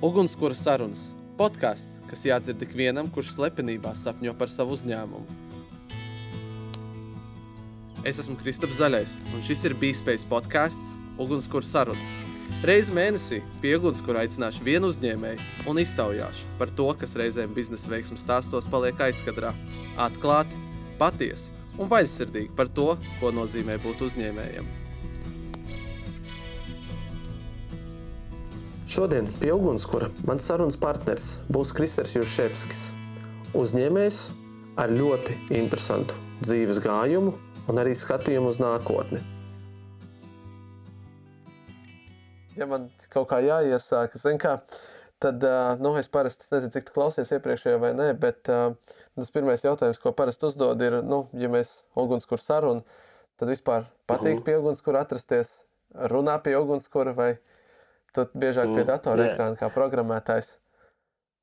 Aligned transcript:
Ugunskura 0.00 0.54
sarunas- 0.56 1.10
podkāsts, 1.40 1.98
kas 2.08 2.22
jādzird 2.24 2.62
ikvienam, 2.64 3.10
kurš 3.12 3.34
slepenībā 3.34 3.92
sapņo 3.92 4.32
par 4.38 4.48
savu 4.48 4.72
uzņēmumu. 4.72 5.26
Es 8.08 8.16
esmu 8.16 8.38
Kristaps 8.40 8.80
Zaļais, 8.80 9.12
un 9.34 9.44
šis 9.44 9.66
ir 9.68 9.74
Bīspējas 9.74 10.24
podkāsts 10.24 10.94
Ugunskura 11.18 11.68
sarunas. 11.68 12.08
Reizi 12.64 12.96
mēnesī 12.96 13.42
pie 13.60 13.76
ugunskura 13.76 14.24
aicināšu 14.24 14.64
vienu 14.64 14.88
uzņēmēju 14.88 15.68
un 15.68 15.84
iztaujāšu 15.84 16.48
par 16.58 16.70
to, 16.70 16.94
kas 16.94 17.12
reizēm 17.14 17.52
biznesa 17.52 17.92
veiksmju 17.92 18.24
stāstos 18.24 18.70
paliek 18.72 18.96
aizkadrā. 18.96 19.52
Atklāti, 19.98 20.56
patiesi 20.98 21.52
un 21.78 21.92
vaļsirdīgi 21.92 22.56
par 22.56 22.72
to, 22.72 22.96
ko 23.20 23.36
nozīmē 23.36 23.76
būt 23.84 24.00
uzņēmējam. 24.08 24.79
Šodien 29.00 29.24
pie 29.40 29.48
ugunskura 29.56 30.10
mans 30.28 30.44
sarunas 30.44 30.76
partneris 30.76 31.30
būs 31.48 31.70
Kristers 31.72 32.10
Jurševskis. 32.12 32.82
Uzņēmējs 33.56 34.18
ar 34.82 34.92
ļoti 34.92 35.38
interesantu 35.56 36.18
dzīves 36.42 36.82
gājumu 36.84 37.32
un 37.72 37.80
arī 37.80 37.94
skatījumu 37.96 38.52
uz 38.52 38.60
nākotni. 38.60 39.22
Ja 42.60 42.68
man 42.68 42.90
kaut 43.08 43.30
kā 43.32 43.40
jāiesāk, 43.40 44.20
kā, 44.44 44.54
tad 45.16 45.48
nu, 45.80 45.96
es 45.96 46.12
parasti 46.12 46.52
nezinu, 46.52 46.76
cik 46.76 46.90
tu 46.90 46.98
klausies 47.00 47.32
iepriekšējā 47.32 47.80
vai 47.80 47.96
nē, 47.96 48.12
bet 48.20 48.52
uh, 48.52 48.74
tas 49.16 49.32
pirmais 49.32 49.64
jautājums, 49.64 50.02
ko 50.04 50.12
parasti 50.12 50.50
uzdod, 50.52 50.84
ir, 50.84 51.00
nu, 51.00 51.24
ja 51.40 51.48
mēs 51.48 51.78
ugunskura 51.96 52.44
sarunu, 52.44 52.84
tad 53.40 53.48
vispār 53.48 53.88
patīk 54.04 54.44
pie 54.44 54.60
ugunskura 54.60 55.06
atrasties, 55.08 55.62
runā 56.12 56.36
pie 56.44 56.60
ugunskura 56.60 57.16
vai 57.16 57.38
Tu 58.16 58.24
biežāk 58.42 58.72
pie 58.74 58.84
datora 58.88 59.28
ekrāna 59.30 59.58
kā 59.58 59.68
programmētājs. 59.74 60.48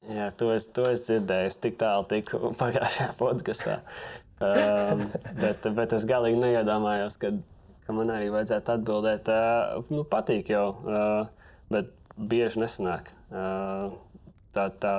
Jā, 0.07 0.27
to 0.37 0.51
es, 0.53 0.67
to 0.75 0.85
es 0.91 1.03
dzirdēju. 1.07 1.49
Es 1.49 1.59
tik 1.63 1.77
tālu 1.79 2.05
tiku 2.11 2.51
pagājušajā 2.61 3.13
podkāstā. 3.19 3.77
um, 4.43 5.05
bet, 5.39 5.65
bet 5.79 5.95
es 5.97 6.05
galīgi 6.07 6.39
neiedomājos, 6.43 7.17
ka, 7.21 7.31
ka 7.87 7.95
man 7.95 8.11
arī 8.13 8.29
vajadzētu 8.33 8.75
atbildēt. 8.75 9.31
Uh, 9.31 9.87
nu, 9.93 10.03
patīk 10.07 10.51
jau, 10.53 10.67
uh, 10.85 11.55
bet 11.73 11.91
bieži 12.17 12.61
nesanāk. 12.63 13.11
Uh, 13.31 13.95
tā, 14.55 14.69
tā, 14.83 14.93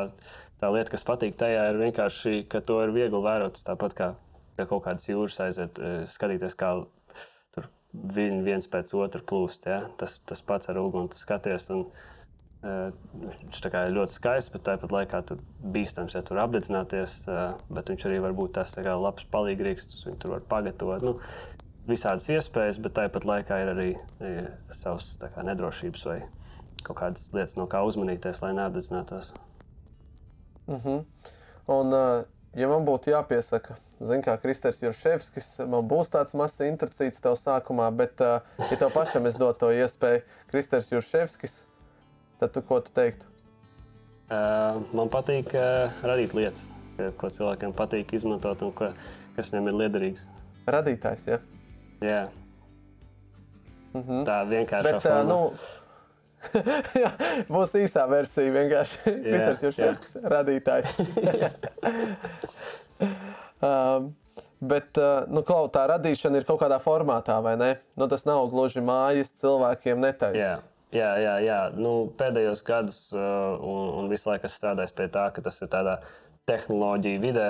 tā 0.60 0.72
lieta, 0.75 0.92
kas 0.97 1.06
patīk 1.06 1.38
tajā, 1.38 1.69
ir 1.70 1.82
vienkārši, 1.84 2.42
ka 2.50 2.64
to 2.64 2.80
ir 2.84 2.97
viegli 2.97 3.22
vērot. 3.25 3.60
Tāpat 3.69 3.97
kā 3.98 4.12
pie 4.58 4.66
kaut 4.66 4.82
kādas 4.88 5.06
jūras 5.06 5.38
aiziet, 5.44 5.78
skatīties, 6.10 6.56
kā 6.58 6.75
viņi 8.14 8.44
viens 8.46 8.70
pēc 8.70 8.94
otra 8.98 9.22
plūst. 9.24 9.66
Ja? 9.70 9.82
Tas, 10.00 10.18
tas 10.28 10.42
pats 10.44 10.70
ar 10.70 10.80
uguni 10.80 11.10
tu 11.12 11.20
skaties. 11.20 11.68
Un, 11.74 11.84
uh, 12.62 12.88
viņš 13.18 13.60
ir 13.66 13.94
ļoti 13.96 14.16
skaists, 14.16 14.52
bet 14.54 14.66
tāpat 14.68 14.94
laikā 14.94 15.22
tur 15.28 15.42
bīstams, 15.74 16.16
ja 16.16 16.22
tur 16.26 16.41
apdedzināties. 16.44 17.20
Uh, 17.28 17.54
bet 17.72 17.92
viņš 17.92 18.08
arī 18.08 18.22
var 18.24 18.36
būt 18.38 18.56
tas 18.58 18.74
labs 18.78 19.28
palīgrīgs, 19.32 19.88
viņš 20.06 20.20
tur 20.22 20.36
var 20.36 20.46
pagatavot. 20.50 21.04
Nu, 21.04 21.16
visādas 21.88 22.28
iespējas, 22.32 22.80
bet 22.84 22.96
tāpat 22.98 23.24
laikā 23.28 23.62
ir 23.62 23.72
arī 23.72 23.91
ja, 24.20 24.48
savas 24.76 25.14
kā, 25.22 25.44
nedrošības 25.46 26.04
vai 26.08 26.19
kaut 26.84 26.98
kādas 27.00 27.28
lietas, 27.34 27.56
no 27.58 27.66
kā 27.70 27.80
uzmanīties, 27.86 28.42
lai 28.44 28.54
neapdedzinātos. 28.58 29.32
Uh 30.69 30.74
mhm. 30.74 30.88
-huh. 30.88 31.32
Un, 31.69 31.92
uh, 31.92 32.24
ja 32.58 32.68
man 32.70 32.86
būtu 32.86 33.12
jāpiesaka, 33.12 33.78
Zini, 33.98 34.22
kā 34.22 34.36
Kristers 34.38 34.78
Jurševskis, 34.82 35.46
man 35.66 35.86
būs 35.90 36.10
tāds 36.12 36.34
mazs 36.38 36.60
intricīts 36.62 37.22
tev 37.22 37.34
sākumā, 37.38 37.88
bet, 37.98 38.20
uh, 38.22 38.44
ja 38.70 38.78
tev 38.78 38.92
pašam 38.94 39.26
es 39.26 39.38
dotu 39.40 39.64
to 39.64 39.70
iespēju, 39.74 40.22
Kristers 40.52 40.90
Jurševskis, 40.92 41.56
tad 42.38 42.54
tu 42.54 42.62
ko 42.62 42.78
tu 42.84 42.94
teiktu? 42.94 43.26
Uh, 44.28 44.78
man 44.94 45.10
patīk 45.10 45.50
uh, 45.56 45.88
radīt 46.06 46.36
lietas, 46.36 46.66
ko 47.18 47.30
cilvēkiem 47.32 47.74
patīk 47.74 48.14
izmantot 48.14 48.62
un 48.66 48.74
ko, 48.76 48.92
kas 49.34 49.50
viņam 49.50 49.72
ir 49.72 49.78
liederīgs. 49.82 50.28
Radītājs, 50.68 51.26
ja? 51.26 51.41
Jā. 52.04 52.22
Mm 53.94 54.02
-hmm. 54.02 54.24
Tā 54.28 54.38
vienkārši. 54.47 54.94
Uh, 55.00 55.22
nu, 55.26 55.38
jā, 55.56 55.88
būs 57.54 57.75
īsā 57.81 58.06
versija. 58.10 58.54
Vienkārši 58.54 59.15
Kristers 59.26 59.66
Jurševskis, 59.66 60.16
radītājs. 60.37 60.97
Um, 63.59 64.12
Bet 64.60 64.98
uh, 64.98 65.22
nu, 65.31 65.44
kaut, 65.47 65.71
tā 65.77 65.84
radīšana 65.87 66.41
ir 66.41 66.47
kaut 66.47 66.59
kādā 66.62 66.81
formātā, 66.82 67.37
vai 67.43 67.54
ne? 67.59 67.69
Nu, 67.98 68.09
tas 68.10 68.25
nav 68.27 68.48
gluži 68.50 68.82
mājas 68.82 69.31
cilvēkiem 69.38 70.03
netaisnība. 70.03 70.43
Jā. 70.43 70.56
Jā, 70.94 71.10
jā, 71.21 71.34
jā. 71.44 71.59
Nu, 71.77 71.93
pēdējos 72.19 72.62
gados 72.66 72.98
uh, 73.12 73.21
un, 73.60 73.91
un 74.00 74.09
visu 74.10 74.31
laiku 74.31 74.50
strādājis 74.50 74.94
pie 74.97 75.06
tā, 75.12 75.27
ka 75.37 75.44
tas 75.44 75.60
ir 75.62 75.71
tādā 75.71 75.98
tehnoloģiju 76.48 77.22
vidē. 77.22 77.48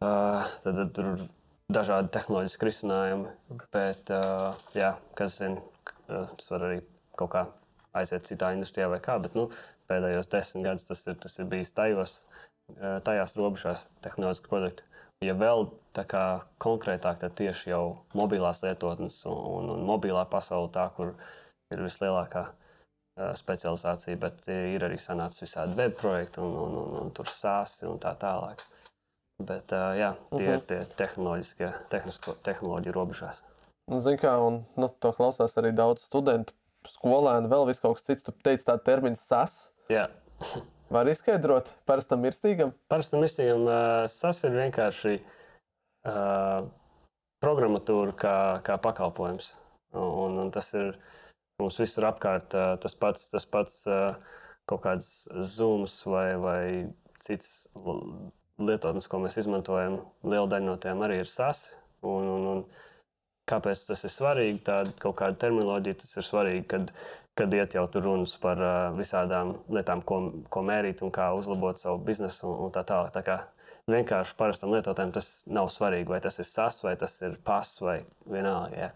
Uh, 0.00 0.48
tad, 0.64 0.80
tad 0.80 0.94
tur 0.96 1.10
ir 1.12 1.24
dažādi 1.70 2.10
tehnoloģiski 2.16 2.70
risinājumi. 2.70 3.34
Bet, 3.76 4.10
uh, 4.16 4.56
jā, 4.74 4.94
kas 5.20 5.38
zina, 5.42 5.62
tas 6.08 6.50
var 6.50 6.70
arī 6.70 6.80
kaut 7.20 7.34
kā 7.36 7.44
aiziet 7.92 8.28
citā 8.28 8.52
industrijā 8.54 8.90
vai 8.92 9.00
kā. 9.04 9.18
Bet 9.22 9.34
nu, 9.38 9.48
pēdējos 9.90 10.30
desmit 10.30 10.68
gadus 10.68 10.86
tas 10.88 11.06
ir, 11.06 11.18
tas 11.22 11.38
ir 11.38 11.50
bijis 11.50 11.72
tajos, 11.72 12.20
tajās 13.06 13.36
robežās 13.36 13.88
tehnoloģiski 14.04 14.52
produkti 14.52 14.86
ja 15.24 15.34
vēl 15.36 15.68
tā 15.96 16.04
kā 16.08 16.24
konkrētāk, 16.62 17.20
tad 17.20 17.36
tieši 17.38 17.72
jau 17.72 17.84
mobilās 18.16 18.62
lietotnes 18.64 19.20
un, 19.28 19.36
un, 19.58 19.70
un 19.74 19.84
mobilā 19.88 20.24
pasaule, 20.30 20.70
tā, 20.72 20.86
kur 20.96 21.12
ir 21.72 21.82
vislielākā 21.84 22.46
uh, 22.48 23.32
specializācija, 23.36 24.18
bet 24.20 24.48
ir 24.54 24.86
arī 24.88 24.98
sanācis 25.00 25.44
visādi 25.44 25.76
web 25.78 25.96
projekti 26.00 26.42
un, 26.44 26.56
un, 26.64 26.78
un, 26.84 26.96
un 27.04 27.12
tur 27.16 27.30
sāsi 27.32 27.88
un 27.88 28.00
tā 28.02 28.14
tālāk. 28.20 28.64
Bet 29.40 29.72
jā, 29.72 30.10
tie 30.36 30.36
uh 30.36 30.40
-huh. 30.40 30.48
ir 30.48 30.56
mhm. 30.56 30.66
tie 30.68 30.80
tehnoloģiskie, 30.96 31.72
tehnoloģiju 32.44 32.92
robežās. 32.92 33.42
Nu, 33.90 34.00
Ziniet, 34.00 34.20
kā 34.20 34.36
un, 34.38 34.64
nu, 34.76 34.88
to 34.88 35.12
klausās 35.12 35.56
arī 35.56 35.72
daudz 35.72 36.02
studentu, 36.02 36.52
skolēnu, 36.88 37.50
vēl 37.52 37.70
kaut 37.82 37.98
kas 37.98 38.06
cits. 38.06 38.26
Tu 38.26 38.34
teici, 38.44 38.66
tā 38.68 38.76
termins 38.84 39.22
sas. 39.26 39.70
Jā. 39.92 40.08
Var 40.90 41.06
izskaidrot 41.12 41.74
parastam 41.86 42.22
mirstīgam? 42.24 42.72
Parastam 42.90 43.22
mirstīgam 43.22 43.66
uh, 43.68 44.06
tas 44.10 44.40
ir 44.46 44.56
vienkārši 44.56 45.16
uh, 45.20 46.66
programmatūra 47.44 48.14
kā, 48.18 48.36
kā 48.66 48.78
pakalpojums. 48.82 49.52
Un, 49.94 50.38
un 50.38 50.50
tas 50.54 50.72
ir 50.78 50.94
mums 51.60 51.78
visur 51.78 52.06
apkārt 52.08 52.56
uh, 52.58 52.74
tas 52.82 52.96
pats, 52.98 53.28
tas 53.30 53.46
pats 53.46 53.80
uh, 53.90 54.14
kaut 54.70 54.84
kāds 54.86 55.10
zūms 55.54 56.00
vai, 56.10 56.26
vai 56.42 56.62
cits 57.20 57.66
lietotnes, 58.60 59.08
ko 59.10 59.22
mēs 59.22 59.38
izmantojam. 59.40 60.00
Liela 60.26 60.48
daļa 60.50 60.66
no 60.66 60.76
tiem 60.80 61.02
arī 61.06 61.20
ir 61.22 61.30
sasi. 61.30 61.74
Un, 62.06 62.28
un, 62.34 62.46
un 62.54 62.64
kāpēc 63.50 63.86
tas 63.88 64.04
ir 64.06 64.12
svarīgi? 64.14 64.62
Tāda 64.66 64.94
kaut 65.02 65.18
kāda 65.20 65.38
terminoloģija 65.44 66.02
tas 66.02 66.16
ir 66.16 66.26
svarīgi, 66.26 66.66
kad 66.70 66.92
kad 67.40 67.54
iet 67.54 67.74
jau 67.74 67.86
tur 67.88 68.04
runas 68.04 68.34
par 68.40 68.60
uh, 68.60 68.74
visādām 68.96 69.54
lietām, 69.72 70.02
ko, 70.04 70.18
ko 70.52 70.62
mērīt 70.66 71.00
un 71.06 71.12
kā 71.14 71.30
uzlabot 71.36 71.78
savu 71.80 72.00
biznesu 72.04 72.48
un, 72.48 72.66
un 72.66 72.74
tā 72.74 72.82
tālāk. 72.84 73.14
Tā 73.14 73.22
kā 73.24 73.38
vienkārši 73.90 74.36
parastam 74.38 74.74
lietotājam 74.74 75.14
tas 75.14 75.30
nav 75.48 75.70
svarīgi, 75.72 76.10
vai 76.10 76.20
tas 76.24 76.38
ir 76.42 76.48
sas, 76.48 76.82
vai 76.84 76.96
tas 77.00 77.16
ir 77.24 77.38
pas, 77.46 77.70
vai 77.80 78.00
vienalga. 78.26 78.76
Ja. 78.76 78.90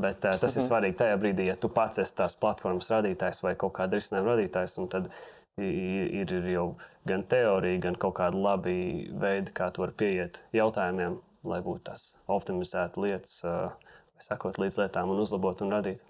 Bet 0.00 0.24
uh, 0.24 0.36
tas 0.40 0.52
-huh. 0.52 0.56
ir 0.56 0.62
mhm. 0.62 0.68
svarīgi 0.70 0.98
tajā 1.02 1.18
brīdī, 1.20 1.48
ja 1.50 1.56
tu 1.56 1.68
pats 1.68 1.98
esi 1.98 2.14
tās 2.14 2.36
platformas 2.40 2.90
radītājs 2.90 3.42
vai 3.42 3.54
kaut 3.54 3.74
kāda 3.78 4.00
risinājuma 4.00 4.36
radītājs. 4.36 4.78
Tad 4.90 5.10
ir, 5.58 6.32
ir 6.32 6.48
jau 6.52 6.66
gan 7.08 7.22
teorija, 7.22 7.80
gan 7.80 7.96
kaut 7.96 8.14
kāda 8.14 8.36
labi 8.36 9.10
veidi, 9.20 9.52
kā 9.52 9.70
tu 9.70 9.82
vari 9.82 9.92
pieiet 9.92 10.44
jautājumiem, 10.52 11.18
lai 11.48 11.62
būtu 11.64 11.86
tās 11.90 12.08
optimizētas 12.32 13.02
lietas, 13.02 13.38
uh, 13.44 13.96
sakot 14.26 14.58
līdz 14.60 14.80
lietām 14.82 15.12
un 15.12 15.22
uzlabot 15.22 15.62
un 15.62 15.74
radīt. 15.76 16.02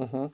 Mm 0.00 0.08
-hmm. 0.08 0.30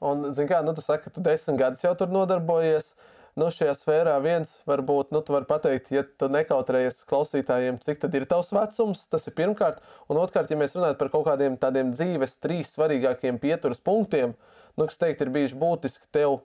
Un, 0.00 0.34
zini, 0.34 0.48
kā 0.48 0.62
nu, 0.64 0.72
tu 0.74 0.80
saki, 0.80 1.04
ka 1.04 1.10
tu 1.10 1.20
desmit 1.20 1.58
gadus 1.60 1.84
jau 1.84 1.94
tur 1.94 2.08
nodarbojies. 2.08 2.94
Nu, 3.38 3.46
šajā 3.46 3.74
sfērā 3.78 4.16
viens 4.22 4.62
varbūt, 4.66 5.12
nu, 5.14 5.20
tu 5.22 5.32
vari 5.32 5.46
pateikt, 5.46 5.92
ja 5.94 6.02
tu 6.02 6.28
nekautrējies 6.28 7.04
klausītājiem, 7.10 7.78
cik 7.84 8.00
tad 8.02 8.14
ir 8.14 8.26
tavs 8.26 8.50
vecums, 8.52 9.06
tas 9.06 9.26
ir 9.26 9.36
pirmkārt. 9.38 9.78
Un 10.08 10.16
otrkārt, 10.16 10.50
ja 10.50 10.56
mēs 10.56 10.74
runājam 10.74 10.98
par 10.98 11.12
kaut 11.12 11.26
kādiem 11.28 11.56
tādiem 11.56 11.92
dzīves 11.94 12.36
trīs 12.42 12.74
svarīgākiem 12.74 13.38
pieturas 13.38 13.78
punktiem, 13.78 14.34
nu, 14.76 14.86
kas 14.86 14.98
teikt, 14.98 15.22
ir 15.22 15.30
bijuši 15.30 15.60
būtiski 15.62 16.10
tev 16.10 16.40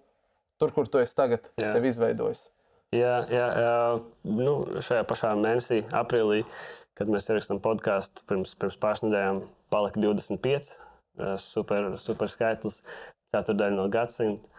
tur, 0.61 0.71
kur 0.71 0.87
tu 0.87 1.01
esi 1.01 1.17
tagad, 1.17 1.49
jā. 1.57 1.73
tev 1.73 1.89
izveidojis. 1.89 2.45
Jā, 2.93 3.15
jā, 3.33 3.45
jā. 3.59 3.75
Nu, 4.29 4.55
šajā 4.85 5.03
pašā 5.09 5.33
mēnesī, 5.39 5.81
aprīlī, 5.95 6.43
kad 6.95 7.09
mēs 7.11 7.29
ierakstām 7.31 7.59
podkāstu, 7.63 8.23
pirms, 8.29 8.53
pirms 8.59 8.77
pāris 8.79 9.03
nedēļām 9.03 9.41
palika 9.73 9.99
25 10.03 10.75
super, 11.41 11.95
super 12.01 12.31
skaitlis, 12.31 12.81
ceturdaļa 13.35 13.75
no 13.75 13.87
gadsimta. 13.91 14.49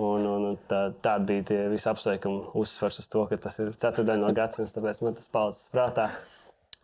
Un, 0.00 0.24
un, 0.24 0.44
un 0.48 0.54
tā, 0.68 0.86
tāda 1.04 1.26
bija 1.28 1.44
tie 1.50 1.58
visi 1.68 1.88
apsveikumi, 1.90 2.46
uzsvers 2.56 3.02
uz 3.02 3.08
to, 3.12 3.26
ka 3.28 3.36
tas 3.36 3.58
ir 3.60 3.74
ceturdaļa 3.76 4.22
no 4.22 4.30
gadsimta, 4.36 4.72
tāpēc 4.78 5.02
man 5.04 5.18
tas 5.18 5.28
palicis 5.32 5.68
prātā. 5.74 6.06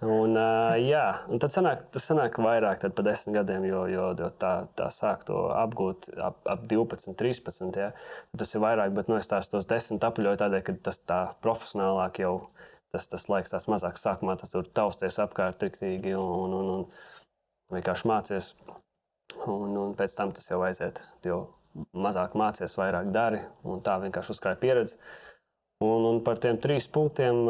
Un, 0.04 0.34
uh, 0.36 0.74
jā, 0.76 1.04
un 1.32 1.40
tad 1.40 1.54
sanāk, 1.54 1.86
tas 1.94 2.04
sanāk 2.04 2.34
vairāk 2.44 2.82
par 2.92 3.04
desmit 3.06 3.38
gadiem, 3.38 3.64
jo, 3.64 3.86
jo, 3.88 4.10
jo 4.18 4.26
tā, 4.36 4.50
tā 4.76 4.90
sāk 4.92 5.22
to 5.24 5.46
apgūt 5.56 6.10
ap, 6.20 6.42
ap 6.44 6.66
12, 6.68 7.14
13. 7.16 7.78
Ja. 7.80 7.94
Tas 8.36 8.52
ir 8.52 8.60
vairāk, 8.60 8.92
bet 8.92 9.08
nu, 9.08 9.16
es 9.16 9.30
tās 9.30 9.48
tos 9.48 9.64
desmit 9.70 10.04
apļauju 10.04 10.40
tādēļ, 10.42 10.64
ka 10.66 10.74
tas 10.84 11.00
tā 11.00 11.20
profesionālāk 11.40 12.20
jau 12.20 12.34
tas, 12.92 13.08
tas 13.08 13.24
laiks 13.32 13.54
tāds 13.54 13.68
mazāks. 13.72 14.04
Sākumā 14.04 14.36
tas 14.36 14.52
tur 14.52 14.68
tausties 14.68 15.16
apkārt 15.22 15.56
triktīgi 15.62 16.12
un, 16.18 16.28
un, 16.44 16.52
un, 16.74 16.82
un 16.84 17.78
vienkārši 17.78 18.10
mācies. 18.10 18.50
Un, 19.46 19.72
un 19.80 19.94
pēc 19.96 20.12
tam 20.18 20.34
tas 20.36 20.50
jau 20.50 20.60
aiziet. 20.66 21.00
Jo 21.24 21.46
mazāk 21.96 22.36
mācies, 22.36 22.76
vairāk 22.76 23.08
dari 23.16 23.40
un 23.64 23.80
tā 23.84 23.96
vienkārši 24.04 24.36
uzkrāja 24.36 24.60
pieredzi. 24.60 25.00
Un, 25.84 26.04
un 26.08 26.20
par 26.24 26.36
tiem 26.40 26.60
trīs 26.60 26.84
punktiem, 26.88 27.42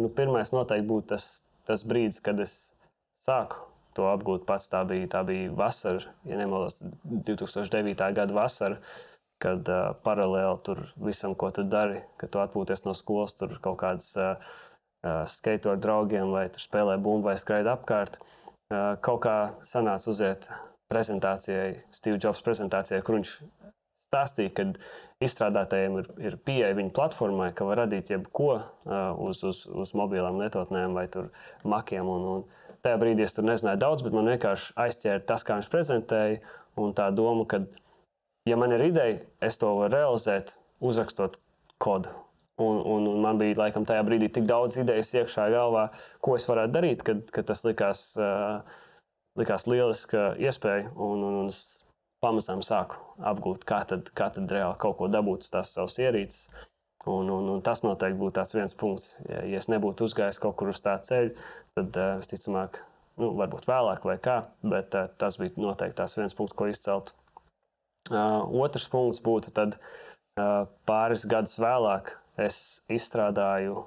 nu, 0.00 0.08
pirmais 0.16 0.52
noteikti 0.52 0.88
būtu 0.88 1.12
tas 1.14 1.28
tas 1.68 1.84
brīdis, 1.88 2.22
kad 2.24 2.40
es 2.42 2.54
sāku 3.26 3.68
to 3.98 4.06
apgūt 4.10 4.46
pats. 4.48 4.70
Tā 4.72 4.84
bija, 4.88 5.08
tā 5.12 5.24
bija 5.28 5.52
vasara, 5.58 6.14
ja 6.28 6.38
nemaldos, 6.40 6.80
2009. 7.28 7.94
gada 8.18 8.36
vasara. 8.36 8.80
Kad 9.38 9.68
uh, 9.70 9.92
paralēli 10.02 10.62
tur 10.66 10.80
visam, 10.98 11.36
ko 11.38 11.52
tu 11.54 11.62
dari, 11.62 12.00
kad 12.18 12.32
tu 12.34 12.40
atpūties 12.42 12.82
no 12.82 12.94
skolas, 12.98 13.36
tur 13.38 13.52
kaut 13.62 13.76
kādas 13.78 14.08
uh, 14.18 14.48
uh, 15.06 15.22
skate 15.30 15.70
ar 15.70 15.78
draugiem, 15.78 16.32
vai 16.34 16.48
spēlē 16.58 16.96
bumbu, 16.98 17.28
vai 17.28 17.36
skraida 17.38 17.76
apkārt. 17.76 18.18
Uh, 18.18 18.96
kaut 19.04 19.22
kā 19.28 19.36
sanāca 19.62 20.10
uziet 20.10 20.48
prezentācijai, 20.90 21.76
Steve 21.94 22.18
Jobs 22.18 22.42
prezentācijai, 22.42 22.98
kur 23.06 23.20
viņš 23.20 23.36
stāstīja, 24.08 24.52
ka 24.56 24.66
izstrādātājiem 25.24 25.98
ir, 26.00 26.12
ir 26.30 26.36
pieeja 26.46 26.76
viņa 26.78 26.94
platformai, 26.96 27.50
ka 27.56 27.66
var 27.68 27.82
radīt 27.82 28.12
jebko 28.12 28.60
uz, 29.24 29.42
uz, 29.46 29.64
uz 29.68 29.92
mobilām 29.98 30.40
lietotnēm 30.40 30.96
vai 30.96 31.08
makiem. 31.68 32.08
Un, 32.08 32.28
un 32.32 32.78
tajā 32.84 33.00
brīdī 33.00 33.26
es 33.26 33.36
tur 33.36 33.48
nezināju 33.48 33.82
daudz, 33.82 34.06
bet 34.06 34.16
man 34.16 34.30
vienkārši 34.32 34.72
aizķēra 34.86 35.26
tas, 35.28 35.44
kā 35.44 35.58
viņš 35.58 35.70
prezentēja. 35.72 36.40
Un 36.78 36.94
tā 36.94 37.08
doma, 37.10 37.44
ka, 37.50 37.64
ja 38.46 38.56
man 38.60 38.72
ir 38.76 38.86
ideja, 38.88 39.20
es 39.44 39.58
to 39.60 39.74
varu 39.80 39.96
realizēt, 39.96 40.54
uzrakstot 40.78 41.40
kodu. 41.82 42.12
Un, 42.58 42.80
un, 42.82 43.06
un 43.06 43.20
man 43.22 43.38
bija 43.38 43.54
laikam 43.58 43.84
tajā 43.86 44.02
brīdī 44.06 44.30
tik 44.34 44.46
daudz 44.48 44.78
idejas 44.80 45.12
iekšā 45.14 45.46
galvā, 45.54 45.88
ko 46.22 46.34
es 46.38 46.46
varētu 46.48 46.74
darīt, 46.74 47.04
kad, 47.06 47.20
kad 47.34 47.46
tas 47.50 47.62
likās, 47.66 48.00
uh, 48.18 48.62
likās 49.38 49.66
lieliska 49.70 50.32
iespēja. 50.42 50.88
Un, 50.94 51.22
un, 51.22 51.36
un 51.44 51.52
es 51.52 51.77
pamazām 52.24 52.62
sāku 52.66 52.98
apgūt, 53.30 53.64
kā 53.68 53.82
tad, 53.88 54.10
kā 54.18 54.28
tad 54.34 54.50
reāli 54.52 54.78
kaut 54.82 54.98
ko 54.98 55.08
dabūt 55.12 55.46
uz 55.46 55.52
tās 55.54 55.72
savas 55.74 55.98
ierīces. 56.02 56.48
Un, 57.08 57.30
un, 57.32 57.46
un 57.54 57.60
tas 57.64 57.84
noteikti 57.84 58.18
būtu 58.20 58.36
tāds 58.36 58.54
viens 58.56 58.74
punkts. 58.76 59.12
Ja, 59.28 59.42
ja 59.46 59.60
es 59.62 59.68
nebūtu 59.70 60.08
uzgājis 60.08 60.40
kaut 60.42 60.58
kur 60.58 60.72
uz 60.72 60.82
tā 60.84 60.96
ceļa, 61.06 61.30
tad 61.78 61.96
uh, 61.96 62.16
visticamāk, 62.20 62.80
nu, 63.22 63.30
varbūt 63.38 63.68
vēlāk 63.70 64.04
vai 64.08 64.18
kā, 64.22 64.40
bet 64.66 64.96
uh, 64.98 65.06
tas 65.20 65.38
bija 65.40 65.54
noteikti 65.62 65.96
tas 66.00 66.18
viens 66.18 66.36
punkts, 66.36 66.56
ko 66.58 66.68
izcelt. 66.68 67.14
Uh, 68.10 68.42
otrs 68.64 68.88
punkts 68.92 69.22
būtu 69.24 69.54
tad 69.56 69.78
uh, 69.78 70.66
pāris 70.88 71.24
gadus 71.28 71.56
vēlāk 71.60 72.12
es 72.40 72.82
izstrādāju 72.92 73.86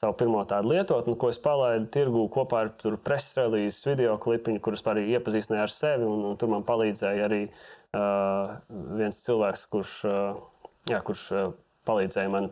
savu 0.00 0.16
pirmo 0.20 0.42
tādu 0.48 0.74
lietotni, 0.74 1.16
ko 1.16 1.30
es 1.32 1.38
palaidu 1.40 1.88
tirgū 1.94 2.26
kopā 2.32 2.66
ar 2.66 2.98
preses 3.04 3.36
relīzes 3.38 3.84
video 3.88 4.16
klipiņu, 4.20 4.60
kurus 4.64 4.84
arī 4.92 5.06
iepazīstināju 5.16 5.64
ar 5.64 5.72
sevi. 5.72 6.08
Un, 6.08 6.24
un 6.30 6.38
tur 6.40 6.52
man 6.52 6.66
palīdzēja 6.68 7.26
arī 7.28 7.42
uh, 7.48 8.56
viens 9.00 9.22
cilvēks, 9.24 9.66
kurš, 9.72 9.98
uh, 10.08 10.70
jā, 10.90 11.00
kurš 11.06 11.26
uh, 11.32 11.50
palīdzēja 11.88 12.32
man 12.32 12.50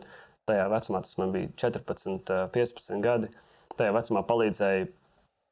tajā 0.48 0.66
vecumā, 0.72 1.04
tas 1.04 1.18
man 1.20 1.34
bija 1.36 1.52
14, 1.66 2.32
uh, 2.32 2.46
15 2.54 3.04
gadi. 3.04 3.32
Tajā 3.76 3.92
vecumā 3.96 4.24
palīdzēja 4.24 4.88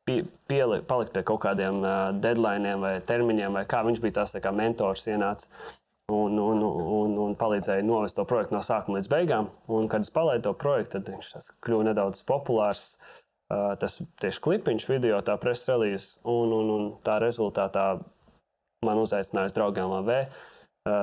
pie, 0.08 0.18
pieli, 0.48 0.80
palikt 0.88 1.12
pie 1.12 1.26
kaut 1.28 1.42
kādiem 1.44 1.84
uh, 1.84 2.08
deadline 2.24 2.76
vai 2.80 2.96
termiņiem, 3.04 3.60
vai 3.60 3.66
kā 3.68 3.84
viņš 3.84 4.00
bija 4.04 4.22
tas 4.22 4.32
kā 4.40 4.54
mentors 4.54 5.04
ienācis 5.10 5.50
un, 6.12 6.38
un, 6.38 6.62
un, 6.62 7.16
un 7.24 7.34
palīdzēja 7.38 7.84
novest 7.86 8.18
to 8.18 8.26
projektu 8.28 8.56
no 8.56 8.62
sākuma 8.64 8.98
līdz 8.98 9.10
beigām. 9.12 9.50
Un, 9.72 9.88
kad 9.92 10.04
es 10.04 10.12
palaidu 10.12 10.50
to 10.50 10.54
projektu, 10.60 10.98
tad 10.98 11.10
viņš 11.12 11.52
kļuva 11.64 11.88
nedaudz 11.90 12.22
populārs. 12.28 12.92
Tas 13.52 13.98
tieši 14.22 14.40
klipiņš, 14.40 14.88
video, 14.88 15.18
tā 15.24 15.34
preses 15.40 15.68
relīze, 15.68 16.14
un, 16.24 16.54
un, 16.56 16.70
un 16.72 16.86
tā 17.04 17.18
rezultātā 17.20 17.86
man 18.86 19.00
uzaicināja 19.02 19.52
draugiem 19.58 19.92
LV 20.00 20.22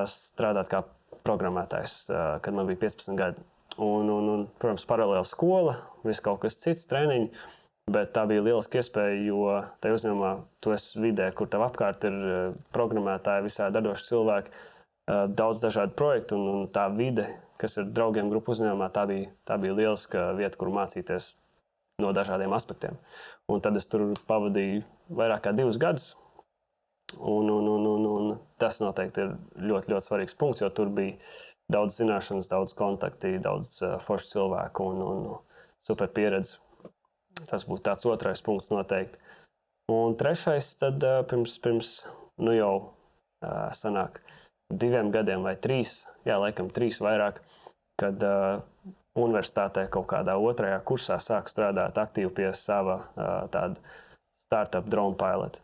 strādāt 0.10 0.72
kā 0.72 0.82
programmētājs, 1.28 2.02
kad 2.44 2.56
man 2.56 2.68
bija 2.70 2.82
15 2.88 3.20
gadi. 3.20 3.46
Un, 3.80 4.10
un, 4.12 4.26
un, 4.34 4.42
protams, 4.60 4.84
paralēli 4.90 5.28
skola, 5.28 5.78
viss 6.04 6.24
kaut 6.24 6.42
kas 6.44 6.58
cits, 6.60 6.88
treniņi. 6.90 7.30
Bet 7.90 8.12
tā 8.14 8.26
bija 8.30 8.44
lieliska 8.46 8.82
iespēja, 8.82 9.22
jo 9.26 9.46
tajā 9.82 9.96
uzņēmumā 9.98 10.34
tu 10.62 10.74
esi 10.76 11.00
vidē, 11.02 11.30
kur 11.38 11.50
tev 11.50 11.64
apkārt 11.66 12.04
ir 12.06 12.18
programmētāji, 12.76 13.48
visādi 13.48 13.80
dažādi 13.80 14.10
cilvēki 14.10 14.54
daudz 15.10 15.62
dažādu 15.64 15.96
projektu, 15.98 16.38
un, 16.38 16.48
un 16.54 16.68
tā 16.74 16.86
vide, 16.94 17.26
kas 17.60 17.78
ir 17.80 17.90
draugiem 17.96 18.30
grupu 18.32 18.54
uzņēmumā, 18.54 18.90
tā 18.94 19.06
bija, 19.10 19.30
tā 19.48 19.58
bija 19.62 19.76
lieliska 19.78 20.30
vieta, 20.38 20.58
kur 20.60 20.72
mācīties 20.76 21.34
no 22.04 22.14
dažādiem 22.16 22.54
aspektiem. 22.56 22.98
Un 23.52 23.62
tad 23.64 23.78
es 23.80 23.90
tur 23.90 24.12
pavadīju 24.30 24.84
vairāk 25.20 25.48
kā 25.48 25.54
divus 25.56 25.80
gadus. 25.82 26.14
Un, 27.18 27.50
un, 27.50 27.66
un, 27.66 27.86
un, 27.90 28.06
un 28.06 28.34
tas 28.62 28.78
noteikti 28.84 29.26
ir 29.26 29.32
ļoti, 29.72 29.90
ļoti 29.90 30.06
svarīgs 30.06 30.38
punkts, 30.38 30.62
jo 30.62 30.70
tur 30.70 30.92
bija 30.94 31.18
daudz 31.74 31.98
zināšanas, 31.98 32.50
daudz 32.52 32.76
kontaktu, 32.78 33.34
daudz 33.42 33.80
uh, 33.82 33.98
foršu 34.04 34.30
cilvēku 34.36 34.92
un, 34.92 35.02
un 35.02 35.24
super 35.90 36.12
pieredzi. 36.14 36.60
Tas 37.50 37.66
būtu 37.66 37.88
tāds 37.88 38.06
otrais 38.10 38.44
punkts 38.46 38.70
noteikti. 38.70 39.18
Un 39.90 40.14
trešais, 40.20 40.76
tad 40.78 41.02
uh, 41.02 41.24
pirms, 41.26 41.58
pirms 41.64 41.94
nu 42.46 42.54
jau 42.54 42.74
uh, 42.78 43.72
sanāk, 43.74 44.22
uh, 44.22 44.40
diviem 44.70 45.12
gadiem 45.14 45.46
vai 45.46 45.56
trīs, 45.58 46.04
jā, 46.28 46.38
laikam 46.42 46.70
trīs 46.74 47.00
vairāk, 47.02 47.42
kad 48.00 48.22
uh, 48.26 48.62
universitātē 49.20 49.88
kaut 49.92 50.08
kādā 50.12 50.38
otrajā 50.40 50.78
kursā 50.86 51.18
sāk 51.24 51.50
strādāt 51.52 51.98
aktīvi 52.00 52.32
pie 52.38 52.52
sava 52.58 53.00
uh, 53.02 53.50
tāda 53.52 53.82
startup 54.46 54.88
drone 54.90 55.18
pilota. 55.20 55.62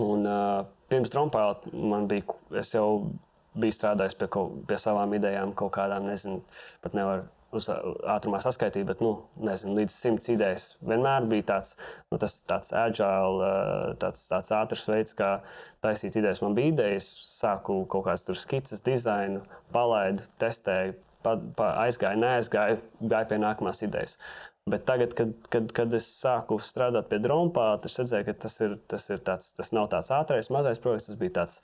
Un 0.00 0.28
uh, 0.28 0.62
pirms 0.92 1.10
drone 1.10 1.32
pilota 1.34 1.72
man 1.74 2.06
bija, 2.10 2.36
es 2.60 2.74
jau 2.74 3.10
biju 3.58 3.74
strādājis 3.74 4.14
pie, 4.18 4.28
kaut, 4.30 4.60
pie 4.68 4.78
savām 4.78 5.16
idejām, 5.16 5.54
kaut 5.58 5.74
kādām, 5.74 6.06
nezinu, 6.06 6.44
pat 6.84 6.94
nevaru 6.94 7.26
uz 7.56 7.66
ātrumā 7.70 8.38
saskaitīt, 8.42 8.86
bet 8.88 9.00
nu, 9.02 9.12
nezinu, 9.42 9.74
līdz 9.80 9.94
simts 9.94 10.28
idejas. 10.32 10.66
Vienmēr 10.86 11.26
bija 11.30 11.46
tāds, 11.54 11.74
nu, 12.12 12.18
tas, 12.22 12.36
tāds 12.48 12.74
agile, 12.76 13.50
tāds, 14.02 14.26
tāds 14.30 14.54
ātrs 14.54 14.86
veids, 14.90 15.16
kā 15.18 15.32
taisīt 15.84 16.18
idejas. 16.20 16.42
Man 16.44 16.54
bija 16.58 16.74
idejas, 16.74 17.08
sāku 17.26 17.82
kaut 17.90 18.06
kādas 18.06 18.44
skices, 18.44 18.84
dizainu, 18.86 19.42
palaidu, 19.74 20.26
testēju, 20.42 20.94
pa, 21.26 21.34
pa, 21.58 21.72
aizgāju, 21.86 22.22
neaizgāju, 22.22 22.80
gāju 23.02 23.32
pie 23.32 23.42
nākamās 23.42 23.82
idejas. 23.86 24.16
Bet 24.70 24.86
tagad, 24.86 25.16
kad, 25.18 25.34
kad, 25.50 25.70
kad 25.74 25.94
es 25.96 26.06
sāku 26.20 26.60
strādāt 26.62 27.10
pie 27.10 27.18
drona, 27.24 27.68
es 27.88 27.98
redzēju, 27.98 28.28
ka 28.28 28.38
tas, 28.46 28.58
ir, 28.62 28.78
tas, 28.92 29.10
ir 29.10 29.22
tāds, 29.26 29.54
tas 29.58 29.74
nav 29.74 29.90
tāds 29.90 30.12
ātrais, 30.14 30.52
mazais 30.54 30.82
projekts. 30.82 31.10
Tas 31.10 31.18
bija 31.18 31.40
tāds 31.40 31.62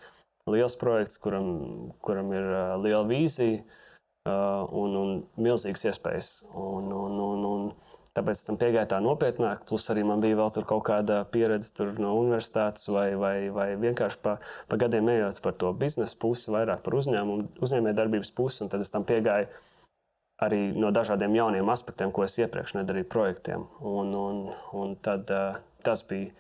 liels 0.51 0.75
projekts, 0.81 1.21
kuram, 1.23 1.93
kuram 2.03 2.33
ir 2.35 2.47
uh, 2.49 2.79
liela 2.83 3.05
vīzija 3.07 3.61
Uh, 3.61 3.83
un, 4.27 4.97
un 5.01 5.11
milzīgas 5.41 5.87
iespējas. 5.91 6.31
Un, 6.53 6.91
un, 6.93 7.19
un, 7.23 7.45
un 7.51 7.67
tāpēc 8.17 8.43
tam 8.47 8.59
piegāja 8.61 8.89
tā 8.95 9.01
nopietnāk. 9.05 9.67
Plus 9.69 9.87
arī 9.93 10.05
man 10.09 10.23
bija 10.25 10.39
vēl 10.39 10.65
kaut 10.65 10.85
kāda 10.89 11.21
pieredze 11.33 11.89
no 12.01 12.15
universitātes, 12.21 12.89
vai, 12.93 13.11
vai, 13.21 13.37
vai 13.53 13.69
vienkārši 13.81 14.21
pa, 14.25 14.39
pa 14.71 14.81
gadiem 14.81 15.11
ejot 15.13 15.41
par 15.45 15.57
to 15.61 15.73
biznesa 15.77 16.17
pusi, 16.21 16.51
vairāk 16.55 16.83
par 16.87 16.97
uzņēmumu, 17.01 17.51
uzņēmējdarbības 17.67 18.33
pusi. 18.37 18.69
Tad 18.73 18.85
es 18.85 18.93
tam 18.95 19.07
piegāju 19.09 19.51
arī 20.43 20.73
no 20.77 20.91
dažādiem 20.93 21.37
jauniem 21.37 21.71
aspektiem, 21.73 22.13
ko 22.13 22.25
es 22.27 22.37
iepriekš 22.41 22.77
nedarīju 22.77 23.09
projektiem. 23.13 23.69
Un, 23.81 24.13
un, 24.17 24.43
un 24.77 24.97
tad, 25.05 25.31
uh, 25.33 25.61
tas 25.85 26.05
bija 26.09 26.33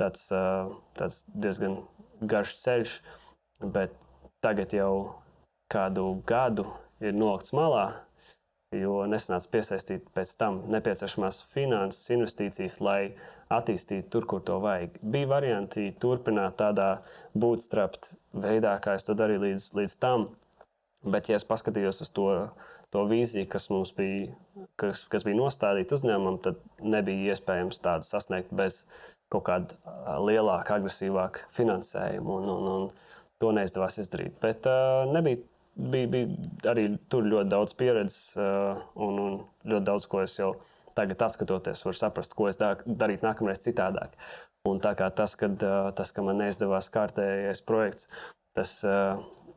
tāds, 0.00 0.28
uh, 0.32 0.72
tāds 0.96 1.22
diezgan 1.32 1.82
garš 2.28 2.56
ceļš, 2.62 2.94
bet 3.74 3.96
tagad 4.44 4.72
jau 4.76 4.92
kādu 5.72 6.06
gadu 6.28 6.66
ir 7.02 7.14
nolikts 7.16 7.52
malā, 7.56 7.84
jo 8.76 9.02
nesanāca 9.10 9.50
piesaistīt 9.52 10.08
pēc 10.16 10.34
tam 10.40 10.62
nepieciešamās 10.72 11.42
finanses, 11.52 12.08
investīcijas, 12.14 12.78
lai 12.84 13.00
attīstītu 13.52 14.08
tur, 14.12 14.26
kur 14.28 14.44
to 14.46 14.58
vajag. 14.62 14.96
Bija 15.14 15.28
varianti 15.34 15.90
turpināt 16.00 16.56
tādā 16.60 16.90
bootstrap 17.36 17.98
veidā, 18.32 18.78
kā 18.84 18.96
es 18.96 19.04
to 19.04 19.16
darīju 19.18 19.44
līdz, 19.46 19.68
līdz 19.76 19.96
tam, 20.02 20.30
bet, 21.04 21.28
ja 21.28 21.40
es 21.40 21.48
paskatījos 21.48 22.00
uz 22.06 22.12
to, 22.16 22.28
to 22.92 23.04
vīziju, 23.10 23.48
kas 23.52 23.68
mums 23.72 23.92
bija, 23.96 24.32
kas, 24.80 25.04
kas 25.12 25.26
bija 25.28 25.40
nostādīta 25.40 25.98
uzņēmumam, 25.98 26.40
tad 26.44 26.60
nebija 26.80 27.34
iespējams 27.34 27.82
tādu 27.84 28.08
sasniegt 28.08 28.52
bez 28.56 28.82
kaut 29.32 29.46
kāda 29.48 30.18
lielāka, 30.20 30.76
agresīvāka 30.76 31.46
finansējuma. 31.56 32.40
Un, 32.40 32.50
un, 32.52 32.68
un 32.72 32.90
to 33.42 33.50
neizdevās 33.56 33.96
izdarīt. 33.98 34.36
Bet 34.42 34.68
uh, 34.70 35.08
nebija 35.10 35.40
bija, 35.76 36.10
bija 36.12 36.72
arī 36.72 36.86
tur 37.12 37.26
ļoti 37.28 37.52
daudz 37.52 37.74
pieredzes, 37.78 38.32
uh, 38.36 38.82
un, 38.94 39.18
un 39.18 39.40
ļoti 39.68 39.88
daudz 39.88 40.08
ko 40.10 40.22
es 40.24 40.38
jau 40.38 40.54
tagad, 40.96 41.22
skatoties, 41.32 41.84
var 41.86 41.96
saprast, 41.96 42.34
ko 42.36 42.48
es 42.50 42.58
darītu 42.60 43.24
nākamreiz 43.24 43.62
citādāk. 43.64 44.16
Un 44.68 44.78
tā 44.82 44.92
kā 44.98 45.08
tas, 45.10 45.34
kad, 45.38 45.62
tas 45.96 46.12
ka 46.14 46.22
man 46.22 46.38
neizdevās 46.38 46.90
kārtējais 46.94 47.64
projekts, 47.66 48.06
tas 48.54 48.76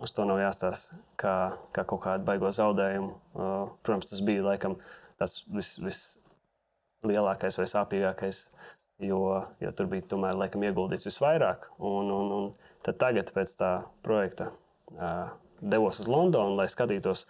uz 0.01 0.13
to 0.15 0.25
nav 0.27 0.39
jāstāsta 0.41 0.97
kā, 1.21 1.35
kā 1.75 1.85
kaut 1.87 2.01
kādu 2.07 2.25
baigo 2.27 2.49
zaudējumu. 2.55 3.11
Protams, 3.85 4.09
tas 4.09 4.23
bija 4.25 4.45
laikam 4.47 4.79
tas 5.21 5.37
vis, 5.53 5.75
vislielākais 5.83 7.59
vai 7.59 7.67
sāpīgākais, 7.69 8.41
jo, 9.05 9.21
jo 9.61 9.73
tur 9.77 9.91
bija 9.91 10.07
tomēr 10.15 10.39
laikam 10.39 10.65
ieguldīts 10.65 11.07
visvairāk. 11.11 11.69
Un, 11.79 12.11
un, 12.15 12.35
un 12.39 12.95
tagad 12.97 13.31
pēc 13.35 13.55
tā 13.61 13.71
projekta 14.05 14.49
devos 15.61 15.99
uz 16.03 16.07
Londonu, 16.11 16.55
lai 16.59 16.67
skatītos, 16.71 17.25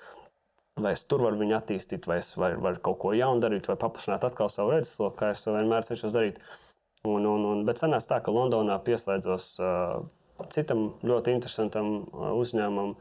vai 0.82 0.92
es 0.96 1.06
tur 1.08 1.24
varu 1.26 1.40
viņu 1.40 1.56
attīstīt, 1.58 2.08
vai 2.10 2.20
es 2.22 2.34
varu, 2.40 2.60
varu 2.66 2.82
kaut 2.84 3.00
ko 3.04 3.14
jaunu 3.16 3.44
darīt, 3.44 3.70
vai 3.72 3.78
paplašināt 3.80 4.26
atkal 4.28 4.52
savu 4.52 4.76
redzesloku, 4.76 5.18
kā 5.20 5.32
es 5.36 5.44
to 5.46 5.56
vienmēr 5.56 5.88
cenšos 5.88 6.16
darīt. 6.16 6.40
Un, 7.06 7.26
un, 7.30 7.46
un, 7.46 7.64
bet 7.68 7.80
sanāca 7.80 8.16
tā, 8.16 8.22
ka 8.26 8.34
Londonā 8.34 8.80
pieslēdzos 8.84 9.50
uh, 9.62 10.00
citam 10.52 10.88
ļoti 11.06 11.36
interesantam 11.38 11.92
uh, 12.02 12.32
uzņēmumam, 12.42 12.96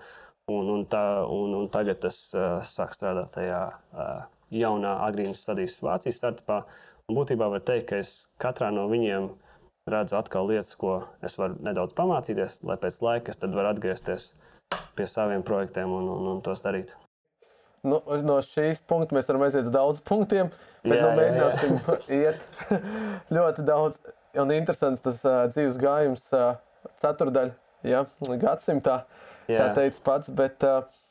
un, 0.52 0.70
un, 0.76 0.84
tā, 0.92 1.04
un, 1.32 1.54
un 1.56 1.70
tagad 1.72 2.04
es 2.04 2.18
uh, 2.36 2.60
sāku 2.68 2.98
strādāt 2.98 3.32
tajā 3.38 3.62
uh, 3.72 4.26
jaunā 4.54 4.98
agrīnas 5.06 5.40
stadijas 5.42 5.80
Vācijas 5.82 6.20
startupā. 6.20 6.62
Un 7.08 7.18
būtībā 7.18 7.48
var 7.52 7.64
teikt, 7.64 7.88
ka 7.90 8.00
es 8.00 8.12
katrā 8.40 8.70
no 8.72 8.86
viņiem 8.92 9.30
redzu 9.90 10.16
atkal 10.16 10.48
lietas, 10.48 10.76
ko 10.80 11.02
es 11.24 11.36
varu 11.40 11.58
nedaudz 11.64 11.96
pamācīties, 11.96 12.60
lai 12.64 12.76
pēc 12.80 13.00
laika 13.04 13.32
es 13.32 13.40
varu 13.42 13.68
atgriezties 13.72 14.30
pie 14.94 15.06
saviem 15.10 15.42
projektiem 15.46 15.90
un, 15.90 16.08
un, 16.16 16.28
un 16.34 16.42
tos 16.44 16.62
darīt. 16.64 16.94
Nu, 17.84 17.98
no 18.24 18.38
šīs 18.40 18.80
punkta 18.88 19.16
mēs 19.16 19.28
varam 19.28 19.44
aiziet 19.44 19.66
uz 19.66 19.72
daudziem 19.74 20.06
punktiem, 20.08 20.50
bet 20.86 20.96
jā, 20.96 21.04
nu, 21.04 21.10
mēģināsim 21.18 21.74
jā, 21.74 21.96
jā. 22.08 22.20
iet 22.20 22.84
ļoti 23.36 23.66
daudz. 23.68 24.00
Un 24.40 24.50
interesants 24.50 25.04
tas 25.04 25.20
uh, 25.28 25.44
dzīves 25.52 25.76
gājums, 25.78 26.26
uh, 26.34 26.56
ceturdaļa 26.98 27.52
ja, 27.86 28.02
gadsimtā, 28.40 29.04
jā. 29.46 29.60
kā 29.60 29.68
teica 29.76 30.06
pats. 30.08 30.32
Bet, 30.34 30.64
uh, 30.66 31.02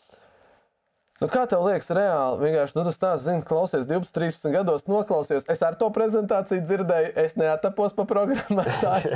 Nu, 1.21 1.29
kā 1.31 1.45
tev 1.47 1.61
liekas, 1.63 1.87
reāli? 1.95 2.41
Vienkārši, 2.41 2.75
nu, 2.75 2.83
tas 2.83 2.97
tā, 2.99 3.09
zini, 3.21 3.45
klausies 3.47 3.85
12, 3.87 4.11
13 4.11 4.51
gados, 4.51 4.83
noklausījos. 4.89 5.45
Es 5.53 5.61
ar 5.63 5.77
to 5.79 5.87
prezentāciju 5.95 6.65
dzirdēju, 6.65 7.13
es 7.21 7.37
neatapos 7.39 7.95
pa 7.95 8.03
programmētāju. 8.09 9.13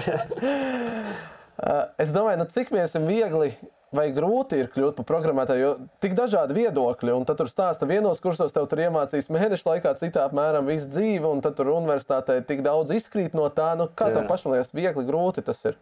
es 2.05 2.13
domāju, 2.15 2.39
nu, 2.39 2.47
cik 2.53 2.71
mēs 2.71 2.93
esam 2.93 3.09
viegli 3.09 3.49
vai 3.95 4.07
grūti 4.15 4.59
ir 4.61 4.69
kļūt 4.73 4.97
par 4.97 5.07
programmētāju, 5.07 5.63
jo 5.63 5.73
tik 6.03 6.15
dažādi 6.17 6.57
viedokļi, 6.57 7.13
un 7.15 7.27
tur 7.27 7.49
stāsta 7.51 7.87
vienos 7.89 8.19
kursos, 8.23 8.53
tev 8.55 8.67
tur 8.71 8.81
iemācīs 8.83 9.29
mēnešu 9.31 9.69
laikā, 9.69 9.93
citā 9.99 10.25
apmēram 10.27 10.67
visu 10.67 10.89
dzīvi, 10.91 11.23
un 11.27 11.43
tad 11.45 11.55
tur 11.59 11.71
universitātē 11.75 12.39
tik 12.47 12.65
daudz 12.65 12.91
izkrīt 12.97 13.37
no 13.37 13.47
tā. 13.53 13.73
Nu, 13.79 13.87
kā 13.87 14.09
Jā. 14.11 14.19
tev 14.19 14.27
pašam 14.31 14.55
liekas, 14.55 14.73
viegli, 14.75 15.05
grūti 15.07 15.45
tas 15.47 15.63
ir? 15.69 15.79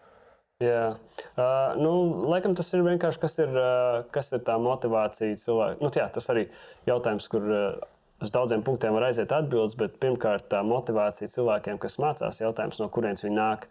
Jā, 0.63 0.93
uh, 1.35 1.73
nu, 1.81 1.91
laikam 2.31 2.53
tas 2.55 2.69
ir 2.71 2.85
vienkārši, 2.85 3.19
kas 3.19 3.33
ir, 3.43 3.49
uh, 3.51 4.05
kas 4.15 4.31
ir 4.37 4.45
tā 4.47 4.55
motivācija 4.61 5.35
cilvēkam. 5.41 5.81
Nu, 5.83 5.91
jā, 5.91 6.05
tas 6.15 6.29
arī 6.31 6.45
jautājums, 6.87 7.27
kur 7.31 7.49
uh, 7.49 7.81
uz 8.23 8.31
daudziem 8.31 8.63
punktiem 8.63 8.95
var 8.95 9.09
aiziet 9.09 9.33
atbildes, 9.35 9.75
bet 9.81 9.97
pirmkārt 9.99 10.47
tā 10.53 10.61
motivācija 10.63 11.27
cilvēkiem, 11.33 11.81
kas 11.81 11.99
mācās, 11.99 12.39
jautājums, 12.39 12.79
no 12.79 12.87
kurienes 12.93 13.25
viņi 13.25 13.35
nāk. 13.35 13.67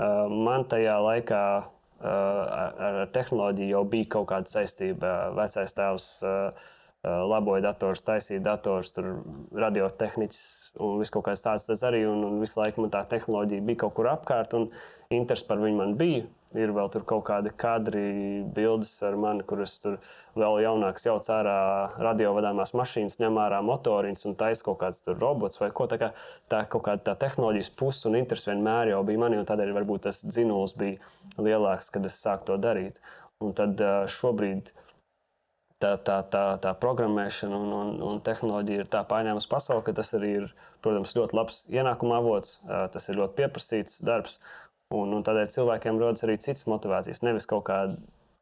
Uh, 0.00 0.30
man 0.32 0.64
tajā 0.70 0.96
laikā 1.04 1.42
ar, 2.02 3.02
tehnoloģiju 3.14 3.74
jau 3.74 3.82
bija 3.88 4.10
kaut 4.16 4.28
kāda 4.32 4.50
saistība. 4.50 5.12
Vecais 5.38 5.76
tēvs 5.76 6.08
laboja 7.02 7.64
dators, 7.64 8.04
taisīja 8.06 8.42
dators, 8.46 8.92
radiotehniķis 9.64 10.42
un 10.82 11.00
viss 11.00 11.14
kaut 11.14 11.26
kāds 11.26 11.42
tāds 11.42 11.82
arī. 11.82 12.04
Un, 12.08 12.22
un 12.28 12.38
visu 12.42 12.60
laiku 12.60 12.84
man 12.84 12.92
tā 12.94 13.02
tehnoloģija 13.10 13.66
bija 13.66 13.82
kaut 13.84 13.96
kur 13.98 14.10
apkārt, 14.12 14.54
un 14.58 14.68
interesi 15.10 15.48
par 15.48 15.62
viņu 15.62 15.80
man 15.80 15.96
bija. 15.98 16.26
Ir 16.58 16.68
vēl 16.76 16.90
tur 16.92 17.04
kaut 17.08 17.22
kādi 17.24 17.48
kadri, 17.56 18.02
bildes 18.52 18.90
ar 19.06 19.14
mani, 19.16 19.44
kuras 19.48 19.78
tur 19.80 19.94
vēl 20.36 20.58
jaunāks 20.66 21.06
jau 21.06 21.14
cērā 21.24 21.54
radiovadāmās 22.02 22.74
mašīnas, 22.76 23.16
ņem 23.22 23.40
ārā 23.40 23.62
motoriņus 23.64 24.26
un 24.28 24.36
taisa 24.40 24.66
kaut 24.66 24.82
kāds 24.82 25.00
robots 25.08 25.60
vai 25.62 25.70
ko. 25.72 25.88
Tā, 25.88 25.96
kā, 26.02 26.10
tā 26.52 26.60
kaut 26.68 26.84
kāda 26.90 27.06
tā 27.08 27.16
tehnoloģijas 27.24 27.72
puse 27.80 28.04
un 28.10 28.20
interesi 28.20 28.50
vienmēr 28.50 28.92
jau 28.92 29.00
bija 29.08 29.24
manī, 29.24 29.40
un 29.40 29.48
tādēļ 29.48 29.72
varbūt 29.78 30.06
tas 30.10 30.20
dzinuls 30.28 30.76
bija 30.76 31.00
lielāks, 31.40 31.88
kad 31.94 32.04
es 32.08 32.20
sāku 32.20 32.50
to 32.52 32.60
darīt. 32.60 33.00
Un 33.42 33.56
tad 33.56 33.80
šobrīd 34.12 34.74
tā, 35.82 35.96
tā, 36.04 36.18
tā, 36.30 36.42
tā 36.62 36.72
programmēšana 36.82 37.58
un, 37.58 37.72
un, 37.78 37.94
un 38.10 38.20
tehnoloģija 38.24 38.84
ir 38.84 38.90
tā 38.92 39.02
pārņēmusi 39.08 39.50
pasauli, 39.50 39.86
ka 39.86 39.96
tas 39.98 40.12
arī 40.18 40.34
ir, 40.42 40.50
protams, 40.84 41.16
ļoti 41.18 41.38
labs 41.38 41.62
ienākuma 41.72 42.20
avots, 42.20 42.58
tas 42.94 43.08
ir 43.08 43.18
ļoti 43.22 43.40
pieprasīts 43.40 44.02
darbs. 44.06 44.38
Un, 44.92 45.12
un 45.16 45.24
tādēļ 45.26 45.50
cilvēkiem 45.54 46.00
rodas 46.00 46.24
arī 46.26 46.36
citas 46.40 46.66
motivācijas. 46.68 47.22
Nevis 47.24 47.48
kaut 47.48 47.64
kāda 47.68 47.96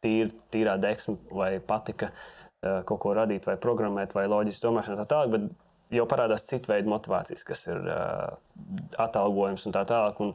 tīra, 0.04 0.30
tīrā 0.52 0.76
deksme 0.80 1.16
vai 1.30 1.52
patika 1.62 2.10
uh, 2.10 2.80
kaut 2.88 3.00
ko 3.04 3.14
radīt, 3.16 3.46
vai 3.48 3.56
programmēt, 3.60 4.14
vai 4.16 4.26
loģiski 4.30 4.66
domāšana 4.66 5.02
tā 5.02 5.06
tālāk, 5.12 5.34
bet 5.34 5.96
jau 5.96 6.06
parādās 6.10 6.46
citu 6.46 6.72
veidu 6.72 6.90
motivācijas, 6.92 7.44
kas 7.46 7.66
ir 7.68 7.82
uh, 7.84 8.34
atalgojums 9.02 9.66
un 9.66 9.76
tā 9.76 9.84
tālāk. 9.88 10.20
Un, 10.24 10.34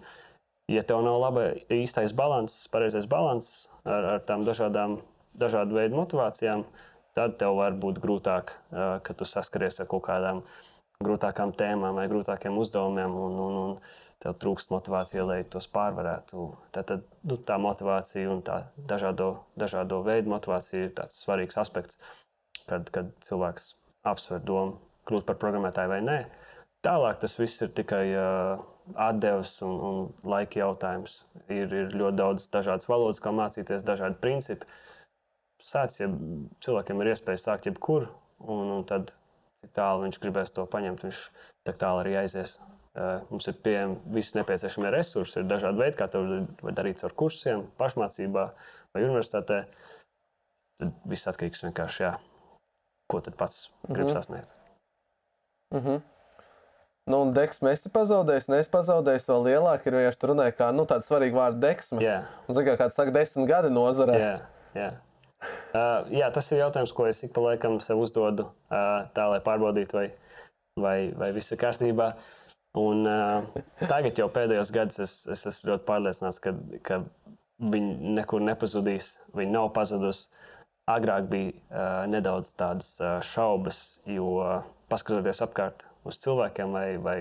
ja 0.72 0.84
tev 0.88 1.04
nav 1.06 1.20
laba 1.22 1.50
īstais 1.74 2.12
līdzsvars, 2.12 2.60
pareizais 2.74 3.08
līdzsvars 3.08 3.52
ar, 3.84 4.12
ar 4.16 4.24
tām 4.28 4.46
dažādām, 4.48 5.00
dažādu 5.40 5.80
veidu 5.80 6.00
motivācijām, 6.00 6.66
tad 7.16 7.38
tev 7.42 7.60
var 7.60 7.76
būt 7.80 8.00
grūtāk, 8.04 8.56
uh, 8.72 8.98
kad 9.06 9.20
tu 9.20 9.28
saskaries 9.30 9.80
ar 9.82 9.92
kaut 9.92 10.08
kādām 10.10 10.44
grūtākām 11.04 11.52
tēmām 11.60 11.98
vai 12.00 12.08
grūtākiem 12.12 12.58
uzdevumiem. 12.60 13.16
Un, 13.20 13.40
un, 13.46 13.62
un, 13.62 13.96
tev 14.24 14.36
trūkst 14.42 14.72
motivācija, 14.74 15.26
lai 15.28 15.40
tos 15.52 15.68
pārvarētu. 15.72 16.46
Tad, 16.76 16.88
tad 16.92 17.04
nu, 17.28 17.38
tā 17.48 17.58
motivācija 17.62 18.32
un 18.32 18.44
tā 18.46 18.62
dažādo, 18.90 19.32
dažādo 19.60 20.02
veidu 20.06 20.32
motivācija 20.34 20.88
ir 20.88 20.94
tāds 20.98 21.20
svarīgs 21.26 21.60
aspekts, 21.62 22.00
kad, 22.70 22.90
kad 22.96 23.12
cilvēks 23.26 23.74
apsver 24.08 24.44
domu 24.46 24.80
kļūt 25.10 25.28
par 25.28 25.40
programmētāju 25.42 25.92
vai 25.92 26.02
nē. 26.06 26.20
Tālāk 26.86 27.20
tas 27.22 27.36
viss 27.40 27.62
ir 27.66 27.72
tikai 27.74 28.04
uh, 28.14 28.62
atdeves 29.08 29.56
un, 29.66 29.76
un 29.90 30.30
laika 30.30 30.62
jautājums. 30.62 31.24
Ir, 31.50 31.72
ir 31.74 31.96
ļoti 31.98 32.20
daudz 32.22 32.50
dažādas 32.54 32.90
valodas, 32.90 33.22
kā 33.22 33.34
mācīties, 33.34 33.86
dažādi 33.86 34.20
principi. 34.22 34.70
Sāc, 35.66 35.98
ja 35.98 36.10
cilvēkiem 36.62 37.02
ir 37.02 37.14
iespēja 37.16 37.42
sākt 37.42 37.70
jebkur, 37.70 38.06
un, 38.46 38.70
un 38.78 38.84
tad 38.86 39.16
cik 39.66 39.74
tālu 39.74 40.06
viņš 40.06 40.22
gribēs 40.22 40.54
to 40.54 40.68
paņemt, 40.70 41.08
viņš 41.08 41.22
tā 41.66 41.74
tālu 41.82 42.04
arī 42.04 42.20
aizies. 42.22 42.60
Eh, 42.96 43.24
mums 43.28 43.44
ir 43.52 43.58
pieejami 43.60 43.98
visi 44.16 44.38
nepieciešamie 44.38 44.88
resursi, 44.94 45.42
ir 45.42 45.48
dažādi 45.50 45.82
veidi, 45.82 45.98
kā 46.00 46.06
to 46.08 46.22
darīt 46.78 47.02
ar 47.04 47.12
kursiem, 47.12 47.66
pašmācībā 47.76 48.44
vai 48.96 49.02
universitātē. 49.04 49.66
Tad 50.80 50.94
viss 51.12 51.28
atkarīgs 51.28 51.64
no 51.64 51.74
vienkārši, 51.74 52.06
jā, 52.06 52.14
ko 53.12 53.20
tad 53.26 53.36
pats 53.40 53.66
grib 53.90 54.08
mhm. 54.08 54.14
sasniegt. 54.16 54.54
Mm 55.76 55.82
-hmm. 55.82 56.02
Nu, 57.12 57.20
un 57.22 57.34
deksme 57.34 57.72
es 57.72 57.84
pazaudēju, 57.88 58.48
neesmu 58.48 58.72
pazaudējis 58.72 59.28
vēl 59.30 59.44
lielāk. 59.50 59.86
Ir 59.86 59.94
vienkārši 59.94 60.30
runāja, 60.32 60.56
kā 60.58 60.72
nu, 60.72 60.86
tāda 60.86 61.06
svarīga 61.06 61.36
vārda 61.36 61.60
deksme. 61.68 62.02
Yeah. 62.02 62.24
Un, 62.48 62.56
zin, 62.56 62.66
kā 62.66 62.78
kāds 62.78 62.96
saka, 62.96 63.12
desmit 63.12 63.48
gadi 63.48 63.70
nozarē. 63.70 64.18
Yeah, 64.18 64.42
yeah. 64.76 64.94
Uh, 65.74 66.10
jā, 66.10 66.32
tas 66.32 66.52
ir 66.52 66.60
jautājums, 66.60 66.94
ko 66.94 67.06
es 67.06 67.24
ik 67.24 67.34
pa 67.34 67.42
laikam 67.42 67.80
sev 67.80 67.98
uzdodu, 67.98 68.44
uh, 68.72 69.06
tā 69.14 69.28
lai 69.30 69.40
pārbaudītu, 69.40 69.94
vai, 69.94 70.12
vai, 70.82 71.12
vai 71.12 71.32
viss 71.32 71.52
ir 71.52 71.58
kārtībā. 71.58 72.08
Uh, 72.16 72.45
Un, 72.76 73.06
uh, 73.08 73.64
tagad 73.88 74.20
jau 74.20 74.28
pēdējos 74.36 74.72
gados 74.76 75.00
es, 75.00 75.14
es 75.32 75.46
esmu 75.48 75.72
ļoti 75.72 75.88
pārliecināts, 75.88 76.42
ka, 76.44 76.52
ka 76.84 77.00
viņi 77.72 78.16
nekur 78.18 78.44
nepazudīs. 78.44 79.14
Viņi 79.38 79.56
nav 79.56 79.70
pazudusi. 79.78 80.28
Agrāk 80.92 81.30
bija 81.32 81.54
uh, 81.56 82.04
nedaudz 82.12 82.52
tādas 82.60 82.92
uh, 83.02 83.18
šaubas, 83.26 84.02
jo 84.06 84.28
uh, 84.44 84.58
paskatoties 84.92 85.40
apkārt 85.42 85.86
uz 86.06 86.20
cilvēkiem 86.22 86.76
vai, 86.76 86.88
vai 87.02 87.18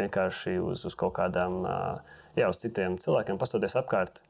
vienkārši 0.00 0.56
uz, 0.58 0.82
uz 0.88 0.96
kaut 0.98 1.14
kādām, 1.20 1.60
uh, 1.62 2.16
jā, 2.34 2.48
uz 2.50 2.58
citiem 2.64 2.96
cilvēkiem, 2.98 3.38
paskatoties 3.38 3.78
apkārt, 3.78 4.22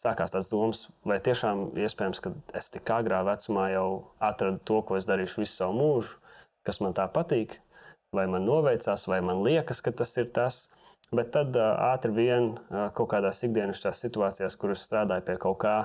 sākās 0.00 0.32
tās 0.32 0.48
domas, 0.48 0.86
vai 1.04 1.18
tiešām 1.20 1.68
iespējams, 1.84 2.22
ka 2.24 2.32
es 2.56 2.70
tik 2.72 2.88
agrā 2.94 3.20
vecumā 3.26 3.68
jau 3.74 3.88
atradu 4.24 4.62
to, 4.70 4.80
ko 4.86 4.96
es 4.96 5.06
darīšu 5.10 5.42
visu 5.42 5.58
savu 5.58 5.76
mūžu, 5.82 6.16
kas 6.64 6.80
man 6.84 6.96
tā 6.96 7.04
patīk 7.12 7.58
vai 8.16 8.26
man 8.30 8.44
noveicās, 8.48 9.06
vai 9.10 9.20
man 9.24 9.42
liekas, 9.44 9.82
ka 9.84 9.92
tas 9.92 10.16
ir 10.20 10.32
tas. 10.34 10.66
Bet 11.14 11.30
tad 11.32 11.56
ātri 11.56 12.12
vien 12.12 12.50
kaut 12.68 13.08
kādās 13.14 13.40
ikdienas 13.46 13.80
situācijās, 13.96 14.56
kuras 14.60 14.82
strādāju 14.84 15.24
pie 15.24 15.36
kaut 15.40 15.56
kā, 15.62 15.76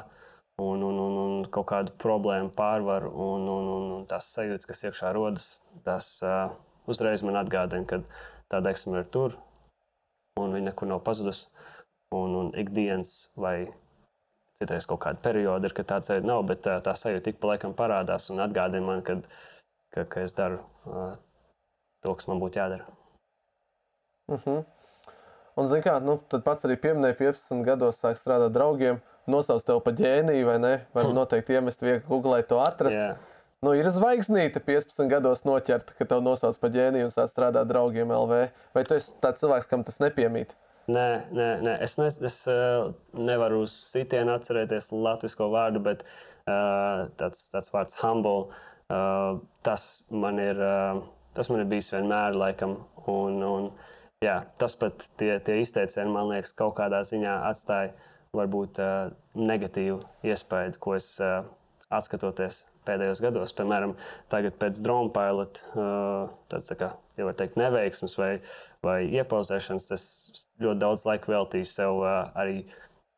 un, 0.59 0.83
un, 0.83 0.99
un, 0.99 1.15
un 1.21 1.45
kaut 1.53 1.69
kādu 1.71 1.93
problēmu 2.03 2.51
pārvaru, 2.57 3.11
un, 3.27 3.47
un, 3.47 3.69
un, 3.77 3.87
un 3.99 4.03
tās 4.09 4.27
sajūtas, 4.35 4.67
kas 4.67 4.83
iekšā 4.89 5.13
rodas, 5.15 5.47
tas 5.87 6.09
uh, 6.27 6.51
uzreiz 6.91 7.23
man 7.23 7.39
atgādina, 7.39 7.87
ka 7.87 8.01
tā 8.51 8.59
deksme 8.65 8.99
ir 8.99 9.07
tur, 9.15 9.37
un 10.39 10.51
viņa 10.51 10.73
nekur 10.73 10.91
nav 10.91 11.03
pazudusi. 11.07 11.47
Un, 12.13 12.35
un 12.37 12.51
ikdienas 12.59 13.31
vai 13.39 13.71
citreiz 14.59 14.85
kaut 14.85 14.99
kāda 15.01 15.23
perioda 15.23 15.65
ir, 15.65 15.73
kad 15.73 15.87
tāds 15.89 16.11
nav, 16.21 16.43
bet 16.45 16.61
tā, 16.67 16.75
tā 16.85 16.93
sajūta 16.93 17.31
ik 17.31 17.39
pa 17.41 17.55
laikam 17.55 17.73
parādās 17.73 18.27
un 18.29 18.43
atgādina 18.43 18.85
man, 18.85 19.01
kad, 19.07 19.23
ka, 19.95 20.03
ka 20.05 20.21
es 20.21 20.35
daru 20.37 20.59
uh, 20.85 21.15
to, 22.03 22.13
kas 22.19 22.29
man 22.29 22.41
būtu 22.43 22.61
jādara. 22.61 22.85
Uh 24.31 24.39
-huh. 24.39 24.63
Un, 25.55 25.67
zini, 25.67 25.83
kā, 25.85 25.99
nu, 26.01 26.17
tad 26.31 26.43
pats 26.43 26.65
arī 26.65 26.75
pieminēja, 26.81 27.17
15 27.19 27.65
gados 27.65 27.99
sāk 28.01 28.17
strādāt 28.17 28.55
draugiem, 28.55 29.01
nosauc 29.29 29.63
tevi 29.63 29.83
par 29.85 29.93
ģēniju, 29.93 30.45
vai 30.45 30.57
ne? 30.59 30.73
Var 30.95 31.05
hm. 31.05 31.13
noteikti 31.13 31.53
iemest 31.53 31.81
viegli 31.81 32.07
googlēt 32.07 32.49
to 32.49 32.59
atrast. 32.63 32.97
Yeah. 32.97 33.17
Nu, 33.63 33.71
ir 33.79 33.87
zvaigznīte 33.87 34.59
15 34.59 35.07
gados 35.07 35.45
noķerta, 35.47 35.95
ka 35.95 36.07
tev 36.09 36.23
nosauc 36.25 36.57
par 36.59 36.73
ģēniju 36.73 37.07
un 37.07 37.13
sāk 37.13 37.29
strādāt 37.31 37.69
draugiem 37.69 38.11
LV. 38.11 38.41
Vai 38.75 38.83
tu 38.83 38.97
esi 38.97 39.13
tāds 39.23 39.39
cilvēks, 39.39 39.69
kam 39.71 39.85
tas 39.87 40.01
nepiemīt? 40.03 40.57
Nē, 40.91 41.07
nē, 41.31 41.47
nē. 41.63 41.77
es, 41.85 41.95
ne, 41.95 42.09
es 42.27 42.41
uh, 42.51 42.91
nevaru 43.15 43.61
uz 43.63 43.71
sitienu 43.93 44.33
atcerēties 44.33 44.89
latviešu 44.91 45.47
vārdu, 45.53 45.79
bet 45.85 46.03
uh, 46.03 47.07
tāds, 47.15 47.45
tāds 47.53 47.71
vārds 47.71 47.95
humble. 48.01 48.49
Uh, 48.91 49.39
tas 49.63 50.01
man 50.11 50.41
ir. 50.43 50.59
Uh, 50.59 51.03
Tas 51.33 51.49
man 51.49 51.63
ir 51.63 51.69
bijis 51.69 51.91
vienmēr, 51.93 52.37
laikam. 52.37 52.77
Un, 53.09 53.39
un, 53.45 53.69
jā, 54.23 54.39
tas 54.61 54.75
pat 54.79 55.07
tie, 55.19 55.35
tie 55.45 55.59
izteicieni, 55.63 56.13
man 56.13 56.29
liekas, 56.29 56.53
kaut 56.57 56.75
kādā 56.77 57.01
ziņā 57.07 57.39
atstāja 57.49 57.93
varbūt 58.37 58.79
uh, 58.81 59.13
negatīvu 59.37 59.99
iespaidu, 60.25 60.79
ko 60.81 60.95
es 60.97 61.09
uh, 61.21 61.41
atskatoties 61.93 62.63
pēdējos 62.87 63.21
gados. 63.23 63.53
Piemēram, 63.55 63.95
tagad 64.31 64.57
pēc 64.61 64.81
drona 64.85 65.11
pilota, 65.13 65.65
uh, 65.73 66.31
tāds 66.51 66.69
tā 66.71 66.77
kā 66.79 66.91
jau 67.17 67.27
var 67.29 67.37
teikt, 67.39 67.57
neveiksmes 67.61 68.17
vai, 68.19 68.31
vai 68.85 68.99
iepauzēšanas, 69.19 69.89
tas 69.91 70.05
ļoti 70.63 70.81
daudz 70.81 71.05
laika 71.07 71.33
veltīju 71.33 71.69
sev 71.69 72.01
uh, 72.01 72.31
arī 72.39 72.63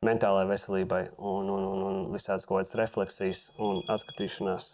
mentālajai 0.05 0.51
veselībai 0.51 1.03
un, 1.17 1.49
un, 1.49 1.67
un, 1.71 1.85
un 1.89 2.01
visādas 2.13 2.45
kaut 2.47 2.61
kādas 2.61 2.75
refleksijas 2.79 3.47
un 3.61 3.81
atskatīšanās. 3.91 4.73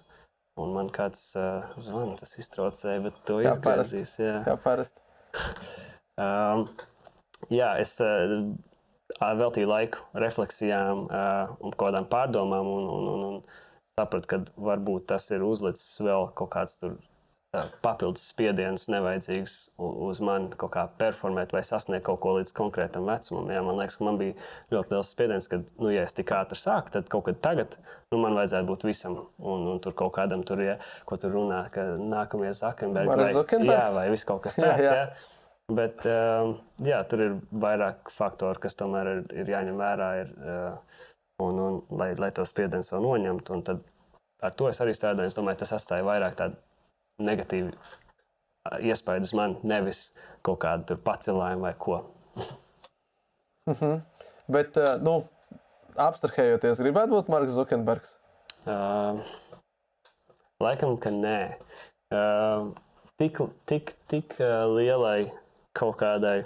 Un 0.59 0.73
man 0.75 0.89
kāds 0.91 1.31
uh, 1.39 1.69
zvana, 1.79 2.17
tas 2.19 2.33
iztraucēja, 2.41 3.05
bet 3.05 3.19
to 3.27 3.39
izgāzīs. 3.43 4.17
Kā 4.45 4.57
parasti. 4.59 4.99
um, 6.25 6.65
jā, 7.53 7.69
es 7.79 7.95
uh, 8.03 8.35
veltīju 9.39 9.69
laiku 9.71 10.03
refleksijām 10.19 11.05
uh, 11.07 11.55
un 11.63 11.75
kādām 11.79 12.09
pārdomām 12.11 12.67
un, 12.67 12.89
un, 12.97 13.07
un, 13.13 13.23
un 13.29 13.39
sapratu, 13.99 14.27
ka 14.27 14.41
varbūt 14.69 15.07
tas 15.13 15.29
ir 15.31 15.45
uzlicis 15.47 15.99
vēl 16.03 16.29
kaut 16.35 16.51
kāds 16.55 16.79
tur 16.81 16.99
papildus 17.83 18.29
spiediens 18.31 18.85
nevajadzīgs 18.87 19.53
uz 19.83 20.19
mani 20.23 20.53
kaut 20.59 20.71
kā 20.71 20.85
performēt 21.01 21.51
vai 21.51 21.59
sasniegt 21.67 22.05
kaut 22.07 22.21
ko 22.23 22.37
līdz 22.37 22.53
konkrētam 22.55 23.09
vecumam. 23.09 23.49
Jā, 23.51 23.63
man 23.65 23.75
liekas, 23.81 23.97
ka 23.99 24.07
man 24.07 24.19
bija 24.21 24.37
ļoti 24.71 24.95
liels 24.95 25.09
spiediens, 25.11 25.49
ka, 25.51 25.59
nu, 25.81 25.89
ja 25.91 26.05
es 26.07 26.15
tik 26.15 26.31
ātri 26.37 26.59
sāku, 26.61 26.93
tad 26.95 27.11
kaut 27.11 27.25
kad 27.27 27.41
tagad 27.43 27.75
nu, 28.13 28.21
man 28.23 28.39
vajadzētu 28.39 28.69
būt 28.71 28.87
visam. 28.87 29.19
Un, 29.35 29.67
un 29.73 29.83
tur 29.83 29.97
kaut 29.99 30.15
kādam 30.15 30.45
tur, 30.47 30.63
ja, 30.63 30.77
ko 31.09 31.19
tur 31.19 31.35
runā, 31.35 31.65
ka 31.75 31.89
nākamie 31.99 32.53
Zuckerbergi 32.55 33.19
vai, 33.19 33.27
jā, 33.67 33.83
vai 33.99 34.07
viss 34.15 34.31
kaut 34.31 34.45
kas 34.47 34.55
tāds. 34.55 34.83
jā, 34.87 34.95
jā. 35.01 35.05
Bet 35.75 36.07
jā, 36.87 37.03
tur 37.07 37.27
ir 37.27 37.37
vairāk 37.51 38.15
faktori, 38.15 38.63
kas 38.63 38.79
tomēr 38.79 39.11
ir, 39.11 39.21
ir 39.43 39.55
jāņem 39.57 39.77
vērā. 39.79 40.09
Ir, 40.23 40.33
un, 41.43 41.61
un, 41.67 41.77
lai, 41.99 42.13
lai 42.19 42.31
to 42.35 42.47
spiedienu 42.47 43.03
noņemtu. 43.03 43.61
Tad 43.67 43.87
ar 44.43 44.55
to 44.55 44.71
es 44.71 44.79
arī 44.83 44.95
strādāju. 44.95 45.31
Es 45.31 45.37
domāju, 45.37 45.63
tas 45.63 45.75
atstāja 45.77 46.07
vairāk 46.07 46.35
tādu 46.39 46.59
negatīvi 47.25 47.71
iespaidu 48.91 49.27
uz 49.27 49.33
mani, 49.37 49.57
nevis 49.63 50.11
kaut 50.45 50.61
kādu 50.63 50.97
pacēlājumu 51.05 51.67
vai 51.67 51.73
ko. 51.77 52.01
mm 53.67 53.73
-hmm. 53.73 54.01
Bet, 54.47 54.77
nu, 55.01 55.23
abstrahējoties, 55.95 56.81
gribētu 56.81 57.15
būt 57.15 57.29
Marks 57.29 57.53
Zukenbergs? 57.53 58.17
Uh, 58.65 59.21
laikam, 60.61 60.97
ka 60.97 61.09
nē. 61.09 61.57
Uh, 62.11 62.73
tik 63.17 63.39
tik, 63.65 63.95
tik 64.07 64.35
uh, 64.39 64.67
lielai 64.75 65.31
kaut 65.73 65.97
kādai 66.01 66.45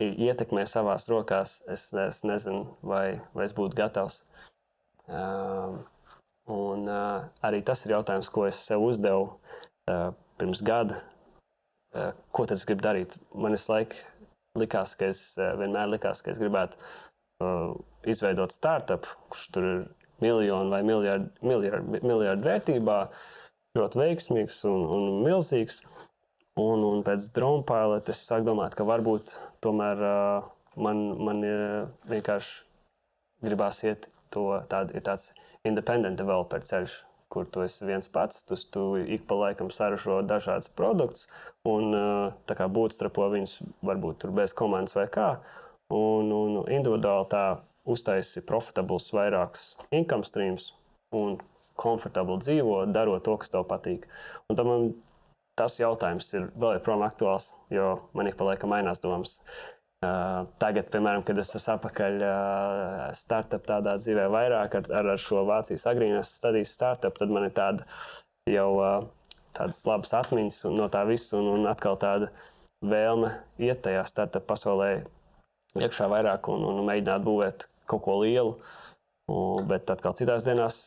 ietekmē 0.00 0.64
savās 0.68 1.08
rokās, 1.08 1.62
es, 1.68 1.92
es 1.92 2.22
nezinu, 2.24 2.76
vai, 2.82 3.20
vai 3.34 3.44
es 3.44 3.54
būtu 3.56 3.76
gatavs. 3.76 4.22
Uh, 5.08 5.80
un 6.46 6.86
uh, 6.88 7.24
arī 7.42 7.62
tas 7.66 7.84
ir 7.84 7.96
jautājums, 7.96 8.30
ko 8.30 8.46
es 8.46 8.60
sev 8.66 8.84
uzdevu 8.84 9.39
pirms 9.86 10.62
gada, 10.66 11.00
ko 12.32 12.46
tad 12.46 12.58
es 12.58 12.66
gribu 12.68 12.84
darīt. 12.86 13.16
Man 13.34 13.56
visu 13.56 13.72
laiku 13.72 14.02
likās, 14.60 14.96
ka 14.98 15.10
es 15.10 15.22
vienmēr 15.38 15.90
likās, 15.94 16.22
ka 16.24 16.32
es 16.34 16.40
gribētu 16.42 16.78
izveidot 18.10 18.52
startup, 18.52 19.08
kurš 19.32 19.48
tur 19.54 19.68
ir 19.68 19.82
miljonu 20.20 20.72
vai 20.72 20.82
miljardu, 20.84 21.30
miljardu, 21.46 22.00
miljardu 22.04 22.48
vērtībā, 22.48 22.98
ļoti 23.78 24.00
veiksmīgs 24.02 24.62
un, 24.68 24.86
un 24.96 25.22
milzīgs. 25.24 25.80
Un, 26.60 26.82
un 26.84 27.04
pēc 27.06 27.30
drona 27.32 27.62
pilota 27.64 28.12
es 28.12 28.20
sāku 28.26 28.44
domāt, 28.50 28.74
ka 28.76 28.84
varbūt 28.84 29.30
tomēr 29.64 30.02
uh, 30.04 30.48
man, 30.76 31.04
man 31.24 31.44
ir 31.46 31.62
vienkārši 32.10 33.46
gribās 33.46 33.78
iet 33.86 34.08
to 34.34 34.44
tādu, 34.68 34.96
ir 34.98 35.04
tāds 35.06 35.30
independent 35.64 36.18
developer 36.20 36.60
ceļš, 36.66 36.98
kur 37.30 37.46
tu 37.46 37.62
esi 37.64 37.86
viens 37.86 38.10
pats. 38.12 38.42
Tu, 38.46 38.58
tu 38.74 38.84
ik 39.00 39.26
pa 39.30 39.38
laikam 39.38 39.70
saražo 39.74 40.20
dažādus 40.26 40.70
produktus 40.76 41.28
un 41.68 41.94
būtstrapo 42.76 43.30
viņus 43.34 43.60
varbūt 43.86 44.26
bez 44.36 44.54
komandas 44.56 44.96
vai 44.98 45.06
kā. 45.12 45.30
Un, 45.90 46.30
un 46.30 46.60
individuāli 46.70 47.30
tā 47.30 47.44
uztaisi 47.90 48.42
profitables 48.46 49.10
vairākus 49.14 49.76
income 49.90 50.26
streams 50.28 50.72
un 51.16 51.38
komfortabli 51.80 52.38
dzīvo, 52.44 52.84
darot 52.92 53.24
to, 53.24 53.36
kas 53.40 53.50
tev 53.50 53.64
patīk. 53.70 54.06
Un 54.50 54.58
tam 54.58 54.70
tas 55.58 55.76
jautājums 55.80 56.28
ir 56.36 56.48
vēl 56.56 56.78
joprojām 56.78 57.04
aktuāls, 57.04 57.50
jo 57.72 57.98
man 58.16 58.30
ik 58.30 58.38
pa 58.38 58.46
laikam 58.52 58.72
mainās 58.72 59.02
domas. 59.02 59.38
Tagad, 60.00 60.86
piemēram, 60.88 61.22
kad 61.28 61.36
es 61.42 61.50
esmu 61.58 61.74
atpakaļ 61.74 62.22
uh, 62.24 63.00
startup 63.12 63.66
tādā 63.68 63.98
dzīvē, 64.00 64.22
vairāk 64.32 64.76
ar, 64.78 64.86
ar, 64.96 65.08
ar 65.12 65.20
šo 65.20 65.42
Vācijas 65.44 65.84
agrīnās 65.90 66.30
studijas 66.38 66.72
startup, 66.72 67.18
tad 67.20 67.34
man 67.34 67.44
ir 67.44 67.52
tāda 67.58 67.84
jau 68.48 68.70
tādas 69.58 69.82
labas 69.84 70.14
atmiņas 70.16 70.62
no 70.72 70.86
tā 70.94 71.02
visa, 71.10 71.34
un, 71.36 71.50
un 71.52 71.68
atkal 71.68 72.00
tāda 72.00 72.30
vēlme 72.80 73.34
iet 73.60 73.82
tajā 73.84 74.06
startup 74.08 74.48
pasaulē 74.48 74.88
iekšā 75.76 76.08
vairāk 76.14 76.48
un, 76.48 76.64
un 76.70 76.80
mēģināt 76.88 77.26
būvēt 77.28 77.68
kaut 77.92 78.04
ko 78.08 78.16
lielu. 78.22 78.56
Un, 79.28 79.68
bet 79.68 79.92
atkal 79.92 80.16
citās 80.16 80.48
dienās 80.48 80.80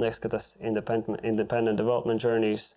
liekas, 0.00 0.22
ka 0.24 0.32
tas 0.32 0.48
independent, 0.64 1.20
independent 1.28 1.76
development 1.76 2.24
journeys, 2.24 2.70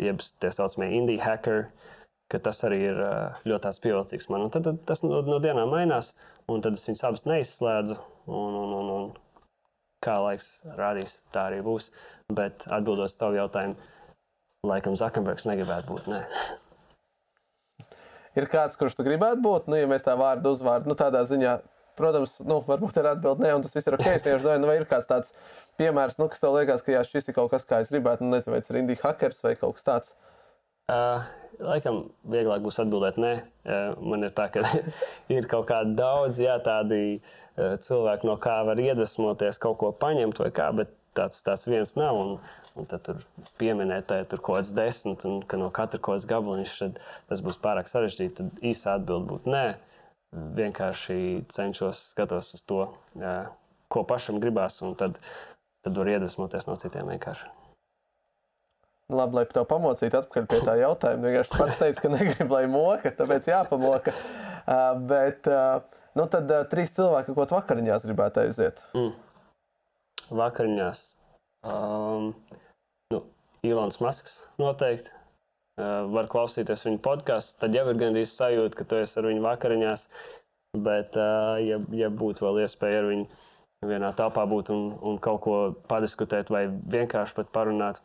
jeb 0.00 0.24
tā 0.40 0.48
saucamie 0.56 0.88
indie 1.02 1.20
hacker, 1.20 1.66
uh, 1.68 1.97
ka 2.32 2.40
tas 2.44 2.60
arī 2.68 2.82
ir 2.90 3.00
ļoti 3.48 3.72
pievilcīgs 3.84 4.28
man. 4.32 4.46
Un 4.46 4.52
tad, 4.54 4.66
tad 4.68 4.82
tas 4.88 5.02
no, 5.04 5.22
no 5.24 5.38
dienām 5.42 5.72
mainās, 5.72 6.12
un 6.50 6.64
tad 6.64 6.76
es 6.76 6.84
viņus 6.88 7.04
abus 7.08 7.26
neizslēdzu. 7.28 7.96
Un, 8.28 8.58
un, 8.62 8.74
un, 8.76 8.90
un 8.94 9.06
kā 10.04 10.18
laiks 10.22 10.50
rādīs, 10.78 11.18
tā 11.34 11.48
arī 11.48 11.62
būs. 11.64 11.88
Bet 12.28 12.66
atbildot 12.68 13.08
uz 13.08 13.16
tavu 13.18 13.38
jautājumu, 13.38 13.78
laikam 14.68 14.98
Zakenbergs 15.00 15.48
negribētu 15.48 15.94
būt. 15.94 16.10
Ne. 16.12 16.22
Ir 18.38 18.46
kāds, 18.52 18.76
kurš 18.78 18.98
tu 18.98 19.06
gribētu 19.06 19.42
būt, 19.42 19.66
nu, 19.70 19.78
ja 19.80 19.88
mēs 19.90 20.04
tā 20.06 20.14
vārdu 20.18 20.52
uzvārdu, 20.54 20.90
nu, 20.90 20.94
tādā 20.98 21.24
ziņā, 21.26 21.56
protams, 21.98 22.36
nu, 22.46 22.60
varbūt 22.68 23.00
ir 23.00 23.08
atbildi, 23.10 23.42
nē, 23.42 23.54
un 23.56 23.64
tas 23.64 23.74
viss 23.74 23.88
ir 23.88 23.96
ok. 23.96 24.04
Es 24.12 24.26
vienkārši 24.26 24.44
domāju, 24.44 24.62
nu, 24.62 24.68
vai 24.70 24.76
ir 24.78 24.86
kāds 24.90 25.08
tāds 25.10 25.32
piemērs, 25.80 26.20
nu, 26.20 26.28
kas 26.30 26.44
tev 26.44 26.54
liekas, 26.54 26.84
ka 26.86 26.94
jā, 26.94 27.02
šis 27.08 27.32
ir 27.32 27.38
kaut 27.40 27.50
kas, 27.54 27.66
kā 27.66 27.80
es 27.82 27.90
gribētu, 27.90 28.26
nu, 28.26 28.36
nezinu, 28.36 28.54
vai 28.54 28.60
tas 28.62 28.70
ir 28.70 28.78
indīgi 28.82 29.02
hackers 29.02 29.42
vai 29.42 29.56
kaut 29.58 29.80
kas 29.80 29.88
tāds. 29.88 30.14
Uh, 30.88 31.26
Laikam, 31.58 32.04
vieglāk 32.30 32.62
būs 32.62 32.78
atbildēt, 32.78 33.16
nē. 33.18 33.32
Man 33.98 34.22
ir 34.22 34.30
tā, 34.36 34.46
ka 34.54 34.62
ir 35.34 35.48
kaut 35.50 35.66
kādi 35.70 35.96
daudz, 35.98 36.38
jā, 36.42 36.54
tādi 36.62 37.18
cilvēki, 37.58 38.28
no 38.28 38.36
kā 38.38 38.60
var 38.68 38.78
iedvesmoties, 38.78 39.58
kaut 39.58 39.80
ko 39.80 39.90
paņemt 39.90 40.38
vai 40.38 40.52
kā, 40.54 40.68
bet 40.78 40.92
tāds, 41.18 41.42
tāds 41.42 41.66
viens 41.66 41.96
nav. 41.98 42.20
Un, 42.22 42.38
un 42.78 42.86
tad 42.86 43.02
tur 43.08 43.24
pieminēt, 43.58 44.06
ka 44.06 44.22
tur 44.30 44.42
kaut 44.44 44.60
kāds 44.60 44.72
desmit, 44.76 45.26
un 45.26 45.42
ka 45.50 45.58
no 45.58 45.72
katra 45.74 45.98
kaut 45.98 46.20
kāds 46.20 46.30
gabaliņš, 46.30 46.78
tad 46.84 47.02
tas 47.32 47.42
būs 47.42 47.58
pārāk 47.64 47.90
sarežģīti. 47.90 48.38
Tad 48.38 48.64
īsa 48.70 48.94
atbilde 48.94 49.32
būtu 49.32 49.54
nē. 49.54 49.66
Vienkārši 50.62 51.20
cenšos 51.50 52.10
skatos 52.12 52.54
uz 52.54 52.66
to, 52.68 52.84
ko 53.90 54.06
pašam 54.06 54.38
gribās, 54.38 54.78
un 54.86 54.94
tad, 55.00 55.18
tad 55.82 55.98
var 55.98 56.14
iedvesmoties 56.14 56.70
no 56.70 56.78
citiem 56.78 57.10
vienkārši. 57.16 57.57
Labi, 59.08 59.38
lai 59.38 59.44
tev 59.48 59.64
pamocītu 59.70 60.18
atpakaļ 60.18 60.46
pie 60.50 60.58
tā 60.66 60.74
jautājuma. 60.82 61.24
Vienkārši 61.24 61.54
pats 61.56 61.78
teica, 61.80 62.02
ka 62.04 62.10
negrib, 62.16 62.50
lai 62.52 62.66
moka, 62.68 63.12
tāpēc 63.16 63.46
jāpamoka. 63.48 64.12
Uh, 64.68 64.90
bet 65.08 65.48
uh, 65.48 65.78
nu 66.18 66.26
tad 66.28 66.50
uh, 66.52 66.66
trīs 66.68 66.92
cilvēki, 66.92 67.32
ko 67.36 67.46
tu 67.48 67.56
vakariņās 67.56 68.04
gribētu 68.04 68.42
aiziet? 68.42 68.82
Mm. 68.92 69.14
Vakariņās. 70.42 71.00
Um, 71.72 72.34
nu, 73.14 73.22
Ilons 73.64 73.96
Masks 74.04 74.42
noteikti. 74.60 75.14
Uh, 75.78 76.04
var 76.12 76.28
klausīties 76.28 76.84
viņa 76.84 77.00
podkāstu. 77.08 77.56
Tad 77.62 77.80
jau 77.80 77.86
ir 77.88 78.02
gandrīz 78.02 78.34
sajūta, 78.36 78.76
ka 78.76 78.88
tu 78.90 79.00
esi 79.00 79.16
ar 79.22 79.30
viņu 79.30 79.46
vakariņās. 79.46 80.04
Bet, 80.84 81.16
uh, 81.16 81.56
ja, 81.64 81.80
ja 81.96 82.12
būtu 82.12 82.44
vēl 82.44 82.60
iespēja 82.66 83.00
ar 83.00 83.08
viņu 83.14 83.88
vienā 83.88 84.12
telpā 84.18 84.44
būt 84.50 84.68
un, 84.74 84.84
un 85.00 85.16
kaut 85.22 85.40
ko 85.46 85.58
padiskutēt, 85.88 86.52
vai 86.52 86.66
vienkārši 86.68 87.36
pat 87.38 87.52
parunāt, 87.54 88.02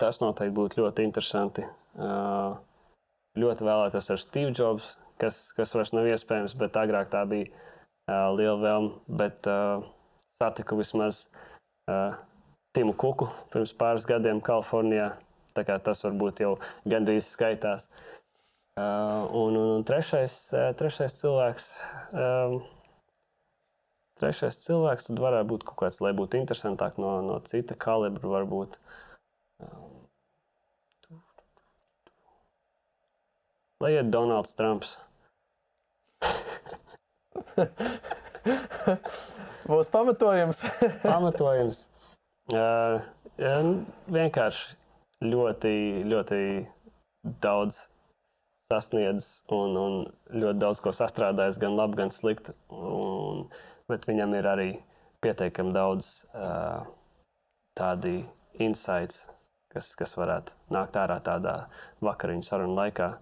Tas 0.00 0.20
noteikti 0.22 0.56
būtu 0.56 0.82
ļoti 0.82 1.04
interesanti. 1.06 1.64
Uh, 1.96 2.56
ļoti 3.40 3.66
vēlētos 3.66 4.10
ar 4.12 4.20
Steve 4.20 4.52
Jobs 4.56 4.94
kas, 5.20 5.38
kas 5.56 5.74
vairs 5.76 5.92
nav 5.96 6.08
iespējams, 6.10 6.56
bet 6.60 6.76
agrāk 6.78 7.10
tā 7.12 7.22
bija 7.28 7.48
uh, 7.50 8.32
liela 8.36 8.58
vēlme. 8.62 8.92
Bet 9.20 9.48
uh, 9.50 9.84
satiku 10.42 10.78
vismaz 10.80 11.26
uh, 11.90 12.16
Timu 12.76 12.94
Kuku 13.00 13.28
pirms 13.52 13.74
pāris 13.76 14.08
gadiem 14.08 14.42
Kalifornijā. 14.44 15.14
Tas 15.56 16.02
varbūt 16.04 16.42
jau 16.44 16.50
gandrīz 16.84 17.30
skaitās. 17.32 17.86
Uh, 18.76 19.24
un, 19.32 19.56
un, 19.56 19.70
un 19.78 19.84
trešais, 19.88 20.34
uh, 20.52 20.68
trešais 20.76 21.16
cilvēks. 21.22 21.70
Um, 22.12 22.58
trešais 24.20 24.60
cilvēks 24.66 25.08
tad 25.08 25.22
varētu 25.24 25.48
būt 25.54 25.64
kaut 25.64 25.80
kāds, 25.80 26.02
lai 26.04 26.12
būtu 26.16 26.36
interesantāk 26.42 27.00
no, 27.00 27.14
no 27.24 27.38
cita 27.48 27.76
kalibra, 27.80 28.34
varbūt. 28.34 28.76
Um, 28.76 29.05
lai 33.84 33.92
iet 33.96 34.10
Donalds 34.12 34.54
Trumps. 34.58 34.96
Būs 39.66 39.90
pamatojums. 39.92 40.62
pamatojums. 41.02 41.78
Uh, 42.54 43.02
vienkārši 44.12 44.76
ļoti, 45.26 45.74
ļoti 46.06 46.40
daudz 47.42 47.80
sasniedzis 48.70 49.42
un, 49.54 49.76
un 49.78 49.92
ļoti 50.34 50.58
daudz 50.62 50.82
ko 50.82 50.90
sastrādājis, 50.94 51.58
gan 51.62 51.76
labi, 51.78 51.98
gan 52.00 52.10
slikti. 52.14 52.54
Un, 52.70 53.46
bet 53.90 54.06
viņam 54.08 54.34
ir 54.38 54.46
arī 54.50 54.70
pietiekami 55.24 55.74
daudz 55.74 56.10
uh, 56.34 56.86
tādi 57.78 58.20
insights, 58.62 59.26
kas, 59.74 59.92
kas 59.98 60.16
varētu 60.18 60.54
nākt 60.74 60.96
ārā 60.98 61.18
tādā 61.24 61.56
vakariņu 62.04 62.46
sarunu 62.46 62.76
laikā, 62.78 63.12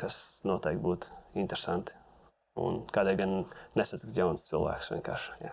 kas 0.00 0.16
noteikti 0.48 0.82
būtu 0.84 1.12
interesanti. 1.42 1.96
Un 2.60 2.82
kādēļ 2.92 3.18
gan 3.20 3.36
nesatikt 3.78 4.16
jaunus 4.16 4.44
cilvēkus 4.48 4.92
vienkārši. 4.92 5.36
Jā. 5.46 5.52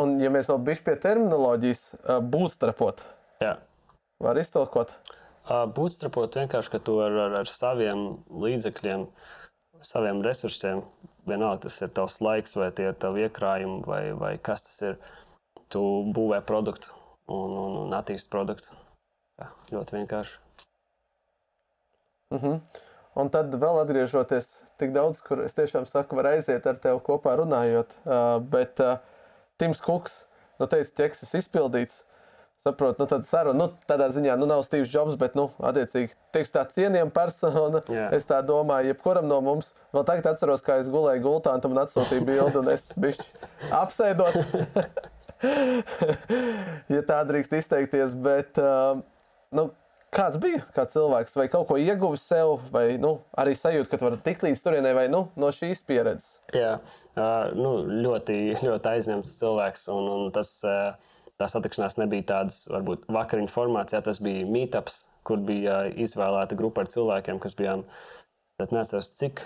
Un, 0.00 0.14
ja 0.22 0.30
mēs 0.32 0.48
vēl 0.48 0.62
bijām 0.64 0.84
pie 0.86 0.94
terminoloģijas, 1.02 1.82
būtstrapot, 2.32 3.02
Jā. 3.44 3.58
var 4.24 4.40
iztolkot. 4.40 4.94
Būtstrapot 5.76 6.38
vienkārši, 6.38 6.72
ka 6.72 6.80
tu 6.86 6.94
ar, 7.04 7.16
ar, 7.26 7.36
ar 7.42 7.50
saviem 7.50 8.06
līdzekļiem, 8.30 9.04
saviem 9.84 10.22
resursiem, 10.24 10.84
vienalga 11.28 11.66
tas 11.66 11.80
ir 11.82 11.92
tavs 11.96 12.20
laiks, 12.24 12.56
vai 12.56 12.70
tie 12.76 12.88
ir 12.90 12.96
tavi 13.02 13.26
iekrājumi, 13.26 13.82
vai, 13.88 14.02
vai 14.16 14.34
kas 14.38 14.64
tas 14.68 14.78
ir, 14.86 15.00
tu 15.72 15.82
būvē 16.16 16.40
produktu 16.46 16.94
un, 17.28 17.50
un, 17.50 17.76
un 17.84 17.98
attīsti 17.98 18.32
produktu. 18.32 18.72
Jā, 19.40 19.50
ļoti 19.74 19.98
vienkārši. 19.98 20.38
Uh 22.30 22.42
-huh. 22.42 22.60
Un 23.14 23.30
tad 23.30 23.54
vēl 23.54 23.80
atgriežoties 23.82 24.46
tik 24.78 24.92
daudz, 24.92 25.20
kur 25.20 25.42
es 25.44 25.56
tiešām 25.56 25.86
saku, 25.86 26.16
var 26.16 26.30
aiziet 26.32 26.66
ar 26.66 26.76
tevi 26.76 27.00
kopā 27.04 27.36
runājot. 27.36 27.96
Uh, 28.04 28.38
bet 28.52 28.80
uh, 28.80 28.96
Tims 29.58 29.80
Kuks, 29.80 30.24
nu, 30.60 30.66
teica, 30.66 30.94
ķeksis 31.02 31.34
izpildīts. 31.42 32.04
Saprotu, 32.60 33.00
nu, 33.00 33.06
tad 33.08 33.24
saruna, 33.24 33.56
nu, 33.56 33.66
tādā 33.88 34.10
ziņā, 34.12 34.34
nu, 34.36 34.44
nav 34.48 34.60
Steve's 34.66 34.90
Jobs, 34.92 35.14
bet, 35.16 35.32
nu, 35.38 35.46
attiecīgi, 35.64 36.12
teiks 36.32 36.52
tā 36.52 36.66
cienījama 36.68 37.12
persona. 37.16 37.80
Jā. 37.88 38.10
Es 38.12 38.28
tā 38.28 38.42
domāju, 38.44 38.90
jebkuram 38.92 39.24
no 39.28 39.38
mums, 39.40 39.70
vēl 39.96 40.04
tagad 40.04 40.28
atceros, 40.34 40.60
kā 40.60 40.76
es 40.82 40.90
gulēju 40.92 41.24
gultā, 41.24 41.54
un 41.56 41.64
tam 41.64 41.80
atsūtīju 41.80 42.26
bildi, 42.28 42.60
un 42.60 42.68
es 42.68 42.90
bišķi 43.00 43.48
apsēdos. 43.78 44.36
ja 46.94 47.00
tā 47.08 47.22
drīkst 47.32 47.56
izteikties, 47.62 48.12
bet, 48.28 48.60
uh, 48.60 49.00
nu, 49.56 49.70
Kāds 50.10 50.40
bija 50.42 50.64
kāds 50.74 50.96
cilvēks, 50.96 51.36
vai 51.38 51.44
kaut 51.50 51.68
ko 51.68 51.76
ieguvis 51.78 52.24
sev, 52.26 52.56
vai 52.74 52.96
nu, 52.98 53.12
arī 53.38 53.52
sajūta, 53.54 53.92
ka 53.92 53.98
tu 54.00 54.08
vari 54.08 54.16
tikt 54.24 54.42
līdz 54.42 54.62
turienei, 54.64 54.94
vai 54.96 55.04
nu, 55.12 55.20
no 55.38 55.50
šīs 55.54 55.84
pieredzes? 55.86 56.40
Jā, 56.56 56.72
uh, 57.14 57.52
nu, 57.54 57.76
ļoti, 58.02 58.38
ļoti 58.66 58.90
aizņemts 58.90 59.36
cilvēks. 59.38 59.86
Un, 59.94 60.08
un 60.10 60.32
tas, 60.34 60.50
uh, 60.66 61.20
tā 61.38 61.46
satikšanās 61.52 61.94
nebija 62.00 62.26
tādas, 62.32 62.64
varbūt, 62.72 63.06
vakariņu 63.14 63.54
formācijā. 63.54 64.02
Tas 64.08 64.18
bija 64.24 64.48
meetups, 64.50 65.04
kur 65.30 65.38
bija 65.46 65.84
izvēlēta 65.94 66.58
grupa 66.58 66.82
ar 66.82 66.90
cilvēkiem, 66.90 67.38
kas 67.42 67.54
bijām. 67.58 67.86
Tad 68.58 68.74
neatceros, 68.74 69.12
cik 69.14 69.44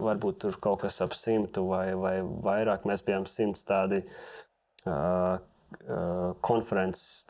varbūt 0.00 0.40
tur 0.46 0.56
kaut 0.64 0.80
kas 0.86 0.96
ap 1.04 1.12
simtu 1.16 1.66
vai, 1.68 1.90
vai 1.92 2.16
vairāk. 2.24 2.88
Mēs 2.88 3.04
bijām 3.04 3.28
simts 3.28 3.68
tādi 3.68 4.00
uh, 4.88 5.36
uh, 5.36 6.32
konferences 6.40 7.28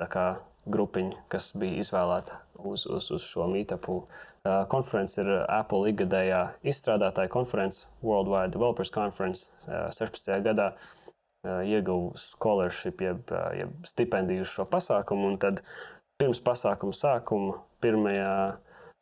grupiņa, 0.73 1.23
kas 1.33 1.51
bija 1.59 1.83
izvēlēta 1.83 2.41
uz, 2.59 2.87
uz, 2.87 3.11
uz 3.15 3.25
šo 3.27 3.47
meetupu. 3.51 4.01
Uh, 4.47 4.63
konference 4.71 5.19
ir 5.21 5.31
Apple 5.51 5.91
ikgadējā 5.91 6.43
izstrādātāja 6.67 7.31
konference, 7.33 7.87
Worldwide 8.03 8.55
Developers 8.55 8.93
Conference 8.95 9.49
uh, 9.67 9.89
16. 9.95 10.31
gadā. 10.47 10.73
Uh, 11.47 11.63
ieguvu 11.63 12.11
scholarship, 12.19 13.03
jeb, 13.05 13.23
uh, 13.31 13.53
jeb 13.55 13.87
stipendiju 13.87 14.47
šo 14.51 14.67
pasākumu. 14.71 15.37
Tad 15.43 15.63
pirms 16.19 16.41
pasākuma 16.43 16.97
sākuma, 16.97 17.61
pirmajā, 17.85 18.35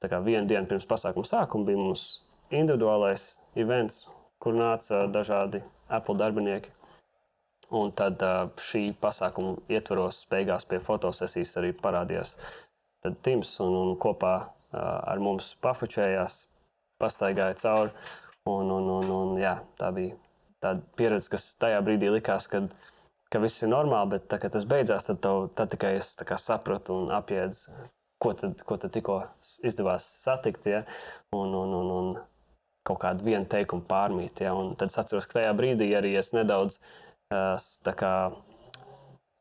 tā 0.05 0.11
kā 0.13 0.21
vienu 0.25 0.49
dienu 0.51 0.69
pirms 0.69 0.85
pasākuma 0.91 1.29
sākuma, 1.29 1.69
bija 1.71 1.81
mums 1.81 2.05
individuālais 2.53 3.31
events, 3.57 4.03
kur 4.43 4.57
nāca 4.59 5.07
dažādi 5.13 5.63
Apple 5.89 6.19
darbinieki 6.21 6.73
Un 7.73 7.93
tad 7.97 8.21
šī 8.61 8.91
pasākuma 9.01 9.57
ietvaros, 9.73 10.25
beigās 10.31 10.67
pie 10.69 10.83
fotosesijas 10.85 11.57
arī 11.61 11.73
parādījās 11.79 12.37
Tims 13.25 13.51
un, 13.61 13.75
un 13.77 13.97
kopā 14.01 14.35
ar 14.75 15.21
mums 15.21 15.53
pafučējās, 15.65 16.45
pastaigāja 17.01 17.57
cauri. 17.61 17.93
Un, 18.49 18.71
un, 18.71 18.89
un, 18.99 19.11
un, 19.13 19.35
jā, 19.41 19.55
tā 19.81 19.91
bija 19.97 20.17
tāda 20.65 20.85
pieredze, 20.99 21.31
kas 21.33 21.47
tajā 21.61 21.81
brīdī 21.85 22.11
likās, 22.13 22.49
kad, 22.53 22.69
ka 23.33 23.41
viss 23.41 23.65
ir 23.65 23.71
normāli, 23.73 24.17
bet 24.17 24.27
tā, 24.29 24.39
kad 24.41 24.53
tas 24.57 24.67
beidzās, 24.69 25.07
tad, 25.09 25.21
tev, 25.25 25.49
tad 25.57 25.73
tikai 25.73 25.95
es 25.99 26.13
sapratu 26.45 26.97
un 26.97 27.13
apjēdzu, 27.17 27.79
ko 28.21 28.35
tad, 28.41 28.61
ko 28.69 28.79
tad 28.81 28.93
tikko 28.97 29.19
izdevās 29.65 30.07
satikt. 30.25 30.69
Ja? 30.69 30.85
Un, 31.37 31.57
un, 31.57 31.75
un, 31.81 31.91
un 31.99 32.13
kaut 32.85 33.01
kādu 33.05 33.25
vienu 33.29 33.49
teikumu 33.49 33.85
pārmīt. 33.89 34.45
Ja? 34.45 34.53
Un 34.57 34.75
tad 34.81 34.93
es 34.93 35.01
atceros, 35.01 35.29
ka 35.29 35.41
tajā 35.41 35.57
brīdī 35.57 35.93
arī 35.97 36.15
es 36.21 36.33
nedaudz 36.37 36.81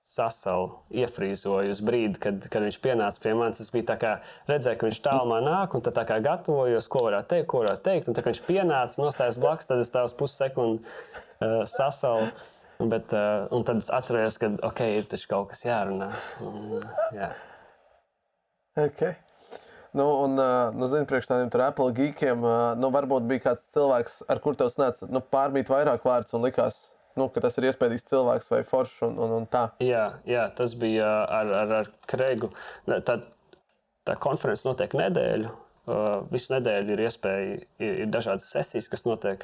sasalu, 0.03 0.67
iefrīzoju 0.91 1.71
uz 1.71 1.79
brīdi, 1.85 2.19
kad, 2.21 2.43
kad 2.51 2.65
viņš 2.65 2.77
pienāca 2.83 3.21
pie 3.23 3.33
manis. 3.39 3.61
Es 3.63 3.71
biju 3.73 3.95
kā, 3.99 4.17
redzēju, 4.51 4.79
ka 4.79 4.89
viņš 4.89 4.99
tālumā 5.05 5.39
nāk, 5.45 5.75
un 5.77 5.83
tad 5.85 5.99
kā 6.09 6.19
gatavojos, 6.23 6.89
ko 6.91 7.05
varētu 7.07 7.31
teikt, 7.31 7.49
ko 7.51 7.63
varētu 7.63 7.85
teikt. 7.87 8.09
Un 8.09 8.17
tad, 8.17 8.25
kad 8.25 8.33
viņš 8.33 8.43
pienāca, 8.49 8.99
nostājās 8.99 9.39
blakus, 9.39 9.69
tad 9.69 9.83
es 9.83 9.93
tās 9.95 10.15
pussekundi 10.19 10.83
uh, 10.83 11.63
sasalu. 11.69 12.27
Bet, 12.83 13.13
uh, 13.15 13.45
un 13.55 13.63
tad 13.63 13.79
es 13.79 13.87
atceros, 13.93 14.35
ka 14.41 14.49
ok, 14.67 14.81
ir 14.97 15.07
taču 15.07 15.29
kaut 15.31 15.53
kas 15.53 15.63
jārunā. 15.63 16.09
Un, 16.43 16.81
jā. 17.15 17.31
Okay. 18.83 19.13
Nu, 19.93 20.07
un, 20.25 20.33
nu, 20.73 20.87
zinu, 20.89 21.05
priekš 21.05 21.29
tādiem 21.29 21.51
Apple 21.61 21.93
geekiem, 21.93 22.41
nu, 22.81 22.89
varbūt 22.91 23.27
bija 23.29 23.43
kāds 23.51 23.67
cilvēks, 23.75 24.23
ar 24.25 24.41
kur 24.41 24.57
tev 24.57 24.73
nāca 24.81 25.05
nu, 25.13 25.21
pārmīt 25.21 25.69
vairāk 25.69 26.01
vārdus 26.07 26.33
un 26.33 26.41
likās, 26.47 26.79
nu, 27.19 27.27
ka 27.33 27.43
tas 27.43 27.57
ir 27.59 27.69
iespējams 27.69 28.07
cilvēks 28.09 28.49
vai 28.51 28.61
foršs 28.67 29.03
un, 29.07 29.17
un, 29.21 29.35
un 29.39 29.47
tā. 29.49 29.67
Jā, 29.83 30.05
jā, 30.29 30.47
tas 30.57 30.75
bija 30.79 31.09
ar, 31.25 31.51
ar, 31.63 31.73
ar 31.81 31.91
Kreigu. 32.09 32.49
Tā, 32.87 33.19
tā 34.07 34.15
konference 34.23 34.67
notiek 34.67 34.95
nedēļu. 34.97 35.51
Uh, 35.83 36.23
visu 36.31 36.53
nedēļu 36.53 36.95
ir 36.95 37.03
iespēja, 37.03 37.55
ir, 37.83 37.97
ir 38.05 38.11
dažādas 38.11 38.47
sesijas, 38.53 38.87
kas 38.91 39.03
notiek 39.03 39.43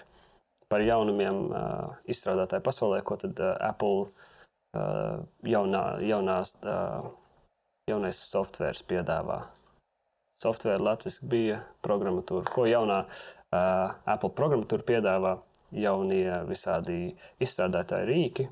par 0.71 0.84
jaunumiem 0.86 1.49
uh, 1.49 1.95
izstrādātāju 2.08 2.63
pasaulē, 2.63 3.01
ko 3.03 3.17
tad 3.19 3.41
uh, 3.43 3.58
Apple 3.65 4.05
uh, 4.08 5.19
jaunā, 5.43 5.84
jaunās, 6.05 6.53
uh, 6.63 7.10
jaunais 7.91 8.21
softvērs 8.29 8.86
piedāvā. 8.88 9.41
Softvēra 10.39 10.79
latviešu 10.93 11.27
bija 11.27 11.60
programmatūra, 11.84 12.47
ko 12.53 12.63
jaunā 12.69 13.01
uh, 13.03 13.91
Apple 14.08 14.32
programmatūra 14.38 14.88
piedāvā 14.88 15.36
jaunie 15.75 16.25
visādi 16.49 17.13
izstrādātāji 17.43 18.10
rīki 18.10 18.47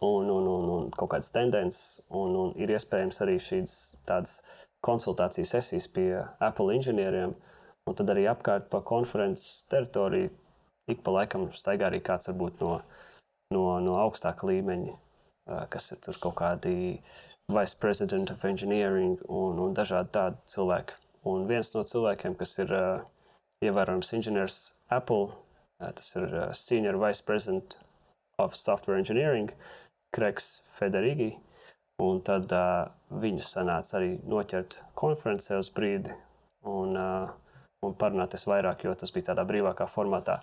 un, 0.00 0.30
un, 0.30 0.46
un, 0.46 0.68
un 0.76 0.88
kaut 0.94 1.10
kādas 1.14 1.32
tendences. 1.34 2.00
Un, 2.10 2.34
un 2.36 2.54
ir 2.60 2.72
iespējams 2.74 3.20
arī 3.24 3.38
šīs 3.42 3.76
tādas 4.08 4.38
konsultācijas 4.86 5.54
sesijas 5.56 5.88
pie 5.90 6.10
Apple 6.40 6.74
inženieriem. 6.76 7.34
Un 7.86 7.94
tad 7.94 8.10
arī 8.10 8.26
apkārt 8.30 8.68
pa 8.70 8.82
konferences 8.82 9.64
teritoriju 9.70 10.32
ik 10.90 11.02
pa 11.06 11.14
laikam 11.14 11.48
staigā 11.54 11.88
arī 11.88 12.00
kāds 12.02 12.28
varbūt 12.30 12.62
no, 12.62 12.76
no, 13.54 13.64
no 13.82 13.96
augstāka 13.98 14.46
līmeņa, 14.46 14.94
kas 15.70 15.90
ir 15.94 16.02
tur 16.04 16.18
kaut 16.22 16.36
kādi 16.38 17.00
vice 17.50 17.78
president 17.78 18.30
of 18.30 18.44
engineering 18.44 19.18
un, 19.26 19.58
un 19.62 19.74
dažādi 19.74 20.12
tādi 20.14 20.50
cilvēki. 20.50 20.98
Un 21.26 21.46
viens 21.50 21.72
no 21.74 21.82
cilvēkiem, 21.82 22.36
kas 22.38 22.54
ir 22.62 22.70
uh, 22.70 23.02
ievērojams 23.66 24.12
inženieris 24.18 24.58
Apple 24.94 25.32
Tas 25.78 26.16
ir 26.16 26.36
Senior 26.56 26.96
Vice 26.96 27.22
President 27.22 27.76
of 28.38 28.56
Software 28.56 28.96
Engineering, 28.96 29.50
Kregs 30.16 30.62
Federigi. 30.78 31.36
Un 32.02 32.20
tad 32.24 32.52
uh, 32.52 32.88
viņus 33.22 33.54
sanāca 33.56 33.96
arī 33.96 34.16
noķert 34.28 34.76
konferencē 35.00 35.56
uz 35.60 35.70
brīdi. 35.72 36.12
Un, 36.68 36.96
uh, 37.00 37.30
un 37.86 37.94
parunāties 37.96 38.44
vairāk, 38.48 38.84
jo 38.84 38.92
tas 39.00 39.12
bija 39.14 39.30
tādā 39.30 39.46
brīvākā 39.48 39.86
formātā. 39.88 40.40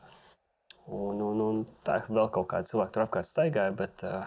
Un, 0.88 1.22
un, 1.22 1.42
un 1.42 1.62
tā 1.86 2.00
vēl 2.10 2.32
kaut 2.34 2.50
kāda 2.54 2.70
cilvēka 2.70 2.96
tur 2.96 3.06
apkārt 3.06 3.30
staigāja, 3.30 3.76
bet 3.78 4.06
uh, 4.08 4.26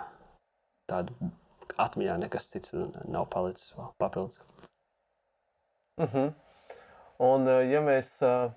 tādu 0.90 1.14
atmiņā 1.82 2.18
nekas 2.22 2.46
cits 2.52 2.74
nav 3.10 3.26
palicis 3.34 3.74
vēl 3.78 3.90
papildus. 4.02 4.38
Uh 5.98 6.14
-huh. 6.14 6.30
Un, 7.26 7.50
ja 7.70 7.80
mēs 7.82 8.10
uh, 8.22 8.52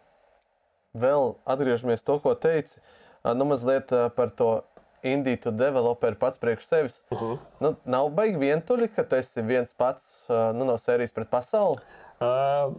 vēl 0.97 1.36
atgriežamies 1.45 2.04
to, 2.06 2.17
ko 2.23 2.34
teici, 2.36 2.80
nu 3.23 3.47
mazliet 3.49 3.93
par 4.15 4.32
to 4.32 4.52
indītu 5.06 5.52
developeru 5.56 6.19
pats 6.19 6.39
priekš 6.41 6.65
sevis. 6.65 7.04
Uh 7.12 7.21
-huh. 7.21 7.38
nu, 7.60 7.75
nav 7.86 8.10
baigi 8.10 8.38
vientuļi, 8.38 8.89
ka 8.95 9.04
tu 9.04 9.15
esi 9.15 9.41
viens 9.41 9.73
pats 9.73 10.28
nu, 10.30 10.65
no 10.65 10.78
sērijas 10.78 11.12
pret 11.12 11.30
pasauli. 11.30 11.80
Uh, 12.19 12.73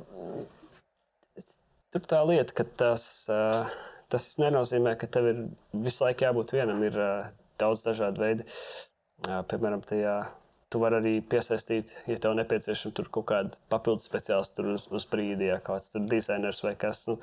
tur 1.90 2.03
tā 2.03 2.20
lieta, 2.29 2.53
ka 2.55 2.64
tas, 2.64 3.29
uh, 3.29 3.70
tas 4.09 4.27
nenozīmē, 4.38 4.96
ka 5.01 5.07
tev 5.07 5.31
ir 5.31 5.46
visu 5.73 6.05
laiku 6.05 6.25
jābūt 6.25 6.53
vienam. 6.53 6.83
Ir 6.85 6.99
uh, 6.99 7.31
daudz 7.59 7.87
dažādu 7.87 8.20
veidu. 8.20 8.44
Uh, 9.29 9.40
piemēram, 9.49 9.81
tajā 9.81 10.27
tu 10.70 10.79
vari 10.79 11.01
arī 11.01 11.14
piesaistīt, 11.33 11.94
ja 12.07 12.18
tev 12.23 12.37
nepieciešama 12.38 13.09
kaut 13.11 13.27
kāda 13.33 13.59
papildus 13.73 14.07
speciālista 14.07 14.62
uz, 14.75 14.87
uz 14.94 15.07
brīdi, 15.11 15.49
ja 15.51 15.59
kāds 15.64 15.90
tur 15.90 16.05
dizainers 16.11 16.62
vai 16.62 16.77
kas. 16.79 17.03
Nu, 17.09 17.18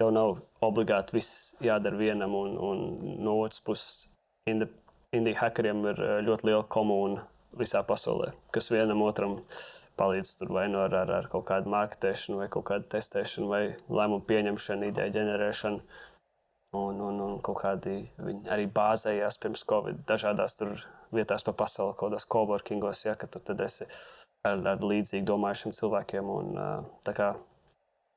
tev 0.00 0.12
nav 0.16 0.38
obligāti 0.64 1.18
viss 1.18 1.52
jādara 1.64 1.98
vienam, 2.00 2.34
un, 2.36 2.56
un 2.56 3.18
no 3.24 3.36
otras 3.44 3.60
puses 3.64 4.08
indie, 4.48 4.70
indie 5.16 5.36
hackeriem 5.36 5.84
ir 5.92 6.00
eh, 6.06 6.16
ļoti 6.26 6.48
liela 6.48 6.64
komūna 6.72 7.26
visā 7.60 7.82
pasaulē, 7.86 8.30
kas 8.54 8.70
vienam 8.72 9.02
otram 9.04 9.40
palīdz 10.00 10.36
tur 10.38 10.52
vai 10.56 10.68
nu 10.72 10.80
ar, 10.80 10.94
ar, 11.02 11.10
ar 11.18 11.26
kaut 11.32 11.44
kādu 11.50 11.72
marketēšanu, 11.72 12.38
vai 12.40 12.48
kaut 12.52 12.68
kādu 12.70 12.88
testēšanu, 12.94 13.50
vai 13.50 13.64
lēmumu 13.90 14.24
pieņemšanu, 14.30 14.88
ideju 14.92 15.16
ģenerēšanu. 15.18 15.82
Un, 16.78 17.00
un, 17.02 17.16
un 17.24 17.38
kaut 17.42 17.58
kādi 17.64 17.96
viņi 18.22 18.46
arī 18.54 18.68
bāzējās 18.70 19.40
pirms 19.42 19.64
Covid 19.66 20.04
dažādās 20.06 20.54
vietās 21.10 21.42
pa 21.42 21.54
pasauli, 21.64 21.96
kaut 21.98 22.12
kādās 22.12 22.28
coworkingos, 22.30 23.02
ja, 23.08 23.16
ka 23.18 23.26
tu 23.26 23.42
tad 23.42 23.60
esi 23.66 23.88
ar, 24.46 24.62
ar 24.76 24.84
līdzīgi 24.92 25.26
domājušiem 25.26 25.74
cilvēkiem. 25.80 26.30
Un, 26.30 26.60
kā, 27.18 27.32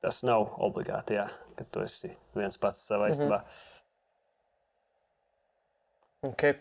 tas 0.04 0.24
nav 0.28 0.50
obligāti, 0.64 1.16
ja, 1.16 1.30
ka 1.58 1.66
tu 1.72 1.84
esi 1.86 2.12
viens 2.36 2.60
pats 2.60 2.84
savā 2.90 3.10
istabā. 3.14 3.40
Mm 3.40 3.48
-hmm. 3.48 3.72
Okay. 6.24 6.56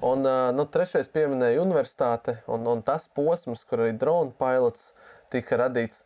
Un 0.00 0.24
nu, 0.56 0.64
trešais 0.72 1.08
pieminēja 1.12 1.60
universitāte 1.60 2.38
un, 2.48 2.64
un 2.66 2.80
tas 2.82 3.08
posms, 3.12 3.64
kur 3.68 3.84
arī 3.84 3.92
drona 4.00 4.32
pilots 4.38 4.94
tika 5.28 5.58
radīts. 5.60 6.00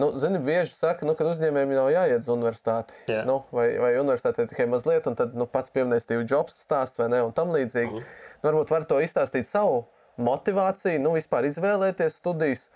Nu, 0.00 0.18
zini, 0.18 0.38
bieži 0.42 0.74
saka, 0.74 1.06
nu, 1.06 1.14
ka 1.14 1.26
uzņēmējiem 1.28 1.74
nav 1.76 1.90
jāiet 1.92 2.24
uz 2.24 2.28
universitāti. 2.32 2.96
Yeah. 3.06 3.26
Nu, 3.28 3.44
vai, 3.54 3.78
vai 3.78 3.92
universitātē 4.00 4.48
tikai 4.50 4.66
mazliet, 4.66 5.06
un 5.06 5.14
tad 5.14 5.34
nu, 5.36 5.46
pats 5.46 5.70
pieminēja 5.70 6.00
Steve 6.00 6.26
Jobs 6.30 6.56
stāsts 6.64 6.98
vai 6.98 7.08
ne, 7.12 7.22
un 7.22 7.32
tam 7.36 7.52
līdzīgi. 7.54 7.92
Mm 7.92 7.98
-hmm. 7.98 8.42
varbūt 8.42 8.70
var 8.74 8.84
to 8.84 9.00
izstāstīt 9.04 9.46
savu 9.46 9.84
motivāciju, 10.18 11.02
nu, 11.04 11.12
vispār 11.18 11.46
izvēlēties 11.48 12.16
studijas 12.16 12.70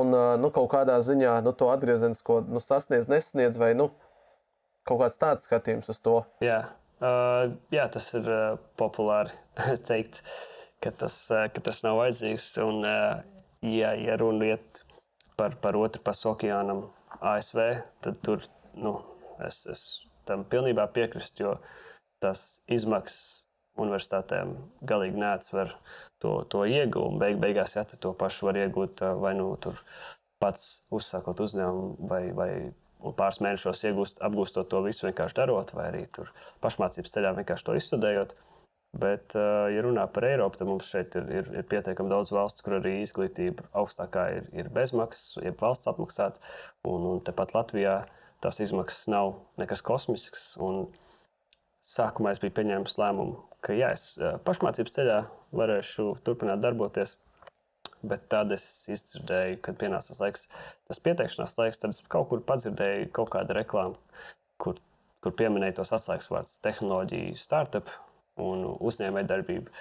un 0.00 0.14
nu, 0.42 0.50
kaut 0.54 0.70
kādā 0.72 0.98
ziņā 1.04 1.38
nu, 1.46 1.54
to 1.56 1.70
atgriezenisko 1.72 2.42
nu, 2.48 2.62
sasniedz, 2.62 3.08
nesasniedz, 3.10 3.58
vai 3.60 3.72
nu, 3.78 3.90
kaut 4.88 5.02
kāds 5.02 5.20
tāds 5.20 5.46
skatījums 5.48 5.90
uz 5.92 6.00
to. 6.04 6.20
Yeah. 6.44 6.72
Uh, 6.98 7.54
jā, 7.70 7.84
tas 7.94 8.08
ir 8.18 8.26
uh, 8.26 8.56
populāri 8.80 9.34
teikt, 9.90 10.22
ka 10.82 10.90
tas, 10.90 11.14
uh, 11.30 11.46
ka 11.54 11.62
tas 11.68 11.84
nav 11.86 12.00
vajadzīgs. 12.00 12.50
Un, 12.64 12.82
uh, 12.82 13.20
ja, 13.62 13.92
ja 13.94 14.16
runa 14.18 14.54
iet 14.54 14.82
par, 15.38 15.54
par 15.62 15.78
otru 15.78 16.02
okeānam, 16.32 16.88
ASV, 17.22 17.60
tad 18.02 18.18
tur 18.26 18.42
nu, 18.74 18.98
es, 19.46 19.62
es 19.70 19.84
tam 20.26 20.44
pilnībā 20.50 20.88
piekrītu, 20.94 21.44
jo 21.44 21.54
tas 22.22 22.60
izmaksas 22.66 23.46
universitātēm 23.78 24.56
galīgi 24.90 25.20
neatsver 25.22 25.70
to, 26.24 26.34
to 26.52 26.64
iegūmu. 26.68 27.20
Beig, 27.20 27.38
beigās, 27.42 27.76
ja 27.78 27.84
to 27.88 28.12
pašu 28.18 28.50
var 28.50 28.58
iegūt 28.64 29.04
uh, 29.04 29.14
vai 29.22 29.34
nu 29.38 29.52
pats 30.42 30.82
uzsākot 30.94 31.40
uzņēmumu 31.42 32.10
vai, 32.10 32.22
vai 32.34 32.50
un 33.02 33.14
pāris 33.18 33.40
mēnešos 33.44 33.84
iegūst, 33.90 34.20
apgūstot 34.26 34.68
to 34.70 34.82
visu 34.86 35.06
vienkārši 35.06 35.38
darot, 35.40 35.72
vai 35.74 35.88
arī 35.92 36.04
tur 36.14 36.30
pašmācības 36.64 37.14
ceļā 37.14 37.34
vienkārši 37.40 37.66
to 37.68 37.78
izstudējot. 37.78 38.36
Bet, 38.98 39.34
uh, 39.36 39.66
ja 39.68 39.82
runā 39.84 40.06
par 40.08 40.24
Eiropu, 40.24 40.56
tad 40.58 40.70
mums 40.70 40.86
šeit 40.88 41.12
ir, 41.18 41.26
ir, 41.40 41.50
ir 41.60 41.66
pietiekami 41.68 42.08
daudz 42.08 42.32
valsts, 42.32 42.64
kur 42.64 42.78
arī 42.78 42.94
izglītība 43.02 43.66
augstākā 43.76 44.24
ir, 44.38 44.46
ir 44.56 44.70
bezmaksas, 44.72 45.36
jeb 45.44 45.60
valsts 45.60 45.90
apmaksāta. 45.90 46.40
Un, 46.88 47.04
un 47.10 47.20
tepat 47.26 47.52
Latvijā 47.56 47.98
tās 48.44 48.62
izmaksas 48.64 49.10
nav 49.12 49.34
nekas 49.60 49.84
kosmisks. 49.84 50.54
Sākumā 51.88 52.34
es 52.34 52.42
biju 52.42 52.52
pieņēmis 52.58 52.98
lēmumu, 53.00 53.38
ka 53.64 53.76
jā, 53.76 53.94
es 53.96 54.10
uh, 54.18 54.36
pašmācības 54.44 54.98
ceļā 54.98 55.22
varēšu 55.56 56.10
turpināt 56.26 56.60
darboties 56.60 57.16
Bet 58.02 58.28
tad 58.30 58.52
es 58.54 58.64
izdzirdēju, 58.90 59.58
kad 59.66 59.78
pienāca 59.78 60.12
tas 60.12 60.20
laiks, 60.22 60.44
tas 60.86 61.00
pieteikšanās 61.02 61.56
laiks, 61.58 61.80
tad 61.82 61.94
es 61.94 62.02
kaut 62.12 62.28
kur 62.30 62.42
padzirdēju 62.46 63.08
kaut 63.16 63.32
kādu 63.32 63.56
reklāmu, 63.58 63.96
kur, 64.62 64.78
kur 65.24 65.34
pieminēja 65.40 65.80
tos 65.80 65.90
atslēgas 65.96 66.30
vārdus- 66.30 66.60
tehnoloģiju, 66.66 67.34
startup 67.42 67.90
un 68.48 68.62
uzņēmējdarbība. 68.90 69.74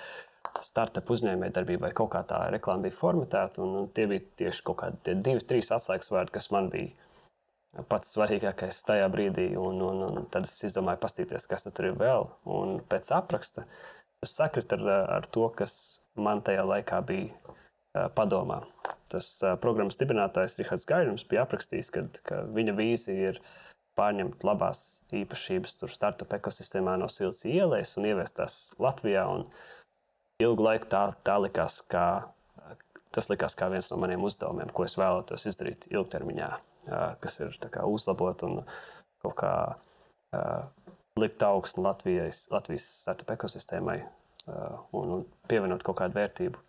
Startup 0.66 1.12
uzņēmējdarbībai 1.14 1.92
kaut 1.94 2.10
kā 2.16 2.24
tā 2.26 2.40
reklāma 2.54 2.88
bija 2.88 2.98
formatēta, 2.98 3.62
un, 3.62 3.76
un 3.84 3.92
tie 3.94 4.08
bija 4.10 4.26
tieši 4.42 4.66
kaut 4.66 4.80
kādi 4.82 5.18
divi, 5.28 5.44
trīs 5.52 5.70
atslēgas 5.76 6.10
vārdi, 6.14 6.34
kas 6.40 6.50
man 6.56 6.72
bija 6.74 7.07
pats 7.92 8.16
svarīgākais 8.16 8.80
tajā 8.88 9.08
brīdī. 9.14 9.52
Un, 9.60 9.82
un, 9.86 10.04
un 10.08 10.26
tad 10.34 10.48
es 10.50 10.56
izdomāju, 10.68 11.02
paskatīties, 11.04 11.48
kas 11.50 11.68
tur 11.70 11.92
ir 11.92 12.00
vēl. 12.00 12.28
Un 12.50 12.80
pēc 12.90 13.12
apraksta 13.16 13.68
tas 14.22 14.34
sakrita 14.34 14.80
ar, 14.80 14.88
ar 15.20 15.30
to, 15.34 15.46
kas 15.58 16.00
man 16.18 16.42
tajā 16.46 16.66
laikā 16.66 17.02
bija 17.06 18.08
padomā. 18.18 18.62
Tas 19.12 19.30
programmas 19.64 19.98
dibinātājs 20.00 20.58
Rihards 20.60 20.88
Gaidams 20.90 21.26
bija 21.30 21.46
aprakstījis, 21.46 21.92
kad, 21.94 22.20
ka 22.28 22.44
viņa 22.54 22.76
vīzija 22.78 23.32
ir 23.32 23.42
pārņemt 23.98 24.44
labās 24.46 25.02
īpašības 25.16 25.78
startup 25.94 26.34
ekosistēmā 26.38 26.98
no 27.02 27.08
Silcija 27.10 27.66
ielas 27.66 27.96
un 27.98 28.10
ieviest 28.10 28.38
tās 28.38 28.58
Latvijā. 28.82 29.26
Un 29.32 29.48
ilgu 30.44 30.68
laiku 30.68 30.90
tā, 30.92 31.08
tā 31.26 31.38
likās, 31.42 31.80
kā, 31.90 32.08
tas 33.16 33.32
likās 33.32 33.58
kā 33.58 33.72
viens 33.74 33.90
no 33.92 33.98
maniem 34.02 34.26
uzdevumiem, 34.28 34.74
ko 34.74 34.86
es 34.86 34.98
vēlētos 35.00 35.48
izdarīt 35.50 35.88
ilgtermiņā, 35.90 36.52
kas 37.24 37.40
ir 37.44 37.58
kā, 37.72 37.86
uzlabot 37.86 38.44
un 38.48 38.62
kaut 39.24 39.36
kā 39.40 39.54
uh, 40.36 40.94
likt 41.20 41.44
augstu 41.44 41.84
Latvijas, 41.84 42.46
Latvijas 42.54 42.86
startup 43.02 43.34
ekosistēmai 43.36 43.98
uh, 44.04 44.78
un, 44.98 45.18
un 45.18 45.26
pievienot 45.50 45.84
kaut 45.86 46.00
kādu 46.02 46.20
vērtību. 46.20 46.64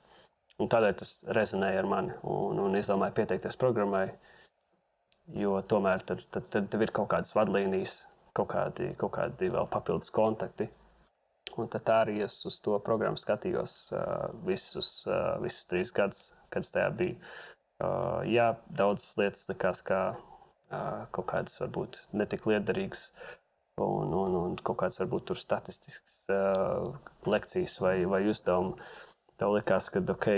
Un 0.58 0.70
tādēļ 0.72 0.96
tas 0.98 1.12
rezonēja 1.36 1.84
ar 1.84 1.86
mani 1.90 2.16
un, 2.26 2.58
un 2.64 2.74
izdomāju 2.78 3.14
pieteikties 3.20 3.58
programmai. 3.60 4.08
Jo 5.38 5.58
tomēr 5.70 6.02
tad, 6.08 6.24
tad, 6.32 6.48
tad, 6.50 6.70
tad 6.72 6.82
ir 6.82 6.92
kaut 6.96 7.10
kādas 7.12 7.34
vadlīnijas, 7.36 8.00
kaut 8.34 8.48
kādi, 8.54 8.94
kaut 8.98 9.12
kādi 9.18 9.50
vēl 9.52 9.68
papildus 9.70 10.10
kontakti. 10.14 10.66
Un 11.58 11.68
tad 11.70 11.90
arī 11.92 12.18
es 12.24 12.40
uz 12.48 12.58
to 12.64 12.76
programmu 12.84 13.20
skatījos 13.20 13.76
uh, 13.92 14.32
visus, 14.46 14.90
uh, 15.06 15.36
visus 15.42 15.68
trīs 15.70 15.92
gadus, 15.94 16.28
kad 16.52 16.66
es 16.66 16.74
tajā 16.74 16.90
biju. 16.96 17.18
Uh, 17.78 18.22
jā, 18.26 18.52
daudzas 18.74 19.12
lietas 19.20 19.44
likās 19.50 19.84
kā 19.86 20.00
uh, 20.14 21.04
kaut 21.14 21.28
kādas 21.30 21.60
varbūt 21.62 22.00
netik 22.12 22.48
liederīgas. 22.50 23.12
Un, 23.78 24.10
un, 24.10 24.32
un 24.34 24.56
kaut 24.58 24.80
kādas 24.80 24.98
varbūt 25.04 25.36
statistiskas 25.38 26.24
uh, 26.34 26.96
lekcijas 27.30 27.76
vai, 27.82 28.00
vai 28.10 28.24
uzdevumi. 28.26 28.74
Uh, 28.74 29.04
tev 29.38 29.54
likās, 29.54 29.88
ka, 29.94 30.02
ok, 30.14 30.28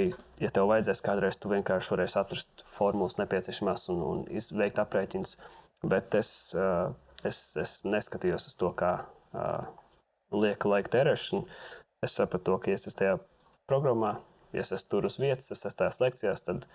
ja 0.42 0.50
tev 0.53 0.68
vajadzēs 0.70 1.03
kādreiz, 1.05 1.38
tu 1.40 1.50
vienkārši 1.53 1.94
varēsi 1.94 2.18
atrast 2.20 2.64
formulas 2.76 3.16
nepieciešamās 3.20 3.88
un, 3.92 4.03
un 4.05 4.24
veikt 4.61 4.81
aprēķinus. 4.83 5.37
Bet 5.88 6.14
es, 6.18 6.31
uh, 6.57 6.92
es, 7.24 7.40
es 7.61 7.79
neskatījos 7.88 8.50
uz 8.50 8.57
to, 8.61 8.72
kā 8.76 8.92
uh, 9.33 9.64
lieka 10.37 10.68
laika 10.68 10.92
tērēšana. 10.98 11.46
Es 12.05 12.16
sapratu, 12.16 12.59
ka, 12.61 12.72
ja 12.72 12.76
es 12.76 12.87
esmu 12.88 12.98
tajā 13.00 13.16
programmā, 13.70 14.18
ja 14.53 14.64
es 14.64 14.72
esmu 14.76 14.92
tur 14.92 15.09
uz 15.09 15.16
vietas, 15.20 15.48
es 15.48 15.64
esmu 15.64 15.79
tajās 15.81 16.00
lekcijās, 16.05 16.44
tad 16.44 16.68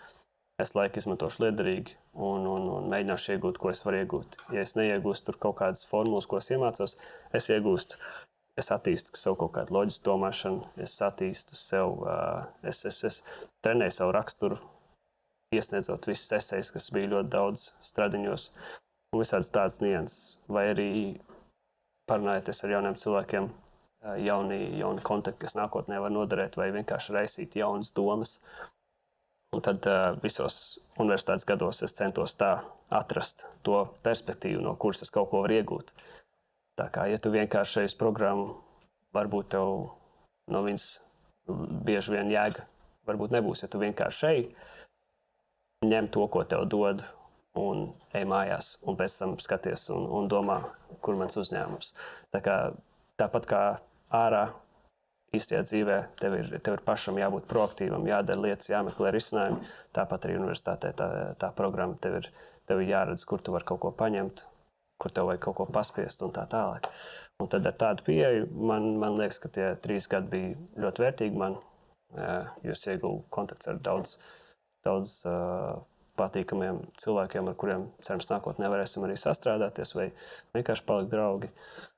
es 0.61 0.75
laiku 0.77 1.01
izmantošu 1.01 1.43
liederīgi 1.43 1.97
un, 2.13 2.45
un, 2.47 2.69
un 2.77 2.91
mēģināšu 2.93 3.35
iegūt, 3.35 3.59
ko 3.59 3.71
es 3.73 3.83
varu 3.85 4.03
iegūt. 4.03 4.37
Ja 4.55 4.63
es 4.63 4.75
neiegūstu 4.79 5.35
kaut 5.39 5.59
kādas 5.59 5.83
formulas, 5.89 6.29
ko 6.29 6.39
es 6.39 6.51
iemācos, 6.53 6.95
es 7.35 7.49
iegūstu 7.51 7.99
es 8.59 8.71
attīstu 8.71 9.19
sev 9.19 9.35
kaut 9.39 9.53
kādu 9.57 9.75
loģisku 9.75 10.05
domāšanu, 10.07 10.63
es 10.85 10.95
attīstu 11.03 11.57
sev, 11.59 11.99
es, 12.63 12.85
es, 12.87 13.01
es 13.09 13.19
trenēju 13.65 13.95
savu 13.97 14.15
raksturu, 14.15 14.59
iesniedzot 15.55 16.07
visas 16.09 16.31
esejas, 16.39 16.71
kas 16.73 16.89
bija 16.95 17.11
ļoti 17.15 17.31
daudz 17.35 17.67
stradiņos, 17.89 18.47
un 19.13 19.21
visādas 19.21 19.51
tādas 19.51 19.81
nianses. 19.83 20.37
Vai 20.51 20.69
arī 20.71 20.89
parunājoties 22.09 22.63
ar 22.63 22.75
jauniem 22.77 22.97
cilvēkiem, 23.01 23.49
jauni, 24.23 24.61
jauni 24.79 25.03
kontakti, 25.05 25.43
kas 25.45 25.57
nākotnē 25.59 25.99
var 26.03 26.13
noderēt, 26.13 26.57
vai 26.59 26.71
vienkārši 26.75 27.15
raisīt 27.17 27.59
jaunas 27.59 27.91
domas. 27.97 28.37
Un 29.55 29.63
tad 29.63 29.87
visos 30.23 30.59
universitātes 30.99 31.47
gados 31.47 31.81
es 31.85 31.95
centos 31.95 32.35
tā 32.35 32.57
atrast 32.91 33.45
to 33.63 33.85
perspektīvu, 34.05 34.61
no 34.65 34.75
kuras 34.79 35.03
es 35.05 35.13
kaut 35.13 35.31
ko 35.31 35.45
varu 35.45 35.57
iegūt. 35.57 35.91
Tā 36.75 36.89
kā, 36.91 37.07
ja 37.07 37.19
tu 37.21 37.31
vienkārši 37.31 37.85
esi 37.87 37.97
programmu, 37.97 38.57
varbūt 39.15 39.53
tev 39.55 39.75
no 40.51 40.63
viņas 40.65 40.87
bieži 41.87 42.17
vien 42.17 42.33
jēga 42.33 42.65
varbūt 43.05 43.35
nebūs, 43.35 43.63
ja 43.63 43.69
tu 43.71 43.81
vienkārši 43.81 44.27
ej, 44.31 44.41
ņem 45.85 46.09
to, 46.13 46.25
ko 46.31 46.43
tev 46.49 46.65
dod, 46.71 47.03
un 47.59 47.87
ej 48.17 48.25
mājās, 48.27 48.75
un 48.83 48.97
pēc 48.99 49.17
tam 49.21 49.37
skaties 49.39 49.87
un, 49.95 50.07
un 50.17 50.29
domā, 50.31 50.59
kur 51.05 51.17
mans 51.19 51.37
uzņēmums. 51.39 51.93
Tā 52.35 52.41
kā, 52.43 52.55
tāpat 53.21 53.49
kā 53.49 53.63
ārā 54.15 54.47
īstajā 55.35 55.61
dzīvē, 55.67 55.97
tev 56.19 56.35
ir, 56.39 56.49
tev 56.65 56.77
ir 56.77 56.83
pašam 56.85 57.19
jābūt 57.19 57.47
proaktīvam, 57.49 58.07
jādara 58.09 58.41
lietas, 58.41 58.71
jāmeklē 58.71 59.11
risinājumi. 59.15 59.69
Tāpat 59.95 60.27
arī 60.27 60.37
universitātē 60.39 60.91
tā, 60.99 61.07
tā 61.41 61.51
programma 61.57 61.97
tev 62.01 62.19
ir, 62.21 62.29
tev 62.69 62.81
ir 62.83 62.91
jāredz, 62.93 63.25
kur 63.29 63.43
tu 63.43 63.55
vari 63.55 63.67
kaut 63.67 63.81
ko 63.83 63.93
paņemt, 63.95 64.43
kur 65.01 65.15
tev 65.15 65.29
vajag 65.29 65.45
kaut 65.47 65.57
ko 65.59 65.69
paspiest 65.77 66.23
un 66.25 66.35
tā 66.35 66.45
tālāk. 66.51 66.89
Un 67.43 67.51
tad 67.51 67.67
ar 67.67 67.75
tādu 67.79 68.05
pieeju 68.07 68.47
man, 68.71 68.93
man 69.01 69.17
liekas, 69.19 69.41
ka 69.43 69.51
tie 69.51 69.71
trīs 69.83 70.07
gadi 70.11 70.31
bija 70.31 70.85
ļoti 70.85 71.03
vērtīgi 71.03 71.41
man, 71.41 71.57
jo 72.63 72.75
es 72.75 72.85
ieguvu 72.87 73.25
kontakts 73.35 73.67
ar 73.71 73.81
daudz, 73.83 74.15
daudz 74.87 75.17
patīkamiem 76.15 76.79
cilvēkiem, 77.01 77.49
ar 77.51 77.57
kuriem 77.59 77.89
cerams 78.07 78.29
nākotnē 78.31 78.69
varēsim 78.71 79.03
arī 79.03 79.17
sastrādāties 79.19 79.91
vai 79.97 80.07
vienkārši 80.55 80.87
palikt 80.87 81.11
draugi. 81.11 81.49
Uh, 81.51 81.91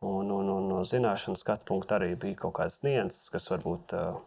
Un, 0.00 0.30
un, 0.30 0.50
un 0.54 0.68
no 0.70 0.82
zināšanas 0.86 1.40
skatu 1.42 1.66
punkta 1.72 1.96
arī 1.96 2.12
bija 2.14 2.38
kaut 2.44 2.54
kāds 2.60 2.82
nianses, 2.86 3.30
kas 3.34 3.48
varbūt 3.50 3.94
uh, 3.98 4.20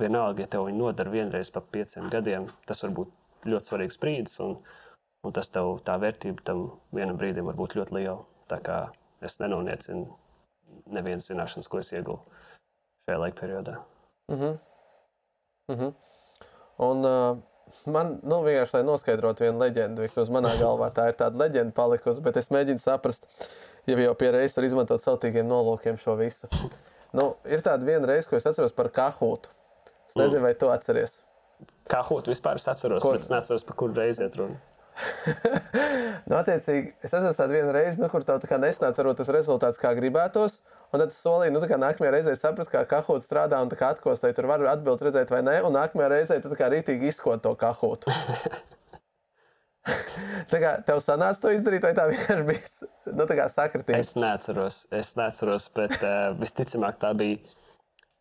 vienalga, 0.00 0.42
ja 0.42 0.50
tev 0.50 0.66
viņi 0.66 0.80
nodara 0.80 1.12
vienreiz 1.12 1.52
pa 1.54 1.62
pieciem 1.62 2.08
gadiem, 2.10 2.48
tas 2.66 2.82
var 2.82 2.96
būt 2.96 3.46
ļoti 3.46 3.70
svarīgs 3.70 4.00
brīdis, 4.02 4.40
un, 4.42 4.56
un 5.22 5.36
tas 5.36 5.50
tev 5.54 5.76
tā 5.86 5.94
vērtība 6.02 6.42
tam 6.48 6.64
vienam 6.96 7.20
brīdim 7.20 7.46
var 7.46 7.58
būt 7.60 7.76
ļoti 7.78 7.98
liela. 7.98 8.24
Tā 8.50 8.58
kā 8.64 8.78
es 9.24 9.38
nenoniecinu 9.38 10.08
nevienas 10.92 11.30
zināšanas, 11.30 11.70
ko 11.70 11.78
es 11.78 11.92
ieguvu 11.94 12.18
šajā 13.06 13.20
laika 13.20 13.40
periodā. 13.40 13.78
Mm 14.28 14.38
-hmm. 14.40 14.58
Mm 15.68 15.78
-hmm. 15.78 15.92
Un, 16.78 17.04
uh, 17.04 17.38
man 17.86 18.18
nu, 18.22 18.42
vienkārši, 18.42 18.74
lai 18.74 18.82
noskaidrotu 18.82 19.44
vienu 19.44 19.58
leģendu, 19.58 20.02
vismaz 20.02 20.28
manā 20.28 20.52
galvā 20.60 20.90
tā 20.90 21.08
ir 21.08 21.14
tāda 21.14 21.38
leģenda 21.38 21.72
palikusi, 21.72 22.20
bet 22.20 22.36
es 22.36 22.50
mēģinu 22.50 22.78
saprast, 22.78 23.26
ja 23.28 23.73
jau 23.86 24.14
pie 24.18 24.30
reizes 24.34 24.56
var 24.56 24.66
izmantot 24.68 25.02
celtīgiem 25.02 25.48
nolūkiem 25.48 25.98
šo 26.00 26.16
visu. 26.20 26.48
Nu, 27.14 27.34
ir 27.46 27.62
tāda 27.62 27.86
viena 27.86 28.08
reize, 28.10 28.26
ko 28.30 28.38
es 28.38 28.46
atceros 28.48 28.74
par 28.74 28.90
kahūtu. 28.94 29.52
Es 30.10 30.16
nezinu, 30.18 30.40
mm. 30.40 30.46
vai 30.48 30.54
tu 30.58 30.70
atceries. 30.72 31.18
Kahūtu 31.90 32.32
vispār 32.32 32.58
es 32.58 32.68
atceros, 32.70 33.04
Kur? 33.04 33.18
bet 33.18 33.26
es 33.26 33.32
neatceros, 33.32 33.64
par 33.66 33.76
kuru 33.78 33.96
reizi 33.98 34.24
iet 34.24 34.36
runa. 34.38 34.58
nu, 36.28 36.36
attiecīgi, 36.38 36.94
es 37.02 37.12
atceros 37.12 37.38
tādu 37.38 37.56
vienu 37.56 37.74
reizi, 37.74 38.00
nu, 38.02 38.08
kur 38.10 38.26
tev 38.26 38.40
tā 38.42 38.50
kā 38.50 38.58
nesnāca 38.62 39.02
varbūt 39.02 39.20
tas 39.22 39.32
rezultāts, 39.34 39.80
kā 39.82 39.94
gribētos. 39.98 40.60
Un 40.94 41.02
tad 41.02 41.10
es 41.10 41.18
solīju, 41.22 41.54
nu, 41.54 41.62
kā 41.66 41.78
nākamajā 41.80 42.12
reizē 42.14 42.36
saprast, 42.38 42.70
kā 42.70 42.84
kahūts 42.86 43.26
strādā 43.26 43.58
un 43.62 43.72
kā 43.74 43.90
atkostai 43.94 44.30
tur 44.36 44.46
var 44.50 44.62
atbildes 44.70 45.02
redzēt 45.02 45.32
vai 45.34 45.42
nē. 45.42 45.56
Un 45.66 45.74
nākamajā 45.74 46.10
reizē 46.12 46.38
tu 46.42 46.54
kā 46.58 46.70
rītīgi 46.70 47.10
izkot 47.10 47.42
to 47.42 47.54
kahūtu. 47.58 48.14
tā 50.52 50.60
kā 50.62 50.70
tev 50.86 51.00
sanāca 51.04 51.44
to 51.44 51.52
izdarīt, 51.52 51.84
vai 51.84 51.92
tā 51.96 52.06
vienkārši 52.08 52.46
bija 52.48 53.16
nu, 53.18 53.48
sakritība? 53.52 54.00
Es 54.00 54.14
neatceros, 54.16 54.80
es 54.94 55.12
neatceros, 55.18 55.68
bet 55.76 55.96
uh, 56.00 56.32
visticamāk 56.40 57.00
tā 57.02 57.12
bija 57.18 57.42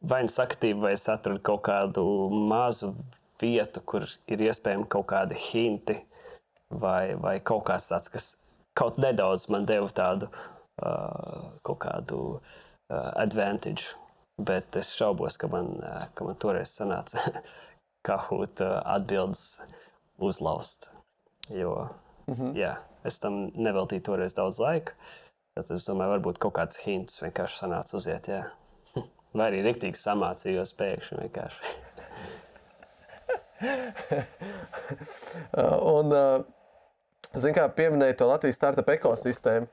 vai 0.03 0.23
nu 0.25 0.31
sakritība, 0.31 0.87
vai 0.87 0.93
es 0.97 1.07
atradu 1.11 1.39
kaut 1.47 1.63
kādu 1.67 2.03
mazu 2.51 2.91
vietu, 3.41 3.81
kur 3.87 4.05
ir 4.27 4.43
iespējami 4.47 4.87
kaut 4.91 5.07
kādi 5.11 5.39
hinti, 5.39 5.97
vai, 6.69 7.15
vai 7.19 7.37
kaut 7.39 7.65
kas 7.69 7.89
tāds, 7.91 8.11
kas 8.11 8.29
kaut 8.77 8.99
nedaudz 9.01 9.47
man 9.53 9.67
deva 9.69 9.89
tādu 9.93 10.29
uh, 10.29 11.51
kaut 11.63 11.81
kādu 11.85 12.21
uh, 12.37 13.11
advantage. 13.15 13.93
Bet 14.43 14.75
es 14.79 14.89
šaubos, 14.97 15.37
ka 15.37 15.47
man, 15.47 15.75
uh, 15.79 16.07
ka 16.17 16.25
man 16.27 16.39
toreiz 16.41 16.73
sanāca 16.73 17.21
kaut 18.07 18.63
uh, 18.63 18.81
atbildes 18.95 19.61
uzlauzt. 20.19 20.92
Jo 21.49 21.89
mm 22.27 22.33
-hmm. 22.33 22.53
jā, 22.55 22.75
es 23.03 23.19
tam 23.19 23.51
neveltīju 23.55 24.01
toreiz 24.01 24.33
daudz 24.33 24.59
laika. 24.59 24.93
Tad 25.53 25.71
es 25.71 25.85
domāju, 25.89 26.15
varbūt 26.15 26.39
kaut 26.41 26.53
kāds 26.53 26.79
hints 26.81 27.21
vienkārši 27.21 27.59
sanāca 27.59 27.95
uziet. 27.95 28.27
Jā. 28.27 28.43
Vai 29.37 29.51
arī 29.51 29.61
rīktīgi 29.63 29.97
samācījos 29.99 30.73
pēkšņi 30.73 31.17
vienkārši. 31.19 31.59
un, 35.93 36.09
zināmā 37.33 37.57
mērā, 37.57 37.69
pieminēja 37.77 38.17
to 38.17 38.27
Latvijas 38.27 38.55
startup 38.55 38.89
ekosistēmu. 38.89 39.67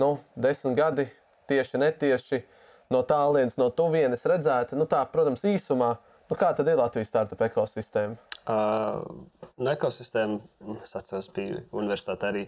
Nu, 0.00 0.18
desmit 0.34 0.76
gadi, 0.76 1.06
tieši 1.50 1.78
netieši, 1.78 2.42
no 2.90 3.02
tālienes, 3.02 3.58
no 3.60 3.70
tuvienes 3.70 4.26
redzēta. 4.28 4.76
Nu, 4.78 4.88
tā, 4.90 5.04
protams, 5.12 5.44
īsumā, 5.44 5.96
nu, 6.30 6.38
kā 6.38 6.52
tad 6.56 6.68
ir 6.68 6.80
Latvijas 6.80 7.12
startup 7.12 7.40
ekosistēma? 7.46 8.16
Uh, 8.42 9.02
nu, 9.62 9.70
ekosistēma, 9.72 10.38
es 10.82 10.94
atceros, 10.98 11.28
bija 11.34 11.62
universitāte 11.76 12.28
arī, 12.28 12.42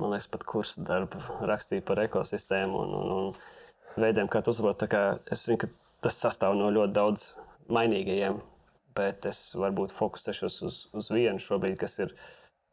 man 0.00 0.14
liekas, 0.14 0.28
pat 0.32 0.46
kursu 0.48 0.84
darbu 0.86 1.20
rakstīja 1.50 1.84
par 1.86 2.00
ekosistēmu 2.04 2.82
un, 2.84 2.94
un, 3.00 3.12
un 3.16 4.02
veidiem, 4.04 4.30
kā 4.30 4.42
to 4.44 4.54
uzlabot. 4.54 4.84
Es 5.32 5.46
zinu, 5.46 5.60
ka 5.64 5.70
tas 6.06 6.18
sastāv 6.22 6.56
no 6.58 6.70
ļoti 6.74 6.96
daudz 6.96 7.26
mainīgajiem, 7.70 8.38
bet 8.98 9.26
es 9.30 9.40
varbūt 9.58 9.94
fokusēšos 9.96 10.60
uz, 10.66 10.78
uz 10.96 11.10
vienu 11.12 11.42
šobrīd, 11.42 11.76
kas 11.80 11.98
ir 12.02 12.14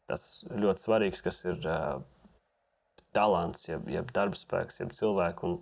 ļoti 0.08 0.84
svarīgs, 0.84 1.24
kas 1.24 1.42
ir 1.46 1.58
uh, 1.68 1.98
talants, 3.16 3.66
jeb, 3.68 3.84
jeb 3.92 4.08
darbspēks, 4.16 4.80
jeb 4.82 4.94
cilvēku. 4.96 5.50
Un, 5.50 5.58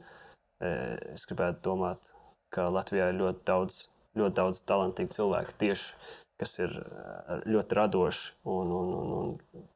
uh, 0.63 0.95
es 1.15 1.27
gribētu 1.29 1.65
domāt, 1.67 2.13
ka 2.55 2.69
Latvijā 2.73 3.11
ir 3.11 3.21
ļoti 3.21 3.43
daudz, 3.49 3.83
ļoti 4.17 4.39
daudz 4.39 4.63
talantīgu 4.71 5.17
cilvēku 5.19 5.59
tieši 5.61 6.23
kas 6.41 6.59
ir 6.61 6.73
eh, 6.81 7.43
ļoti 7.49 7.79
radoši 7.79 8.33
un, 8.53 8.73
un, 8.79 8.93
un, 8.97 9.15
un, 9.57 9.67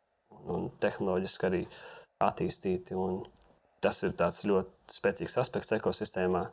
un 0.54 0.68
tehnoloģiski 0.82 1.48
arī 1.48 1.62
attīstīti. 2.24 2.96
Un 2.96 3.22
tas 3.84 4.02
ir 4.04 4.14
ļoti 4.50 4.96
spēcīgs 4.98 5.38
aspekts 5.40 5.76
ekosistēmā. 5.78 6.44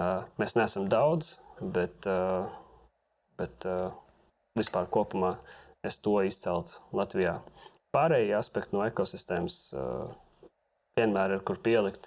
Eh, 0.00 0.20
mēs 0.40 0.56
neesam 0.58 0.88
daudz, 0.92 1.36
bet, 1.60 2.08
eh, 2.10 2.46
bet 3.40 3.68
vispār 4.58 4.86
kopumā 4.92 5.34
es 5.84 5.98
to 5.98 6.20
izceltu 6.22 6.78
Latvijā. 6.94 7.38
Pārējie 7.94 8.34
aspekti 8.38 8.74
no 8.74 8.82
ekosistēmas 8.86 9.56
vienmēr 10.98 11.34
ir 11.34 11.42
kur 11.46 11.58
pielikt, 11.62 12.06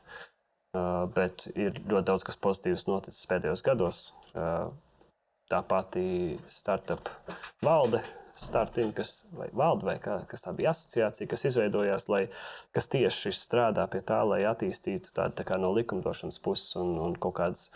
bet 1.16 1.46
ir 1.54 1.76
ļoti 1.80 2.08
daudz 2.08 2.26
kas 2.28 2.40
pozitīvs 2.44 2.88
noticis 2.88 3.28
pēdējos 3.30 3.64
gados 3.68 4.00
tā 5.52 5.62
pati 5.68 6.38
startup 6.52 7.10
valde, 7.64 8.02
starting, 8.38 8.94
kas, 8.94 9.18
vai 9.34 9.48
valde, 9.56 9.86
vai 9.88 9.98
kā, 10.02 10.20
kas 10.30 10.46
tā 10.46 10.54
bija 10.56 10.72
asociācija, 10.74 11.30
kas 11.32 11.46
izveidojās, 11.50 12.08
lai, 12.12 12.24
kas 12.76 12.90
tieši 12.94 13.34
strādā 13.36 13.88
pie 13.92 14.04
tā, 14.06 14.22
lai 14.28 14.44
attīstītu 14.50 15.14
tādu 15.18 15.42
tā 15.42 15.60
no 15.62 15.72
likumdošanas 15.76 16.40
puses 16.44 16.76
un, 16.80 16.94
un 17.02 17.16
kaut 17.18 17.38
kādas 17.40 17.70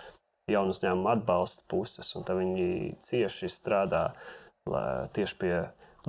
jaunu 0.52 0.76
uzņēmumu 0.76 1.10
atbalsta 1.16 1.66
puses. 1.72 2.14
Viņi 2.16 2.98
cieši 3.08 3.50
strādā 3.52 4.12
lai, 4.70 5.08
tieši 5.16 5.40
pie 5.42 5.56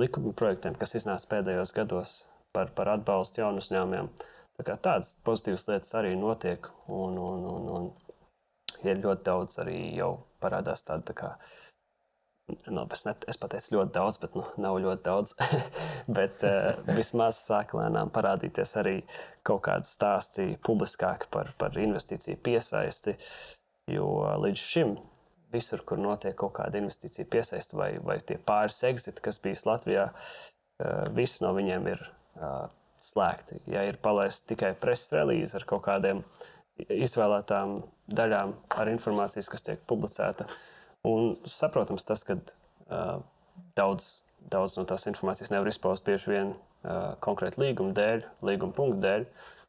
likuma 0.01 0.35
projektiem, 0.37 0.77
kas 0.79 0.96
iznāca 0.98 1.31
pēdējos 1.37 1.75
gados 1.77 2.14
par, 2.53 2.72
par 2.77 2.92
atbalstu 2.96 3.42
jaunu 3.42 3.62
uzņēmumiem. 3.62 4.12
Tā 4.62 4.77
tādas 4.77 5.16
pozitīvas 5.27 5.64
lietas 5.70 5.94
arī 5.98 6.12
notiek, 6.14 6.68
un, 6.87 7.16
un, 7.18 7.46
un, 7.48 7.70
un 7.77 8.87
ir 8.87 9.01
ļoti 9.03 9.25
daudz 9.27 9.59
arī 9.62 9.79
jau 9.96 10.12
parādās 10.43 10.85
tāda. 10.87 11.07
Tā 11.13 11.19
kā, 11.19 11.35
Nu, 12.67 12.83
es, 12.93 13.05
net, 13.07 13.25
es 13.31 13.39
pateicu 13.41 13.77
ļoti 13.77 13.93
daudz, 13.95 14.19
bet 14.21 14.35
nu, 14.37 14.43
nav 14.61 14.79
ļoti 14.83 15.03
daudz. 15.07 15.35
bet 16.19 16.43
uh, 16.47 16.75
vismaz 16.97 17.39
sāk 17.47 17.73
lēnām 17.79 18.11
parādīties 18.13 18.75
arī 18.83 18.97
kaut 19.47 19.63
kādi 19.69 19.88
stāsti 19.88 20.49
publiskāki 20.67 21.31
par, 21.33 21.53
par 21.61 21.79
investīciju 21.79 22.40
piesaisti. 22.45 23.17
Jo 23.90 24.09
līdz 24.43 24.63
šim 24.63 24.97
visur, 25.55 25.83
kur 25.87 26.01
notiek 26.01 26.37
kaut 26.38 26.55
kāda 26.59 26.81
investīcija 26.81 27.29
piesaisti 27.31 27.79
vai, 27.79 27.90
vai 28.03 28.19
tie 28.27 28.38
pāris 28.43 28.83
exiti, 28.88 29.23
kas 29.25 29.40
bijis 29.43 29.65
Latvijā, 29.69 30.09
uh, 30.11 31.03
visi 31.17 31.45
no 31.45 31.55
viņiem 31.57 31.88
ir 31.95 32.05
uh, 32.05 32.67
slēgti. 33.03 33.63
Ja 33.71 33.87
ir 33.87 34.03
palaists 34.03 34.47
tikai 34.51 34.75
preses 34.83 35.15
relīze 35.15 35.57
ar 35.59 35.67
kaut 35.69 35.87
kādiem 35.87 36.27
izvēlētām 36.81 37.81
daļām 38.12 38.54
ar 38.81 38.90
informācijas, 38.92 39.50
kas 39.52 39.64
tiek 39.66 39.83
publicēta. 39.90 40.46
Un 41.08 41.35
saprotams, 41.48 42.06
tas, 42.06 42.23
ka 42.27 42.37
uh, 42.38 43.18
daudz, 43.79 44.23
daudz 44.52 44.79
no 44.79 44.87
tās 44.88 45.06
informācijas 45.10 45.52
nevar 45.52 45.70
izpaust 45.70 46.06
bieži 46.06 46.33
vien 46.33 46.54
uh, 46.54 47.14
konkrēti 47.25 47.62
līguma 47.62 47.94
dēļ, 47.98 48.27
līguma 48.46 48.77
punktu 48.77 49.02
dēļ, 49.04 49.29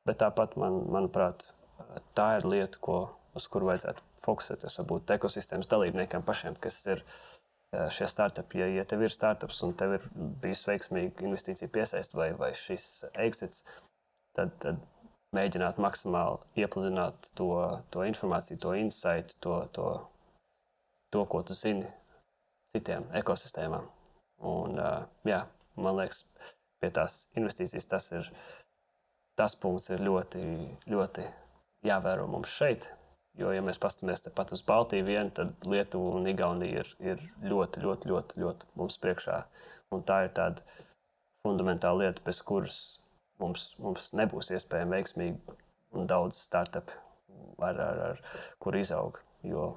bet 0.09 0.21
tāpat, 0.21 0.57
man, 0.59 0.83
manuprāt, 0.93 1.49
tā 2.17 2.33
ir 2.39 2.49
lieta, 2.49 2.81
ko, 2.83 2.99
uz 3.37 3.47
kuru 3.51 3.71
vajadzētu 3.71 4.05
fokusēties. 4.23 4.79
Varbūt 4.81 5.15
ekosistēmas 5.17 5.69
dalībniekiem 5.71 6.23
pašiem, 6.25 6.57
kas 6.61 6.83
ir 6.87 7.03
šie 7.93 8.07
startupi. 8.07 8.61
Ja, 8.61 8.67
ja 8.69 8.85
tev 8.87 9.03
ir 9.05 9.13
startups 9.13 9.61
un 9.65 9.73
tev 9.77 9.97
ir 9.97 10.07
bijis 10.43 10.63
veiksmīga 10.67 11.25
investīcija 11.25 11.71
piesaist 11.73 12.13
vai, 12.17 12.29
vai 12.37 12.51
šis 12.57 13.05
exits, 13.25 13.63
tad, 14.37 14.53
tad 14.61 14.81
mēģināt 15.33 15.79
maksimāli 15.81 16.63
iepludināt 16.63 17.29
to, 17.37 17.49
to 17.93 18.05
informāciju, 18.07 18.59
to 18.61 18.73
insight, 18.77 19.35
to, 19.43 19.59
to, 19.75 19.89
to, 21.13 21.25
ko 21.29 21.43
tu 21.47 21.57
zini 21.57 21.89
citiem 22.73 23.05
ekosistēmām. 23.17 23.87
Un, 24.49 24.79
jā, 25.27 25.43
man 25.79 25.97
liekas, 25.99 26.23
pie 26.81 26.91
tās 26.93 27.23
investīcijas 27.39 27.89
tas 27.89 28.09
ir 28.11 28.29
tas 29.39 29.55
punkts, 29.57 29.89
ir 29.93 30.03
ļoti, 30.05 30.43
ļoti 30.93 31.25
jāvēro 31.87 32.27
mums 32.29 32.53
šeit. 32.53 32.89
Jo, 33.39 33.49
ja 33.49 33.63
mēs 33.65 33.79
paskatāmies 33.81 34.21
tepat 34.21 34.51
uz 34.53 34.61
Baltiju, 34.65 35.07
vien, 35.07 35.31
tad 35.33 35.55
Lietuva 35.65 36.19
un 36.19 36.27
Igaunija 36.29 36.83
ir, 36.83 36.89
ir 37.01 37.23
ļoti, 37.41 37.81
ļoti, 37.81 38.09
ļoti, 38.11 38.41
ļoti 38.43 38.67
mums 38.77 38.99
priekšā. 39.01 39.39
Un 39.95 40.03
tā 40.05 40.19
ir 40.27 40.35
tāda 40.37 40.61
fundamentāla 41.41 42.03
lieta, 42.05 42.21
bez 42.27 42.43
kuras 42.45 42.77
mums, 43.41 43.71
mums 43.81 44.11
nebūs 44.17 44.51
iespējama 44.53 44.97
veiksmīgi 44.97 45.57
un 45.93 46.09
daudz 46.09 46.39
startup, 46.41 46.91
ar, 47.59 47.79
ar, 47.79 48.01
ar 48.11 48.21
kur 48.63 48.77
izaug. 48.77 49.19
Jo 49.43 49.73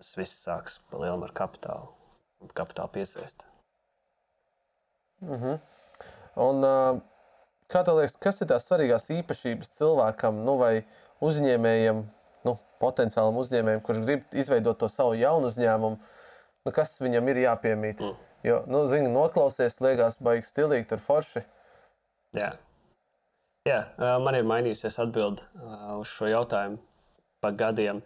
tas 0.00 0.14
viss 0.16 0.44
sāks 0.44 0.78
pa 0.90 1.00
lielam 1.02 1.26
ar 1.26 1.34
kapitālu 1.36 1.90
un 2.40 2.52
kapitāla 2.56 2.92
piesaist. 2.92 3.46
Mm 5.20 5.36
-hmm. 5.36 5.58
Un, 6.36 6.64
uh, 6.64 7.00
kā 7.68 7.84
tev 7.84 7.98
liekas, 7.98 8.16
kas 8.16 8.40
ir 8.40 8.48
tās 8.48 8.64
svarīgās 8.64 9.10
īpašības 9.10 9.76
cilvēkam 9.76 10.44
nu, 10.44 10.56
vai 10.58 10.86
uzņēmējam? 11.20 12.04
nu, 12.46 12.56
potenciālam 12.82 13.38
uzņēmējam, 13.40 13.82
kurš 13.84 14.02
grib 14.06 14.36
izveidot 14.36 14.78
to 14.80 14.88
savu 14.92 15.16
jaunu 15.18 15.50
uzņēmumu, 15.50 16.00
nu, 16.64 16.74
kas 16.76 16.96
viņam 17.02 17.30
ir 17.32 17.44
jāpiemīt. 17.44 18.02
Mm. 18.04 18.26
Jo, 18.46 18.62
nu, 18.70 18.86
zini, 18.88 19.10
noklausies, 19.12 19.76
liekas, 19.84 20.16
baigs 20.24 20.52
stilīgi, 20.52 20.88
tur 20.92 21.02
forši. 21.04 21.42
Jā. 22.36 22.54
Jā, 23.68 23.80
man 24.24 24.36
ir 24.38 24.46
mainījusies 24.48 24.94
atbildi 25.02 25.44
uz 25.98 26.08
šo 26.08 26.30
jautājumu 26.30 26.78
pa 27.44 27.50
gadiem. 27.52 28.00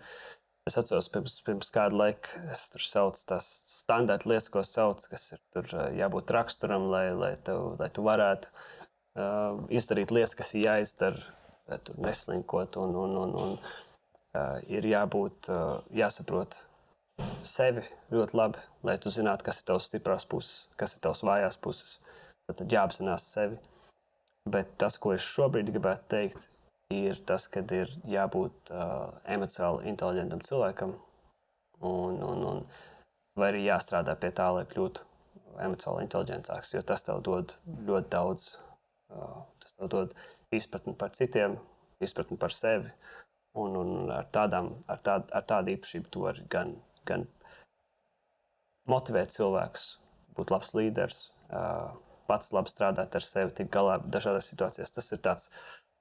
Es 0.67 0.79
atceros, 0.81 1.11
pirms, 1.13 1.37
pirms 1.45 1.69
kāda 1.71 1.95
laika 2.01 2.41
es 2.51 2.65
tur 2.73 2.83
saucu 2.83 3.21
tās 3.29 3.47
standarta 3.69 4.31
lietas, 4.31 4.49
ko 4.51 4.63
sauc, 4.65 5.05
kas 5.13 5.29
ir 5.37 5.43
tur 5.55 5.69
jābūt 5.95 6.33
raksturam, 6.35 6.89
lai, 6.91 7.05
lai, 7.15 7.35
tev, 7.47 7.75
lai 7.79 7.91
tu 7.95 8.03
varētu 8.07 8.51
uh, 8.51 9.61
izdarīt 9.69 10.15
lietas, 10.17 10.33
kas 10.39 10.55
ir 10.57 10.65
jāizdara, 10.65 11.21
lai 11.69 11.79
tu 11.85 11.95
neslinkot 12.01 12.81
un, 12.81 12.97
un, 13.03 13.19
un, 13.27 13.37
un 13.43 13.53
uh, 13.61 14.57
ir 14.73 14.89
jābūt, 14.89 15.53
uh, 15.53 15.85
jāsaprot 16.01 16.57
sevi 17.47 17.85
ļoti 18.11 18.41
labi, 18.41 18.65
lai 18.89 18.97
tu 18.99 19.13
zinātu, 19.13 19.47
kas 19.47 19.61
ir 19.61 19.69
tavs 19.69 19.91
stiprās 19.93 20.27
puses, 20.27 20.65
kas 20.81 20.97
ir 20.97 21.05
tavs 21.05 21.23
vājās 21.29 21.61
puses. 21.61 21.99
Tad 22.49 22.73
jāapzinās 22.73 23.29
sevi. 23.37 23.61
Bet 24.53 24.75
tas, 24.81 24.99
ko 25.01 25.15
es 25.15 25.25
šobrīd 25.25 25.71
gribētu 25.73 26.05
teikt, 26.13 26.49
ir 26.93 27.21
tas, 27.29 27.47
ka 27.49 27.63
ir 27.73 27.93
jābūt 28.13 28.73
uh, 28.75 29.09
emocionāli 29.37 29.89
inteliģentam 29.89 30.43
cilvēkam, 30.45 30.93
un, 31.81 32.19
un, 32.29 32.45
un, 32.51 32.61
vai 33.41 33.49
arī 33.53 33.65
jāstrādā 33.65 34.17
pie 34.21 34.31
tā, 34.37 34.51
lai 34.53 34.67
kļūtu 34.69 35.07
emocionāli 35.65 36.05
inteliģentāks. 36.05 36.75
Jo 36.77 36.85
tas 36.85 37.07
tev 37.07 37.23
dod 37.25 37.57
ļoti 37.89 38.13
daudz, 38.13 38.51
uh, 39.17 39.41
tas 39.65 39.79
tev 39.79 39.93
dod 39.97 40.15
izpratni 40.53 40.95
par 41.01 41.17
citiem, 41.17 41.57
izpratni 42.05 42.37
par 42.41 42.53
sevi. 42.53 42.93
Un, 43.57 43.77
un 43.81 44.11
ar, 44.11 44.29
tādām, 44.35 44.73
ar, 44.91 45.01
tād, 45.07 45.29
ar 45.33 45.45
tādu 45.49 45.73
īpašību 45.77 46.11
tu 46.11 46.25
vari 46.27 46.45
gan, 46.51 46.75
gan 47.09 47.25
motivēt 48.91 49.33
cilvēkus, 49.33 49.93
būt 50.37 50.51
labs 50.51 50.75
līderis, 50.75 51.21
pats 52.29 52.53
labi 52.57 52.73
strādāt 52.73 53.17
ar 53.17 53.25
sevi, 53.27 53.53
tikt 53.59 53.73
galā 53.75 53.99
dažādās 54.17 54.51
situācijās. 54.51 54.93
Tas 54.95 55.13
ir 55.13 55.23
tāds, 55.25 55.49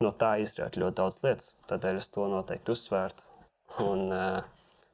no 0.04 0.12
tā 0.12 0.36
izriet 0.44 0.78
ļoti 0.80 1.00
daudz 1.00 1.20
lietas. 1.24 1.54
Tādēļ 1.70 2.02
es 2.02 2.12
to 2.14 2.28
noteikti 2.32 2.76
uzsvērtu. 2.76 3.30
Un, 3.84 4.14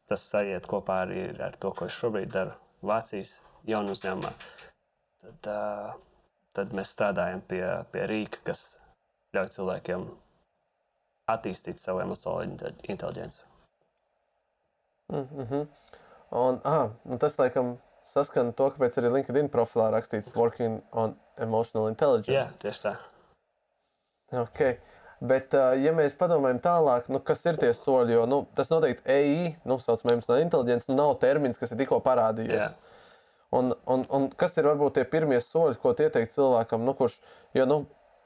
tas 0.09 0.25
sajiet 0.32 0.67
kopā 0.69 1.03
arī 1.05 1.25
ar 1.45 1.57
to, 1.61 1.73
ko 1.75 1.89
es 1.89 1.97
šobrīd 1.97 2.32
daru 2.34 2.55
Vācijas 2.86 3.39
jaunu 3.67 3.93
uzņēmumā. 3.95 4.32
Tad, 5.45 5.99
tad 6.55 6.73
mēs 6.75 6.93
strādājam 6.95 7.43
pie, 7.49 7.63
pie 7.91 8.05
rīka, 8.09 8.41
kas 8.49 8.63
ļauj 9.36 9.51
cilvēkiem 9.57 10.07
attīstīt 11.30 11.82
savu 11.82 12.01
emocionālo 12.01 12.71
inteligenci. 12.89 13.43
Mm 15.09 15.27
-hmm. 15.49 15.67
Un, 16.32 16.59
aha, 16.63 16.89
un 17.05 17.17
tas, 17.17 17.38
laikam, 17.39 17.77
saskan 18.14 18.53
to, 18.57 18.70
kāpēc 18.74 18.99
arī 18.99 19.14
LinkedIn 19.20 19.49
profilā 19.53 19.89
rakstīts 19.93 20.36
Working 20.36 20.82
on 20.91 21.16
Emotional 21.41 21.89
Intelligence. 21.91 22.36
Jā, 22.36 22.62
tieši 22.62 22.86
tā. 22.86 22.95
Okay. 24.45 24.78
Bet, 25.20 25.51
ja 25.51 25.91
mēs 25.91 26.14
padomājam 26.16 26.62
tālāk, 26.64 27.10
nu, 27.12 27.20
kas 27.20 27.41
ir 27.49 27.57
tie 27.60 27.74
soļi, 27.76 28.14
jo 28.16 28.22
nu, 28.30 28.38
tas 28.55 28.70
noteikti 28.72 29.03
EI, 29.12 29.49
nu, 29.68 29.76
saucamā 29.84 30.16
emocionālā 30.16 30.45
inteligence, 30.45 30.88
nu, 30.88 30.95
nav 30.95 31.18
termins, 31.20 31.60
kas 31.60 31.74
ir 31.76 31.82
tikko 31.82 31.99
parādījies. 32.05 32.55
Yeah. 32.55 32.99
Un, 33.51 33.74
un, 33.89 34.05
un 34.16 34.30
kas 34.39 34.55
ir 34.62 34.70
varbūt 34.70 34.95
tie 34.95 35.03
pirmie 35.10 35.41
soļi, 35.43 35.80
ko 35.82 35.91
ieteikt 35.91 36.32
cilvēkam, 36.36 36.86
nu, 36.88 36.93
kurš, 36.95 37.18
jo 37.57 37.66
nu, 37.68 37.82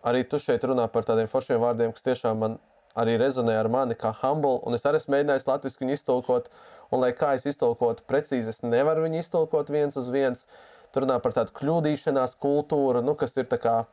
arī 0.06 0.22
tu 0.30 0.38
šeit 0.44 0.68
runā 0.70 0.86
par 0.92 1.08
tādiem 1.08 1.32
foršiem 1.32 1.62
vārdiem, 1.64 1.96
kas 1.96 2.06
tiešām 2.06 2.44
man 2.44 2.60
arī 3.00 3.16
rezonē 3.22 3.56
ar 3.58 3.70
mani 3.72 3.98
kā 4.00 4.12
humble, 4.22 4.60
un 4.68 4.78
es 4.78 4.86
arī 4.88 5.00
esmu 5.02 5.16
mēģinājis 5.16 5.48
latviešu 5.50 5.82
viņu 5.82 5.96
iztulkot, 5.98 6.50
un 6.94 7.02
lai 7.02 7.12
kā 7.18 7.34
es 7.38 7.48
iztulkotu 7.50 8.06
precīzi, 8.10 8.54
es 8.54 8.62
nevaru 8.66 9.08
viņu 9.08 9.22
iztulkot 9.24 9.72
viens 9.74 9.98
uz 10.00 10.12
viens. 10.14 10.46
Tur 10.94 11.08
runā 11.08 11.18
par 11.24 11.34
tādu 11.34 11.56
kļūdīšanās 11.58 12.38
kultūru, 12.42 13.02
nu, 13.02 13.16
kas 13.18 13.34
ir 13.42 13.50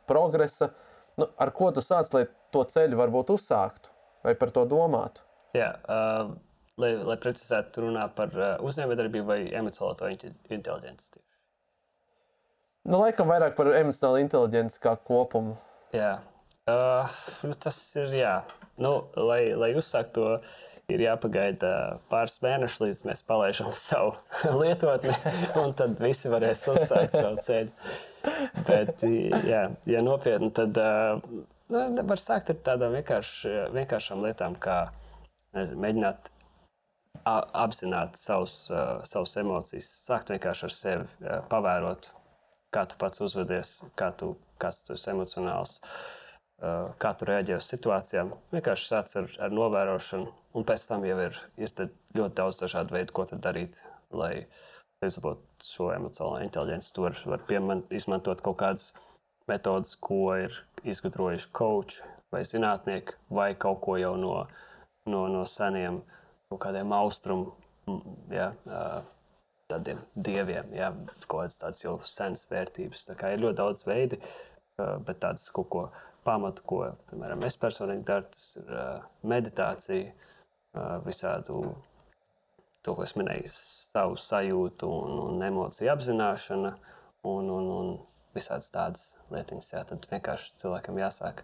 progresa. 0.09 0.69
Nu, 1.17 1.27
ar 1.41 1.51
ko 1.51 1.71
tu 1.73 1.81
sāc, 1.81 2.11
lai 2.13 2.27
to 2.53 2.61
ceļu 2.63 2.99
varbūt 2.99 3.33
uzsāktu 3.33 3.89
vai 4.23 4.35
par 4.37 4.53
to 4.53 4.67
domātu? 4.69 5.25
Jā, 5.57 5.73
uh, 5.89 6.29
lai, 6.79 6.93
lai 7.01 7.17
precizētu, 7.19 7.87
runā 7.87 8.05
par 8.15 8.37
uh, 8.37 8.53
uzņēmējdarbību 8.63 9.27
vai 9.27 9.41
emocionālo 9.49 10.13
inteligenci. 10.53 11.17
Nu, 12.85 13.01
laikam 13.01 13.29
vairāk 13.33 13.57
par 13.57 13.73
emocionālo 13.81 14.21
inteligenci 14.21 14.79
kā 14.81 14.93
kopumu. 14.95 15.57
Jā, 15.97 16.19
uh, 16.69 17.21
nu, 17.43 17.57
tas 17.57 17.81
ir 17.97 18.13
jā 18.21 18.35
Nu, 18.81 18.93
lai, 19.29 19.41
lai 19.57 19.71
uzsāktu 19.77 20.13
to, 20.17 20.29
ir 20.91 21.03
jāpagaida 21.05 21.71
pāris 22.11 22.37
mēnešus, 22.43 22.81
līdz 22.83 23.01
mēs 23.07 23.23
palaidām 23.27 23.71
savu 23.89 24.15
lietotni, 24.61 25.15
un 25.61 25.75
tad 25.77 26.01
visi 26.03 26.31
varēs 26.31 26.65
uzsākt 26.73 27.17
savu 27.17 27.41
ceļu. 27.45 27.71
Bet, 28.67 29.03
jā, 29.47 29.63
ja 29.89 30.03
nopietni, 30.05 30.51
tad 30.57 30.77
nu, 31.71 31.83
var 32.11 32.21
sākt 32.21 32.53
ar 32.53 32.61
tādām 32.67 32.97
vienkārši, 32.99 33.55
vienkāršām 33.75 34.23
lietām, 34.25 34.57
kā 34.61 34.83
nezinu, 35.57 35.81
mēģināt 35.85 36.31
apzināt 37.25 38.17
savus, 38.17 38.63
savus 39.09 39.37
emocijas, 39.37 39.89
sākt 40.07 40.31
vienkārši 40.33 40.67
ar 40.67 40.75
sevi, 40.75 41.29
pavērot, 41.51 42.09
kā 42.73 42.87
tu 42.89 42.97
pats 43.01 43.21
uzvedies, 43.21 43.75
kā 43.99 44.09
tu, 44.17 44.33
kāds 44.61 44.81
tu 44.87 44.95
esi 44.97 45.11
emocionāls. 45.13 45.77
Uh, 45.81 46.20
kā 46.61 47.11
tu 47.17 47.25
reaģē 47.25 47.57
uz 47.57 47.67
situācijām. 47.71 48.33
Vienkārši 48.53 48.89
sāc 48.91 49.15
ar, 49.17 49.29
ar 49.47 49.53
novērošanu, 49.55 50.27
un 50.57 50.67
pēc 50.67 50.85
tam 50.89 51.05
jau 51.07 51.17
ir, 51.23 51.39
ir 51.57 51.73
ļoti 52.17 52.35
daudz 52.37 52.61
dažādu 52.61 52.97
veidu, 52.97 53.15
ko 53.17 53.25
darīt, 53.31 53.79
lai 54.13 54.45
izlabotu 55.01 55.65
šo 55.65 55.89
emocionālo 55.95 56.41
inteligenci. 56.45 56.91
Tur 56.93 57.17
var 57.25 57.41
pieman, 57.49 57.81
izmantot 57.89 58.43
kaut 58.45 58.59
kādas 58.61 58.91
metodas, 59.49 59.95
ko 59.97 60.35
ir 60.37 60.59
izgudrojuši 60.85 61.49
koči 61.57 62.05
vai 62.31 62.43
zinātnieki, 62.47 63.17
vai 63.33 63.51
kaut 63.59 63.81
ko 63.81 63.97
jau 63.99 64.13
no, 64.19 64.35
no, 65.09 65.25
no 65.33 65.41
seniem 65.49 66.01
kaut 66.51 66.61
kādiem 66.67 66.93
austrumu. 66.95 67.55
Ja, 68.31 68.53
Tādiem 69.71 70.01
dieviem, 70.19 70.67
ja, 70.75 70.89
kaut 71.23 71.45
kādas 71.45 71.55
tādas 71.61 71.77
jau 71.79 71.93
senas 72.03 72.41
vērtības. 72.49 73.05
Tā 73.07 73.13
kā 73.15 73.29
ir 73.31 73.39
ļoti 73.39 73.55
daudz 73.55 73.85
veidu, 73.87 74.17
bet 75.07 75.21
tādas 75.23 75.45
kaut 75.55 75.69
ko 75.71 75.83
pamatu, 76.27 76.65
ko 76.67 76.81
piemēram, 77.09 77.45
es 77.47 77.57
personīgi 77.61 78.05
daru. 78.07 78.27
Tas 78.33 78.51
ir 78.59 78.75
uh, 78.75 79.07
meditācija, 79.27 80.11
uh, 80.11 80.97
visādu 81.05 81.63
to, 82.81 82.95
ko 82.95 83.05
es 83.05 83.15
minēju, 83.17 83.51
savu 83.53 84.17
sajūtu 84.19 84.89
un, 84.89 85.17
un 85.27 85.45
emociju 85.45 85.91
apzināšana 85.93 86.75
un, 87.29 87.49
un, 87.53 87.71
un 87.77 87.91
visādas 88.35 88.71
tādas 88.73 89.09
lietiņas. 89.33 89.73
Jā, 89.73 89.83
tad 89.89 90.07
vienkārši 90.11 90.55
cilvēkam 90.61 91.01
jāsāk 91.01 91.43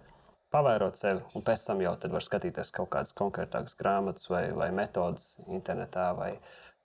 pavērot 0.54 0.98
sevi, 0.98 1.24
un 1.36 1.44
pēc 1.46 1.66
tam 1.68 1.84
jau 1.84 1.94
var 2.14 2.24
skatīties 2.24 2.72
kaut 2.76 2.90
kādas 2.94 3.16
konkrētākas 3.18 3.76
grāmatas 3.80 4.30
vai, 4.32 4.46
vai 4.56 4.70
metodas 4.76 5.36
internetā 5.48 6.10
vai, 6.18 6.32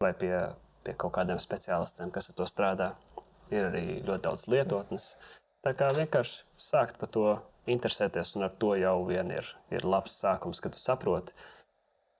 vai 0.02 0.12
pie, 0.18 0.34
pie 0.84 0.96
kaut 0.98 1.14
kādiem 1.16 1.40
speciālistiem, 1.42 2.10
kas 2.14 2.30
ar 2.30 2.38
to 2.40 2.48
strādā. 2.50 2.92
Ir 3.52 3.68
arī 3.68 3.84
ļoti 4.00 4.24
daudz 4.24 4.46
lietotnes. 4.48 5.10
Tā 5.62 5.74
kā 5.76 5.90
vienkārši 5.94 6.38
sākt 6.58 6.96
par 6.98 7.10
to 7.12 7.26
interesēties, 7.70 8.34
un 8.36 8.48
ar 8.48 8.56
to 8.58 8.74
jau 8.80 8.96
vien 9.06 9.30
ir, 9.30 9.46
ir 9.70 9.86
labs 9.86 10.16
sākums, 10.18 10.60
kad 10.62 10.74
tu 10.74 10.82
saproti, 10.82 11.36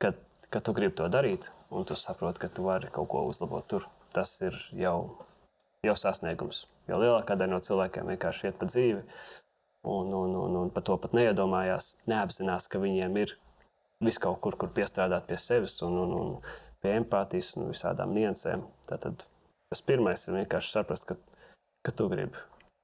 ka, 0.03 0.13
ka 0.51 0.63
tu 0.63 0.75
gribi 0.77 0.95
to 1.01 1.09
darīt, 1.11 1.51
un 1.71 1.87
tu 1.89 1.97
saproti, 1.99 2.45
ka 2.45 2.53
tu 2.53 2.69
vari 2.69 2.91
kaut 2.95 3.11
ko 3.11 3.27
uzlabot 3.31 3.67
tur. 3.69 3.89
Tas 4.13 4.35
ir 4.45 4.59
jau 4.77 4.97
jau 5.87 5.95
sasniegums. 5.99 6.67
Jo 6.91 6.99
lielākā 7.03 7.35
daļa 7.39 7.57
no 7.57 7.61
cilvēkiem 7.67 8.11
vienkārši 8.13 8.49
iet 8.49 8.59
pa 8.61 8.69
dzīvi 8.71 9.01
un, 9.01 10.13
un, 10.15 10.37
un, 10.45 10.59
un 10.61 10.71
par 10.75 10.85
to 10.87 10.97
pat 11.03 11.17
neiedomājās, 11.19 11.93
neapzinās, 12.11 12.69
ka 12.71 12.83
viņiem 12.83 13.19
ir 13.23 13.35
vis 14.07 14.21
kaut 14.23 14.39
kur, 14.45 14.59
kur 14.59 14.71
piestrādāt 14.77 15.27
pie 15.27 15.39
sevis 15.43 15.79
un, 15.87 15.99
un, 16.05 16.15
un 16.21 16.33
pie 16.83 16.95
empātijas 17.01 17.55
un 17.59 17.71
visādām 17.73 18.15
niansēm. 18.15 18.63
Tātad 18.91 19.27
tas 19.73 19.85
pirmais 19.87 20.27
ir 20.29 20.39
vienkārši 20.43 20.75
saprast, 20.77 21.11
ka, 21.11 21.19
ka 21.83 21.99
tu 21.99 22.11
gribi 22.13 22.39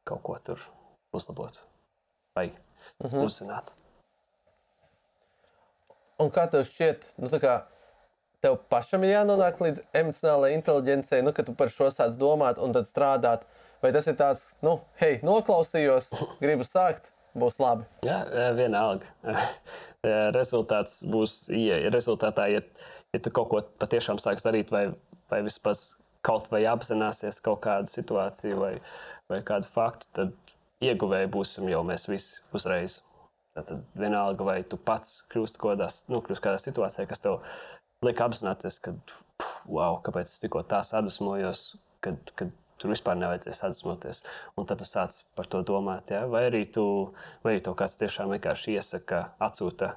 kaut 0.09 0.25
ko 0.27 0.39
tur 0.43 0.63
uzlabot 1.15 1.63
vai 2.37 2.51
uh. 2.51 3.11
-huh. 3.11 3.25
uzzināt. 3.25 3.73
Un 6.19 6.31
kā 6.35 6.49
tev 6.51 6.65
šķiet, 6.67 7.05
nu, 7.23 7.29
kā 7.39 7.61
tev 8.43 8.57
pašam 8.71 9.05
ir 9.05 9.15
jānonāk 9.15 9.61
līdz 9.63 9.85
emocionālajai 10.01 10.57
inteligencei, 10.59 11.23
nu, 11.23 11.33
kad 11.33 11.47
tu 11.47 11.55
par 11.55 11.71
šo 11.71 11.91
sāc 11.95 12.19
domāt 12.19 12.59
un 12.59 12.75
tad 12.75 12.89
strādāt? 12.89 13.47
Vai 13.83 13.93
tas 13.95 14.09
ir 14.11 14.17
tāds, 14.19 14.43
nu, 14.63 14.81
hei, 14.99 15.21
noklausījos, 15.23 16.11
gribu 16.43 16.67
sākt, 16.67 17.13
būs 17.39 17.61
labi? 17.63 17.87
Jā, 18.07 18.25
vienalga. 18.59 19.07
Rezultāts 20.39 21.05
būs, 21.07 21.45
ja 21.55 21.79
rezultātā, 21.95 22.49
ja, 22.51 22.65
ja 23.15 23.23
tu 23.23 23.31
kaut 23.31 23.49
ko 23.53 23.63
patiešām 23.83 24.19
sāks 24.23 24.47
darīt, 24.47 24.75
vai, 24.75 24.89
vai 25.31 25.43
vispār 25.47 25.79
kaut 26.27 26.51
vai 26.51 26.65
apzināsies 26.67 27.39
kaut 27.45 27.63
kādu 27.67 27.91
situāciju 27.93 28.59
vai, 28.59 28.75
vai 29.31 29.41
kādu 29.47 29.71
faktu, 29.75 30.11
tad 30.19 30.57
ieguvēji 30.85 31.31
būsim 31.35 31.69
jau 31.73 31.83
mēs 31.87 32.09
visi 32.11 32.39
uzreiz. 32.55 33.01
Tad 33.59 33.83
vienalga, 33.99 34.45
vai 34.47 34.61
tu 34.63 34.79
pats 34.79 35.25
kļūsi 35.33 35.59
kaut 35.59 35.73
kādā, 35.73 35.89
nu, 36.13 36.21
kļūst 36.23 36.45
kādā 36.45 36.61
situācijā, 36.63 37.09
kas 37.11 37.25
tev 37.25 37.41
liek 38.07 38.21
apzināties, 38.23 38.79
ka, 38.85 38.95
wow, 39.67 39.99
kāpēc 40.07 40.31
es 40.31 40.43
tikko 40.43 40.63
tā 40.71 40.79
sadusmojos, 40.87 41.63
kad, 42.05 42.21
kad 42.39 42.53
tur 42.79 42.93
vispār 42.93 43.19
nevajadzēja 43.19 43.57
sadusmoties. 43.59 44.23
Un 44.55 44.69
tad 44.71 44.79
tu 44.79 44.87
sāc 44.87 45.17
par 45.39 45.51
to 45.51 45.65
domāt, 45.67 46.13
ja? 46.15 46.23
vai 46.31 46.45
arī 46.51 46.63
tu, 46.75 46.85
vai 47.43 47.57
arī 47.57 47.65
to 47.67 47.75
kāds 47.79 47.99
tiešām 47.99 48.31
vienkārši 48.37 48.77
iesaka, 48.79 49.25
atsūta 49.43 49.97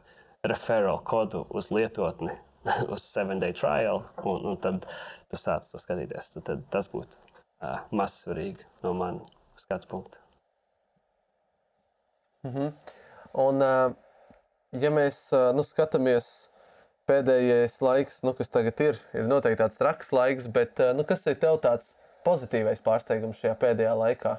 referral 0.49 1.03
kodu 1.05 1.43
uz 1.53 1.69
lietotni, 1.73 2.33
uz 2.93 3.05
7-day 3.05 3.53
trial, 3.57 4.01
un, 4.25 4.49
un 4.53 4.57
tad 4.65 4.89
tu 5.29 5.37
sāc 5.37 5.69
to 5.69 5.81
skatīties. 5.81 6.33
Tad, 6.33 6.47
tad 6.49 6.65
tas 6.73 6.89
būtu 6.89 7.21
uh, 7.21 7.85
maz 7.93 8.23
svarīgi 8.23 8.65
no 8.81 8.97
manas 8.97 9.37
skatu 9.61 9.93
punkta. 9.93 10.20
-hmm. 12.43 12.71
Un, 13.45 13.61
uh, 13.61 13.93
ja 14.71 14.89
mēs 14.91 15.31
uh, 15.33 15.51
nu, 15.55 15.63
skatāmies 15.63 16.49
pēdējais 17.09 17.81
laiks, 17.81 18.21
nu, 18.23 18.33
kas 18.37 18.49
tagad 18.49 18.79
ir, 18.83 18.99
ir 19.13 19.27
noteikti 19.27 19.61
tāds 19.63 19.79
traks 19.79 20.11
laiks, 20.15 20.47
bet 20.47 20.79
uh, 20.79 20.93
nu, 20.95 21.03
kas 21.07 21.25
ir 21.27 21.37
tev 21.39 21.59
tāds 21.63 21.93
pozitīvais 22.27 22.83
pārsteigums 22.85 23.39
šajā 23.41 23.55
pēdējā 23.61 23.93
laikā? 23.97 24.35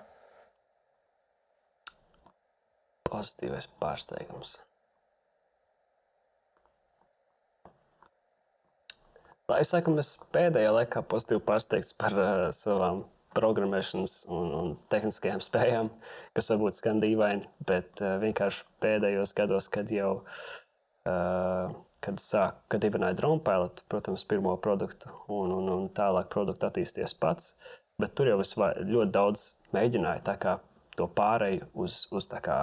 Pozitīvais 3.09 3.69
pārsteigums. 3.81 4.61
Es 9.53 9.69
saku, 9.69 9.93
mēs 9.93 10.15
pēdējā 10.33 10.71
laikā 10.73 11.03
pozitīvi 11.05 11.43
pārsteigts 11.45 11.93
par 11.99 12.15
uh, 12.17 12.47
savām 12.57 13.03
programmēšanas 13.37 14.19
un, 14.33 14.51
un 14.59 14.75
tehniskajām 14.93 15.45
spējām, 15.49 15.93
kas 16.37 16.51
varbūt 16.53 16.81
skan 16.81 17.01
dīvaini, 17.05 17.49
bet 17.69 18.03
uh, 18.05 18.19
vienkārši 18.23 18.67
pēdējos 18.85 19.37
gados, 19.39 19.71
kad 19.73 19.93
jau 19.93 20.19
uh, 20.21 21.73
kad 22.03 22.19
sāk, 22.19 22.59
kad 22.73 22.83
dibināja 22.83 23.17
drone 23.19 23.43
pilotu, 23.47 23.85
protams, 23.93 24.25
pirmo 24.27 24.57
produktu, 24.63 25.11
un, 25.31 25.53
un, 25.55 25.71
un 25.71 25.89
tālāk 25.95 26.31
produktu 26.35 26.67
attīstīties 26.67 27.15
pats. 27.23 27.53
Bet 28.03 28.17
tur 28.19 28.33
jau 28.33 28.41
es 28.43 28.55
ļoti 28.57 29.11
daudz 29.15 29.51
mēģināju 29.77 30.25
to 30.99 31.07
pārēju 31.17 31.69
uz, 31.85 32.03
uz, 32.13 32.27
kā, 32.45 32.59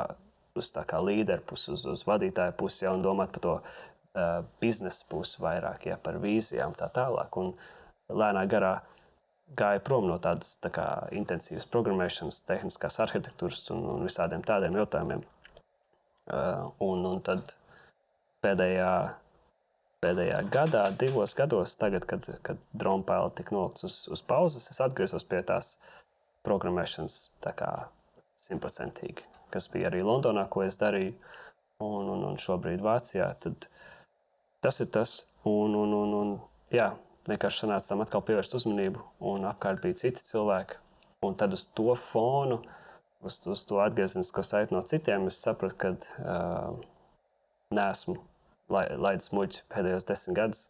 uz 0.60 0.72
līderu 1.08 1.46
pusi, 1.48 1.72
uz, 1.74 1.86
uz 1.88 2.04
vadītāju 2.08 2.58
pusi, 2.60 2.84
ja, 2.86 2.94
un 2.94 3.06
domāt 3.06 3.32
par 3.38 3.46
to 3.46 3.56
uh, 3.60 4.44
biznesa 4.62 5.06
pusi 5.10 5.40
vairāk, 5.42 5.88
ja 5.90 5.98
par 6.04 6.20
vīzijām 6.22 6.76
tā 6.78 6.92
tālāk. 6.94 7.40
Un 7.40 7.54
lēnā 8.12 8.46
garā 8.52 8.76
gāja 9.58 9.82
prom 9.84 10.08
no 10.10 10.18
tādas 10.22 10.58
tā 10.64 10.72
kā, 10.74 10.86
intensīvas 11.16 11.68
programmēšanas, 11.74 12.44
tehniskās 12.50 13.00
arhitektūras 13.06 13.64
un, 13.74 13.86
un 13.96 14.06
visādiem 14.08 14.44
tādiem 14.46 14.78
jautājumiem. 14.80 15.24
Uh, 16.30 16.70
un, 16.86 17.06
un 17.10 17.22
tad 17.26 17.56
pēdējā, 18.46 18.92
pēdējā 20.04 20.44
gadā, 20.54 20.84
divos 21.02 21.34
gados, 21.38 21.74
tagad, 21.80 22.06
kad, 22.10 22.28
kad 22.46 22.62
drona 22.78 23.06
pēle 23.08 23.34
tika 23.40 23.56
nolikts 23.56 23.88
uz, 23.88 23.96
uz 24.14 24.22
pauzes, 24.22 24.70
es 24.70 24.82
atgriezos 24.84 25.26
pie 25.26 25.42
tās 25.48 25.74
programmēšanas 26.46 27.18
simtprocentīgi, 28.46 29.26
kas 29.54 29.68
bija 29.74 29.90
arī 29.90 30.04
Londonā, 30.06 30.46
ko 30.54 30.64
es 30.68 30.78
darīju, 30.80 31.18
un, 31.84 32.14
un, 32.14 32.24
un 32.30 32.40
šobrīd 32.40 32.84
Vācijā. 32.84 33.32
Tad 33.42 33.68
tas 34.64 34.80
ir 34.84 34.90
tas, 34.94 35.16
un, 35.48 35.76
un, 35.76 35.94
un, 35.98 36.16
un 36.22 36.34
jā, 36.76 36.92
vienkārši 37.30 37.64
sanāca 37.64 37.92
tam 37.92 38.04
atkal 38.04 38.24
pievērst 38.26 38.56
uzmanību, 38.60 39.04
un 39.32 39.48
apkārt 39.50 39.82
bija 39.84 39.98
citi 40.02 40.26
cilvēki. 40.28 40.80
Un 41.26 41.36
tad 41.40 41.54
uz 41.56 41.66
to 41.76 41.94
fonu, 42.00 42.62
uz, 43.26 43.40
uz 43.48 43.66
to 43.68 43.82
atgriezenisko 43.84 44.44
saiti 44.48 44.76
no 44.76 44.82
citiem, 44.88 45.28
es 45.32 45.40
sapratu, 45.44 45.76
ka 45.82 45.94
uh, 46.24 46.78
neesmu 47.76 48.16
laidis 48.70 49.32
muļķi 49.36 49.66
pēdējos 49.74 50.08
desmit 50.08 50.38
gadus. 50.38 50.66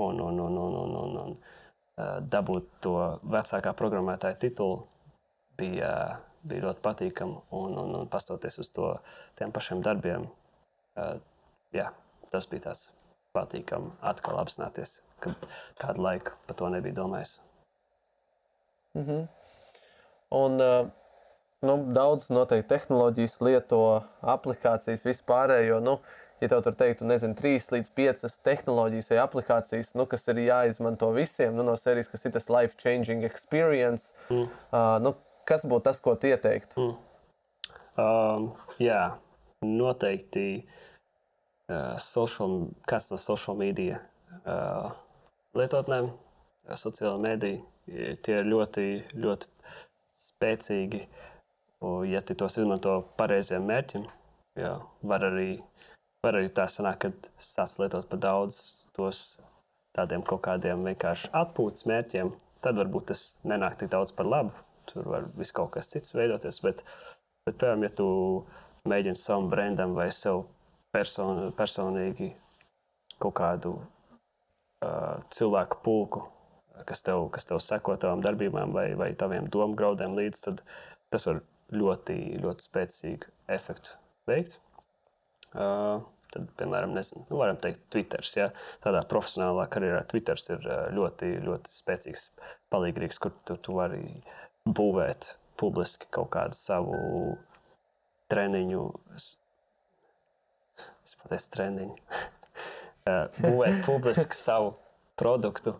Un, 0.00 0.20
un, 0.22 0.38
un, 0.40 0.56
un, 0.56 0.76
un, 0.80 0.94
un, 1.02 1.16
un 1.24 1.34
uh, 1.36 2.18
dabūt 2.32 2.68
to 2.84 2.94
vecākā 3.34 3.74
programmētāja 3.76 4.38
titulu 4.46 4.84
bija, 5.60 5.90
bija 6.46 6.68
ļoti 6.68 6.84
patīkami. 6.86 7.42
Un, 7.58 7.76
un, 7.82 7.98
un 8.00 8.08
pastoties 8.08 8.56
uz 8.62 8.70
to 8.72 8.94
tiem 9.40 9.52
pašiem 9.52 9.82
darbiem, 9.84 10.24
uh, 10.96 11.18
jā, 11.76 11.90
tas 12.32 12.48
bija 12.48 12.70
tāds 12.70 12.88
patīkami 13.36 13.92
atkal 14.10 14.40
apzināties, 14.40 14.96
ka 15.20 15.34
kādu 15.80 16.06
laiku 16.06 16.34
par 16.46 16.56
to 16.56 16.68
nebija 16.68 16.94
domājis. 17.02 17.38
Mm 18.94 19.04
-hmm. 19.06 19.28
Un, 20.30 20.60
uh, 20.60 20.88
nu, 21.60 21.76
daudz 21.94 22.28
noteikti 22.30 22.68
tehnoloģijas 22.68 23.40
lieto, 23.40 24.02
aplikācijas, 24.22 25.04
vispārējo. 25.04 25.80
Nu, 25.80 25.98
ja 26.40 26.48
tev 26.48 26.62
tur 26.64 26.76
teiktu, 26.78 27.04
nezinu, 27.08 27.36
trīs 27.38 27.68
līdz 27.72 27.92
piecas 27.94 28.38
tehnoloģijas 28.46 29.10
vai 29.10 29.18
aplikācijas, 29.24 29.94
nu, 29.98 30.06
kas 30.06 30.28
ir 30.28 30.42
jāizmanto 30.46 31.10
visiem, 31.12 31.56
nu, 31.56 31.66
no 31.66 31.76
serijas, 31.76 32.08
kas 32.08 32.24
ir 32.24 32.32
tas 32.36 32.48
life-changing 32.52 33.26
experience, 33.28 34.14
mm. 34.30 34.46
uh, 34.72 34.96
nu, 35.04 35.14
kas 35.48 35.66
būtu 35.68 35.88
tas, 35.90 36.00
ko 36.00 36.14
tu 36.14 36.30
ieteiktu? 36.30 36.80
Mm. 36.80 36.96
Um, 38.00 38.46
jā, 38.80 39.02
noteikti 39.66 40.46
uh, 41.68 41.98
social, 42.00 42.70
kāds 42.88 43.10
no 43.12 43.18
social 43.20 43.58
media 43.58 44.00
uh, 44.46 44.94
lietotnēm, 45.58 46.10
sociālā 46.78 47.18
medija, 47.22 47.60
tie 48.24 48.38
ir 48.40 48.48
ļoti, 48.48 48.86
ļoti 49.18 49.50
spēcīgi. 50.30 51.02
Ja 52.10 52.20
tu 52.26 52.36
tos 52.36 52.58
izmanto 52.60 52.98
pareiziem 53.16 53.64
mērķiem, 53.68 54.04
jā, 54.60 54.74
var, 55.12 55.24
arī, 55.30 55.54
var 56.24 56.36
arī 56.38 56.50
tā 56.54 56.66
sanākt, 56.68 57.06
ka 57.06 57.44
sāc 57.44 57.78
lietot 57.80 58.08
par 58.10 58.20
daudz 58.20 58.60
tos 58.96 59.38
tādiem 59.96 60.22
kaut 60.26 60.42
kādiem 60.44 60.84
vienkārši 60.86 61.32
atpūtas 61.40 61.86
mērķiem, 61.88 62.34
tad 62.64 62.76
varbūt 62.78 63.08
tas 63.10 63.24
nenāk 63.48 63.78
tik 63.80 63.90
daudz 63.94 64.12
par 64.16 64.28
labu. 64.28 64.52
Tur 64.90 65.06
var 65.08 65.28
viss 65.38 65.54
kaut 65.56 65.72
kas 65.76 65.88
cits 65.90 66.14
veidoties. 66.14 66.60
Bet, 66.64 66.82
bet 67.46 67.56
piemēram, 67.60 67.86
ja 67.86 67.92
tu 67.96 68.08
mēģini 68.90 69.18
savam 69.18 69.48
brandam 69.52 69.96
vai 69.96 70.10
sev 70.14 70.44
person, 70.94 71.48
personīgi 71.56 72.34
kaut 73.22 73.36
kādu 73.40 73.78
cilvēku 75.36 75.80
pulku, 75.84 76.22
kas 76.88 77.04
tev, 77.04 77.26
kas 77.34 77.44
tev 77.48 77.60
seko 77.64 77.96
tavām 78.00 78.22
darbībām 78.24 78.72
vai, 78.76 78.88
vai 78.96 79.10
taviem 79.18 79.50
domu 79.52 79.76
graudiem 79.76 80.16
līdzi, 80.16 80.44
tad 80.46 80.62
tas 81.12 81.26
var 81.28 81.42
ļoti, 81.74 82.16
ļoti 82.40 82.66
spēcīgu 82.66 83.34
efektu 83.52 83.98
veikt. 84.30 84.56
Uh, 85.50 86.00
tad, 86.32 86.46
piemēram, 86.58 86.94
nezinu, 86.94 87.24
nu, 87.28 87.38
varam 87.40 87.58
teikt, 87.60 87.82
Twitter. 87.92 88.24
Ja? 88.36 88.48
Tādā 88.84 89.02
profesionālā 89.10 89.66
karjerā 89.70 90.04
Twitter 90.10 90.40
ir 90.54 90.66
ļoti, 90.96 91.32
ļoti 91.44 91.74
spēcīgs 91.74 92.30
palīgs, 92.72 93.20
kur 93.22 93.34
tu, 93.44 93.58
tu 93.58 93.76
vari 93.78 94.02
būvēt 94.64 95.34
publiski 95.60 96.08
kaut 96.14 96.30
kādu 96.34 96.56
savu 96.56 96.96
treniņu. 98.32 98.84
Es 99.18 101.16
pateicu, 101.20 101.50
treniņu. 101.56 101.96
Būvēt 103.40 103.84
publiski 103.86 104.36
savu 104.36 104.74
produktu, 105.20 105.74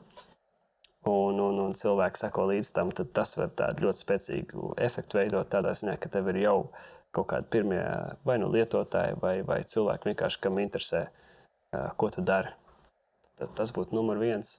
un, 1.08 1.40
un, 1.40 1.58
un 1.64 1.74
cilvēki 1.76 2.20
sako 2.20 2.46
līdz 2.50 2.72
tam, 2.76 2.92
tad 2.96 3.12
tas 3.16 3.34
var 3.38 3.52
tādu 3.56 3.86
ļoti 3.86 4.04
spēcīgu 4.04 4.72
efektu 4.84 5.20
veidot. 5.20 5.48
Tādā 5.52 5.72
ziņā, 5.76 5.96
ka 6.00 6.10
tev 6.12 6.28
ir 6.32 6.42
jau 6.44 6.56
kaut 7.16 7.30
kādi 7.32 7.48
pirmie 7.50 7.82
vai 8.26 8.36
nu 8.42 8.50
lietotāji, 8.52 9.18
vai, 9.22 9.40
vai 9.46 9.62
cilvēki 9.66 10.12
vienkārši, 10.12 10.42
kam 10.44 10.60
interesē, 10.62 11.06
ko 11.96 12.10
tu 12.12 12.24
dari. 12.26 12.52
Tad 13.40 13.54
tas 13.56 13.72
būtu 13.74 13.96
numur 13.96 14.20
viens. 14.20 14.58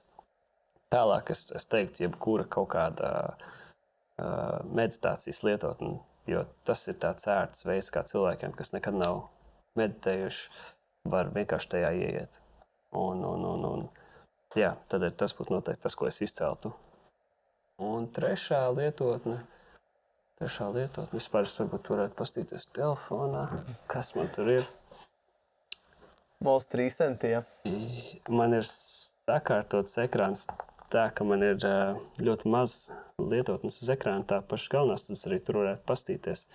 Tālāk 0.92 1.30
es, 1.32 1.46
es 1.56 1.68
teiktu, 1.70 2.02
jebkura 2.04 2.44
kaut 2.50 2.72
kāda 2.74 3.12
uh, 3.32 4.58
meditācijas 4.68 5.40
lietotni. 5.46 5.94
Jo 6.28 6.44
tas 6.66 6.84
ir 6.90 6.98
tāds 7.02 7.26
ērts 7.30 7.64
veids, 7.66 7.90
kā 7.94 8.04
cilvēkiem, 8.06 8.52
kas 8.58 8.74
nekad 8.74 8.98
nav 8.98 9.24
meditējuši, 9.78 10.50
var 11.10 11.32
vienkārši 11.34 11.70
tajā 11.72 11.94
ieiet. 11.98 12.41
Un, 12.92 13.24
un, 13.24 13.44
un, 13.48 13.64
un, 13.64 13.84
jā, 14.58 14.74
tad 14.92 15.06
tas 15.16 15.32
būtu 15.36 15.54
noteikti 15.54 15.86
tas, 15.86 15.96
ko 15.96 16.08
es 16.10 16.20
izceltu. 16.24 16.74
Un 17.82 18.06
trešā 18.12 18.66
lietotne. 18.76 19.38
Trešā 20.40 20.68
lietotne. 20.74 21.16
Vispār 21.16 21.48
es 21.48 21.54
varbūt 21.56 21.88
varētu 21.94 22.18
pastīties 22.18 22.68
telefonā, 22.76 23.46
kas 23.90 24.12
man 24.18 24.28
tur 24.34 24.52
ir. 24.58 24.68
Mols 26.42 26.68
3 26.68 26.90
centiem. 26.98 27.48
Man 28.28 28.58
ir 28.58 28.66
sakārtots 28.68 29.96
ekrāns 30.02 30.44
tā, 30.92 31.08
ka 31.16 31.24
man 31.24 31.42
ir 31.46 31.64
ļoti 32.20 32.52
maz 32.52 32.76
lietotnes 33.18 33.80
uz 33.82 33.90
ekrāna. 33.94 34.26
Tā 34.28 34.42
paša 34.44 34.76
galvenās, 34.76 35.06
tas 35.08 35.26
arī 35.28 35.40
tur 35.40 35.62
varētu 35.62 35.86
pastīties. 35.88 36.46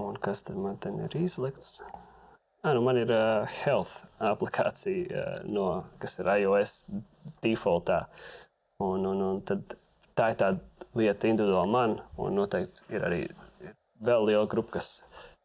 Un 0.00 0.16
kas 0.20 0.44
tad 0.46 0.58
man 0.60 0.80
te 0.80 0.92
ir 0.92 1.16
izlikts? 1.20 1.80
Ah, 2.66 2.72
nu 2.74 2.80
man 2.82 2.96
ir 2.98 3.10
uh, 3.14 3.44
health 3.62 3.92
aplikācija, 4.18 5.04
uh, 5.06 5.34
no, 5.46 5.66
kas 6.02 6.16
ir 6.18 6.26
iOS 6.32 6.72
defaultā. 7.44 8.00
Un, 8.82 9.04
un, 9.06 9.20
un 9.22 9.36
tā 9.46 10.32
ir 10.32 10.38
tāda 10.40 10.88
lieta 10.98 11.30
individuāli 11.30 11.70
man, 11.70 11.94
un 12.18 12.34
noteikti 12.34 12.82
ir 12.90 13.06
arī 13.06 13.20
vēl 14.08 14.26
liela 14.26 14.48
grupa, 14.50 14.80
kas, 14.80 14.88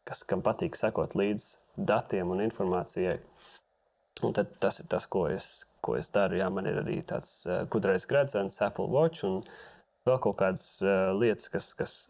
kas 0.02 0.24
kam 0.26 0.42
patīk 0.42 0.74
sekot 0.74 1.14
līdzi 1.14 1.86
datiem 1.92 2.34
un 2.34 2.42
informācijai. 2.42 3.20
Un 4.26 4.34
tad 4.34 4.50
tas 4.58 4.82
ir 4.82 4.90
tas, 4.90 5.06
ko 5.06 5.28
es, 5.30 5.46
ko 5.78 5.94
es 6.00 6.10
daru. 6.10 6.40
Jā, 6.42 6.50
man 6.50 6.66
ir 6.66 6.82
arī 6.82 7.04
tāds 7.06 7.44
uh, 7.46 7.62
gudrais 7.70 8.08
gredzens, 8.10 8.58
Apple 8.66 8.90
Watch 8.90 9.22
un 9.30 9.44
vēl 10.10 10.18
kaut 10.26 10.40
kādas 10.42 10.72
uh, 10.82 11.14
lietas, 11.14 11.54
kas, 11.54 11.70
kas 11.78 12.00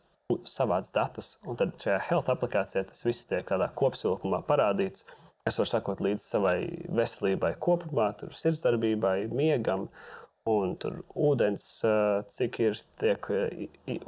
savāc 0.49 0.89
datus. 0.95 1.37
Un 1.49 1.59
tad 1.61 1.75
šajā 1.83 1.99
health 2.09 2.31
aplikācijā 2.33 2.85
tas 2.89 3.05
viss 3.07 3.29
tiek 3.31 3.47
tādā 3.49 3.69
kopsavilkumā 3.79 4.43
parādīts. 4.49 5.07
Es 5.49 5.59
varu 5.59 5.71
sakot 5.73 6.03
līdzi 6.05 6.23
savai 6.23 6.59
veselībai 6.95 7.57
kopumā, 7.63 8.13
tur 8.19 8.35
sirdsdarbībai, 8.39 9.17
miegam. 9.35 9.89
Un 10.51 10.73
tur 10.83 11.05
ūdens, 11.15 11.65
uh, 11.87 12.25
cik 12.35 12.57
ir 12.65 12.79
tiek 12.99 13.29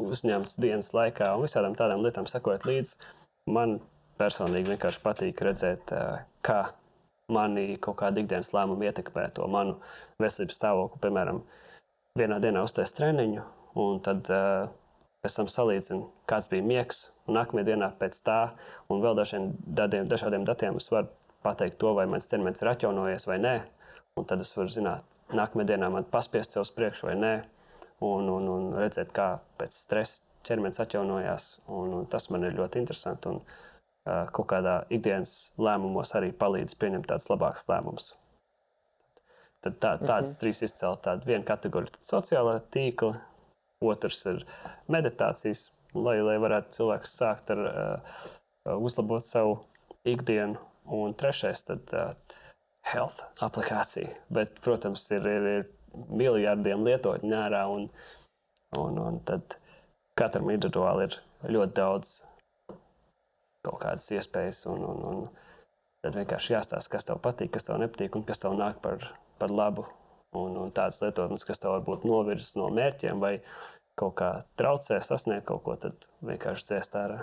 uzņemts 0.02 0.56
dienas 0.58 0.90
laikā, 0.96 1.28
un 1.36 1.44
visādām 1.46 1.76
tādām 1.78 2.02
lietām 2.02 2.26
sakot 2.30 2.66
līdzi. 2.66 2.96
Man 3.54 3.76
personīgi 4.18 4.72
vienkārši 4.72 5.02
patīk 5.04 5.42
redzēt, 5.46 5.92
kā 6.46 6.60
mani 7.32 7.76
kaut 7.82 7.98
kāda 8.02 8.22
ikdienas 8.22 8.52
lēmuma 8.54 8.88
ietekmē 8.88 9.28
to 9.36 9.46
manu 9.50 9.76
veselības 10.22 10.58
stāvokli. 10.60 11.00
Piemēram, 11.04 11.40
vienā 12.18 12.40
dienā 12.42 12.64
uztaisīt 12.66 12.98
treniņu, 13.00 13.44
un 13.84 14.00
tad 14.04 14.30
uh, 14.32 14.66
pēc 15.24 15.38
tam 15.38 15.48
salīdzinu, 15.48 16.08
kāds 16.28 16.50
bija 16.52 16.64
miegs. 16.66 17.06
Un 17.24 17.38
nākamajā 17.38 17.70
dienā 17.70 17.88
pēc 17.96 18.18
tā, 18.26 18.38
un 18.92 19.00
vēl 19.00 19.16
dažiem 19.16 19.54
dadiem, 19.78 20.08
dažādiem 20.10 20.44
datiem, 20.44 20.76
es 20.76 20.90
varu 20.92 21.08
pateikt 21.44 21.78
to, 21.80 21.94
vai 21.96 22.04
mans 22.10 22.28
ķermenis 22.28 22.60
ir 22.60 22.70
atjaunojies 22.74 23.24
vai 23.30 23.38
nē. 23.40 23.54
Un 24.20 24.28
tad 24.28 24.44
es 24.44 24.52
varu 24.56 24.72
zināt, 24.72 25.06
nākamajā 25.32 25.72
dienā 25.72 25.88
man 25.92 26.06
paspiest 26.12 26.54
sev 26.54 26.66
uz 26.66 26.72
priekšu 26.76 27.08
vai 27.08 27.16
nē. 27.16 27.34
Un, 28.04 28.28
un, 28.28 28.48
un 28.52 28.70
redzēt, 28.76 29.14
kā 29.16 29.38
pēc 29.60 29.76
stresa 29.86 30.20
ķermenis 30.44 30.82
atjaunojās. 30.84 31.46
Un, 31.72 31.94
un 32.00 32.10
tas 32.10 32.28
man 32.32 32.44
ir 32.44 32.58
ļoti 32.58 32.82
interesanti. 32.82 33.32
Un, 33.32 33.40
uh, 33.40 34.26
kaut 34.36 34.50
kādā 34.52 34.82
ikdienas 34.92 35.34
lēmumos 35.56 36.12
arī 36.18 36.34
palīdz 36.36 36.76
pieņemt 36.80 37.08
tādus 37.08 37.30
labākus 37.32 37.68
lēmumus. 37.70 38.10
Tad 39.64 39.78
tā, 39.80 39.94
tādas 40.02 40.34
-huh. 40.34 40.40
trīs 40.42 40.60
izcēlta. 40.66 41.14
Tāda 41.14 41.30
viena 41.30 41.44
kategorija 41.48 41.94
ir 41.94 42.04
sociālā 42.04 42.58
tīkla, 42.74 43.14
otrs 43.82 44.22
ir 44.30 44.42
meditācijas, 44.92 45.68
lai, 45.94 46.18
lai 46.24 46.36
varētu 46.42 46.78
cilvēks 46.78 47.16
sākt 47.18 47.52
ar 47.54 47.64
uh, 47.64 48.20
uzlabot 48.78 49.24
savu 49.24 49.58
ikdienu, 50.08 50.60
un 50.94 51.14
trešais 51.16 51.64
tad 51.66 51.94
uh, 51.96 52.12
health 52.84 53.24
aplikācija. 53.44 54.12
Bet, 54.34 54.58
protams, 54.64 55.06
ir, 55.16 55.26
ir, 55.26 55.48
ir 55.54 56.04
miljardiem 56.10 56.84
lietotņu 56.86 57.36
ārā, 57.38 57.64
un, 57.70 57.88
un, 58.78 59.00
un 59.00 59.20
tad 59.28 59.58
katram 60.18 60.50
individuāli 60.52 61.08
ir 61.08 61.18
ļoti 61.56 61.76
daudz 61.78 62.14
kaut 63.64 63.80
kādas 63.82 64.10
iespējas. 64.12 64.64
Un, 64.70 64.84
un, 64.84 65.02
un 65.10 65.26
tad 66.04 66.18
vienkārši 66.18 66.56
jāstāsta, 66.56 66.92
kas 66.92 67.08
tev 67.08 67.20
patīk, 67.24 67.54
kas 67.54 67.66
tev 67.66 67.80
nepatīk 67.82 68.18
un 68.18 68.26
kas 68.28 68.42
tev 68.42 68.56
nāk 68.58 68.80
par, 68.84 69.08
par 69.40 69.52
labu. 69.52 69.86
Un, 70.34 70.56
un 70.58 70.72
tādas 70.74 70.98
lietotnes, 71.02 71.44
kas 71.46 71.60
tev 71.62 71.76
varbūt 71.76 72.06
novirzas 72.08 72.56
no 72.58 72.66
mērķiem 72.74 73.20
vai 73.22 73.36
kaut 73.98 74.16
kā 74.18 74.30
traucē 74.58 74.98
sasniegt 75.04 75.46
kaut 75.46 75.62
ko, 75.66 75.76
tad 75.78 76.08
vienkārši 76.26 76.66
dzēst 76.70 76.96
ārā. 76.98 77.20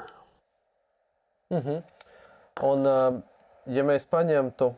Mm 1.51 1.59
-hmm. 1.65 1.81
Un, 2.67 3.23
ja 3.75 3.83
mēs 3.83 4.05
paņemtu, 4.11 4.69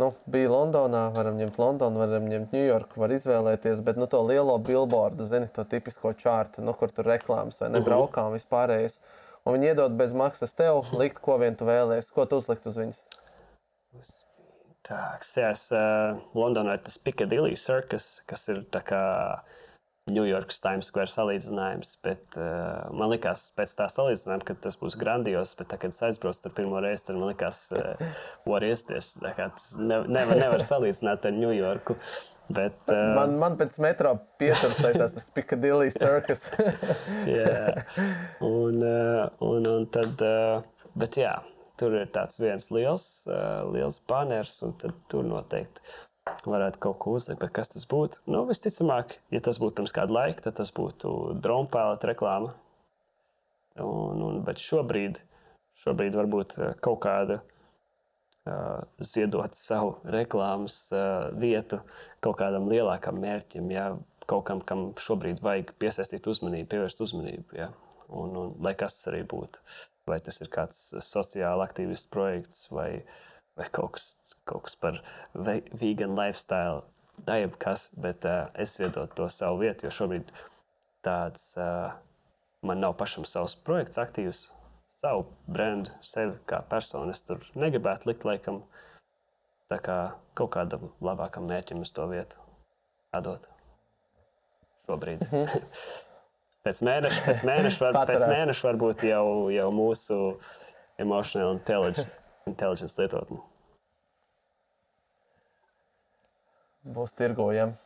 nu, 0.00 0.12
bija 0.26 0.50
Londonā, 0.50 1.06
varam 1.14 1.38
ņemt 1.40 1.58
Londonu, 1.58 2.02
varam 2.02 2.28
ņemt 2.28 2.52
Ņujorku, 2.52 3.00
var 3.00 3.14
izvēlēties, 3.16 3.80
bet 3.80 3.96
nu, 3.96 4.06
to 4.06 4.22
lielo 4.26 4.58
billboardu, 4.58 5.24
zini, 5.24 5.48
to 5.48 5.64
tipisko 5.64 6.12
čārtu, 6.12 6.64
nu, 6.66 6.74
kur 6.74 6.92
tur 6.92 7.08
reklāmas 7.08 7.60
vai 7.60 7.70
ne, 7.70 7.78
uh 7.78 7.84
-huh. 7.84 7.88
braukām 7.88 8.32
vispārējais. 8.36 8.98
Un 9.44 9.54
viņi 9.54 9.72
iedod 9.72 9.92
bez 9.96 10.12
maksas 10.12 10.52
tev, 10.52 10.84
likt, 10.92 11.18
ko 11.18 11.38
vien 11.38 11.56
tu 11.56 11.64
vēlēsies, 11.64 12.12
ko 12.12 12.26
tu 12.26 12.36
uzlikt 12.36 12.66
uz 12.66 12.76
viņas. 12.76 13.06
Tā, 13.90 14.29
kas 14.88 15.32
jās, 15.36 15.66
uh, 15.74 16.20
Londonā 16.36 16.78
ir 16.78 16.84
tas 16.86 16.98
Piccadilly 16.98 17.56
Circus, 17.58 18.20
kas 18.30 18.46
ir 18.52 18.62
tā 18.72 18.82
kā 18.86 19.02
Ņujorkas 20.10 20.62
Times 20.64 20.88
Square 20.90 21.10
salīdzinājums. 21.12 21.92
Bet, 22.04 22.24
uh, 22.38 22.88
man 22.96 23.12
liekas, 23.12 23.48
pēc 23.58 23.76
tā 23.78 23.86
salīdzinājuma, 23.92 24.46
ka 24.48 24.56
tas 24.64 24.78
būs 24.80 24.96
grandios, 25.00 25.54
bet 25.58 25.70
tā, 25.70 25.78
kad 25.82 25.94
es 25.94 26.02
aizbraucu 26.08 26.46
tur 26.46 26.56
pirmo 26.56 26.80
reizi, 26.82 27.06
tad 27.08 27.20
man 27.20 27.30
liekas, 27.30 27.62
uh, 27.76 28.18
var 28.48 28.66
iesties. 28.66 29.14
Ne, 29.20 30.02
nevar, 30.08 30.36
nevar 30.40 30.64
salīdzināt 30.66 31.28
ar 31.28 31.36
Ņujorku. 31.36 31.98
Bet, 32.50 32.80
uh, 32.90 33.12
man, 33.14 33.36
man 33.38 33.60
pēc 33.60 33.76
metro 33.82 34.16
pieturas 34.40 34.80
taisās 34.80 35.14
tas 35.14 35.30
Piccadilly 35.36 35.92
Circus. 35.94 36.48
jā, 37.38 37.84
un, 38.42 38.82
uh, 38.82 39.28
un, 39.46 39.70
un 39.70 39.86
tad, 39.94 40.24
uh, 40.26 40.88
bet 40.98 41.20
jā, 41.20 41.36
tur 41.80 41.96
ir 41.96 42.12
tāds 42.14 42.38
viens 42.42 42.70
liels, 42.74 43.08
uh, 43.30 43.64
liels 43.72 43.98
banners, 44.10 44.60
un 44.66 44.76
tur 44.80 45.26
noteikti 45.26 45.82
varētu 46.46 46.80
kaut 46.82 46.98
ko 47.02 47.14
uzlikt, 47.18 47.40
bet 47.42 47.52
kas 47.56 47.72
tas 47.72 47.86
būtu? 47.88 48.20
Nu, 48.30 48.44
visticamāk, 48.48 49.16
ja 49.34 49.40
tas 49.44 49.58
būtu 49.60 49.78
pirms 49.80 49.94
kāda 49.96 50.14
laika, 50.14 50.44
tad 50.46 50.58
tas 50.60 50.72
būtu 50.74 51.36
drona 51.42 51.70
pēlēta 51.72 52.10
reklāma. 52.12 52.52
Un, 53.80 54.20
un, 54.26 54.40
bet 54.44 54.60
šobrīd, 54.60 55.22
šobrīd 55.84 56.16
varbūt 56.18 56.56
eh, 56.58 56.72
kaut 56.84 57.00
kāda 57.04 57.38
uh, 57.40 58.80
ziedot 59.00 59.56
savu 59.56 59.94
reklāmas 60.04 60.82
uh, 60.92 61.30
vietu 61.40 61.80
kaut 62.24 62.40
kādam 62.42 62.68
lielākam 62.70 63.20
mērķim, 63.22 63.70
ja? 63.72 63.92
kaut 64.30 64.44
kam, 64.46 64.60
kam 64.62 64.90
šobrīd 65.00 65.40
vajag 65.42 65.72
piesaistīt 65.82 66.28
uzmanību, 66.30 66.68
pievērst 66.70 67.00
uzmanību. 67.02 67.56
Ja? 67.56 67.70
Un, 68.10 68.34
un, 68.36 68.52
lai 68.62 68.76
kas 68.78 68.98
tas 68.98 69.08
arī 69.12 69.24
būtu. 69.26 69.62
Vai 70.10 70.18
tas 70.26 70.40
ir 70.42 70.50
kāds 70.52 70.82
sociāli 71.06 71.64
aktīvs 71.66 72.06
projekts 72.14 72.66
vai, 72.74 72.90
vai 73.58 73.68
kaut 73.76 73.96
kas 73.96 74.12
kaut 74.50 74.66
kas 74.66 74.76
par 74.82 75.00
vegan 75.80 76.16
lifestyle, 76.18 76.82
daļai 77.26 77.50
kas, 77.62 77.88
bet 78.04 78.24
uh, 78.28 78.48
es 78.58 78.76
iedodu 78.80 79.12
to 79.18 79.28
savu 79.32 79.60
vietu, 79.64 79.86
jo 79.86 79.92
šobrīd 79.94 80.32
tāds 81.06 81.52
uh, 81.60 81.92
man 82.66 82.82
nav 82.82 82.96
pašam 83.00 83.26
savs 83.28 83.54
projekts 83.66 84.00
aktīvs, 84.00 84.42
savu 85.00 85.24
brendu, 85.48 85.92
sevi 86.04 86.36
kā 86.50 86.60
personu. 86.72 87.14
Es 87.14 87.22
tur 87.24 87.44
negribētu 87.54 88.10
likt 88.10 88.26
laikam 88.28 88.62
tā 89.72 89.80
kā 89.84 89.98
kaut 90.38 90.52
kādam 90.56 90.90
labākam 91.04 91.48
mērķim 91.48 91.84
uz 91.84 91.94
to 91.96 92.08
vietu 92.10 92.40
atdot 93.16 93.48
šobrīd. 94.88 95.26
Pēc 96.66 96.82
mēneša, 96.84 97.22
pēc 97.24 97.44
mēneša, 97.48 97.84
var, 97.86 98.00
pēc 98.10 98.26
mēneša 98.28 98.66
varbūt 98.68 99.06
jau, 99.08 99.24
jau 99.54 99.68
mūsu 99.72 100.18
emotional 101.00 101.54
intelligence, 101.56 102.10
intelligence 102.50 103.00
lietotne. 103.00 103.40
būs 106.84 107.14
tirgojami. 107.16 107.76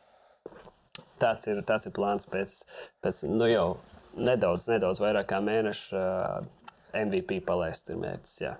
Tāds 1.19 1.47
ir, 1.47 1.61
tāds 1.67 1.87
ir 1.87 1.93
plāns 1.95 2.27
pēc, 2.27 2.61
pēc 3.03 3.21
nu 3.31 3.47
jau 3.49 3.67
nedaudz, 4.15 4.67
nedaudz 4.71 5.01
vairāk 5.03 5.29
kā 5.31 5.39
mēneša 5.43 5.99
uh, 5.99 6.49
MVP 6.95 7.41
palaist 7.47 7.91
ir 7.91 7.99
mērķis. 7.99 8.35
Jā. 8.43 8.55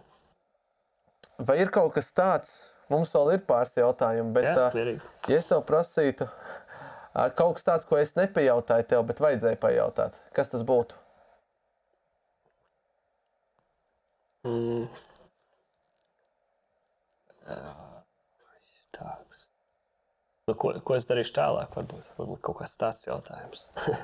Vai 1.47 1.59
ir 1.63 1.71
kaut 1.73 1.95
kas 1.95 2.11
tāds, 2.15 2.53
mums 2.91 3.11
vēl 3.15 3.35
ir 3.35 3.43
pāris 3.47 3.75
jautājumi, 3.79 4.35
bet, 4.35 4.49
jā, 4.51 4.67
uh, 4.71 5.09
ja 5.31 5.39
es 5.39 5.47
tev 5.51 5.63
prasītu, 5.67 6.27
kaut 7.15 7.55
kas 7.55 7.67
tāds, 7.67 7.87
ko 7.87 7.97
es 7.99 8.15
nepajautāju 8.17 8.87
tev, 8.91 9.05
bet 9.07 9.21
vajadzēja 9.23 9.59
pajautāt, 9.61 10.19
kas 10.35 10.51
tas 10.51 10.65
būtu? 10.67 10.97
Mm. 14.45 14.85
Tāds. 18.95 19.45
Nu, 20.45 20.53
ko, 20.53 20.75
ko 20.85 20.97
es 20.97 21.07
darīšu 21.09 21.33
tālāk? 21.37 21.71
Varbūt, 21.73 22.11
varbūt 22.19 22.41
kaut 22.45 22.59
kas 22.59 22.75
tāds 22.77 23.07
jautājums. 23.07 23.69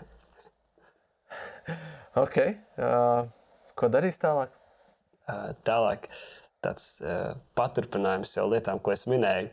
ok. 2.24 2.38
Uh, 2.82 3.28
ko 3.78 3.92
darīs 3.94 4.18
tālāk? 4.22 4.56
Uh, 5.30 5.52
tālāk 5.68 6.10
tāds 6.66 6.96
uh, 7.06 7.36
paturpinājums 7.58 8.34
jau 8.38 8.48
lietām, 8.50 8.82
ko 8.82 8.96
es 8.96 9.06
minēju 9.10 9.52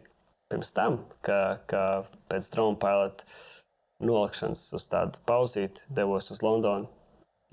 pirms 0.53 0.73
tam, 0.77 1.03
ka, 1.25 1.59
ka 1.71 1.83
pēc 2.31 2.49
drona 2.55 2.79
pilota 2.81 3.27
nolikšanas 4.05 4.65
uz 4.79 4.87
tādu 4.91 5.21
pauzīti 5.29 5.85
devos 5.93 6.31
uz 6.33 6.43
Londonu, 6.45 6.89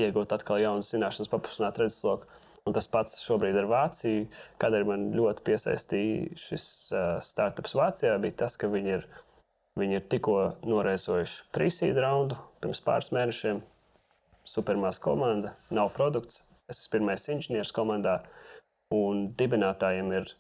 iegūt 0.02 0.34
atkal 0.36 0.62
jaunas 0.62 0.92
zināšanas, 0.94 1.32
paplašināt 1.32 1.80
redzesloku. 1.82 2.28
Un 2.66 2.74
tas 2.74 2.88
pats 2.90 3.20
šobrīd 3.22 3.58
ar 3.62 3.68
Vāciju. 3.70 4.24
Kādēļ 4.62 4.88
man 4.90 5.04
ļoti 5.14 5.44
piesaistīja 5.46 6.40
šis 6.42 6.64
uh, 6.90 7.20
startups 7.22 7.76
Vācijā, 7.78 8.16
bija 8.22 8.40
tas, 8.42 8.56
ka 8.58 8.70
viņi 8.72 8.96
ir, 8.96 9.06
viņi 9.78 10.00
ir 10.00 10.08
tikko 10.10 10.40
norēsojuši 10.66 11.46
pre-seed 11.54 12.00
raundu 12.02 12.40
pirms 12.64 12.82
pāris 12.86 13.12
mēnešiem. 13.14 13.62
Supermās 14.50 14.98
komanda, 15.02 15.54
nav 15.74 15.92
produkts. 15.94 16.42
Es 16.70 16.82
esmu 16.82 16.96
pirmais 16.98 17.28
inženieris 17.30 17.74
komandā, 17.74 18.20
un 18.94 19.28
dibinātājiem 19.38 20.10
ir 20.18 20.34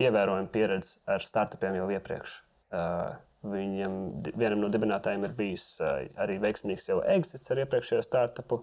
ievērojama 0.00 0.52
pieredze 0.52 1.00
ar 1.10 1.24
startupiem 1.24 1.76
jau 1.80 1.90
iepriekš. 1.96 2.38
Uh, 2.70 3.18
Viņam, 3.40 3.94
vienam 4.36 4.60
no 4.60 4.68
dibinātājiem 4.68 5.22
ir 5.24 5.36
bijis 5.36 5.62
uh, 5.80 6.02
arī 6.20 6.36
veiksmīgs 6.42 6.90
jau 6.90 6.98
exits 7.08 7.48
ar 7.52 7.62
iepriekšējo 7.62 8.02
startupu. 8.04 8.58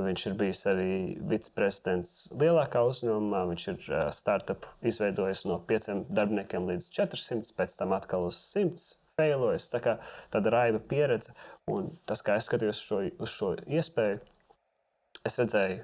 Viņš 0.00 0.24
ir 0.26 0.34
bijis 0.38 0.64
arī 0.70 0.94
viceprezidents 1.30 2.24
lielākā 2.40 2.82
uzņēmumā. 2.90 3.44
Viņš 3.52 3.68
ir 3.70 3.86
uh, 3.86 4.02
startup 4.14 4.66
izveidojis 4.86 5.44
no 5.46 5.60
pieciem 5.70 6.02
darbiniekiem 6.10 6.66
līdz 6.72 6.90
400, 6.98 7.54
pēc 7.54 7.78
tam 7.78 7.94
atkal 7.94 8.26
uz 8.32 8.42
100. 8.50 8.96
Failojis. 9.20 9.70
Tā 9.70 9.82
kā 9.84 9.96
tāda 10.34 10.54
raiba 10.54 10.82
pieredze, 10.90 11.34
un 11.70 11.90
tas, 12.08 12.22
kā 12.26 12.38
es 12.40 12.46
skatījos 12.48 12.82
šo, 12.82 13.02
uz 13.20 13.34
šo 13.34 13.50
iespēju, 13.68 14.22
es 15.28 15.36
redzēju 15.38 15.82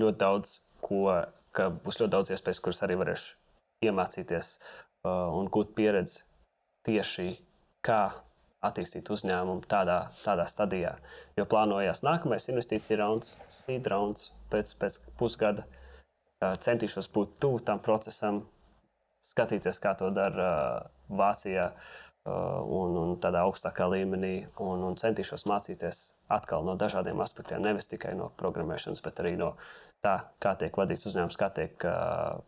ļoti 0.00 0.20
daudz, 0.22 0.60
ko, 0.84 1.08
ka 1.56 1.72
būs 1.82 1.98
ļoti 1.98 2.14
daudz 2.14 2.32
iespējas, 2.36 2.62
kuras 2.62 2.84
arī 2.86 3.00
varēšu 3.00 3.34
iemācīties 3.84 4.56
uh, 4.56 5.28
un 5.36 5.50
gūt 5.52 5.74
pieredzi 5.76 6.22
tieši 6.86 7.34
kā 7.84 8.00
attīstīt 8.66 9.10
uzņēmumu 9.12 9.66
tādā, 9.70 9.98
tādā 10.24 10.46
stadijā. 10.50 10.96
Jo 11.38 11.46
plānojās 11.50 12.02
nākamais 12.06 12.48
investīcija 12.50 13.00
rauns, 13.02 13.34
seed 13.52 13.86
rauns 13.90 14.30
pēc, 14.52 14.72
pēc 14.80 14.98
pusgada. 15.20 15.66
Centīšos 16.40 17.08
būt 17.14 17.38
tuvu 17.40 17.62
tam 17.64 17.80
procesam, 17.84 18.42
skatīties, 19.30 19.78
kā 19.82 19.94
to 19.98 20.10
dara 20.14 20.48
Vācijā 21.08 21.70
un, 22.26 22.96
un 23.00 23.14
tādā 23.22 23.44
augstākā 23.46 23.86
līmenī, 23.92 24.34
un, 24.60 24.82
un 24.88 24.98
centīšos 25.00 25.46
mācīties 25.48 26.02
atkal 26.32 26.66
no 26.66 26.74
dažādiem 26.78 27.20
aspektiem, 27.22 27.62
nevis 27.62 27.88
tikai 27.88 28.16
no 28.18 28.32
programmēšanas, 28.40 29.02
bet 29.04 29.22
arī 29.22 29.36
no 29.38 29.52
tā, 30.04 30.18
kā 30.42 30.56
tiek 30.58 30.76
vadīts 30.76 31.06
uzņēmums, 31.08 31.38
kā 31.38 31.48
tiek 31.54 31.86
uh, 31.86 32.40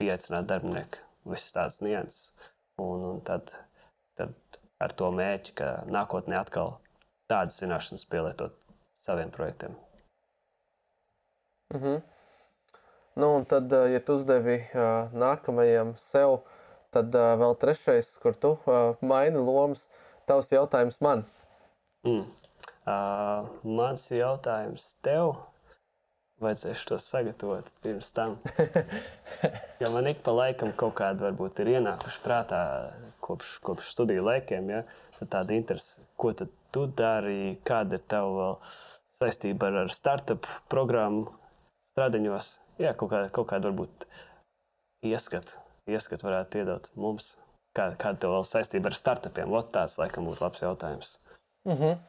pieaicināti 0.00 0.50
darbinieki, 0.50 1.02
visas 1.28 1.54
tādas 1.54 1.80
nianses. 1.84 2.32
Un, 2.80 3.04
un 3.12 3.20
tad, 3.26 3.52
tad 4.18 4.34
ar 4.82 4.94
to 4.98 5.10
mērķi, 5.14 5.54
ka 5.60 5.70
nākotnē 5.90 6.38
atkal 6.40 6.76
tādas 7.30 7.60
zināšanas 7.62 8.06
pielietot 8.10 8.56
saviem 9.04 9.30
projektiem. 9.30 9.76
Mm 11.74 11.80
-hmm. 11.80 12.02
nu, 13.14 13.36
un 13.36 13.44
tad, 13.44 13.72
eh, 13.72 13.92
ja 13.92 14.00
tu 14.00 14.14
uzdevi 14.14 14.56
uh, 14.74 15.12
nākamajam 15.12 15.96
sev, 15.96 16.38
tad 16.90 17.14
uh, 17.14 17.34
vēl 17.40 17.56
trešais, 17.58 18.16
kur 18.22 18.34
tu 18.34 18.48
uh, 18.48 18.96
maini 19.00 19.38
lomas, 19.38 19.88
tavs 20.26 20.52
jautājums 20.52 21.00
man. 21.00 21.24
Mm. 22.04 22.26
Uh, 22.86 23.48
mans 23.62 24.10
jautājums 24.10 24.94
tev 25.02 25.34
vajadzēs 26.44 26.84
to 26.88 26.98
sagatavot 27.00 27.70
pirms 27.84 28.10
tam. 28.16 28.36
jo 29.82 29.90
man 29.94 30.10
ik 30.10 30.22
pa 30.26 30.34
laikam 30.36 30.72
kaut 30.76 30.96
kāda 31.00 31.28
varbūt 31.28 31.62
ir 31.64 31.74
ienākuši 31.76 32.20
prātā 32.24 32.60
kopš, 33.24 33.56
kopš 33.64 33.92
studiju 33.94 34.26
laikiem. 34.28 34.70
Ja? 34.70 34.82
Tāda 35.24 35.56
interese, 35.56 36.02
ko 36.20 36.34
tad 36.36 36.52
tu 36.74 36.86
dari, 36.86 37.56
kāda 37.66 37.98
ir 37.98 38.04
tava 38.10 38.50
saistība 39.18 39.70
ar, 39.70 39.84
ar 39.84 39.94
startup 39.94 40.48
programmu 40.72 41.30
stradiņos. 41.94 42.50
Jā, 42.82 42.94
kaut 42.98 43.12
kāda, 43.12 43.30
kaut 43.34 43.48
kāda 43.52 43.70
varbūt 43.70 44.08
ieskatu, 45.06 45.60
ieskatu 45.90 46.26
varētu 46.26 46.62
iedot 46.62 46.90
mums. 46.98 47.34
Kā, 47.74 47.90
kāda 47.98 48.20
tev 48.22 48.34
vēl 48.34 48.44
saistība 48.46 48.90
ar 48.90 48.98
startupiem? 48.98 49.50
Vot 49.50 49.70
tāds 49.74 49.96
laikam 49.98 50.26
būtu 50.28 50.42
labs 50.44 50.62
jautājums. 50.62 51.16
Mm 51.66 51.78
-hmm. 51.78 52.02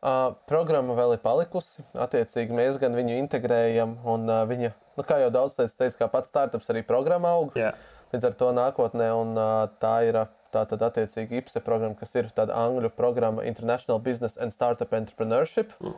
Uh, 0.00 0.30
programma 0.48 0.94
vēl 0.96 1.18
ir 1.18 1.20
palikusi. 1.20 1.82
Attiecīgi, 1.92 2.54
mēs 2.56 2.78
gan 2.80 2.94
viņu 2.96 3.18
integrējam, 3.20 3.98
un 4.08 4.22
uh, 4.30 4.46
viņa, 4.48 4.70
nu, 4.96 5.04
kā 5.04 5.18
jau 5.20 5.28
daudz 5.34 5.58
teica, 5.60 5.90
kā 5.98 6.08
pats 6.08 6.32
startups 6.32 6.72
arī 6.72 6.80
programma 6.88 7.34
aug. 7.36 7.52
Yeah. 7.58 7.76
Līdz 8.14 8.30
ar 8.30 8.36
to 8.40 8.48
nākotnē, 8.56 9.10
un 9.12 9.36
uh, 9.36 9.66
tā 9.82 9.92
ir 10.08 10.16
tā 10.54 10.64
tad 10.70 10.82
attiecīgi 10.88 11.42
IPSE 11.42 11.60
programma, 11.66 11.98
kas 12.00 12.16
ir 12.16 12.30
tāda 12.34 12.56
angļu 12.58 12.90
programma 12.96 13.44
International 13.46 14.00
Business 14.02 14.40
and 14.40 14.56
Startup 14.56 14.96
Entrepreneurship, 14.96 15.76
mm. 15.78 15.94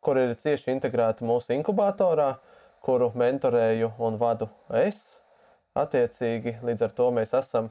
kur 0.00 0.18
ir 0.18 0.32
cieši 0.40 0.72
integrēta 0.72 1.26
mūsu 1.28 1.52
inkubatorā, 1.58 2.32
kuru 2.82 3.12
mentorēju 3.14 3.92
un 4.02 4.16
vadu 4.18 4.48
es. 4.80 5.20
Attiecīgi, 5.78 6.56
līdz 6.64 6.88
ar 6.88 6.96
to 6.96 7.12
mēs 7.14 7.36
esam, 7.36 7.68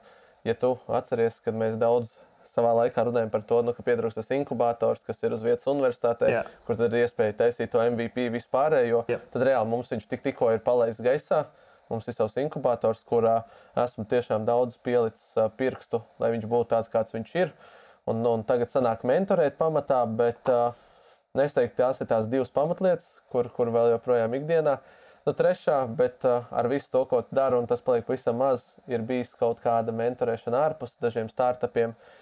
ja 0.48 0.56
tu 0.58 0.76
atceries, 0.90 1.42
kad 1.44 1.58
mēs 1.58 1.76
daudz 1.82 2.20
savā 2.48 2.74
laikā 2.76 3.06
runājam 3.08 3.32
par 3.32 3.44
to, 3.48 3.62
nu, 3.66 3.74
ka 3.76 3.84
pietrūkst 3.86 4.20
tas 4.20 4.32
inkubators, 4.36 5.04
kas 5.08 5.22
ir 5.24 5.36
uz 5.36 5.44
vietas 5.46 5.68
universitātē, 5.72 6.30
yeah. 6.32 6.52
kur 6.68 6.78
tad 6.80 6.94
ir 6.94 7.06
iespēja 7.06 7.38
taisīt 7.44 7.72
to 7.74 7.82
MVP 7.84 8.28
vispārējo. 8.34 9.04
Yeah. 9.12 9.24
Tad 9.34 9.46
reāli 9.48 9.72
mums 9.72 9.92
viņš 9.94 10.08
tik, 10.12 10.24
tikko 10.26 10.52
ir 10.56 10.64
palaists 10.66 11.04
gaisā. 11.06 11.46
Mums 11.92 12.08
ir 12.08 12.16
savs 12.16 12.38
inkubators, 12.40 13.02
kurā 13.08 13.42
esmu 13.80 14.06
tiešām 14.08 14.46
daudz 14.48 14.78
pielicis 14.80 15.34
pirkstu, 15.60 16.00
lai 16.24 16.32
viņš 16.38 16.48
būtu 16.48 16.70
tāds, 16.72 16.92
kāds 16.92 17.12
viņš 17.16 17.34
ir. 17.42 17.52
Un, 18.10 18.24
un 18.26 18.46
tagad 18.48 18.72
sanāk 18.72 19.04
mentorēt 19.08 19.58
pamatā, 19.60 20.00
bet 20.08 20.48
uh, 20.50 20.72
es 21.36 21.54
teiktu, 21.58 21.82
tās 21.84 22.00
ir 22.00 22.08
tās 22.10 22.32
divas 22.32 22.54
pamatlietas, 22.56 23.20
kur, 23.32 23.52
kur 23.52 23.74
vēl 23.76 23.92
joprojām 23.98 24.40
ikdienā. 24.40 24.80
Nu, 25.28 25.36
trešā, 25.38 25.84
bet 26.00 26.24
uh, 26.26 26.48
ar 26.50 26.72
visu 26.72 26.88
to, 26.96 27.04
ko 27.12 27.22
daru, 27.30 27.60
un 27.62 27.68
tas 27.70 27.84
paliek 27.84 28.08
pavisam 28.08 28.40
maz, 28.40 28.72
ir 28.90 29.04
bijis 29.06 29.36
kaut 29.38 29.60
kāda 29.62 29.94
mentorēšana 29.94 30.64
ārpus 30.72 30.96
dažiem 31.04 31.30
startupiem. 31.30 31.92
Uh, 31.92 32.21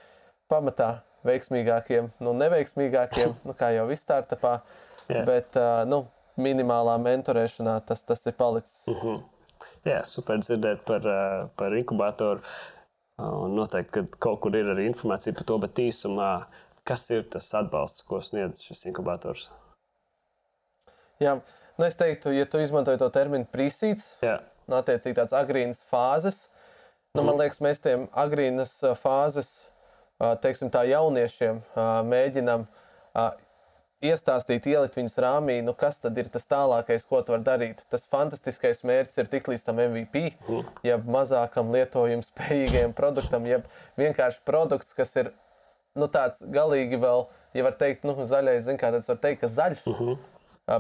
pamatā 0.50 0.89
veiksmīgākiem, 1.28 2.10
nu, 2.24 2.34
neveiksmīgākiem, 2.39 3.36
nu, 3.45 3.56
kā 3.58 3.74
jau 3.76 3.86
viss 3.89 4.06
startupā. 4.06 4.60
Yeah. 5.10 5.26
Bet 5.28 5.58
uh, 5.60 5.84
nu, 5.89 6.04
minimālā 6.39 6.95
mentorēšanā 7.02 7.80
tas, 7.88 8.04
tas 8.08 8.26
ir 8.30 8.36
palicis. 8.39 8.84
Uh 8.88 9.04
-huh. 9.04 9.22
Jā, 9.88 10.02
super 10.04 10.39
dzirdēt 10.39 10.84
par, 10.86 11.06
uh, 11.08 11.50
par 11.56 11.76
inkubatoru. 11.76 12.41
Un 13.20 13.56
noteikti, 13.56 13.91
ka 13.91 14.20
kaut 14.20 14.39
kur 14.39 14.56
ir 14.56 14.66
arī 14.72 14.86
informācija 14.88 15.36
par 15.36 15.43
to, 15.43 15.58
bet 15.58 15.80
īsumā, 15.84 16.45
kas 16.88 17.10
ir 17.10 17.26
tas 17.30 17.54
atbalsts, 17.54 18.06
ko 18.08 18.22
sniedz 18.22 18.62
šis 18.64 18.86
inkubators? 18.86 19.50
Jā, 21.20 21.41
nu 21.78 21.86
es 21.86 22.00
teiktu, 22.00 22.32
ja 22.32 22.45
tu 22.45 22.62
izmantoji 22.64 22.97
to 22.97 23.10
terminu 23.10 23.47
prīsīts, 23.52 24.14
nu, 24.24 24.78
attiecīgi 24.78 25.18
tādas 25.18 25.36
agrīnas 25.36 25.84
fāzes, 25.91 26.47
nu, 27.14 27.24
man 27.24 27.36
liekas, 27.41 27.60
mēs 27.60 27.84
tiem 27.84 28.08
agrīnas 28.16 28.78
fāzes 29.02 29.68
teiksim, 30.20 30.72
tā 30.74 30.84
jauniešiem 30.89 31.61
mēģinam 32.09 32.67
iestāstīt, 34.05 34.67
ielikt 34.72 34.95
viņus 34.99 35.17
rāmī, 35.20 35.59
nu 35.65 35.74
kas 35.78 35.99
tad 36.03 36.17
ir 36.20 36.30
tas 36.32 36.47
tālākais, 36.47 37.05
ko 37.07 37.20
tu 37.24 37.34
vari 37.36 37.45
darīt. 37.47 37.84
Tas 37.91 38.07
fantastiskais 38.07 38.82
mērķis 38.88 39.20
ir 39.20 39.30
tik 39.32 39.49
līdz 39.51 39.67
tam 39.67 39.82
MVP, 39.84 40.24
jeb 40.88 41.07
mazākam 41.11 41.72
lietojuma 41.76 42.26
spējīgajam 42.28 42.95
produktam, 42.95 43.47
jeb 43.49 43.67
vienkārši 43.99 44.43
produkts, 44.47 44.95
kas 44.95 45.15
ir 45.20 45.34
nu, 45.99 46.07
tāds 46.07 46.43
galīgi 46.47 46.99
vēl, 47.01 47.28
ja 47.57 47.67
var 47.67 47.78
teikt, 47.80 48.07
nu, 48.07 48.15
zaļais, 48.15 48.65
zin 48.67 48.80
kā 48.80 48.91
tāds 48.95 49.09
var 49.11 49.20
teikt, 49.22 49.43
ka 49.43 49.51
zaļš 49.51 49.86
uh 49.91 50.01
-huh. 50.01 50.17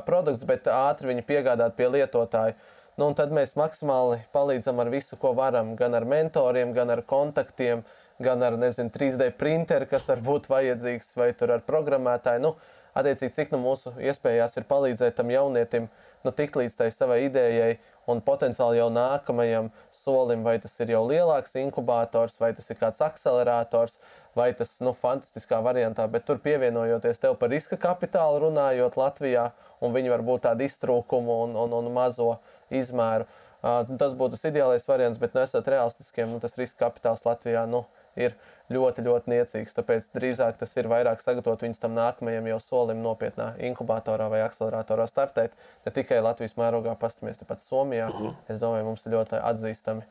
produkts, 0.07 0.47
bet 0.47 0.67
ātri 0.67 1.11
viņu 1.11 1.25
piegādāt 1.27 1.75
pie 1.75 1.89
lietotāja. 1.89 2.55
Nu, 2.97 3.07
un 3.07 3.15
tad 3.15 3.31
mēs 3.31 3.55
maksimāli 3.55 4.19
palīdzam 4.35 4.79
ar 4.79 4.89
visu, 4.91 5.15
ko 5.15 5.33
varam, 5.33 5.75
gan 5.75 5.93
ar 5.95 6.05
mentoriem, 6.05 6.73
gan 6.73 6.89
ar 6.89 7.01
kontaktiem, 7.01 7.83
gan 8.23 8.43
ar 8.43 8.57
nezinu, 8.59 8.91
3D 8.93 9.31
printeri, 9.39 9.87
kas 9.89 10.07
var 10.09 10.21
būt 10.25 10.49
vajadzīgs, 10.51 11.13
vai 11.19 11.31
ar 11.31 11.63
programmētāju. 11.67 12.43
Nu, 12.43 12.55
attiecīgi, 12.97 13.35
cik 13.35 13.53
nu 13.53 13.61
mūsu 13.63 13.93
iespējās 14.01 14.57
ir 14.57 14.67
palīdzēt 14.69 15.17
tam 15.19 15.31
jaunietim 15.31 15.87
nu, 16.25 16.33
tikt 16.35 16.57
līdz 16.59 16.75
tai 16.79 16.89
savai 16.91 17.21
idejai 17.27 17.77
un 18.09 18.21
potenciāli 18.25 18.79
jau 18.79 18.89
nākamajam 18.91 19.69
solim, 19.93 20.43
vai 20.43 20.57
tas 20.59 20.73
ir 20.81 20.93
jau 20.95 21.03
lielāks 21.07 21.55
inkubators, 21.61 22.39
vai 22.41 22.51
tas 22.57 22.69
ir 22.71 22.79
kāds 22.79 23.01
akcelerators, 23.05 23.99
vai 24.37 24.49
tas 24.57 24.77
nu, 24.83 24.93
fantastiskā 24.97 25.61
variantā, 25.65 26.07
bet 26.11 26.25
tur 26.27 26.41
pievienojoties 26.43 27.21
tev 27.21 27.37
par 27.39 27.53
riska 27.53 27.79
kapitālu 27.79 28.43
runājot 28.47 28.97
Latvijā, 28.99 29.49
un 29.83 29.95
viņi 29.95 30.13
var 30.15 30.25
būt 30.25 30.47
tādi 30.47 30.67
iztrūkumu 30.69 31.43
un, 31.45 31.55
un, 31.59 31.77
un 31.81 31.93
mazo 31.93 32.35
izmēru. 32.73 33.29
Tas 33.61 34.13
būtu 34.15 34.37
tas 34.37 34.45
ideālais 34.47 34.85
variants, 34.87 35.19
bet 35.19 35.35
nesot 35.35 35.67
realistiskiem, 35.67 36.29
nu, 36.31 36.39
tas 36.43 36.55
riska 36.59 36.87
kapitāls 36.87 37.25
Latvijā 37.27 37.65
nu, 37.67 37.83
ir 38.19 38.35
ļoti, 38.73 39.03
ļoti 39.07 39.33
niecīgs. 39.33 39.75
Tāpēc 39.77 40.09
drīzāk 40.15 40.59
tas 40.61 40.75
ir 40.77 40.89
vairāk 40.91 41.23
sagatavot 41.23 41.65
viņus 41.65 41.81
tam 41.81 41.95
nākamajam 41.97 42.49
jau 42.51 42.59
solim 42.63 43.03
nopietnā 43.05 43.51
inkubatorā 43.69 44.29
vai 44.31 44.41
akceleratorā 44.45 45.07
startēt. 45.09 45.55
Ne 45.85 45.93
tikai 45.95 46.21
Latvijas 46.25 46.57
mērogā, 46.59 46.95
pastamies 46.99 47.41
tepat 47.41 47.63
Somijā. 47.63 48.09
Mm 48.09 48.25
-hmm. 48.25 48.35
Es 48.47 48.59
domāju, 48.59 48.85
mums 48.85 49.05
ir 49.05 49.13
ļoti 49.13 49.41
atzīstami 49.41 50.03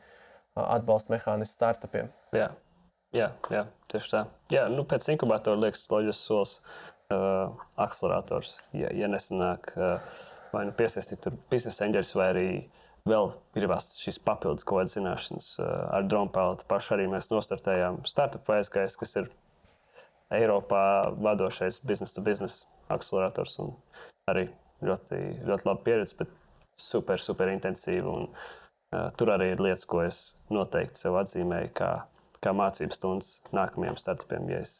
atbalsta 0.55 1.13
mehānismi 1.13 1.53
startupiem. 1.53 2.09
Jā. 2.33 2.49
Jā, 3.09 3.31
jā, 3.49 3.63
tieši 3.89 4.11
tā. 4.11 4.25
Jā, 4.53 4.67
nu, 4.69 4.83
pēc 4.85 5.07
inkubatora 5.09 5.57
liekas, 5.57 5.87
loģisks 5.89 6.27
solis 6.27 6.51
uh, 7.09 7.55
akcelerators. 7.75 8.59
Ja, 8.77 8.91
ja 8.93 9.07
nesanāk, 9.09 9.71
uh, 9.77 9.97
vai 10.53 10.65
nu 10.65 10.75
piesaistīt 10.77 11.25
biznesa 11.49 11.87
eņģeļus, 11.87 12.15
vai 12.19 12.27
arī 12.33 12.45
vēl 13.09 13.31
gribās 13.55 13.91
šīs 13.99 14.19
papildus 14.23 14.65
kaut 14.67 14.83
kādas 14.83 14.95
zināšanas 14.97 15.51
uh, 15.59 15.67
ar 15.97 16.07
dronu 16.07 16.31
pelētu. 16.33 16.65
Paši 16.69 16.95
arī 16.95 17.07
mēs 17.11 17.29
nostartējām 17.33 18.01
startup 18.09 18.49
VSGS, 18.49 18.97
kas 18.99 19.15
ir 19.21 19.29
Eiropā 20.33 20.83
vadošais 21.17 21.81
biznesa 21.89 22.19
to 22.19 22.23
biznesa 22.25 22.67
akcelerators. 22.93 23.57
Arī 24.29 24.45
ļoti, 24.85 25.19
ļoti 25.47 25.65
laba 25.65 25.81
pieredze, 25.85 26.17
bet 26.19 26.33
super, 26.77 27.21
super 27.21 27.49
intensīva. 27.51 28.13
Un, 28.13 28.29
uh, 28.29 29.09
tur 29.17 29.33
arī 29.33 29.53
ir 29.53 29.63
lietas, 29.63 29.87
ko 29.89 30.03
es 30.05 30.21
noteikti 30.53 31.01
sev 31.01 31.17
atzīmēju, 31.21 31.73
kā, 31.79 31.93
kā 32.45 32.53
mācību 32.55 32.95
stundas 32.95 33.39
nākamajiem 33.55 33.97
startupiem. 34.01 34.51
Ja 34.53 34.61
es 34.67 34.75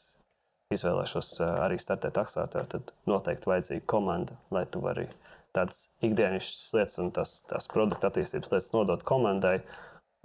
izvēlēšos 0.76 1.34
uh, 1.42 1.56
arī 1.66 1.82
startēt 1.82 2.22
akceleratoru, 2.22 2.70
tad 2.76 2.94
noteikti 3.10 3.50
vajadzīga 3.50 3.90
komanda, 3.90 4.38
lai 4.54 4.68
tu 4.70 4.84
varētu 4.86 5.29
tādas 5.58 5.88
ikdienas 6.06 6.50
lietas 6.76 7.00
un 7.02 7.12
tās, 7.16 7.40
tās 7.50 7.68
produkta 7.72 8.10
attīstības 8.10 8.54
lietas 8.54 8.72
nodot 8.76 9.04
komandai 9.08 9.58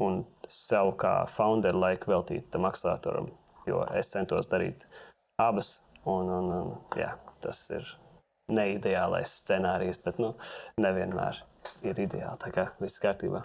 un 0.02 0.22
sev 0.50 0.94
kā 1.00 1.14
founderu 1.36 1.80
laiku 1.84 2.10
veltīt 2.12 2.50
tam 2.54 2.66
akcelēratoram. 2.68 3.30
Jo 3.68 3.84
es 3.96 4.10
centos 4.12 4.50
darīt 4.50 4.84
abas, 5.40 5.78
un, 6.04 6.28
un, 6.28 6.50
un 6.52 6.98
jā, 7.00 7.14
tas 7.44 7.62
ir 7.72 7.86
neideālais 8.52 9.30
scenārijs, 9.40 10.00
bet 10.04 10.18
nu, 10.20 10.34
nevienmēr 10.80 11.40
ir 11.86 12.00
ideāli. 12.06 12.40
Tā 12.42 12.50
kā 12.52 12.66
viss 12.82 13.00
kārtībā. 13.00 13.44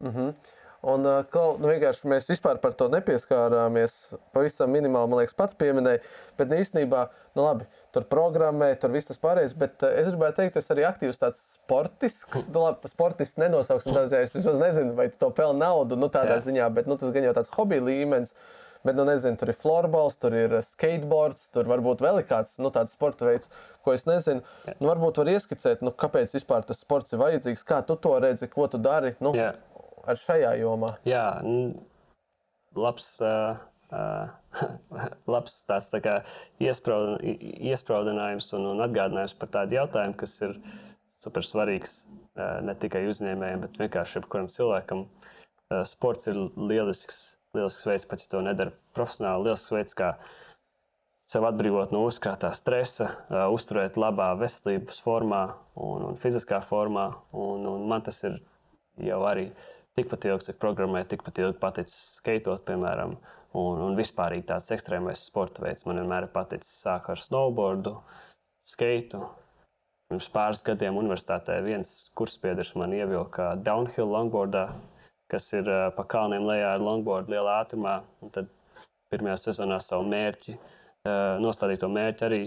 Mm 0.00 0.12
-hmm. 0.12 0.34
Un 0.80 1.04
uh, 1.04 1.34
nu, 1.60 1.68
vienkārši 1.68 2.08
mēs 2.08 2.24
vispār 2.30 2.56
par 2.62 2.72
to 2.72 2.86
nepieskārāmies. 2.88 4.14
Pavisam 4.32 4.70
minimāli, 4.72 5.10
man 5.12 5.20
liekas, 5.20 5.36
pats 5.36 5.56
pieminēja. 5.60 6.00
Bet 6.40 6.48
nu, 6.48 6.56
īstenībā, 6.62 7.02
nu 7.36 7.44
labi, 7.44 7.66
tur 7.92 8.06
programmē, 8.08 8.70
tur 8.80 8.94
viss 8.94 9.10
tas 9.10 9.20
pārējais. 9.20 9.52
Bet 9.60 9.84
uh, 9.84 9.92
es 10.00 10.08
gribēju 10.08 10.38
teikt, 10.38 10.56
tas 10.56 10.72
arī 10.72 10.86
aktīvs 10.88 11.20
tāds 11.20 11.44
sportisks. 11.58 12.48
Nu, 12.54 12.64
labi, 12.64 12.88
sportists 12.88 13.36
nenosauksim 13.42 13.92
tādā 13.92 14.08
ziņā. 14.08 14.24
Es 14.24 14.34
vismaz 14.38 14.56
nezinu, 14.62 14.96
vai 14.96 15.10
tu 15.12 15.20
to 15.20 15.28
pelni 15.36 15.60
naudu, 15.60 16.00
nu 16.00 16.08
tādā 16.08 16.38
Jā. 16.38 16.46
ziņā, 16.48 16.72
bet 16.80 16.88
nu, 16.88 16.96
tas 17.00 17.12
gan 17.12 17.28
jau 17.28 17.36
tāds 17.36 17.52
hobija 17.58 17.84
līmenis. 17.84 18.32
Bet, 18.80 18.96
nu, 18.96 19.04
nezinu, 19.04 19.36
tur 19.36 19.50
ir 19.52 19.56
florbols, 19.60 20.14
tur 20.16 20.32
ir 20.32 20.54
skateboards, 20.64 21.50
tur 21.52 21.68
varbūt 21.68 22.00
vēl 22.00 22.22
ir 22.22 22.24
kāds 22.24 22.54
nu, 22.64 22.70
tāds 22.72 22.94
sporta 22.96 23.26
veids, 23.28 23.52
ko 23.84 23.92
es 23.92 24.06
nezinu. 24.08 24.40
Nu, 24.78 24.86
varbūt 24.88 25.20
var 25.20 25.28
ieskicēt, 25.34 25.84
nu, 25.84 25.92
kāpēc 25.92 26.32
vispār 26.32 26.64
tas 26.64 26.80
sports 26.80 27.12
ir 27.12 27.20
vajadzīgs, 27.20 27.66
kā 27.68 27.82
tu 27.84 28.00
to 28.00 28.14
redzi, 28.24 28.48
ko 28.48 28.70
tu 28.72 28.80
dari. 28.80 29.12
Nu, 29.20 29.36
Jā 29.36 29.52
ar 30.08 30.20
šajā 30.20 30.54
jomā? 30.60 30.94
Jā, 31.08 31.24
labs. 32.76 33.16
Uh, 33.24 33.58
uh, 33.90 34.28
labs 35.30 35.56
tāds 35.68 35.90
tā 35.92 36.00
kā 36.04 36.14
iespraud, 36.62 37.18
iespraudinājums 37.22 38.52
un, 38.58 38.68
un 38.74 38.84
atgādinājums 38.84 39.34
par 39.38 39.50
tādu 39.56 39.78
jautājumu, 39.80 40.16
kas 40.20 40.36
ir 40.46 40.54
super 41.20 41.46
svarīgs 41.46 42.04
uh, 42.04 42.60
ne 42.64 42.76
tikai 42.78 43.04
uzņēmējiem, 43.10 43.64
bet 43.66 43.80
vienkārši 43.82 44.20
jebkuram 44.20 44.50
cilvēkam. 44.52 45.06
Uh, 45.06 45.82
sports 45.88 46.30
ir 46.30 46.38
lielisks, 46.56 47.18
lielisks 47.56 47.88
veids, 47.88 48.06
pat 48.10 48.22
ja 48.24 48.30
to 48.30 48.44
nedara 48.46 48.74
profesionāli, 48.96 49.48
lielisks 49.48 49.74
veids, 49.74 49.98
kā 49.98 50.14
sev 51.30 51.46
atbrīvot 51.46 51.92
no 51.94 52.02
uzkrātā 52.08 52.48
stresa, 52.58 53.12
uzturēt 53.54 53.94
labā 54.00 54.32
veselības 54.40 54.96
formā 55.04 55.44
un, 55.78 56.08
un 56.08 56.16
fiziskā 56.18 56.58
formā. 56.66 57.04
Un, 57.30 57.68
un 57.70 57.84
man 57.86 58.02
tas 58.02 58.18
ir 58.26 58.40
jau 58.98 59.20
arī 59.28 59.44
uh, 59.52 59.68
tikpat 59.98 60.26
ilgi, 60.28 60.50
cik 60.50 60.60
programmē, 60.62 61.02
tikpat 61.08 61.40
ilgi 61.42 61.58
paticis 61.60 62.16
skaitot, 62.20 62.62
piemēram. 62.68 63.16
Un, 63.58 63.80
un 63.82 63.96
vispār 63.98 64.36
tāds 64.46 64.70
ekstrēmais 64.70 65.24
sporta 65.26 65.64
veids 65.64 65.86
man 65.86 65.98
vienmēr 65.98 66.28
ir 66.28 66.34
paticis. 66.34 66.70
Sākot 66.84 67.16
ar 67.16 67.22
snowboardu, 67.22 67.96
skaitu. 68.68 69.24
Pirms 70.10 70.28
pāris 70.34 70.62
gadiem 70.66 70.98
universitātē 70.98 71.60
viens 71.62 71.90
kursbiedrs 72.18 72.72
man 72.78 72.94
ievilka 72.94 73.52
downhill 73.66 74.10
longboardā, 74.10 74.64
kas 75.30 75.46
ir 75.54 75.68
uh, 75.70 75.90
pa 75.94 76.06
kalniem 76.10 76.46
lejā 76.46 76.72
ar 76.74 76.82
longboardu 76.82 77.34
lielā 77.34 77.60
ātrumā. 77.64 78.00
Tad 78.34 78.50
pirmajā 79.10 79.36
sezonā 79.44 79.78
savu 79.82 80.08
mērķi, 80.10 80.56
uh, 80.56 81.38
nostādīto 81.42 81.90
mērķi 81.90 82.26
arī 82.26 82.42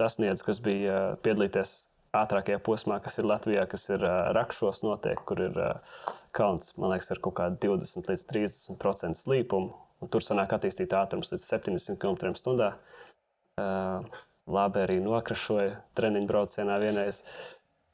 sasniedz, 0.00 0.44
kas 0.44 0.60
bija 0.64 0.98
uh, 0.98 1.16
piedalīties 1.24 1.74
ātrākajā 2.16 2.58
posmā, 2.66 2.98
kas 3.02 3.20
ir 3.20 3.28
Latvijā, 3.30 3.66
kas 3.70 3.86
ir 3.92 4.02
uh, 4.02 4.30
Rakšos, 4.34 4.82
notiek, 4.82 5.20
kur 5.28 5.42
ir 5.44 5.54
uh, 5.54 6.08
kalns, 6.34 6.72
man 6.80 6.94
liekas, 6.94 7.12
ar 7.14 7.20
kaut 7.22 7.36
kādu 7.38 7.60
20 7.78 8.10
līdz 8.10 8.24
30% 8.32 9.20
slīpumu. 9.20 9.70
Tur 10.10 10.24
sanāk 10.24 10.54
attīstīt 10.56 10.94
ātrums 10.96 11.30
līdz 11.30 11.44
70 11.46 12.00
km/h. 12.02 12.70
Uh, 13.60 14.22
labi 14.50 14.82
arī 14.82 14.96
nokrašoja 15.04 15.76
treniņu 15.98 16.30
braucienā 16.30 16.80
vienreiz. 16.82 17.20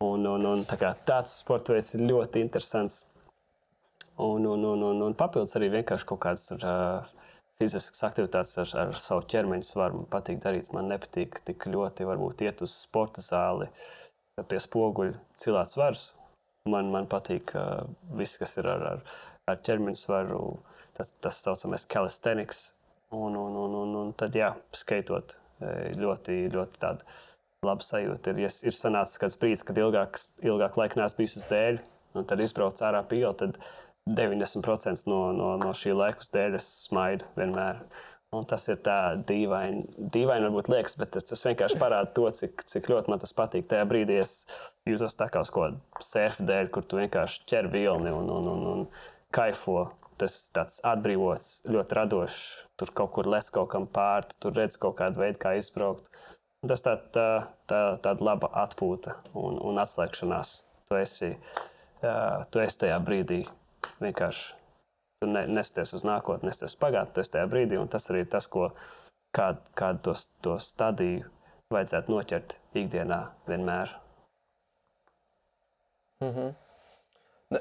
Un, 0.04 0.24
un, 0.28 0.46
un, 0.48 0.64
tā 0.68 0.78
kā, 0.80 0.94
tāds 1.08 1.34
sports 1.42 1.72
veids 1.72 1.92
ir 1.96 2.06
ļoti 2.08 2.44
interesants. 2.44 3.02
Un, 4.16 4.46
un, 4.48 4.64
un, 4.64 4.86
un, 4.92 5.02
un 5.10 5.16
papildus 5.18 5.58
arī 5.58 5.68
vienkārši 5.74 6.08
kaut 6.08 6.22
kādas 6.24 6.46
uh, 6.56 7.04
fiziskas 7.60 8.04
aktivitātes 8.08 8.56
ar, 8.62 8.72
ar 8.86 8.96
savu 9.00 9.26
ķermeņa 9.28 9.68
svaru. 9.68 10.00
Man 10.00 10.08
patīk 10.12 10.40
darīt. 10.44 10.72
Man 10.72 10.88
nepatīk 10.92 11.42
tik 11.48 11.68
ļoti 11.68 12.08
varbūt 12.08 12.46
iet 12.46 12.64
uz 12.64 12.78
sporta 12.86 13.24
zāli. 13.24 13.68
Uh, 13.68 14.05
pie 14.44 14.58
spoguļa 14.60 15.16
cilāt 15.40 15.72
svarus. 15.72 16.10
Man, 16.68 16.90
man 16.92 17.06
patīk 17.08 17.54
uh, 17.56 17.86
viss, 18.18 18.36
kas 18.40 18.56
ir 18.60 18.68
ar, 18.68 18.82
ar, 18.90 19.04
ar 19.48 19.60
ķermeņa 19.64 20.00
svaru, 20.00 20.40
tas, 20.98 21.14
tas 21.24 21.38
saucamais 21.44 21.86
calisthenics. 21.88 22.72
Un, 23.14 23.36
un, 23.38 23.56
un, 23.56 23.76
un, 23.80 23.94
un 24.02 24.12
tad, 24.18 24.34
jā, 24.34 24.50
skaitot, 24.74 25.36
ļoti, 25.96 26.40
ļoti 26.52 26.80
tāda 26.82 27.06
laba 27.64 27.84
sajūta. 27.84 28.34
Ir, 28.34 28.44
ja 28.44 28.50
ir 28.68 28.76
sanācis 28.76 29.20
kāds 29.20 29.38
brīdis, 29.40 29.64
kad 29.66 29.78
ilgāk, 29.80 30.18
ilgāk 30.44 30.76
laika 30.80 31.00
neesmu 31.00 31.22
bijis 31.22 31.38
uz 31.40 31.46
dēļ, 31.50 31.80
un 32.18 32.26
tad 32.28 32.42
izbraucu 32.42 32.84
ārā 32.86 33.04
ielas, 33.16 33.38
tad 33.40 33.60
90% 34.10 35.08
no, 35.10 35.20
no, 35.34 35.54
no 35.62 35.72
šī 35.74 35.94
laika 35.96 36.22
uz 36.22 36.30
dēļ 36.34 36.58
es 36.58 36.68
smaidu 36.86 37.26
vienmēr. 37.38 37.80
Un 38.36 38.46
tas 38.48 38.66
ir 38.68 38.80
tā 38.84 39.16
dīvaini, 39.28 39.84
dīvaini 40.12 40.48
varbūt 40.48 40.70
liekas, 40.72 40.96
bet 41.00 41.14
tas, 41.16 41.44
vienkārši 41.46 41.78
parāda 41.80 42.10
to, 42.16 42.26
cik, 42.38 42.64
cik 42.68 42.90
ļoti 42.92 43.12
man 43.12 43.22
tas 43.22 43.32
patīk. 43.36 43.68
Tajā 43.70 43.86
brīdī 43.88 44.18
es 44.20 44.34
jūtos 44.88 45.16
tā 45.16 45.30
kā 45.32 45.42
uz 45.44 45.52
kāda 45.54 46.04
surfa 46.04 46.46
dēļ, 46.48 46.70
kur 46.74 46.84
tu 46.84 47.00
vienkārši 47.00 47.46
ķer 47.50 47.70
vilni 47.72 48.12
un, 48.12 48.28
un, 48.38 48.50
un, 48.52 48.66
un 48.72 48.84
kaifo. 49.36 49.86
Tas 50.16 50.34
tāds 50.56 50.78
atbrīvots, 50.88 51.48
ļoti 51.68 51.96
radošs. 51.98 52.44
Tur 52.80 52.92
kaut 52.96 53.10
kur 53.12 53.28
lec 53.28 53.50
kaut 53.52 53.68
kam 53.74 53.84
pāri, 53.88 54.32
tur 54.40 54.54
redz 54.56 54.78
kaut 54.80 54.96
kādu 55.00 55.20
veidu, 55.20 55.36
kā 55.42 55.52
izbraukt. 55.60 56.08
Tas 56.66 56.80
tā, 56.84 56.96
tā, 57.12 57.28
tā, 57.68 57.80
tāda 58.04 58.24
laba 58.24 58.48
atpūta 58.64 59.18
un, 59.36 59.60
un 59.60 59.80
atslēgšanās. 59.82 60.54
Tu 60.88 61.00
esi, 61.02 61.32
tu 62.00 62.64
esi 62.64 62.80
tajā 62.80 62.96
brīdī 63.04 63.42
vienkārši 64.00 64.65
Tu 65.22 65.28
ne, 65.30 65.46
nesties 65.48 65.94
uz 65.96 66.04
nākotni, 66.04 66.50
nesties 66.50 66.74
uz 66.74 66.80
pagātni, 66.80 67.14
tas 67.16 67.32
tajā 67.32 67.46
brīdī. 67.48 67.78
Un 67.80 67.88
tas 67.88 68.04
arī 68.12 68.26
tas, 68.28 68.48
ko, 68.52 68.68
kādu 69.36 69.62
kā 69.78 69.94
to, 70.04 70.12
to 70.44 70.58
stadiju 70.60 71.24
vajadzētu 71.72 72.12
noķert 72.12 72.56
ikdienā 72.76 73.20
vienmēr. 73.48 73.94
Mm 76.20 76.32
-hmm. 76.34 76.54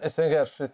Es 0.01 0.17
vienkārši 0.17 0.69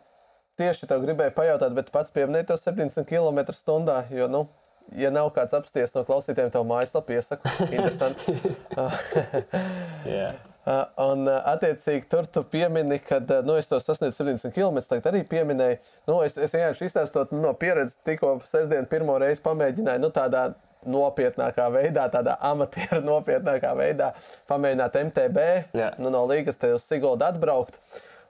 tieši 0.57 0.88
tā 0.88 0.97
gribēju 1.01 1.34
pajautāt, 1.36 1.73
bet 1.73 1.91
pats 1.91 2.11
pieminēji 2.11 2.47
to 2.47 2.57
70 2.57 3.05
km/h. 3.05 4.05
Jo, 4.17 4.27
nu, 4.27 4.47
ja 4.95 5.11
nav 5.11 5.32
kāds 5.36 5.53
apsties 5.53 5.95
no 5.95 6.03
klausītājiem, 6.03 6.51
tev 6.51 6.63
mājaslapā 6.63 7.17
iesaku. 7.17 7.49
Interesanti. 7.75 8.38
yeah. 10.17 10.50
Un, 10.62 11.26
attiecīgi, 11.26 12.05
tur 12.09 12.28
tu 12.30 12.43
piemini, 12.45 12.99
ka 13.01 13.18
nu, 13.41 13.55
es 13.57 13.70
to 13.70 13.80
sasniedzu 13.82 14.22
70 14.22 14.53
km. 14.53 14.78
Tagad 14.86 15.07
arī 15.09 15.24
pieminēju, 15.30 15.80
nu, 16.09 16.20
es, 16.26 16.38
es 16.38 16.53
vienkārši 16.53 16.86
izstāstot 16.86 17.34
no 17.34 17.55
pieredzes, 17.57 17.97
tikko 18.05 18.36
sestdien 18.45 18.86
pirmo 18.89 19.16
reizi 19.22 19.41
pamēģināju 19.45 20.03
nu, 20.03 20.12
tādā 20.14 20.51
nopietnākā 20.86 21.66
veidā, 21.74 22.05
tādā 22.14 22.38
amatieru 22.51 23.01
nopietnākā 23.09 23.74
veidā 23.78 24.12
pamēģināt 24.51 25.01
MTB, 25.07 25.49
yeah. 25.78 25.97
nu, 26.01 26.14
no 26.14 26.24
Līgas 26.30 26.62
te 26.62 26.74
uz 26.76 26.86
Siguldu 26.86 27.26
atbraukt. 27.26 27.82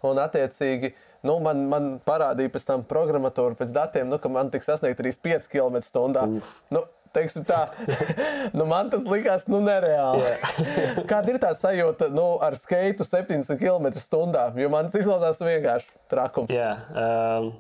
Un, 0.08 0.18
attiecīgi, 0.18 0.94
nu, 1.28 1.36
man, 1.44 1.68
man 1.70 1.92
parādīja 2.08 2.56
pēc 2.56 2.64
tam 2.72 2.88
programmatūru 2.88 3.60
pēc 3.60 3.76
datiem, 3.76 4.08
nu, 4.10 4.18
ka 4.24 4.32
man 4.32 4.50
tiks 4.54 4.72
sasniegt 4.72 5.04
arī 5.04 5.12
5 5.28 5.52
km/h. 5.52 6.26
Nu, 6.74 6.88
teiksim 7.16 7.46
tā, 7.48 7.64
nu 8.58 8.68
man 8.70 8.92
tas 8.94 9.08
likās 9.10 9.48
nu, 9.52 9.62
nereāli. 9.66 10.36
Kāda 11.12 11.34
ir 11.34 11.42
tā 11.44 11.52
sajūta 11.58 12.12
nu, 12.16 12.28
ar 12.44 12.58
skeitu 12.60 13.08
70 13.08 13.60
km/h? 13.62 14.46
Jo 14.62 14.72
man 14.74 14.88
tas 14.88 15.02
izklausās 15.02 15.42
vienkārši 15.44 15.92
trakums. 16.12 16.54
Yeah, 16.54 16.86
um, 16.96 17.52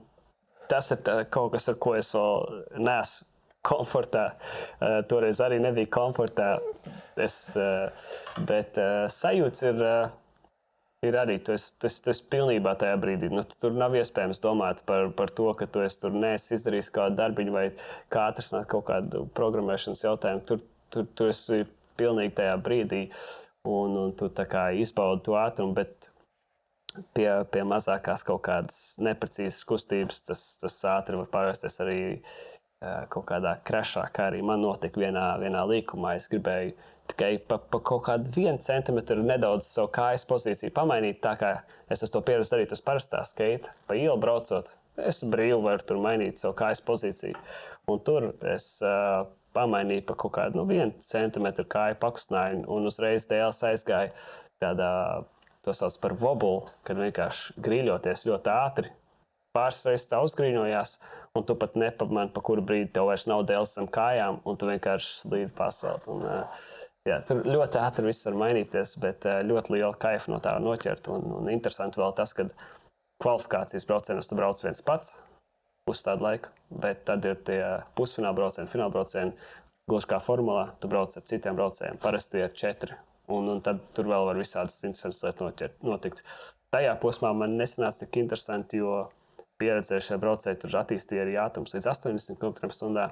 tas 0.71 0.91
ir 0.93 1.03
tā, 1.05 1.21
kaut 1.31 1.55
kas, 1.55 1.69
ar 1.71 1.77
ko 1.81 1.97
es 1.99 2.13
vēl 2.15 2.63
neesmu 2.79 3.27
komfortā. 3.67 4.31
Uh, 4.79 5.01
toreiz 5.09 5.41
arī 5.43 5.59
nebija 5.61 5.89
komfortā. 5.93 6.55
Es, 7.21 7.43
uh, 7.53 7.91
bet 8.47 8.79
uh, 8.81 9.05
sajūta 9.11 9.69
ir. 9.69 9.85
Uh, 9.85 10.17
ir 11.05 11.17
arī 11.17 11.37
tas, 11.41 11.71
tas, 11.81 11.97
tas 12.05 12.21
pilnībā 12.33 12.75
tajā 12.79 12.97
brīdī. 13.01 13.31
Nu, 13.33 13.43
tur 13.63 13.73
nav 13.77 13.95
iespējams 13.97 14.41
domāt 14.43 14.83
par, 14.89 15.09
par 15.17 15.33
to, 15.37 15.49
ka 15.57 15.65
tu 15.65 15.83
tur 16.01 16.13
neesi 16.13 16.55
izdarījis 16.57 16.91
kādu 16.93 17.17
darbiņu 17.17 17.55
vai 17.55 17.65
kā 18.13 18.27
atrisināt 18.29 18.69
kaut 18.71 18.85
kādu 18.91 19.25
programmēšanas 19.37 20.05
jautājumu. 20.05 20.45
Tur, 20.49 20.61
tur, 20.93 21.09
tur 21.17 21.33
esi 21.33 21.63
pilnīgi 21.97 22.35
tajā 22.37 22.53
brīdī 22.61 23.01
un, 23.65 23.97
un 24.05 24.15
tu 24.17 24.29
izbaudi 24.29 25.25
to 25.25 25.37
ātrumu. 25.41 25.73
Bet 25.81 26.11
pie, 27.15 27.27
pie 27.49 27.65
mazākās 27.65 28.25
kaut 28.27 28.45
kādas 28.45 28.95
neprecīzas 29.01 29.65
kustības 29.65 30.21
tas, 30.27 30.45
tas 30.61 30.79
ātri 30.85 31.17
var 31.17 31.29
pārvērsties 31.33 31.81
arī 31.81 31.99
kaut 33.13 33.27
kādā 33.29 33.57
krešā, 33.65 34.07
kā 34.13 34.29
arī 34.29 34.41
man 34.45 34.61
notika 34.61 35.01
vienā, 35.01 35.25
vienā 35.41 35.65
līkumā. 35.69 36.15
Es 36.17 36.29
gribēju 36.29 36.73
tikai 37.11 37.33
pa, 37.47 37.59
pa 37.59 37.79
kaut 37.83 38.05
kādu 38.07 38.31
vienu 38.35 38.61
centimetru 38.63 39.21
nedaudz 39.23 39.67
savu 39.67 39.91
kājas 39.95 40.25
pozīciju 40.29 40.73
pamainīt, 40.75 41.21
tā 41.23 41.35
kā 41.39 41.51
es 41.91 42.03
to 42.09 42.21
pieredzu 42.25 42.55
darīt 42.55 42.73
uz 42.75 42.81
parastā 42.85 43.21
skaita, 43.27 43.73
pa 43.87 43.97
ielu 43.99 44.17
braucot. 44.21 44.71
Es 44.99 45.21
brīvi 45.23 45.59
varu 45.63 45.85
tur 45.87 46.01
mainīt 46.03 46.41
savu 46.41 46.55
kājas 46.59 46.81
pozīciju. 46.85 47.37
Un 47.89 48.01
tur 48.05 48.31
es 48.51 48.73
uh, 48.83 49.23
pamainīju 49.55 50.05
pa 50.07 50.15
kaut 50.19 50.35
kādu 50.37 50.61
nu, 50.61 50.65
vienu 50.69 50.91
centimetru 51.05 51.65
kāju 51.71 51.99
pakustinājumu, 52.01 52.65
un 52.71 52.89
uzreiz 52.89 53.27
dēls 53.29 53.61
aizgāja 53.67 54.11
tādā, 54.61 54.91
to 55.65 55.75
sauc 55.75 55.97
par 56.03 56.15
vobulu, 56.19 56.65
kad 56.87 56.99
vienkārši 56.99 57.57
grīļoties 57.63 58.27
ļoti 58.29 58.53
ātri. 58.53 58.93
Pāris 59.55 59.81
reizes 59.83 60.07
tā 60.07 60.21
uzgrīņojās, 60.23 60.93
un 61.35 61.43
tu 61.47 61.57
pat 61.59 61.75
nepamani, 61.79 62.31
pa 62.31 62.43
kuru 62.45 62.63
brīdi 62.63 62.93
tev 62.95 63.09
vairs 63.09 63.27
nav 63.27 63.43
dēls 63.49 63.75
zem 63.75 63.89
kājām, 63.91 64.39
un 64.47 64.59
tu 64.59 64.69
vienkārši 64.69 65.31
līdzi 65.33 65.51
pasvērt. 65.57 66.07
Un, 66.11 66.23
uh, 66.23 66.63
Jā, 67.09 67.17
tur 67.25 67.39
ļoti 67.47 67.79
ātri 67.81 68.05
viss 68.05 68.27
var 68.27 68.35
mainīties, 68.37 68.93
bet 69.01 69.25
eh, 69.25 69.39
ļoti 69.47 69.73
liela 69.73 69.95
kaifa 69.97 70.29
no 70.29 70.37
tā 70.43 70.53
noķert. 70.61 71.07
Un, 71.09 71.23
un 71.39 71.49
interesanti 71.49 71.97
vēl 71.97 72.13
tas, 72.17 72.33
ka 72.37 72.45
kvalifikācijas 73.23 73.87
braucienos 73.89 74.29
tu 74.29 74.37
brauc 74.37 74.61
viens 74.61 74.83
pats 74.85 75.15
uz 75.89 76.03
tādu 76.05 76.27
laiku, 76.27 76.51
bet 76.83 77.01
tad 77.07 77.25
ir 77.25 77.39
tie 77.47 77.59
pusfināla 77.97 78.37
braucieni, 78.37 78.69
fināla 78.69 78.93
braucieni. 78.93 79.33
Gluži 79.89 80.11
kā 80.11 80.19
formulā, 80.21 80.67
tu 80.79 80.91
brauc 80.91 81.15
ar 81.17 81.25
citiem 81.25 81.57
braucējiem. 81.57 81.97
Parasti 82.03 82.43
ir 82.43 82.53
četri. 82.55 82.93
Un, 83.33 83.49
un 83.49 83.63
tad 83.65 83.81
tur 83.97 84.05
vēl 84.11 84.27
var 84.29 84.37
visādas 84.37 84.77
interesantas 84.83 85.23
lietas 85.25 85.41
noķert, 85.41 85.81
notikt. 85.87 86.21
Tajā 86.71 86.93
posmā 87.01 87.33
man 87.35 87.57
nesanāca 87.57 88.05
tik 88.05 88.21
interesanti, 88.21 88.79
jo 88.83 89.07
pieredzējušie 89.61 90.21
braucēji 90.21 90.61
tur 90.61 90.77
attīstīja 90.83 91.25
arī 91.25 91.35
ātrums 91.41 91.73
līdz 91.75 91.89
80 91.95 92.39
km/h. 92.41 93.09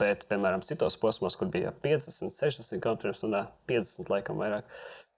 Bet, 0.00 0.24
piemēram, 0.30 0.62
citos 0.66 0.96
posmos, 1.02 1.36
kur 1.38 1.50
bija 1.50 1.72
50, 1.84 2.30
60 2.34 2.82
km/h, 2.82 3.42
50 3.70 4.12
laikam 4.12 4.38
vairāk, 4.38 4.68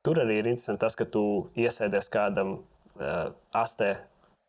tur 0.04 0.20
arī 0.22 0.38
ir 0.40 0.48
interesanti 0.50 0.80
tas, 0.84 0.96
ka 0.96 1.04
tu 1.04 1.24
iesēdies 1.60 2.08
kādam 2.12 2.54
uh, 2.56 3.32
astē 3.56 3.94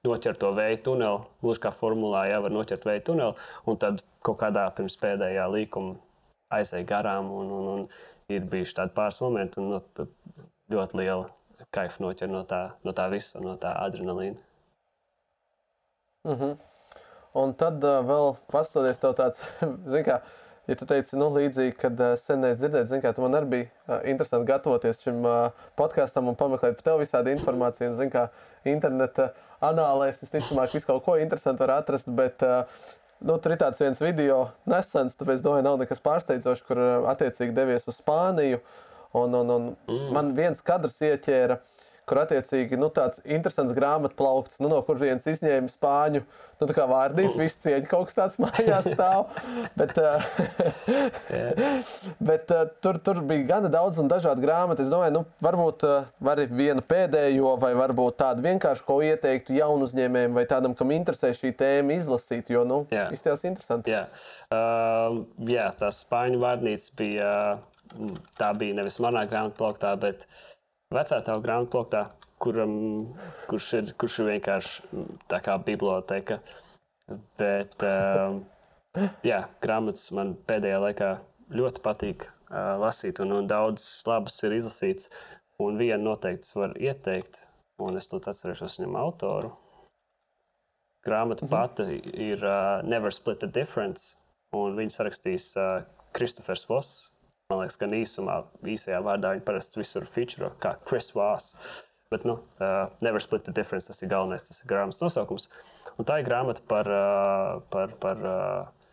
noķert 0.07 0.39
to 0.39 0.51
vēja 0.55 0.79
tuneli, 0.87 1.27
gluži 1.43 1.63
kā 1.63 1.71
formulā, 1.75 2.25
jau 2.31 2.41
var 2.45 2.55
noķert 2.55 2.87
vēja 2.87 3.05
tuneli, 3.09 3.45
un 3.67 3.79
tad 3.79 4.03
kaut 4.23 4.39
kādā 4.41 4.65
pirms 4.75 4.97
pēdējā 4.99 5.45
līkuma 5.51 5.95
aizēja 6.53 6.87
garām, 6.87 7.31
un, 7.31 7.51
un, 7.51 7.69
un 7.75 8.35
ir 8.35 8.47
bijuši 8.49 8.77
tādi 8.79 8.95
pāris 8.95 9.21
momenti, 9.23 9.59
un 9.59 9.75
no, 9.75 10.07
ļoti 10.71 10.99
liela 10.99 11.29
kaifa 11.73 12.03
noķer 12.03 12.31
no 12.31 12.43
tā, 12.47 12.63
no 12.83 12.93
tā 12.95 13.07
visa, 13.13 13.41
no 13.43 13.55
tā 13.59 13.73
adrenalīna. 13.85 14.37
Mm 16.27 16.35
-hmm. 16.39 16.57
Un 17.33 17.53
tad 17.57 17.81
uh, 17.81 18.01
vēl 18.05 18.35
pastoties 18.53 18.99
tev 19.01 19.15
tāds, 19.17 19.41
zini, 19.91 20.03
kā, 20.05 20.19
ja 20.69 20.75
tu 20.77 20.85
teici, 20.89 21.15
nu, 21.17 21.31
līdzīgi, 21.33 21.73
kad 21.79 21.97
uh, 21.97 22.13
sen 22.19 22.43
neesi 22.45 22.61
dzirdējis, 22.61 22.91
zini, 22.91 23.01
kā 23.01 23.13
tu 23.15 23.23
man 23.23 23.37
arī 23.39 23.49
bija 23.49 23.69
uh, 23.69 24.03
interesanti 24.09 24.49
gatavoties 24.51 25.01
šim 25.01 25.25
uh, 25.25 25.63
podkāstam 25.79 26.29
un 26.29 26.37
pameklēt 26.37 26.77
par 26.77 26.85
tevi 26.91 27.07
visādi 27.07 27.33
informāciju. 27.33 27.89
Un, 27.89 27.97
zini, 27.97 28.13
kā 28.13 28.27
interneta 28.69 29.31
anālēs 29.65 30.21
visticamāk 30.21 30.75
visu 30.77 30.91
kaut 30.91 31.01
ko 31.07 31.17
interesantu 31.17 31.65
var 31.65 31.79
atrast, 31.79 32.11
bet 32.13 32.45
uh, 32.45 32.85
nu, 33.25 33.39
tur 33.41 33.55
ir 33.55 33.61
tāds 33.63 33.81
viens 33.81 34.03
video 34.03 34.43
nesens, 34.69 35.17
tāpēc 35.17 35.41
domāju, 35.41 35.65
nav 35.65 35.79
nekas 35.81 36.03
pārsteidzošs, 36.05 36.65
kur 36.67 36.81
uh, 36.81 37.09
attiecīgi 37.15 37.57
devies 37.57 37.89
uz 37.89 37.97
Spāniju. 37.97 38.61
Un, 39.13 39.33
un, 39.37 39.49
un 39.53 39.65
mm. 39.73 40.05
man 40.13 40.31
viens 40.37 40.61
kadrs 40.65 41.01
ieķēra 41.05 41.57
uh, 41.57 41.81
kur 42.09 42.19
attiecīgi 42.23 42.77
nu, 42.79 42.89
tāds 42.93 43.21
interesants 43.23 43.73
grāmatplaukts, 43.77 44.59
nu, 44.63 44.69
no 44.71 44.81
kurienes 44.85 45.25
izņēma 45.29 45.71
spāņu 45.71 46.23
nu, 46.23 46.67
vārdīs, 46.89 47.37
visu 47.39 47.61
cieņu 47.65 47.89
kaut 47.91 48.09
kas 48.09 48.17
tāds 48.17 48.39
mājās 48.43 48.87
stāv. 48.91 49.31
bet 49.79 49.97
uh, 50.01 50.23
bet 52.23 52.53
uh, 52.53 52.65
tur, 52.83 52.99
tur 53.03 53.21
bija 53.27 53.47
gana 53.55 53.71
daudz 53.71 53.99
un 54.03 54.11
dažādu 54.11 54.43
grāmatu. 54.43 54.83
Es 54.85 54.91
domāju, 54.91 55.15
nu, 55.17 55.23
varbūt 55.43 55.87
uh, 55.87 56.07
var 56.23 56.43
vienu 56.51 56.83
pēdējo, 56.87 57.55
vai 57.61 57.73
varbūt 57.79 58.19
tādu 58.21 58.45
vienkārši 58.45 58.87
ko 58.87 58.99
ieteiktu 59.05 59.57
jaunu 59.59 59.87
uzņēmējiem 59.89 60.39
vai 60.39 60.45
tādam, 60.49 60.75
kam 60.77 60.93
interesē 60.95 61.33
šī 61.37 61.53
tēma, 61.59 61.99
izlasīt. 61.99 62.51
Jo, 62.53 62.63
nu, 62.67 62.83
izties 63.15 63.45
interesanti. 63.47 63.95
Jā, 63.95 64.07
uh, 64.53 65.23
jā 65.49 65.69
tā 65.79 65.93
spāņu 65.95 66.41
vārnīca 66.43 66.97
bija. 66.99 67.35
Tā 68.39 68.47
bija 68.57 68.73
nevis 68.73 68.95
manā 69.03 69.21
grāmatplauktā, 69.29 69.91
bet 70.01 70.23
uh, 70.23 70.37
vecā 70.93 71.19
tava 71.25 71.41
grāmatplaktā, 71.43 72.03
kuram, 72.43 72.73
kurš, 73.49 73.69
ir, 73.79 73.93
kurš 73.99 74.19
ir 74.21 74.31
vienkārši 74.33 75.03
tā 75.31 75.39
kā 75.43 75.57
biblioteka. 75.63 76.39
Bet, 77.39 77.75
uh, 77.83 78.39
jā, 79.25 79.43
grāmatas 79.63 80.09
man 80.15 80.35
pēdējā 80.47 80.81
laikā 80.83 81.09
ļoti 81.53 81.83
patīk 81.85 82.27
uh, 82.27 82.75
lasīt, 82.81 83.21
un, 83.23 83.35
un 83.39 83.49
daudz 83.49 83.85
labas 84.09 84.39
ir 84.43 84.57
izlasīts. 84.59 85.09
Un 85.61 85.77
vienu 85.77 86.09
noteikti 86.09 86.49
var 86.57 86.73
ieteikt, 86.81 87.37
un 87.83 87.99
es 87.99 88.09
to 88.09 88.17
atcerēšos 88.17 88.79
viņam 88.79 88.97
autoru. 88.99 89.53
Grāmata 91.05 91.45
mhm. 91.45 91.51
pati 91.51 91.99
ir 92.31 92.43
uh, 92.47 92.81
Never 92.87 93.13
Split 93.13 93.43
the 93.43 93.51
Difference, 93.51 94.15
un 94.55 94.77
viņu 94.79 94.95
sarakstījis 94.95 95.49
uh, 95.59 95.83
Kristofers 96.15 96.65
Voss. 96.69 97.12
Man 97.53 97.67
liekas, 97.67 97.77
ka 97.77 97.85
īsumā, 97.93 98.39
īsajā 98.65 98.99
vārdā 99.05 99.35
viņi 99.35 99.43
parasti 99.45 99.77
visur 99.77 100.07
feature, 100.09 100.49
kā 100.63 100.73
Chris 100.89 101.11
Voss. 101.13 101.53
Bet, 102.09 102.25
nu, 102.25 102.39
uh, 102.57 102.89
Never 103.05 103.21
Split 103.21 103.45
the 103.45 103.53
Difference, 103.53 103.85
tas 103.85 104.01
ir 104.01 104.09
galvenais, 104.09 104.45
tas 104.45 104.57
ir 104.61 104.69
grāmatas 104.69 105.01
nosaukums. 105.03 105.45
Un 106.01 106.07
tā 106.09 106.17
ir 106.21 106.25
grāmata 106.25 106.63
par, 106.69 106.89
uh, 106.89 107.59
par, 107.73 107.93
par 108.01 108.25
uh, 108.25 108.89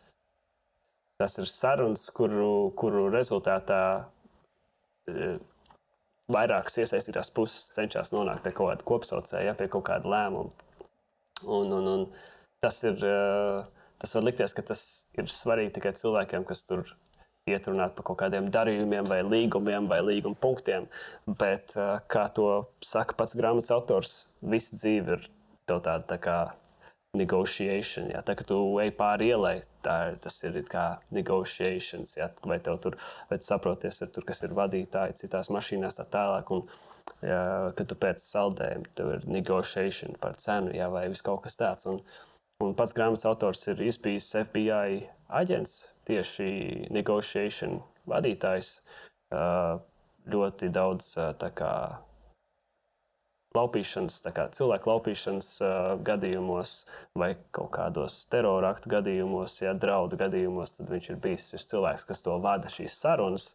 tas 1.21 1.39
ir 1.41 1.49
sarunas, 1.49 2.05
kuru, 2.17 2.71
kuru 2.77 3.07
rezultātā 3.13 3.81
uh, 4.05 5.41
vairākas 6.37 6.77
iesaistītās 6.85 7.33
puses 7.33 7.71
cenšas 7.75 8.13
nonākt 8.13 8.45
pie 8.45 8.53
kaut 8.53 8.75
kāda 8.75 8.89
kopsaucēja, 8.93 9.57
pie 9.57 9.69
kaut 9.73 9.89
kāda 9.89 10.13
lēmuma. 10.13 10.53
Un, 11.49 11.73
un, 11.73 11.89
un 11.95 12.07
tas, 12.61 12.77
ir, 12.85 13.01
tas 13.01 14.17
var 14.17 14.27
likties, 14.27 14.53
ka 14.53 14.65
tas 14.69 14.83
ir 15.17 15.33
svarīgi 15.33 15.79
tikai 15.79 15.95
cilvēkiem, 15.97 16.45
kas 16.45 16.61
tur 16.69 16.85
iet 17.51 17.69
runāt 17.69 17.97
par 17.97 18.07
kaut 18.09 18.21
kādiem 18.23 18.49
darījumiem, 18.55 19.09
vai 19.11 19.21
līgumiem, 19.27 19.89
vai 19.91 20.01
līguma 20.07 20.39
punktiem. 20.41 20.89
Bet, 21.41 21.77
kā 22.13 22.25
to 22.37 22.49
saka 22.85 23.17
pats 23.19 23.37
grāmatas 23.39 23.73
autors, 23.75 24.17
visa 24.41 24.79
dzīve 24.79 25.19
ir 25.19 25.29
tāda 25.71 26.01
tā 26.09 26.19
kā 26.23 26.39
negotiation. 27.17 28.11
Ja? 28.15 28.23
Tā 28.27 28.37
kā 28.39 28.47
tu 28.47 28.59
ej 28.83 28.93
pāri 28.99 29.31
ielai, 29.33 29.57
tā 29.85 30.15
tas 30.23 30.39
ir 30.47 30.61
kā 30.71 31.01
negotiations. 31.15 32.17
Ja? 32.19 32.31
Vai 32.47 32.61
tur, 32.63 32.97
vai 33.31 33.41
tu 33.41 33.49
saproties, 33.49 34.01
ir 34.05 34.13
tur, 34.15 34.27
kas 34.29 34.43
ir 34.47 34.55
vadītāji 34.57 35.19
citās 35.23 35.51
mašīnās, 35.53 35.99
tā 35.99 36.07
tālāk. 36.11 36.51
Un, 36.55 36.67
ja, 37.27 37.43
kad 37.77 37.91
tu 37.91 37.99
pēc 37.99 38.23
saldējuma 38.25 38.97
tev 38.99 39.15
ir 39.17 39.29
negotiation 39.39 40.19
par 40.23 40.39
cenu, 40.43 40.75
ja? 40.77 40.91
vai 40.93 41.09
kaut 41.27 41.45
kas 41.47 41.59
tāds. 41.61 41.89
Un, 41.91 42.03
un 42.63 42.77
pats 42.79 42.95
grāmatas 42.97 43.27
autors 43.29 43.67
ir 43.73 43.83
izbijis 43.91 44.31
FBI 44.47 45.09
aģents 45.43 45.81
tieši 46.11 46.51
negotiation 46.93 47.81
vadītājs 48.11 48.75
ļoti 50.31 50.69
daudz 50.75 51.13
kā, 51.57 51.75
laupīšanas, 53.57 54.19
kā, 54.35 54.47
cilvēku 54.55 54.91
laupīšanas 54.91 55.51
gadījumos 56.07 56.75
vai 57.19 57.33
kaut 57.57 57.73
kādos 57.77 58.25
terora 58.33 58.75
aktu 58.75 58.93
gadījumos, 58.95 59.59
ja 59.63 59.75
draudu 59.75 60.19
gadījumos, 60.21 60.77
tad 60.77 60.91
viņš 60.93 61.11
ir 61.13 61.21
bijis 61.25 61.49
šis 61.55 61.69
cilvēks, 61.73 62.07
kas 62.11 62.27
to 62.27 62.37
vada 62.43 62.71
šīs 62.71 62.99
sarunas. 63.03 63.53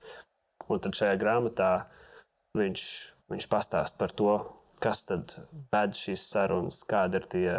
Un 0.72 0.82
tad 0.82 0.97
šajā 0.97 1.16
grāmatā 1.22 1.72
viņš, 2.58 2.84
viņš 3.32 3.47
pastāst 3.51 3.99
par 3.99 4.14
to, 4.16 4.39
kas 4.84 5.03
tad 5.08 5.36
ved 5.72 5.95
šīs 5.95 6.24
sarunas, 6.32 6.82
kādi 6.88 7.22
ir 7.22 7.28
tie 7.32 7.51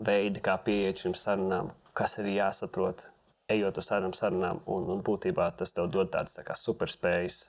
veidi, 0.00 0.42
kā 0.44 0.56
pieiet 0.64 1.00
šīm 1.02 1.14
sarunām, 1.16 1.70
kas 1.96 2.18
ir 2.20 2.30
jāsaprot, 2.32 3.04
ejot 3.50 3.78
uz 3.82 3.88
tādām 3.90 4.14
sarunām, 4.16 4.62
un, 4.70 4.88
un 4.94 5.02
būtībā 5.06 5.50
tas 5.58 5.74
tev 5.76 5.90
dod 5.92 6.12
tādas 6.14 6.36
tā 6.38 6.56
superspējas, 6.56 7.42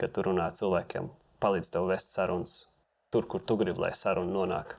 ka 0.00 0.08
tu 0.12 0.24
runā 0.26 0.50
cilvēkiem, 0.58 1.08
palīdz 1.42 1.72
tev 1.72 1.88
vest 1.90 2.12
sarunas 2.16 2.66
tur, 3.14 3.26
kur 3.30 3.40
tu 3.46 3.56
gribi, 3.60 3.80
lai 3.86 3.92
saruna 3.96 4.32
nonāk. 4.34 4.76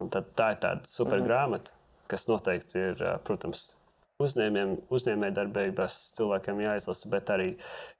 Un 0.00 0.08
tad 0.12 0.32
tā 0.38 0.52
ir 0.54 0.62
tāda 0.62 0.86
super 0.88 1.18
Mhm. 1.18 1.26
grāmata, 1.26 1.76
kas 2.08 2.26
noteikti 2.26 2.78
ir, 2.90 3.04
protams, 3.24 3.74
uzņēmējdarbības 4.20 5.94
cilvēkiem 6.16 6.60
jāizlasa, 6.60 7.10
bet 7.10 7.30
arī 7.32 7.50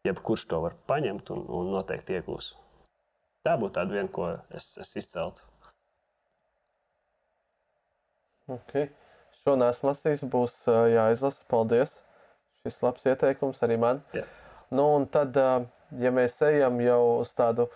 jebkurš 0.05 0.47
to 0.49 0.61
var 0.61 0.75
paņemt 0.89 1.31
un, 1.33 1.45
un 1.49 1.71
noteikti 1.73 2.19
iegūs. 2.19 2.55
Tā 3.47 3.57
būtu 3.57 3.79
tāda 3.79 3.97
viena, 3.97 4.09
ko 4.13 4.27
es, 4.51 4.77
es 4.79 4.97
izceltu. 5.01 5.43
Okay. 8.51 8.91
Šo 9.41 9.55
nesmu 9.57 9.89
lasījis, 9.89 10.27
būs 10.29 10.57
jāizlasa. 10.69 11.45
Paldies! 11.49 11.95
Šis 12.61 12.83
labs 12.85 13.07
ieteikums 13.09 13.63
arī 13.65 13.79
man. 13.81 14.03
Jā. 14.13 14.27
Nu, 14.69 14.85
un 14.99 15.07
tad, 15.09 15.37
ja 15.97 16.13
mēs 16.13 16.37
ejam 16.45 16.77
jau 16.85 17.01
uz 17.23 17.33
tādu 17.33 17.71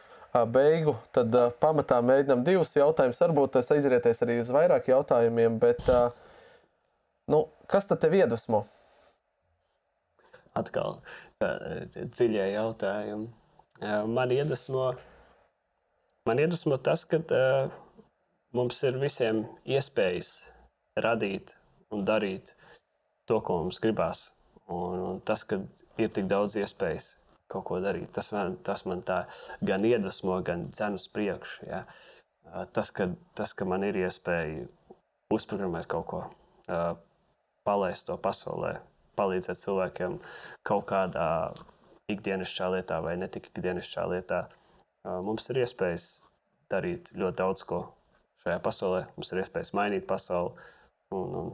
beigu, 0.52 0.92
tad 1.16 1.32
pamatā 1.62 2.02
mēģinām 2.04 2.44
divus 2.44 2.74
jautājumus. 2.76 3.22
Varbūt 3.24 3.54
tas 3.56 3.72
aizrieties 3.72 4.20
arī 4.26 4.38
uz 4.42 4.52
vairāk 4.52 4.90
jautājumiem, 4.92 5.56
bet 5.62 5.80
nu, 7.32 7.46
kas 7.70 7.88
tad 7.88 8.04
tev 8.04 8.18
iedvesmo? 8.20 8.66
Atkal 10.54 11.00
dziļie 11.40 12.50
jautājumi. 12.52 13.30
Man 14.12 14.36
iedvesmo, 14.36 14.90
man 16.28 16.44
iedvesmo 16.44 16.76
tas, 16.78 17.02
ka 17.08 17.18
uh, 17.24 17.72
mums 18.54 18.78
ir 18.86 19.00
visiem 19.00 19.42
iespējas 19.66 20.36
radīt 21.00 21.54
un 21.94 22.04
darīt 22.06 22.54
to, 23.28 23.40
ko 23.40 23.60
mums 23.64 23.80
gribās. 23.82 24.28
Un, 24.70 25.00
un 25.08 25.20
tas, 25.26 25.44
ka 25.44 25.58
ir 26.00 26.12
tik 26.14 26.28
daudz 26.30 26.56
iespējas 26.56 27.14
kaut 27.52 27.66
ko 27.68 27.78
darīt, 27.84 28.08
tas 28.16 28.30
man, 28.32 28.56
tas 28.64 28.84
man 28.88 29.02
tā 29.04 29.24
gan 29.62 29.84
iedvesmo, 29.84 30.38
gan 30.46 30.68
dzen 30.72 30.96
uz 30.96 31.04
priekšu. 31.12 31.66
Ja? 31.68 31.84
Tas, 32.72 32.90
ka, 32.94 33.10
tas, 33.36 33.52
ka 33.56 33.66
man 33.68 33.84
ir 33.84 33.98
iespēja 34.00 34.64
uzprogrammēt 35.34 35.88
kaut 35.90 36.06
ko, 36.08 36.22
palaist 37.66 38.08
to 38.08 38.16
pasaulē, 38.20 38.78
palīdzēt 39.18 39.60
cilvēkiem 39.60 40.18
kaut 40.66 40.86
kādā 40.90 41.28
ikdienišķā 42.12 42.70
lietā 42.76 43.00
vai 43.04 43.16
ne 43.20 43.28
tik 43.32 43.50
ikdienišķā 43.52 44.06
lietā. 44.12 44.44
Mums 45.04 45.50
ir 45.52 45.62
iespējas 45.64 46.08
darīt 46.72 47.10
ļoti 47.16 47.38
daudz 47.40 47.64
ko 47.68 47.80
šajā 48.44 48.60
pasaulē. 48.64 49.04
Mums 49.16 49.32
ir 49.32 49.42
iespējas 49.44 49.72
mainīt 49.76 50.06
pasauli. 50.08 50.54
Un, 51.14 51.36
un 51.40 51.52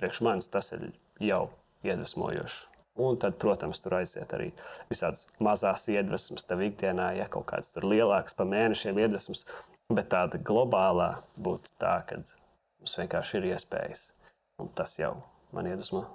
priekš 0.00 0.22
manis 0.26 0.50
tas 0.50 0.72
ir 0.74 0.88
jau 1.22 1.46
iedvesmojoši. 1.86 2.64
Un 3.06 3.18
tad, 3.20 3.36
protams, 3.36 3.82
tur 3.84 3.98
aiziet 3.98 4.30
arī 4.32 4.48
visādas 4.88 5.26
mazas 5.42 5.84
iedvesmas 5.92 6.48
tev 6.48 6.62
ikdienā, 6.64 7.10
ja 7.18 7.26
kaut 7.28 7.44
kāds 7.50 7.68
tur 7.74 7.84
lielāks 7.84 8.36
pa 8.36 8.46
mēnešiem 8.48 9.02
iedvesmas. 9.04 9.44
Bet 9.92 10.08
tāda 10.10 10.40
globālā 10.42 11.10
būtu 11.38 11.74
tā, 11.78 11.98
ka 12.08 12.22
mums 12.22 12.96
vienkārši 12.98 13.38
ir 13.38 13.50
iespējas. 13.52 14.08
Un 14.62 14.72
tas 14.74 14.96
jau 14.96 15.12
man 15.52 15.68
iedvesmo. 15.68 16.06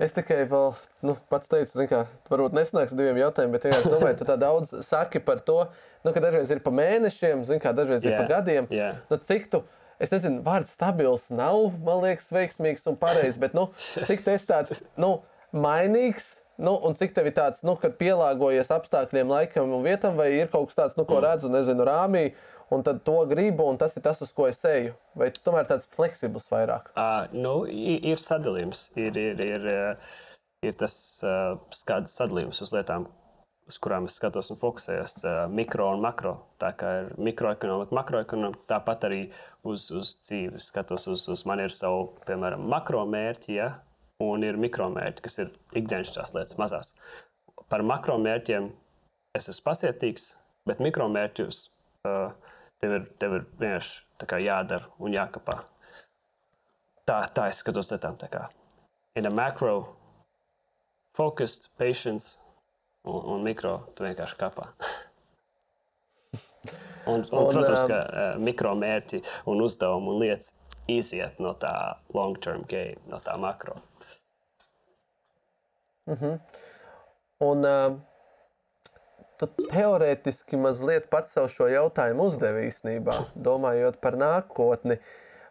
Es 0.00 0.14
tikai 0.16 0.46
vēl, 0.48 0.70
nu, 1.04 1.14
pats 1.28 1.50
teicu, 1.52 1.84
kā, 1.90 2.06
varbūt 2.32 2.54
nesanāks 2.56 2.94
diviem 2.96 3.20
jautājumiem, 3.20 3.52
bet 3.58 3.66
vienkārši 3.68 3.92
domāju, 3.92 4.16
tu 4.22 4.26
tā 4.26 4.38
daudz 4.40 4.72
saki 4.86 5.20
par 5.20 5.42
to, 5.44 5.58
nu, 6.00 6.14
ka 6.14 6.22
dažreiz 6.24 6.48
ir 6.50 6.62
pa 6.64 6.72
mēnešiem, 6.72 7.44
zin, 7.44 7.60
kā 7.60 7.74
dažreiz 7.76 8.08
ir 8.08 8.16
pa 8.16 8.24
gadiem. 8.30 8.70
jā. 8.72 8.94
Nu, 9.12 9.20
cik 9.20 9.50
tu, 9.52 9.60
es 10.02 10.12
nezinu, 10.12 10.42
vārds 10.46 10.72
stabils 10.74 11.28
nav, 11.32 11.72
man 11.86 12.02
liekas, 12.04 12.30
veiksmīgs 12.34 12.86
un 12.90 12.98
pareizs, 13.00 13.40
bet, 13.40 13.56
nu, 13.58 13.68
cik 14.08 14.24
esi 14.34 14.48
tāds, 14.50 14.82
nu, 15.00 15.14
mainīgs, 15.54 16.32
nu, 16.62 16.74
un 16.86 16.96
cik 16.98 17.14
tev 17.16 17.28
ir 17.30 17.36
tāds, 17.36 17.62
nu, 17.66 17.76
kad 17.80 17.94
pielāgojies 18.00 18.72
apstākļiem, 18.74 19.30
laikam 19.32 19.72
un 19.72 19.84
vietam, 19.86 20.18
vai 20.18 20.32
ir 20.40 20.50
kaut 20.52 20.70
kas 20.70 20.80
tāds, 20.80 20.98
nu, 20.98 21.06
ko 21.08 21.20
redzu, 21.24 21.52
nezinu, 21.52 21.86
rāmī, 21.88 22.30
un 22.72 22.84
tad 22.86 23.02
to 23.06 23.18
gribu, 23.28 23.66
un 23.68 23.78
tas 23.80 23.96
ir 23.98 24.04
tas, 24.04 24.22
uz 24.24 24.32
ko 24.34 24.48
es 24.48 24.62
eju. 24.68 24.94
Vai 25.18 25.28
tu 25.34 25.42
tomēr 25.44 25.68
tāds 25.68 25.88
fleksibls 25.92 26.48
vairāk? 26.52 26.92
Uh, 26.96 27.26
nu, 27.36 27.56
ir 27.68 28.20
sadalījums. 28.22 28.86
Ir, 28.96 29.18
ir, 29.20 29.42
ir, 29.44 29.66
ir 30.64 30.78
tas 30.80 30.94
uh, 31.26 31.58
skad- 31.76 32.08
sadalījums 32.08 32.62
uz 32.64 32.72
lietām, 32.72 33.10
uz 33.72 33.78
kurām 33.80 34.06
es 34.08 34.18
skatos 34.18 34.50
un 34.52 34.58
fokusējos. 34.60 35.22
Mikro 35.52 35.88
un 35.94 36.02
makro. 36.04 36.34
Tā 36.60 36.72
kā 36.76 36.90
ir 37.00 37.08
mikroekonomika, 37.16 37.96
makroekonomika, 37.96 38.66
tāpat 38.74 39.06
arī 39.08 39.20
uz, 39.64 39.88
uz 39.94 40.16
dzīvi. 40.26 40.60
Es 40.60 40.68
Skatos 40.68 41.08
uz, 41.08 41.24
uz 41.32 41.44
man 41.48 41.62
ir 41.64 41.72
savu, 41.72 42.10
piemēram, 42.28 42.66
makro 42.68 43.06
mērķi, 43.08 43.56
ja? 43.56 43.72
un 44.22 44.44
ir 44.46 44.58
mikro 44.60 44.86
mērķi, 44.92 45.22
kas 45.24 45.40
ir 45.42 45.48
ikdienišķās 45.80 46.34
lietas, 46.36 46.58
mazās. 46.60 46.92
Par 47.72 47.82
makro 47.82 48.14
mērķiem 48.22 48.68
es 49.34 49.48
esmu 49.50 49.64
pacietīgs, 49.70 50.28
bet 50.68 50.82
mikro 50.84 51.08
mērķus 51.10 51.64
uh, 52.06 52.30
tev 52.78 52.94
ir, 52.98 53.08
tev 53.18 53.38
ir 53.40 53.48
vienkārši 53.58 54.44
jādara 54.44 54.92
un 55.02 55.16
jākapā. 55.16 55.56
Tā, 57.08 57.18
tā 57.34 57.48
es 57.50 57.58
skatos 57.64 57.90
lietām. 57.90 58.20
In 59.18 59.26
a 59.26 59.32
macro, 59.34 59.96
focused, 61.18 61.66
patience 61.80 62.36
un, 63.08 63.20
un 63.36 63.46
mikro, 63.46 63.78
tu 63.96 64.06
vienkārši 64.06 64.38
kapā. 64.40 64.68
un, 67.10 67.22
un, 67.22 67.26
Un, 67.30 67.50
protams, 67.50 67.84
um, 67.84 67.90
ka 67.90 68.02
uh, 68.02 68.42
mikro 68.42 68.74
mērķi 68.78 69.22
un 69.50 69.64
uzdevumi 69.64 70.14
un 70.14 70.22
lietas 70.22 70.52
iziet 70.90 71.40
no 71.42 71.54
tā 71.58 71.74
long 72.14 72.38
term 72.42 72.62
game, 72.70 73.00
no 73.10 73.18
tā 73.24 73.34
makro. 73.40 73.80
Un 77.42 77.66
uh, 77.66 77.98
tu 79.38 79.48
teorētiski 79.58 80.58
mazliet 80.60 81.08
pats 81.10 81.34
sev 81.36 81.48
šo 81.50 81.68
jautājumu 81.70 82.28
uzdevi 82.30 82.66
īstenībā, 82.68 83.16
domājot 83.34 83.98
par 84.02 84.18
nākotni. 84.18 84.98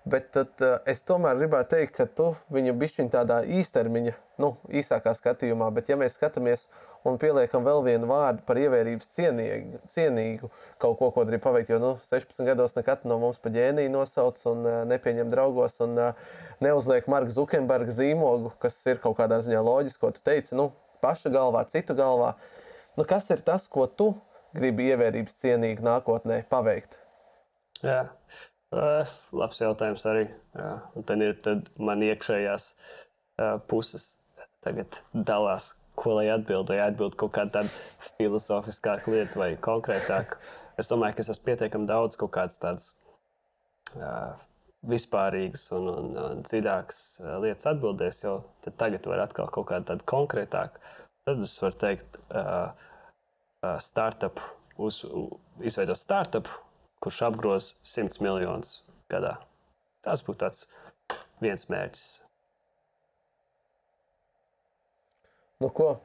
Bet 0.02 0.32
tad, 0.34 0.56
uh, 0.66 0.80
es 0.90 1.04
tomēr 1.06 1.38
gribētu 1.38 1.76
teikt, 1.76 1.92
ka 1.94 2.08
tu 2.10 2.32
viņu 2.54 2.74
bišķiņ 2.82 3.10
tādā 3.14 3.42
īstermiņa, 3.60 4.14
nu, 4.42 4.56
īsākā 4.74 5.14
skatījumā, 5.14 5.68
bet 5.76 5.92
ja 5.92 5.98
mēs 6.00 6.16
skatāmies 6.18 6.64
un 7.06 7.20
pieliekam 7.22 7.62
vēl 7.68 7.84
vienu 7.86 8.10
vārdu 8.10 8.42
par 8.48 8.58
ievērības 8.58 9.12
cienīgu, 9.14 9.82
cienīgu 9.94 10.50
kaut 10.82 10.98
ko, 10.98 11.12
ko 11.14 11.26
grib 11.30 11.44
paveikt, 11.46 11.70
jo, 11.70 11.78
nu, 11.84 11.92
16 12.10 12.50
gados 12.50 12.74
nekad 12.80 13.06
no 13.06 13.20
mums 13.22 13.38
pa 13.42 13.54
ģēniju 13.54 13.94
nosauc 13.94 14.42
un 14.50 14.66
uh, 14.66 14.80
nepieņem 14.90 15.30
draugos 15.30 15.78
un 15.86 15.94
uh, 16.02 16.26
neuzliek 16.66 17.06
Marka 17.12 17.36
Zukenberga 17.38 17.94
zīmogu, 17.94 18.56
kas 18.62 18.80
ir 18.90 19.02
kaut 19.06 19.20
kādā 19.22 19.38
ziņā 19.46 19.62
loģiski, 19.70 20.02
ko 20.02 20.10
tu 20.18 20.26
teici, 20.26 20.58
nu, 20.58 20.72
paša 21.06 21.30
galvā, 21.34 21.62
citu 21.70 21.94
galvā. 21.98 22.34
Nu, 22.98 23.06
kas 23.06 23.30
ir 23.30 23.46
tas, 23.46 23.70
ko 23.70 23.86
tu 23.86 24.16
gribi 24.58 24.90
ievērības 24.92 25.38
cienīgi 25.44 25.86
nākotnē 25.86 26.42
paveikt? 26.50 26.98
Jā, 27.82 28.04
uh, 28.76 29.12
labs 29.36 29.62
jautājums 29.62 30.06
arī. 30.10 30.26
Jā. 30.58 30.72
Un 30.98 31.06
tad 31.08 31.24
ir 31.26 31.38
tad 31.46 31.70
man 31.80 32.04
iekšējās 32.06 32.72
uh, 32.74 33.58
puses 33.72 34.12
tagad 34.66 35.00
dalās, 35.14 35.72
ko 36.00 36.16
lai 36.20 36.28
atbild, 36.34 36.70
vai 36.72 36.80
atbild 36.86 37.18
kaut 37.20 37.34
kāda 37.38 37.62
tāda 37.62 38.14
filozofiskāka 38.18 39.12
lieta 39.14 39.42
vai 39.42 39.52
konkrētāka. 39.62 40.40
Es 40.80 40.90
domāju, 40.90 41.18
ka 41.18 41.26
es 41.26 41.32
esmu 41.34 41.50
pietiekami 41.50 41.90
daudz 41.90 42.18
kaut 42.20 42.32
kādas 42.36 42.58
tādas 42.62 42.88
uh, 43.98 44.34
vispārīgas 44.90 45.68
un, 45.78 45.90
un, 45.92 46.08
un 46.22 46.46
dziļākas 46.48 47.02
uh, 47.22 47.36
lietas 47.44 47.68
atbildēs, 47.74 48.24
jo 48.24 48.38
tagad 48.80 49.06
var 49.10 49.26
atkal 49.28 49.52
kaut 49.54 49.68
kāda 49.70 49.92
tāda 49.92 50.08
konkrētāka. 50.10 50.82
Tad 51.28 51.44
es 51.46 51.54
varu 51.62 51.78
teikt, 51.84 52.18
uh, 52.34 52.72
uh, 53.62 53.76
startup, 53.84 54.42
uz, 54.82 55.04
u- 55.06 55.28
izveidot 55.62 56.00
startup, 56.00 56.50
kurš 57.02 57.22
apgroz 57.30 57.72
100 57.96 58.22
miljonus 58.24 58.80
gadā. 59.12 59.38
Tas 60.06 60.24
būtu 60.26 60.44
tāds 60.46 60.66
viens 61.42 61.68
mērķis. 61.70 62.10
Nu, 65.62 65.70
ko? 65.70 65.96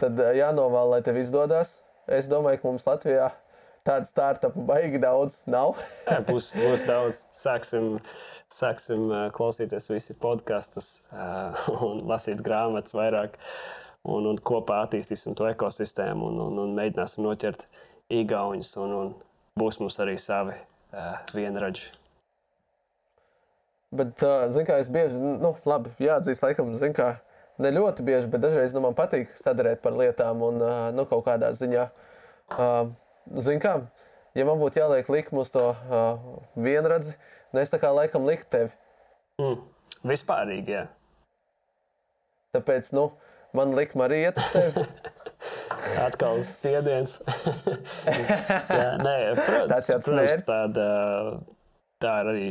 Tad 0.00 0.20
eh, 0.20 0.36
jānovēl, 0.40 0.94
lai 0.94 1.00
tev 1.04 1.18
izdodas. 1.20 1.80
Es 2.10 2.28
domāju, 2.30 2.62
ka 2.62 2.70
mums 2.70 2.86
Latvijā 2.88 3.28
tādu 3.86 4.08
startupu 4.08 4.62
baigi 4.66 5.00
daudz 5.02 5.40
nav. 5.50 5.76
Jā, 6.06 6.20
būs, 6.28 6.52
būs 6.58 6.86
daudz. 6.88 7.22
Sāksim, 7.36 7.96
sāksim 8.54 9.08
ā, 9.12 9.26
klausīties 9.36 9.90
visi 9.90 10.16
podkastus 10.18 10.94
un 11.76 12.02
lasīt 12.08 12.42
grāmatas 12.44 12.96
vairāk. 12.96 13.36
Un, 14.02 14.26
un 14.26 14.38
kopā 14.42 14.80
attīstīsim 14.86 15.36
to 15.38 15.46
ekosistēmu 15.46 16.32
un, 16.32 16.40
un, 16.48 16.56
un 16.64 16.72
mēģināsim 16.78 17.22
noķert 17.22 17.68
īgaunus. 18.10 18.72
Un, 18.82 18.96
un 18.98 19.12
būs 19.58 19.80
mums 19.80 19.98
arī 20.02 20.16
savi 20.20 20.54
uh, 20.56 21.18
vienradži. 21.36 21.90
Bet, 23.92 24.16
uh, 24.24 24.48
zināmā 24.48 24.68
mērā, 24.70 24.80
es 24.80 24.88
bieži, 24.92 25.20
nu, 25.20 25.52
labi, 25.68 25.92
jāatzīst, 26.00 26.44
laikam, 26.44 26.72
zin, 26.80 26.94
kā, 26.96 27.10
ne 27.60 27.72
ļoti 27.74 28.04
bieži, 28.06 28.30
bet 28.32 28.40
dažreiz 28.44 28.72
nu, 28.72 28.80
man 28.84 28.96
patīk 28.96 29.34
sadarēt 29.40 29.82
par 29.84 29.96
lietām 29.98 30.40
un 30.46 30.62
uh, 30.64 30.88
nu, 30.96 31.04
kaut 31.10 31.26
kādā 31.28 31.52
ziņā. 31.58 31.88
Uh, 32.56 32.92
Ziniet, 33.30 33.62
kā, 33.62 33.74
ja 34.34 34.46
man 34.48 34.58
būtu 34.58 34.80
jāliek 34.80 35.06
likme 35.12 35.44
uz 35.44 35.52
to 35.54 35.62
uh, 35.70 36.22
vienradzi, 36.58 37.14
nu, 37.52 37.60
es 37.62 37.70
tā 37.70 37.78
kā 37.82 37.92
laikam 37.94 38.26
liktu 38.26 38.48
tevi. 38.50 38.72
Mm. 39.38 39.60
Vispārīgi, 40.08 40.74
jā. 40.74 40.86
Tāpēc, 42.56 42.90
nu, 42.96 43.12
man 43.56 43.76
likme 43.78 44.08
arī 44.08 44.24
iet 44.24 44.40
uz 44.42 44.48
tevi. 44.56 44.86
Atkal 46.02 46.42
spiediens. 46.46 47.18
jā, 48.78 48.88
nē, 49.02 49.16
protams, 49.38 49.90
protams 50.06 50.46
tāda, 50.46 50.86
tā 52.02 52.14
ir 52.22 52.32
arī 52.32 52.48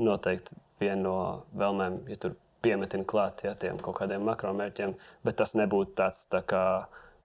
noteikti 0.00 0.56
viena 0.80 1.02
no 1.04 1.16
vēlmēm, 1.60 2.00
ja 2.10 2.18
tur 2.20 2.36
piemetina 2.64 3.06
klāt 3.08 3.44
ja, 3.44 3.54
tiem 3.58 3.80
kaut 3.80 3.98
kādiem 4.00 4.24
makromērķiem, 4.28 4.94
bet 5.24 5.38
tas 5.40 5.54
nebūtu 5.56 5.96
tāds 6.00 6.26
tā 6.32 6.42
kā 6.48 6.64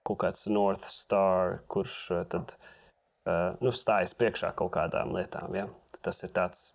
kaut 0.06 0.20
kāds 0.22 0.46
North 0.50 0.86
Star, 0.92 1.60
kurš 1.72 1.96
tad, 2.32 2.54
uh, 3.26 3.56
nu, 3.60 3.72
stājas 3.74 4.14
priekšā 4.16 4.52
kaut 4.58 4.72
kādām 4.76 5.14
lietām. 5.16 5.56
Ja. 5.58 5.66
Tas 6.04 6.22
ir 6.22 6.32
tāds, 6.36 6.68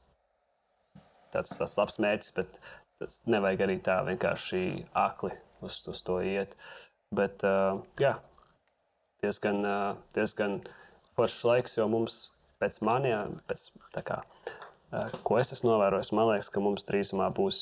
tāds, 1.31 1.55
tāds 1.55 1.77
labs 1.79 1.99
mērķis, 2.03 2.33
bet 2.35 2.59
tas 3.01 3.21
nevajag 3.31 3.65
arī 3.65 3.77
tā 3.85 4.01
vienkārši 4.09 4.63
akli 4.99 5.31
uz, 5.63 5.79
uz 5.87 6.03
to 6.05 6.19
iet. 6.25 6.57
Bet, 7.15 7.45
uh, 7.47 7.79
jā, 8.01 8.17
diezgan, 9.21 9.61
diezgan 10.15 10.59
foršs 11.17 11.43
laiks, 11.45 11.77
jo 11.77 11.87
mums 11.91 12.23
pēc 12.61 12.81
maniem, 12.85 13.39
pēc 13.49 13.69
kā 14.05 14.21
ko 15.23 15.37
es 15.39 15.51
esmu 15.55 15.71
novērojis, 15.71 16.11
man 16.15 16.29
liekas, 16.31 16.49
ka 16.51 16.63
mums 16.63 16.85
drīzumā 16.87 17.29
būs 17.35 17.59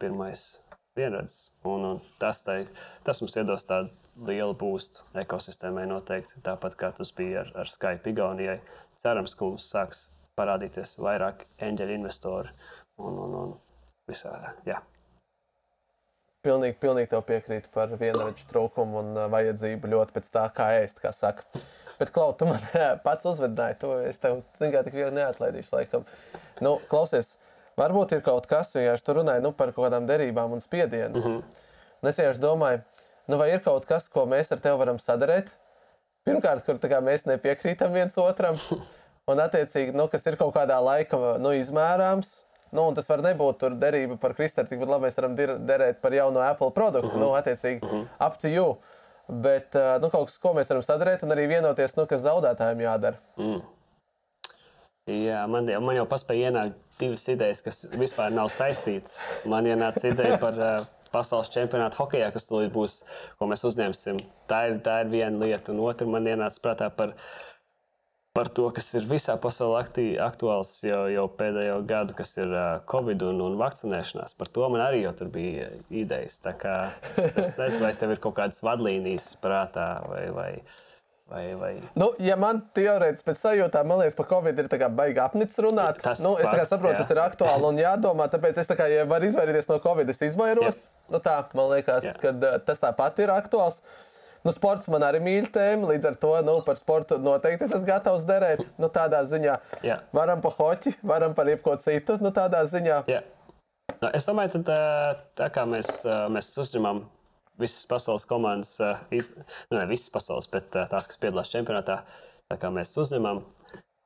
pirmais 0.00 0.44
vienredzes. 0.96 1.50
Un, 1.68 1.84
un 1.88 2.00
tas, 2.22 2.42
tai, 2.46 2.62
tas 3.06 3.20
mums 3.22 3.36
iedos 3.36 3.66
tādu 3.68 3.90
lielu 4.28 4.54
būstu 4.58 5.04
ekosistēmai 5.22 5.84
noteikti. 5.90 6.40
Tāpat 6.46 6.76
kā 6.80 6.92
tas 6.96 7.12
bija 7.16 7.44
ar, 7.44 7.52
ar 7.64 7.72
Skype 7.72 8.12
Igaunijai. 8.12 8.58
Cerams, 9.02 9.36
ka 9.36 9.48
mums 9.48 9.68
sāks 9.72 10.06
parādīties 10.38 10.96
vairāk 11.00 11.46
eņģeļu 11.60 11.98
investori 11.98 12.52
un, 13.00 13.18
un, 13.26 13.36
un 13.42 13.54
visā. 14.08 14.32
Jā. 14.68 14.80
Pilnīgi, 16.42 16.74
pilnīgi 16.82 17.12
tev 17.12 17.22
piekrītu 17.28 17.70
par 17.70 17.92
vienradžu 17.94 18.48
trūkumu 18.50 18.98
un 18.98 19.18
vajadzību 19.30 19.90
ļoti 19.92 20.16
pēc 20.16 20.30
tā, 20.34 20.48
kā 20.56 20.72
ēst, 20.80 20.98
kā 20.98 21.12
saka. 21.14 21.46
Bet, 22.00 22.10
Klau, 22.10 22.32
tu 22.34 22.48
man 22.48 22.58
pats 23.06 23.28
uzvedināji 23.30 23.78
to. 23.78 23.92
Es 24.02 24.18
tev, 24.18 24.40
kā 24.58 24.82
tik 24.82 24.96
viegli 24.96 25.14
neatlaidīšu, 25.20 25.70
laikam. 25.76 26.06
Nu, 26.64 26.74
klausies, 26.90 27.36
varbūt 27.78 28.16
ir 28.16 28.24
kaut 28.26 28.48
kas, 28.50 28.72
vienkārši 28.74 29.06
tur 29.06 29.20
runāja 29.20 29.44
nu, 29.44 29.52
par 29.54 29.70
kaut 29.70 29.86
kādām 29.86 30.08
derībām 30.08 30.56
un 30.56 30.64
spiedienu. 30.64 31.14
Mm 31.14 31.22
-hmm. 31.22 32.08
Es 32.10 32.18
vienkārši 32.18 32.42
domāju, 32.42 32.82
nu, 33.28 33.38
vai 33.38 33.52
ir 33.52 33.62
kaut 33.62 33.86
kas, 33.86 34.08
ko 34.08 34.26
mēs 34.26 34.52
ar 34.52 34.58
tevi 34.58 34.78
varam 34.78 34.98
sadarīt? 34.98 35.54
Pirmkārt, 36.26 36.64
kur 36.66 36.78
kā, 36.78 37.00
mēs 37.00 37.26
nepiekrītam 37.26 37.92
viens 37.92 38.18
otram, 38.18 38.58
un 39.30 39.38
attiecīgi, 39.38 39.94
nu, 39.94 40.08
kas 40.08 40.26
ir 40.26 40.36
kaut 40.36 40.54
kādā 40.54 40.82
laika 40.82 41.38
nu, 41.38 41.52
izmērāms. 41.52 42.41
Nu, 42.72 42.86
tas 42.96 43.08
var 43.08 43.20
nebūt 43.24 43.58
tur 43.60 43.76
derība 43.76 44.16
par 44.20 44.32
kristāli, 44.36 44.78
bet 44.80 44.88
labi, 44.88 45.06
mēs 45.06 45.18
varam 45.18 45.36
derēt 45.36 46.00
par 46.00 46.14
jaunu 46.16 46.40
Apple 46.40 46.70
produktu. 46.72 47.16
Mm 47.16 47.22
-hmm. 47.22 47.26
nu, 47.26 47.34
attiecīgi, 47.36 47.82
mm 47.82 47.88
-hmm. 47.88 48.26
up 48.26 48.38
to 48.40 48.48
you. 48.48 48.76
Bet 49.28 49.74
nu, 50.00 50.10
kaut 50.10 50.26
kas, 50.26 50.38
ko 50.38 50.52
mēs 50.52 50.68
varam 50.68 50.82
sadarīt, 50.82 51.22
un 51.22 51.30
arī 51.30 51.46
vienoties, 51.48 51.96
nu, 51.96 52.06
kas 52.06 52.20
zaudētājiem 52.20 52.80
jādara. 52.80 53.16
Mm. 53.36 53.62
Jā, 55.06 55.46
man, 55.46 55.66
man 55.82 55.96
jau 55.96 56.06
paspēja 56.06 56.50
ienākt 56.50 56.74
divas 57.00 57.28
idejas, 57.28 57.62
kas 57.62 57.80
vispār 57.98 58.30
nav 58.30 58.48
saistītas. 58.48 59.18
Man 59.44 59.66
ienāca 59.66 60.08
ideja 60.08 60.38
par 60.38 60.54
uh, 60.54 60.86
pasaules 61.12 61.50
čempionātu 61.52 61.98
hokeja, 62.02 62.30
kas 62.34 62.46
tūlīt 62.48 62.72
būs, 62.74 63.00
ko 63.38 63.48
mēs 63.50 63.64
uzņemsim. 63.68 64.20
Tā 64.50 64.60
ir, 64.68 64.76
tā 64.86 65.00
ir 65.02 65.10
viena 65.12 65.42
lieta, 65.42 65.72
un 65.74 65.82
otra 65.88 66.06
man 66.06 66.28
ienāca 66.30 66.62
prātā 66.62 66.90
par, 66.94 67.16
par 68.32 68.48
to, 68.48 68.68
kas 68.72 68.86
ir 68.96 69.08
visā 69.08 69.34
pasaulē 69.40 69.82
aktuāls 70.24 70.70
jau, 70.86 71.02
jau 71.12 71.24
pēdējo 71.38 71.80
gadu, 71.88 72.16
kas 72.16 72.32
ir 72.38 72.48
uh, 72.48 72.78
Covid 72.88 73.24
un, 73.28 73.42
un 73.44 73.58
vakcinēšanās. 73.60 74.36
Par 74.38 74.48
to 74.48 74.68
man 74.72 74.84
arī 74.86 75.02
jau 75.04 75.12
bija 75.32 75.68
idejas. 75.90 76.40
Es 77.42 77.52
nezinu, 77.58 77.84
vai 77.84 77.92
tev 77.98 78.14
ir 78.14 78.22
kaut 78.22 78.38
kādas 78.40 78.64
vadlīnijas 78.64 79.34
prātā 79.44 79.90
vai. 80.08 80.24
vai 80.38 80.50
Vai, 81.32 81.54
vai... 81.56 81.70
Nu, 81.96 82.10
ja 82.20 82.34
man 82.36 82.58
teorētiski 82.76 83.24
pēc 83.24 83.38
sajūtām, 83.40 83.86
man 83.88 84.02
liekas, 84.02 84.16
par 84.18 84.26
Covid 84.28 84.58
ir 84.60 84.66
baigi 84.92 85.22
apnicis 85.22 85.62
runāt. 85.64 86.02
Tas 86.04 86.20
nu, 86.20 86.34
es 86.36 86.44
fakts, 86.44 86.68
saprotu, 86.68 86.92
jā. 86.92 86.98
tas 86.98 87.12
ir 87.14 87.20
aktuāli 87.22 87.68
un 87.70 87.78
jādomā. 87.80 88.26
Tāpēc 88.28 88.60
es, 88.60 88.68
tā 88.68 88.76
kā, 88.76 88.90
ja 88.92 89.06
varu 89.08 89.30
izvairīties 89.30 89.70
no 89.70 89.78
Covid, 89.80 90.12
es 90.12 90.20
izvairos. 90.26 90.82
Jā. 90.82 91.06
Nu, 91.14 91.22
tā, 91.24 91.38
man 91.56 91.70
liekas, 91.72 92.10
ka 92.20 92.34
tas 92.66 92.84
tāpat 92.84 93.22
ir 93.24 93.32
aktuāls. 93.32 93.80
Nu, 94.42 94.50
sports 94.50 94.90
man 94.90 95.04
arī 95.06 95.20
mīl 95.22 95.46
tēmu, 95.54 95.86
līdz 95.92 96.08
ar 96.10 96.16
to 96.18 96.32
nu, 96.46 96.56
par 96.66 96.80
sportu 96.80 97.18
noteikti 97.22 97.68
es 97.68 97.74
esmu 97.76 97.86
gatavs 97.86 98.26
derēt. 98.26 98.64
Nu, 98.80 98.90
tādā 98.90 99.20
ziņā 99.30 99.54
jā. 99.86 100.00
varam 100.16 100.42
par 100.42 100.56
hoķi, 100.56 100.96
varam 101.06 101.36
par 101.38 101.50
jebko 101.50 101.76
citu. 101.82 102.18
Nu, 102.22 102.32
tādā 102.34 102.64
ziņā. 102.66 103.02
Jā. 103.10 103.22
Nu, 104.00 104.10
es 104.10 104.26
domāju, 104.26 104.56
ka 104.56 104.62
tā, 104.66 104.80
tā 105.38 105.48
kā 105.54 105.66
mēs, 105.70 106.02
mēs 106.34 106.50
uzņemam 106.58 107.04
visas 107.62 107.86
pasaules 107.86 108.26
komandas, 108.26 108.74
iz, 109.14 109.30
nu, 109.70 109.76
ne 109.76 109.86
visas 109.90 110.10
pasaules, 110.10 110.48
bet 110.50 110.72
tās, 110.74 111.06
kas 111.06 111.20
piedalās 111.22 111.52
čempionātā, 111.52 112.00
tā 112.50 112.58
kā 112.58 112.72
mēs 112.74 112.96
uzņemam 112.98 113.44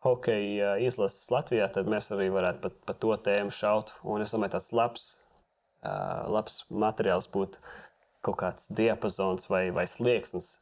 hokeja 0.04 0.76
izlases 0.84 1.30
Latvijā, 1.32 1.70
tad 1.72 1.88
mēs 1.90 2.10
arī 2.14 2.28
varētu 2.34 2.66
pat 2.66 2.76
pa 2.86 2.96
to 3.06 3.16
tēmu 3.28 3.54
šaut. 3.54 3.94
Un 4.04 4.24
es 4.24 4.34
domāju, 4.34 4.56
tāds 4.58 4.68
labs, 4.76 5.06
labs 6.36 6.60
materiāls 6.68 7.30
būtu 7.32 7.62
kaut 8.26 8.38
kāds 8.40 8.70
diapazons 8.76 9.48
vai, 9.50 9.68
vai 9.74 9.86
slieksnis, 9.90 10.56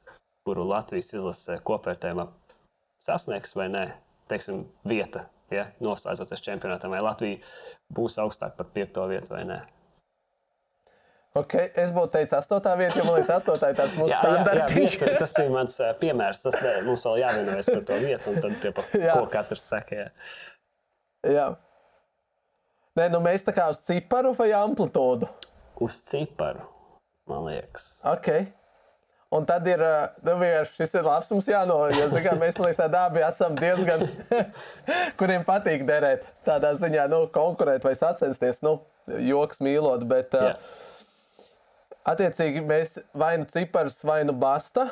kuru 0.44 0.66
Latvijas 0.68 1.12
izlasē 1.16 1.58
kopvērtējumā 1.64 2.28
sasniegs 3.04 3.56
vai 3.56 3.70
nē. 3.72 3.84
Teiksim, 4.28 4.64
vieta, 4.88 5.26
ja, 5.52 5.68
noslēdzoties 5.84 6.44
čempionātam, 6.44 6.94
vai 6.94 7.02
Latvija 7.04 7.40
būs 7.92 8.16
augstāk 8.22 8.56
par 8.56 8.70
piekto 8.76 9.04
vietu 9.10 9.36
vai 9.36 9.44
nē. 9.48 9.62
Okay, 11.34 11.72
es 11.82 11.90
būtu 11.90 12.12
teicis, 12.14 12.36
astotā 12.38 12.76
vieta, 12.78 12.94
jo 13.00 13.08
man 13.08 13.16
liekas, 13.16 13.32
astotā 13.34 13.72
ir 13.72 13.78
tāds 13.80 13.96
mūsu 13.98 14.14
standarts. 14.14 14.98
Tas 15.18 15.32
ir 15.42 15.48
mans 15.50 15.80
uh, 15.82 15.88
piemērs. 15.98 16.44
Tas 16.44 16.60
ne, 16.62 16.74
mums 16.86 17.02
vēl 17.08 17.24
jāvienojas 17.24 17.70
par 17.72 17.80
to 17.88 17.96
vietu, 18.04 18.30
un 18.30 18.44
tad 18.44 18.54
pie 18.62 18.70
ko 19.08 19.24
katrs 19.32 19.64
saka. 19.66 19.98
Jā. 19.98 20.04
jā. 21.34 21.48
Nē, 22.94 23.08
nu 23.10 23.18
mēs 23.24 23.42
tā 23.42 23.50
kā 23.56 23.66
uz 23.72 23.82
ciparu 23.82 24.30
vai 24.38 24.52
amplitūdu? 24.54 25.26
Uz 25.82 25.98
ciparu, 26.06 26.62
man 27.30 27.48
liekas. 27.48 27.88
Okay. 28.14 28.46
Un 29.34 29.46
tad 29.48 29.66
ir, 29.66 29.80
nu, 30.22 30.36
vienkārši 30.38 30.76
šis 30.78 30.92
ir 30.94 31.06
labs 31.08 31.30
mums 31.32 31.48
jāno, 31.50 31.80
jo, 31.90 32.04
kā 32.22 32.36
mēs, 32.38 32.54
man 32.60 32.68
liekas, 32.68 32.78
tādā 32.84 33.00
abi 33.08 33.24
esam 33.26 33.56
diezgan, 33.58 34.04
kuriem 35.18 35.42
patīk 35.48 35.82
derēt. 35.88 36.28
Tādā 36.46 36.70
ziņā, 36.78 37.08
nu, 37.10 37.24
konkurēt 37.34 37.82
vai 37.86 37.96
sacensties, 37.98 38.62
nu, 38.62 38.78
joks 39.32 39.62
mīlot, 39.64 40.06
bet. 40.10 40.38
Uh, 40.38 40.52
yeah 40.52 40.82
Attiecīgi, 42.04 42.60
mēs 42.60 42.98
vai 43.16 43.38
nu 43.40 43.46
cipars, 43.48 44.02
vai 44.04 44.18
nu 44.28 44.34
basta, 44.36 44.90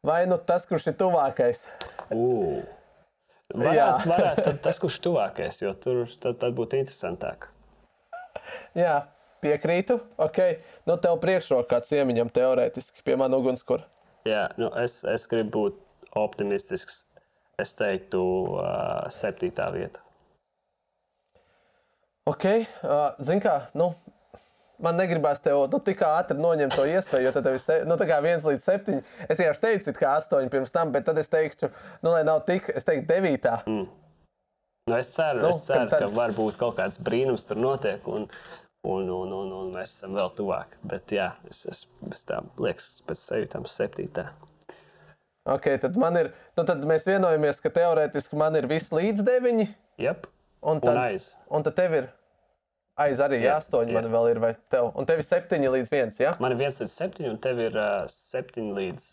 vai 0.00 0.22
nu 0.24 0.38
tas, 0.40 0.64
kurš 0.68 0.86
ir 0.88 0.94
tuvākais. 1.02 1.66
Varētu, 3.52 4.08
varētu 4.08 4.44
tad 4.46 4.62
tas, 4.64 4.78
kurš 4.80 4.96
ir 4.96 5.04
tuvākais, 5.10 5.60
jo 5.60 5.74
tur 5.76 6.06
tad, 6.22 6.38
tad 6.40 6.56
būtu 6.56 6.80
interesantāk. 6.80 7.50
Jā, 8.82 9.02
piekrītu. 9.42 9.98
Okay. 10.28 10.60
Nu, 10.88 10.96
tev 11.02 11.18
priekšrokā 11.22 11.76
kāds 11.76 11.92
iemiņam 11.94 12.30
teorētiski 12.32 13.04
pie 13.06 13.18
manas 13.20 13.42
ugunskura. 13.42 13.86
Jā, 14.28 14.46
nu, 14.60 14.70
es, 14.78 15.00
es 15.08 15.26
gribu 15.30 15.50
būt 15.56 15.80
optimistisks. 16.18 17.02
Es 17.60 17.74
teiktu, 17.78 18.22
uh, 18.56 19.04
septītā 19.12 19.68
vieta. 19.74 20.00
Ok, 22.30 22.46
uh, 22.46 23.18
zini, 23.22 23.42
kā, 23.42 23.54
nu, 23.78 23.90
man 24.82 24.98
negribās 24.98 25.42
tev 25.42 25.64
nu, 25.70 25.80
tik 25.84 26.02
ātri 26.06 26.38
noņemt 26.38 26.74
to 26.78 26.86
iespēju, 26.90 27.26
jo 27.26 27.32
tad 27.34 27.46
tev 27.46 27.58
ir 27.58 27.88
nu, 27.90 27.96
viens 28.24 28.46
līdz 28.46 28.62
septiņi. 28.62 29.02
Es 29.28 29.40
vienkārši 29.40 29.64
teicu, 29.66 29.94
ka 29.98 30.16
astoņi 30.18 30.52
pirms 30.52 30.74
tam, 30.74 30.94
bet 30.94 31.06
tad 31.08 31.18
es 31.22 31.30
teiktu, 31.32 31.70
nu, 32.02 32.14
lai 32.14 32.22
nav 32.26 32.42
tik, 32.48 32.70
es 32.74 32.86
teiktu, 32.88 33.08
devītā. 33.10 33.58
Mm. 33.66 33.90
Nu, 34.90 34.96
es 34.98 35.12
ceru, 35.14 35.44
nu, 35.44 35.52
es 35.52 35.62
ceru 35.68 35.86
tad... 35.92 36.02
ka 36.02 36.10
varbūt 36.14 36.58
kaut 36.58 36.74
kāds 36.80 36.98
brīnums 37.02 37.46
tur 37.46 37.60
notiek. 37.62 38.06
Un... 38.10 38.26
Un, 38.82 39.06
un, 39.14 39.30
un, 39.30 39.50
un 39.54 39.68
mēs 39.76 39.92
esam 39.94 40.16
vēl 40.18 40.32
tuvāk. 40.38 40.74
Bet, 40.90 41.12
jā, 41.14 41.28
es, 41.50 41.62
es, 41.70 41.84
es 42.10 42.24
tā 42.26 42.40
liekas, 42.58 42.88
pēc 43.06 43.20
sajūtām, 43.28 43.68
septītā. 43.70 44.26
Ok, 45.52 45.68
tad 45.82 45.98
man 45.98 46.18
ir, 46.18 46.32
nu 46.58 46.64
tad 46.66 46.82
mēs 46.86 47.06
vienojamies, 47.06 47.60
ka 47.62 47.70
teorētiski 47.74 48.38
man 48.38 48.58
ir 48.58 48.66
viss 48.70 48.94
līdz 48.94 49.22
deviņi. 49.26 49.68
Yep. 50.02 50.26
Un 50.62 50.82
tad, 50.82 50.94
un 50.94 51.00
aiz. 51.02 51.32
Un 51.50 51.64
tad 51.66 51.74
tev 51.78 51.96
ir 51.98 52.10
aiz 53.02 53.22
arī 53.22 53.40
jā, 53.42 53.56
astoņi 53.58 53.94
jā. 53.94 53.98
man 53.98 54.10
vēl 54.12 54.28
ir, 54.34 54.40
vai 54.42 54.52
tev? 54.70 54.92
Un 54.98 55.08
tev 55.08 55.22
ir 55.22 55.26
septiņi 55.26 55.72
līdz 55.76 55.90
viens, 55.92 56.20
jā? 56.22 56.34
Man 56.42 56.54
ir 56.54 56.62
viens 56.62 56.78
līdz 56.82 56.94
septiņi, 56.94 57.30
un 57.32 57.40
tev 57.42 57.62
ir 57.62 57.78
uh, 57.78 58.04
septiņi 58.10 58.74
līdz. 58.78 59.08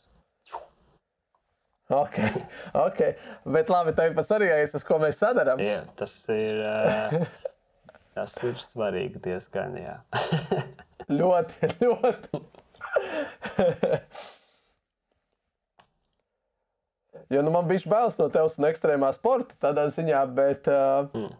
Ok, 1.90 2.20
ok. 2.78 3.00
Bet 3.50 3.72
labi, 3.74 3.96
tev 3.98 4.14
pats 4.18 4.30
arī 4.36 4.52
jāies, 4.52 4.86
ko 4.86 5.00
mēs 5.02 5.18
sadarām. 5.24 5.62
Jā, 5.64 5.82
tas 5.98 6.14
ir, 6.30 6.62
uh, 6.62 7.24
tas 8.20 8.36
ir 8.44 8.58
svarīgi 8.60 9.22
diezgan, 9.24 9.78
jā. 9.80 9.96
ļoti, 11.20 11.70
ļoti. 11.80 12.42
jo 17.32 17.44
nu, 17.46 17.54
man 17.54 17.70
bija 17.70 17.92
bailes 17.92 18.18
no 18.20 18.28
tevis 18.34 18.58
un 18.60 18.68
ekstrēmā 18.70 19.12
sporta 19.16 19.56
tādā 19.68 19.88
ziņā, 19.96 20.26
bet. 20.36 20.68
Uh, 20.68 21.08
mm. 21.16 21.38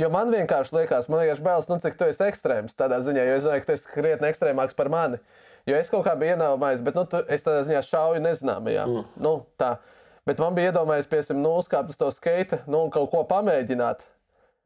Jo 0.00 0.08
man 0.08 0.30
vienkārši 0.32 0.72
liekas, 0.78 1.10
man 1.12 1.20
vienkārši 1.20 1.44
bailes, 1.44 1.68
nu, 1.68 1.76
cik 1.82 1.98
tu 2.00 2.08
esi 2.08 2.24
ekstrēms 2.24 2.78
tādā 2.78 3.02
ziņā, 3.04 3.22
jo 3.26 3.36
es 3.36 3.44
zinu, 3.44 3.60
ka 3.60 3.68
tu 3.68 3.74
esi 3.76 3.90
krietni 3.90 4.30
ekstrēmāks 4.30 4.76
par 4.78 4.88
mani. 4.90 5.20
Jo 5.68 5.76
es 5.76 5.90
kaut 5.92 6.06
kā 6.06 6.14
biju 6.18 6.38
ienaudājis, 6.38 6.82
bet 6.86 6.96
nu, 6.96 7.04
tu, 7.10 7.20
es 7.30 7.44
tādā 7.44 7.62
ziņā 7.68 7.82
šauju 7.84 8.22
nezināmajā. 8.24 8.86
Mm. 8.88 9.02
Nu, 9.22 9.34
tā. 9.60 9.74
Bet 10.28 10.40
man 10.42 10.56
bija 10.56 10.70
iedomājies, 10.70 11.08
piemēram, 11.10 11.40
nu, 11.40 11.54
uzkāpt 11.62 11.92
uz 11.92 11.98
to 12.00 12.10
skate 12.12 12.60
nu, 12.70 12.84
kaut 12.92 13.10
ko 13.12 13.22
pamēģināt. 13.28 14.04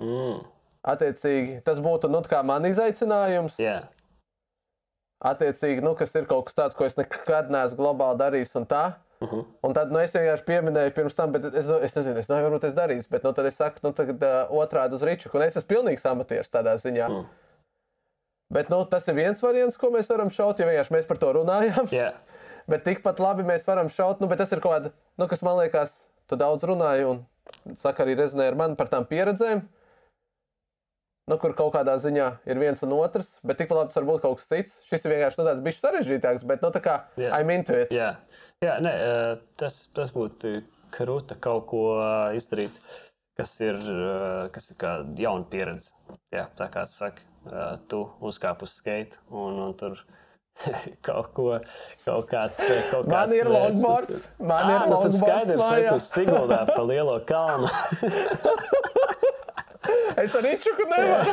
Mm. 0.03 0.43
Attiecīgi, 0.85 1.61
tas 1.65 1.79
būtu 1.81 2.11
nu, 2.13 2.21
tā 2.25 2.35
kā 2.35 2.41
man 2.45 2.67
izaicinājums. 2.69 3.57
Yeah. 3.63 3.87
Attiecīgi, 5.25 5.81
nu, 5.85 5.95
kas 5.97 6.13
ir 6.19 6.27
kaut 6.29 6.51
kas 6.51 6.59
tāds, 6.59 6.77
ko 6.77 6.85
es 6.85 6.99
nekad 6.99 7.53
neesmu 7.55 7.79
globāli 7.81 8.21
darījis. 8.21 8.53
Un, 8.61 8.67
tā. 8.69 8.85
Uh 9.25 9.31
-huh. 9.31 9.45
un 9.63 9.73
tad 9.73 9.93
nu, 9.93 9.99
es 9.99 10.13
vienkārši 10.13 10.45
pieminēju 10.45 10.91
pirms 10.95 11.15
tam, 11.15 11.33
bet 11.33 11.45
es, 11.45 11.69
es 11.69 11.97
nezinu, 11.97 12.19
es 12.19 12.29
nevaru 12.29 12.59
es 12.63 12.75
darīšu. 12.75 13.09
Bet 13.11 13.25
nu, 13.25 13.33
tad 13.33 13.47
es 13.47 13.57
saku, 13.57 13.79
nu, 13.83 13.93
tagad 13.93 14.23
uh, 14.23 14.51
otrādi 14.51 14.95
uz 14.95 15.03
rīču, 15.03 15.31
un 15.35 15.43
es 15.43 15.57
esmu 15.57 15.69
pilnīgs 15.69 16.05
amatieris 16.11 16.51
tādā 16.51 16.77
ziņā. 16.77 17.09
Mm. 17.09 17.25
Bet 18.51 18.69
nu, 18.69 18.85
tas 18.85 19.09
ir 19.09 19.15
viens 19.15 19.43
variants, 19.43 19.77
ko 19.77 19.91
mēs 19.91 20.11
varam 20.11 20.31
šaut, 20.31 20.59
ja 20.59 20.67
vienkārši 20.67 20.93
mēs 20.93 21.07
par 21.07 21.17
to 21.17 21.33
runājam. 21.33 21.89
Yeah. 21.93 22.15
Bet 22.71 22.85
tikpat 22.87 23.21
labi 23.21 23.47
mēs 23.47 23.67
varam 23.69 23.91
šaut, 23.93 24.23
nu, 24.23 24.29
bet 24.31 24.41
tas 24.41 24.53
ir 24.55 24.63
kaut 24.65 24.77
kāda, 24.77 24.93
nu, 25.21 25.29
kas 25.31 25.45
man 25.45 25.59
liekas, 25.61 25.97
tu 26.31 26.39
daudz 26.41 26.65
runāji 26.69 27.09
un 27.09 27.25
saka 27.77 28.05
arī 28.05 28.17
rezonē 28.19 28.49
ar 28.51 28.59
mani 28.59 28.79
par 28.79 28.89
tām 28.93 29.09
pieredzēm. 29.09 29.65
Nu, 31.25 31.39
kur 31.41 31.55
kaut 31.57 31.73
kādā 31.73 31.95
ziņā 31.97 32.27
ir 32.53 32.59
viens 32.61 32.83
un 32.85 32.93
otrs, 32.99 33.31
bet 33.49 33.57
tikpat 33.61 33.79
labi 33.79 33.93
tas 33.93 34.01
var 34.01 34.09
būt 34.11 34.25
kaut 34.27 34.41
kas 34.41 34.51
cits. 34.51 34.75
Šis 34.91 35.07
ir 35.07 35.15
vienkārši 35.15 35.41
nu, 35.41 35.47
tāds 35.49 35.63
bijis 35.65 35.81
sarežģītāks, 35.81 36.45
bet 36.51 36.65
nu, 36.65 36.69
tā 36.73 36.83
kā 36.85 36.99
Jā. 37.21 37.31
I'm 37.39 37.53
into 37.55 37.77
it. 37.81 37.95
Jā, 37.97 38.11
jā 38.65 38.75
nē, 38.85 38.93
eh, 38.93 39.31
tas, 39.61 39.79
tas 39.97 40.13
būtu 40.13 40.59
krūta 40.95 41.39
kaut 41.43 41.67
ko 41.71 41.85
eh, 41.97 42.37
izdarīt, 42.39 42.77
kas 43.39 43.55
ir, 43.65 43.79
eh, 43.81 44.51
kas 44.55 44.71
ir 44.71 44.79
kā 44.81 44.97
jauna 45.19 45.49
pieredze. 45.51 45.95
Jā, 46.35 46.47
tā 46.59 46.69
kā 46.73 46.85
eh, 46.85 47.77
tu 47.89 48.05
uzkāp 48.21 48.63
uz 48.67 48.77
skate 48.79 49.19
un, 49.31 49.59
un 49.69 49.75
tur 49.81 50.05
kaut 51.07 51.33
ko, 51.37 51.49
kaut 52.05 52.29
kāds. 52.31 52.61
Kaut 52.91 53.09
Man 53.11 53.29
kāds 53.29 53.41
ir 53.41 53.51
longboards, 53.51 54.23
man 54.39 54.71
Ā, 54.71 54.77
ir 54.77 54.87
nu 54.87 54.95
longboards 54.95 55.21
Skaidrs, 55.21 55.65
ka 55.65 55.97
uz 55.99 56.09
Siguldā 56.13 56.61
pa 56.71 56.83
lielo 56.87 57.19
kalnu. 57.29 57.71
Es 60.21 60.35
arī 60.39 60.55
čuku 60.63 60.87
nevaru. 60.93 61.33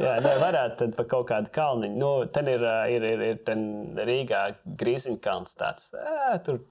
Jā, 0.00 0.16
nē, 0.24 0.32
varētu 0.40 0.76
tad 0.80 0.96
pa 0.96 1.04
kaut 1.08 1.28
kādu 1.28 1.52
kalniņu. 1.54 1.96
Nu, 2.00 2.10
tad 2.32 2.48
ir, 2.48 2.64
ir, 2.92 3.06
ir, 3.14 3.24
ir 3.34 3.40
ten 3.44 3.62
Rīgā 3.96 4.42
grīziņkalns 4.80 5.56
tāds. 5.60 5.90
Ā, 5.96 6.38
tur 6.44 6.62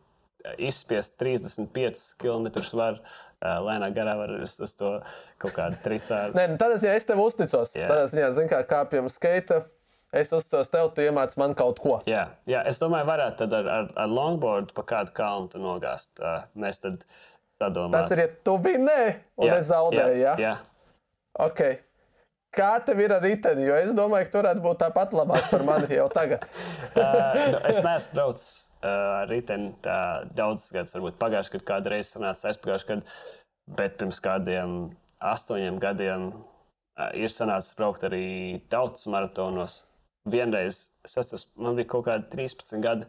izspiest 0.57 1.15
35 1.21 2.15
km 2.21 2.47
var 2.80 2.99
ā, 2.99 3.57
lēnā 3.65 3.91
garā 3.95 4.15
var 4.19 4.34
uz, 4.39 4.55
uz 4.63 4.73
to 4.77 4.95
kaut 5.41 5.55
kādu 5.57 5.81
tricāru. 5.85 6.38
Nē, 6.38 6.47
nu, 6.53 6.61
tad 6.61 6.73
es, 6.77 6.85
ja 6.85 6.95
es 6.97 7.05
tev 7.09 7.21
uzticos. 7.21 7.76
Jā. 7.77 7.89
Tad 7.91 8.07
es 8.07 8.15
viņā 8.17 8.31
zinu, 8.38 8.51
kā 8.51 8.63
kāpjam 8.69 9.11
skaita. 9.13 9.63
Es 10.10 10.31
uzticos 10.34 10.72
tev, 10.73 10.88
tu 10.98 11.03
iemāc 11.06 11.36
man 11.38 11.52
kaut 11.57 11.80
ko. 11.84 11.99
Jā, 12.10 12.23
jā, 12.49 12.64
es 12.69 12.80
domāju, 12.81 13.06
varētu 13.11 13.44
tad 13.44 13.53
ar, 13.60 13.68
ar, 13.69 13.91
ar 14.06 14.10
longboardu 14.10 14.73
pa 14.73 14.86
kādu 14.90 15.14
kalnu 15.18 15.61
nogāzt. 15.61 16.15
Ā, 16.18 16.48
Mēs 16.57 16.81
tad 16.81 17.03
sadomājam. 17.61 17.94
Tas 17.94 18.15
ir, 18.15 18.23
ja 18.23 18.31
tu 18.48 18.56
vinēji 18.64 19.14
un 19.38 19.53
es 19.53 19.69
zaudēju. 19.69 20.18
Jā, 20.23 20.34
jā. 20.41 20.56
Okay. 21.45 21.77
Kā 22.56 22.72
tev 22.81 22.98
ir 23.03 23.14
ar 23.14 23.22
riteni? 23.22 23.68
Jo 23.68 23.76
es 23.77 23.91
domāju, 23.94 24.26
ka 24.26 24.34
tu 24.34 24.40
varētu 24.41 24.64
būt 24.64 24.80
tāpat 24.81 25.14
labāks 25.14 25.52
par 25.53 25.64
mani 25.68 25.99
jau 25.99 26.10
tagad. 26.14 26.49
Uh, 26.99 27.36
nu, 27.53 27.60
es 27.69 27.77
neesmu 27.86 28.15
braucis 28.15 28.48
uh, 28.81 28.88
ar 29.22 29.30
riteni 29.30 29.69
tā 29.86 30.26
daudzus 30.36 30.73
gadus. 30.73 30.95
Varbūt 30.98 31.19
pagājušajā 31.22 31.53
gadā 31.53 31.68
kādu 31.68 31.91
reizi 31.94 32.10
sanāca 32.15 32.49
aizpagājušajā 32.49 32.90
gadā, 32.90 33.14
bet 33.77 33.99
pirms 34.02 34.19
kādiem 34.26 34.73
astoņiem 35.30 35.77
gadiem 35.80 36.26
uh, 36.34 37.11
ir 37.14 37.30
sanācis 37.31 37.77
braukt 37.77 38.03
arī 38.10 38.26
tautas 38.73 39.06
maratonos. 39.11 39.77
Vienreiz, 40.28 40.90
es 41.06 41.18
atceros, 41.18 41.46
man 41.56 41.78
bija 41.80 41.88
kaut 41.94 42.08
kādi 42.10 42.28
13 42.34 42.82
gadi. 42.84 43.08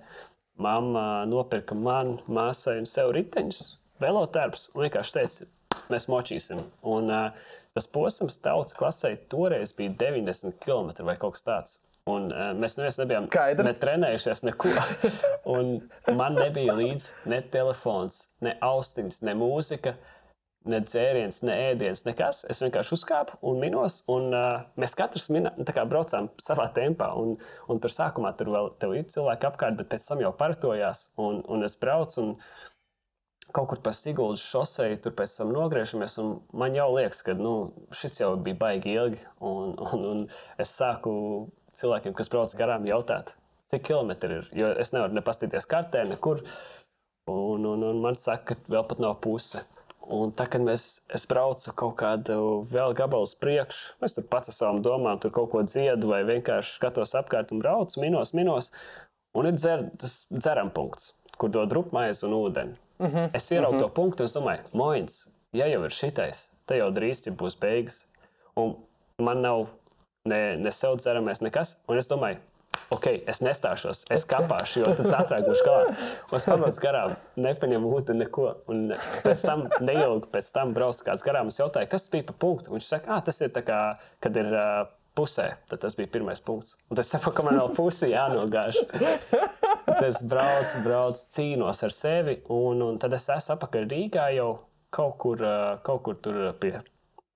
Mamma 0.61 1.24
nopirka 1.28 1.74
man, 1.74 2.19
māsai 2.28 2.77
un 2.82 2.87
sev 2.89 3.15
riteņus, 3.16 3.61
velotērpus 4.03 4.69
un 4.74 4.85
vienkārši 4.85 5.15
teica, 5.16 5.49
mēs 5.93 6.07
močīsim. 6.12 6.61
Un, 6.87 7.11
uh, 7.11 7.55
tas 7.74 7.89
posms 7.91 8.39
tautas 8.45 8.77
klasē 8.77 9.15
toreiz 9.32 9.73
bija 9.77 9.95
90 10.03 10.61
km 10.62 10.93
vai 11.09 11.16
kaut 11.20 11.39
kas 11.39 11.47
tāds. 11.47 11.78
Un, 12.11 12.31
uh, 12.32 12.51
mēs 12.57 12.77
neviens 12.78 12.99
nebijām 13.01 13.28
ne 13.65 13.74
trenējušies 13.82 14.45
neko. 14.49 14.73
Un 15.55 15.77
man 16.16 16.39
nebija 16.39 16.77
līdzi 16.77 17.31
ne 17.32 17.41
telefons, 17.53 18.27
ne 18.45 18.57
austiņas, 18.65 19.23
ne 19.27 19.37
mūzika, 19.39 19.97
ne 20.69 20.81
dzēriens, 20.85 21.41
ne 21.47 21.55
ēdiens, 21.70 22.03
nekas. 22.05 22.43
Es 22.53 22.61
vienkārši 22.62 22.95
uzkāpu 22.97 23.39
un 23.49 23.61
minos. 23.62 24.01
Un, 24.12 24.28
uh, 24.37 24.65
mēs 24.81 24.97
katrs 24.99 25.31
tā 25.31 25.74
kā 25.77 25.87
braucām 25.89 26.28
savā 26.43 26.69
tempā. 26.77 27.11
Un, 27.16 27.37
un 27.69 27.81
tur 27.81 27.93
sākumā 27.95 28.35
tur 28.37 28.53
vēl 28.53 28.99
ir 28.99 29.07
cilvēki 29.09 29.49
apkārt, 29.49 29.78
bet 29.81 29.91
pēc 29.93 30.09
tam 30.11 30.24
jau 30.24 30.32
paratojās. 30.37 31.09
Un, 31.20 31.45
un 31.49 31.65
es 31.69 31.78
braucu. 31.81 32.20
Un, 32.24 32.35
Kaut 33.51 33.66
kur 33.66 33.81
pa 33.82 33.91
Sigūdas 33.91 34.45
šoseju, 34.47 35.01
tur 35.03 35.15
pēc 35.19 35.32
tam 35.41 35.49
nogriežamies. 35.51 36.12
Man 36.55 36.77
jau 36.77 36.85
liekas, 36.95 37.24
ka 37.27 37.32
nu, 37.35 37.73
šis 37.99 38.20
jau 38.20 38.37
bija 38.39 38.59
baigi 38.61 38.93
ilgi. 38.95 39.24
Un, 39.43 39.73
un, 39.74 40.05
un 40.07 40.20
es 40.62 40.70
sāku 40.70 41.12
cilvēkiem, 41.81 42.15
kas 42.15 42.31
brauc 42.31 42.55
garām, 42.61 42.87
jautāt, 42.87 43.35
cik 43.74 43.89
kilometri 43.89 44.39
ir. 44.39 44.47
Jo 44.55 44.70
es 44.78 44.95
nevaru 44.95 45.19
ne 45.19 45.24
paskatīties 45.27 45.66
kartē, 45.66 46.05
nekur. 46.12 46.45
Un, 47.27 47.66
un, 47.66 47.82
un 47.91 47.99
man 48.05 48.20
saka, 48.23 48.55
ka 48.55 48.74
vēl 48.77 48.87
pat 48.87 49.03
nav 49.03 49.19
puse. 49.27 49.65
Un 50.11 50.32
tā, 50.35 50.47
kad 50.51 50.62
mēs, 50.66 50.85
es 51.15 51.27
braucu 51.31 51.73
kaut 51.78 51.95
kādu 52.01 52.37
vēl 52.73 52.95
gabalu 52.99 53.28
priekšu, 53.41 53.95
es 54.07 54.16
tur 54.16 54.27
pats 54.32 54.51
ar 54.51 54.57
savām 54.57 54.81
domām, 54.82 55.20
tur 55.23 55.31
kaut 55.35 55.53
ko 55.53 55.62
dziedu 55.62 56.11
vai 56.11 56.24
vienkārši 56.27 56.77
skatos 56.81 57.15
apkārt 57.19 57.53
un 57.55 57.62
braucu, 57.62 58.01
minos, 58.03 58.35
minos. 58.35 58.73
Un 59.39 59.47
ir 59.47 59.55
dzer, 59.55 59.87
tas 60.03 60.24
dzeram 60.32 60.73
punkts, 60.74 61.12
kur 61.39 61.53
dod 61.55 61.70
rupmaizi 61.77 62.27
un 62.27 62.35
ūdeni. 62.41 62.74
Mm 62.99 63.07
-hmm. 63.07 63.31
Es 63.32 63.51
ieraugu 63.51 63.77
mm 63.77 63.81
-hmm. 63.81 63.89
to 63.89 63.95
punktu 63.95 64.23
un 64.23 64.27
es 64.27 64.37
domāju, 64.37 64.62
Moins, 64.73 65.27
ja 65.53 65.66
jau 65.66 65.85
ir 65.85 65.91
šitais, 65.91 66.51
tad 66.66 66.78
jau 66.78 66.91
drīz 66.91 67.31
būs 67.31 67.61
beigas. 67.61 68.07
Un 68.57 68.74
man 69.19 69.41
nav 69.41 69.66
ne, 70.24 70.57
ne 70.57 70.70
sev 70.70 70.97
dzeramais 70.97 71.41
nekas. 71.41 71.77
Un 71.89 71.99
es 71.99 72.09
domāju, 72.09 72.37
ok, 72.94 73.06
es 73.30 73.40
nestāšos, 73.44 74.05
es 74.14 74.24
kāpāšu, 74.28 74.82
jo 74.82 74.94
tas 74.98 75.10
būs 75.47 75.64
galā. 75.66 75.97
Un 76.30 76.36
es 76.38 76.47
pamatu 76.48 76.84
garām, 76.84 77.16
nepaņemu 77.40 77.90
ūdeni, 77.97 78.24
neko. 78.24 78.47
Un 78.72 78.94
pēc 79.24 79.44
tam, 79.47 79.66
neilgi 79.82 80.30
pēc 80.34 80.52
tam 80.55 80.74
braucu 80.76 81.06
kāds 81.06 81.26
garām. 81.26 81.51
Es 81.52 81.60
jautāju, 81.60 81.90
kas 81.90 82.09
bija 82.12 82.28
pa 82.30 82.36
punktu. 82.47 82.74
Viņš 82.74 82.88
saka, 82.94 83.16
ah, 83.16 83.22
tas 83.26 83.40
ir 83.42 83.52
tā 83.55 83.64
kā, 83.66 83.82
kad 84.24 84.40
ir. 84.40 84.55
Uh, 84.55 84.88
Pusē, 85.10 85.48
tad 85.66 85.80
tas 85.82 85.97
bija 85.98 86.06
pirmais 86.14 86.38
punkts. 86.38 86.76
Un 86.86 86.94
tas 86.97 87.09
saprot, 87.10 87.34
ka 87.34 87.42
man 87.42 87.56
vēl 87.59 87.72
pusē 87.74 88.12
jānogāž. 88.12 88.78
Es 90.06 90.20
braucu, 90.30 90.78
braucu, 90.84 91.24
cīnos 91.34 91.82
ar 91.82 91.92
sevi, 91.92 92.36
un, 92.55 92.84
un 92.86 93.01
tad 93.02 93.16
es 93.16 93.26
esmu 93.34 93.56
apakaļ 93.56 93.88
Rīgā 93.90 94.28
jau 94.36 94.47
kaut 94.94 95.16
kur, 95.20 95.42
kaut 95.84 96.05
kur 96.06 96.16
tur 96.22 96.38
pie, 96.62 96.76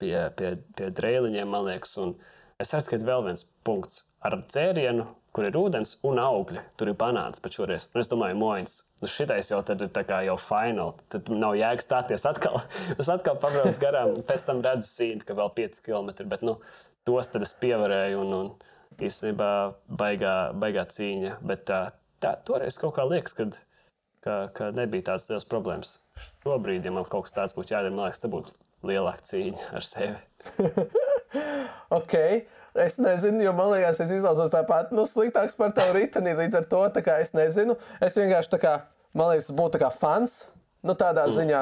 pie, 0.01 0.15
pie, 0.39 0.55
pie 0.78 0.90
drēliņiem, 1.01 1.51
man 1.51 1.66
liekas. 1.66 1.97
Un 2.01 2.15
es 2.62 2.73
redzu, 2.73 2.93
ka 2.93 3.01
ir 3.01 3.06
vēl 3.11 3.27
viens 3.27 3.44
punkts 3.66 4.05
ar 4.24 4.39
dzērienu, 4.47 5.09
kur 5.35 5.48
ir 5.48 5.56
ūdens 5.59 5.97
un 6.06 6.20
augļi. 6.23 6.62
Tur 6.78 6.90
ir 6.93 6.98
banāns 6.98 7.43
pat 7.43 7.56
šoreiz. 7.56 7.89
Un 7.94 8.02
es 8.02 8.11
domāju, 8.11 8.39
moins. 8.39 8.77
Nu, 9.02 9.11
šitais 9.11 9.51
jau 9.51 9.61
ir 9.74 9.89
tā 9.94 10.05
kā 10.06 10.20
jau 10.27 10.36
fināls. 10.40 11.01
Tad 11.12 11.31
nav 11.32 11.56
jēgas 11.59 11.89
stāties 11.89 12.27
atkal. 12.31 12.61
Es 13.01 13.11
atkal 13.12 13.40
pabraucu 13.43 13.82
garām, 13.82 14.15
pēc 14.28 14.47
tam 14.47 14.62
redzu 14.65 14.89
sīni, 14.89 15.24
ka 15.27 15.36
vēl 15.39 15.51
5 15.59 15.82
km. 15.85 16.12
Bet 16.31 16.47
nu, 16.47 16.56
tos 17.09 17.32
tad 17.32 17.47
es 17.47 17.55
pievarēju. 17.61 18.23
Un, 18.23 18.35
un 18.39 19.02
īstenībā 19.02 19.51
baigā, 20.01 20.36
baigā 20.62 20.86
cīņa. 20.94 21.39
Bet 21.51 21.66
tā, 21.70 21.82
tā 22.23 22.36
toreiz 22.47 22.78
kaut 22.81 22.94
kā 22.98 23.06
liekas, 23.11 23.35
kad, 23.36 23.59
ka, 24.24 24.39
ka 24.55 24.70
nebija 24.77 25.11
tādas 25.11 25.28
liels 25.32 25.48
problēmas. 25.51 25.97
Šobrīd, 26.44 26.86
ja 26.86 26.94
man 26.94 27.09
kaut 27.11 27.27
kas 27.27 27.35
tāds 27.35 27.56
būtu 27.56 27.74
jādara, 27.74 27.94
man 27.94 28.06
liekas, 28.06 28.23
tas 28.23 28.31
būtu 28.31 28.55
lielāka 28.86 29.27
cīņa 29.32 29.73
ar 29.74 29.89
sevi. 29.89 30.20
Ok. 31.94 32.15
Es 32.75 32.97
nezinu, 32.99 33.39
jo 33.45 33.53
man 33.55 33.71
liekas, 33.71 34.01
es 34.03 34.11
izlaucos 34.11 34.51
tāpat 34.51 34.91
nu, 34.95 35.05
sliktāks 35.07 35.55
par 35.55 35.71
tavu 35.77 35.95
riteni. 35.95 36.33
Līdz 36.35 36.59
ar 36.59 36.65
to 36.67 36.81
es 37.21 37.31
nezinu. 37.37 37.77
Es 38.03 38.19
vienkārši 38.19 38.51
tā 38.57 38.59
kā, 38.59 38.73
man 39.15 39.31
liekas, 39.31 39.53
būtu 39.55 39.79
kā 39.79 39.93
fans. 39.95 40.41
Nu, 40.83 40.97
tādā 40.99 41.29
mm. 41.29 41.37
ziņā, 41.39 41.61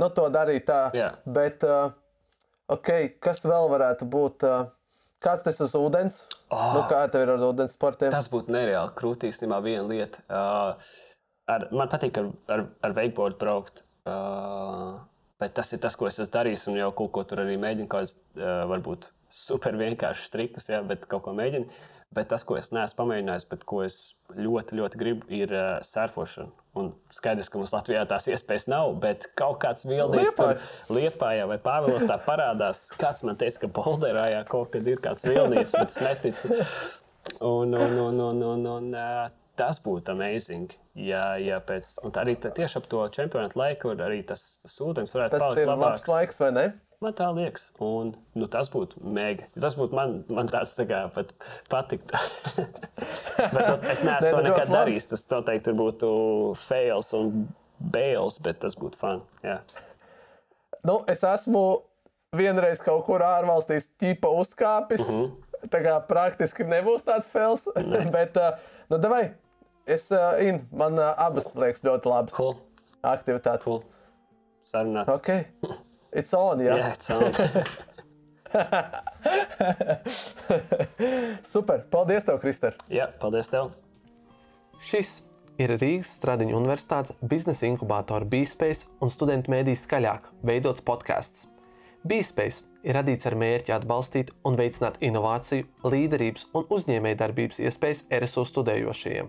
nu, 0.00 0.08
to 0.16 0.24
darīt 0.32 0.64
tā. 0.66 0.80
Jā. 0.96 1.12
Bet, 1.28 1.62
uh, 1.68 1.92
ok, 2.72 3.20
kas 3.22 3.44
vēl 3.44 3.68
varētu 3.70 4.08
būt? 4.10 4.48
Uh, 4.48 4.72
kāds 5.22 5.44
tas 5.44 5.60
ir 5.60 5.78
ūdens? 5.78 6.18
Oh. 6.48 6.72
Nu, 6.78 6.82
kā 6.90 7.04
tev 7.12 7.26
ir 7.26 7.36
ar 7.36 7.46
ūdens 7.52 7.76
sportiem? 7.76 8.10
Tas 8.14 8.32
būtu 8.32 8.52
nereāli 8.56 8.96
krūti 8.96 9.30
īstenībā 9.30 9.60
viena 9.62 9.86
lieta. 9.92 10.24
Uh, 10.26 10.90
ar, 11.52 11.68
man 11.70 11.92
patīk 11.92 12.18
ar, 12.18 12.32
ar, 12.48 12.66
ar 12.82 12.96
wakeboard 12.96 13.38
braukt. 13.40 13.84
Uh, 14.08 14.98
bet 15.38 15.54
tas 15.60 15.70
ir 15.76 15.84
tas, 15.84 15.94
ko 16.00 16.08
es 16.08 16.18
esmu 16.18 16.32
darījis, 16.32 16.70
un 16.72 16.80
jau 16.80 16.94
kaut 16.96 17.12
ko 17.14 17.28
tur 17.28 17.44
arī 17.44 17.60
mēģinu. 17.60 17.92
Kaut 17.92 18.08
kāds 18.08 18.16
uh, 18.40 18.64
varbūt 18.72 19.12
super 19.32 19.76
vienkāršs 19.80 20.30
trikus, 20.32 20.68
jā, 20.70 20.82
bet 20.86 21.08
kaut 21.10 21.24
ko 21.26 21.34
mēģinu. 21.36 21.68
Bet 22.12 22.28
tas, 22.28 22.42
ko 22.44 22.58
es 22.58 22.68
neesmu 22.76 22.98
pamēģinājis, 22.98 23.46
bet 23.48 23.62
ko 23.64 23.78
es 23.86 23.94
ļoti, 24.36 24.76
ļoti 24.76 24.98
gribu, 25.00 25.28
ir 25.32 25.52
uh, 25.56 25.78
surfošana. 25.88 26.50
Un 26.76 26.90
skaidrs, 27.12 27.48
ka 27.48 27.56
mums 27.56 27.72
Latvijā 27.72 28.02
tās 28.08 28.28
iespējas 28.28 28.66
nav, 28.68 28.92
bet 29.00 29.30
kaut 29.40 29.58
kāds 29.64 29.86
vilnis 29.88 30.36
tur 30.36 30.60
liepājā 30.92 31.46
vai 31.48 31.56
pāvilos 31.64 32.04
tā 32.08 32.18
parādās. 32.26 32.84
Kāds 33.00 33.24
man 33.24 33.40
teica, 33.40 33.64
ka 33.64 33.72
Bolderājā 33.80 34.44
kaut 34.52 34.74
kad 34.76 34.88
ir 34.92 35.00
kāds 35.04 35.24
vilnis, 35.24 35.72
bet 35.72 35.94
es 35.94 36.02
neticu. 36.04 36.60
Un, 37.40 37.72
un, 37.72 37.96
un, 38.04 38.20
un, 38.28 38.44
un, 38.52 38.68
un 38.76 38.92
uh, 38.92 39.32
tas 39.56 39.80
būtu 39.84 40.12
amazing. 40.12 40.72
Ja, 40.98 41.32
ja 41.40 41.60
pēc, 41.64 41.94
un 42.04 42.12
arī 42.20 42.36
tā, 42.40 42.52
tieši 42.56 42.80
ap 42.80 42.92
to 42.92 43.04
čempionāta 43.16 43.56
laiku 43.60 43.96
arī 43.96 44.20
tas, 44.28 44.58
tas 44.60 44.76
ūdens 44.84 45.16
varētu 45.16 45.38
Tas 45.38 45.44
palikt 45.46 45.64
ir 45.64 45.70
labāks. 45.72 46.02
labs 46.02 46.10
laiks, 46.12 46.40
vai 46.44 46.50
ne? 46.56 46.66
Man 47.02 47.14
tā 47.18 47.28
liekas, 47.34 47.70
un 47.82 48.12
nu, 48.38 48.46
tas 48.50 48.68
būtu 48.70 49.00
mega. 49.02 49.48
Tas 49.58 49.74
būtu 49.78 49.96
man, 49.98 50.20
man 50.30 50.50
tāds 50.50 50.76
tā 50.78 50.86
kā 50.86 51.00
pat 51.14 51.32
patikt. 51.72 52.12
bet, 53.54 53.56
nu, 53.56 53.74
es 53.90 54.04
neesmu 54.06 54.28
to 54.28 54.36
nu, 54.36 54.44
nekad 54.46 54.70
darījis. 54.70 55.08
Tas 55.10 55.24
noteikti 55.32 55.74
būtu 55.78 56.10
fails 56.68 57.10
un 57.18 57.46
bails, 57.92 58.38
bet 58.44 58.60
tas 58.62 58.78
būtu 58.78 59.00
fun. 59.00 59.24
Jā. 59.42 59.58
Nu, 60.86 61.00
es 61.10 61.24
esmu 61.26 61.64
vienreiz 62.38 62.82
kaut 62.82 63.04
kur 63.06 63.24
ārvalstīs 63.26 63.90
ķipa 64.00 64.30
uzkāpis. 64.42 65.02
Mhm. 65.02 65.16
Mm 65.16 65.24
-hmm. 65.30 65.48
Tā 65.70 65.78
kā 65.78 65.94
praktiski 66.06 66.64
nebūs 66.66 67.04
tāds 67.06 67.28
fels. 67.30 67.68
Bet, 68.16 68.36
uh, 68.36 68.58
nu, 68.90 68.98
davai, 68.98 69.32
es, 69.86 70.10
uh, 70.10 70.34
in, 70.42 70.66
man 70.72 70.98
uh, 70.98 71.14
abas 71.16 71.54
liekas 71.54 71.84
ļoti 71.86 72.10
labas 72.10 72.34
Cool. 72.34 72.56
aktivitātes. 73.02 73.64
cool. 73.64 73.82
Sarunāts. 74.64 75.08
Ok, 75.12 75.28
it's 76.12 76.36
on. 76.36 76.60
Jā, 76.60 76.76
yeah, 76.76 76.92
Super, 81.52 81.84
paldies 81.90 82.24
tev, 82.28 82.38
Krister. 82.42 82.76
Jā, 82.92 83.06
paldies 83.20 83.48
tev. 83.52 83.70
Šis 84.82 85.22
ir 85.62 85.70
Rīgas 85.78 86.16
Stradiņu 86.18 86.56
Universitātes 86.58 87.14
biznesa 87.28 87.66
inkubātora 87.68 88.26
BeSpace 88.28 88.86
un 89.00 89.08
studentu 89.12 89.50
mēdīs 89.52 89.84
skaļāk 89.86 90.22
veidots 90.46 90.84
podkāsts. 90.84 91.46
BeSpace 92.08 92.58
ir 92.82 92.92
radīts 92.98 93.26
ar 93.30 93.36
mērķi 93.38 93.72
atbalstīt 93.76 94.28
un 94.48 94.54
veicināt 94.58 94.94
inovāciju, 95.04 95.68
līderības 95.86 96.48
un 96.58 96.62
uzņēmējdarbības 96.76 97.58
iespējas 97.62 98.04
RSU 98.18 98.42
studējošajiem. 98.50 99.26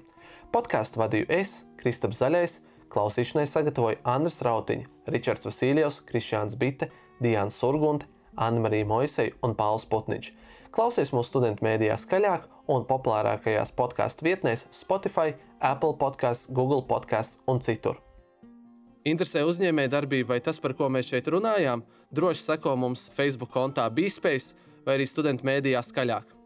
Podkāstu 0.53 0.95
vadīju 1.01 1.26
es, 1.34 1.49
Kristaps 1.77 2.19
Zaļais, 2.22 2.53
klausīšanai 2.93 3.45
sagatavoju 3.49 4.01
Andris 4.07 4.39
Rautiņš, 4.45 4.87
Ričards 5.13 5.49
Vasiljovs, 5.49 6.01
Krišjāns 6.07 6.57
Bite, 6.59 6.89
Diana 7.23 7.51
Surgunte, 7.53 8.07
Anna-Marija 8.35 8.87
Moiseja 8.89 9.33
un 9.45 9.55
Pauls 9.57 9.85
Putniņš. 9.89 10.31
Klausies 10.73 11.11
mūsu 11.13 11.33
studentu 11.33 11.65
mēdījā 11.65 11.99
skaļāk 12.01 12.47
un 12.73 12.85
populārākajās 12.89 13.73
podkāstu 13.77 14.25
vietnēs 14.25 14.65
Spotify, 14.73 15.35
Apple 15.61 15.93
podkāsts, 15.99 16.49
Google 16.49 16.81
podkāsts 16.89 17.37
un 17.49 17.61
citur. 17.61 17.99
Interesē 19.03 19.43
uzņēmējdarbība 19.45 20.31
vai 20.31 20.39
tas, 20.41 20.61
par 20.63 20.73
ko 20.79 20.87
mēs 20.89 21.09
šeit 21.11 21.27
runājām? 21.27 21.83
Droši 22.13 22.45
seko 22.45 22.77
mums 22.79 23.09
Facebook 23.13 23.51
kontā 23.51 23.89
BeSpace 23.91 24.55
vai 24.85 24.97
arī 24.97 25.07
studentu 25.09 25.45
mēdījā 25.47 25.81
skaļāk. 25.83 26.42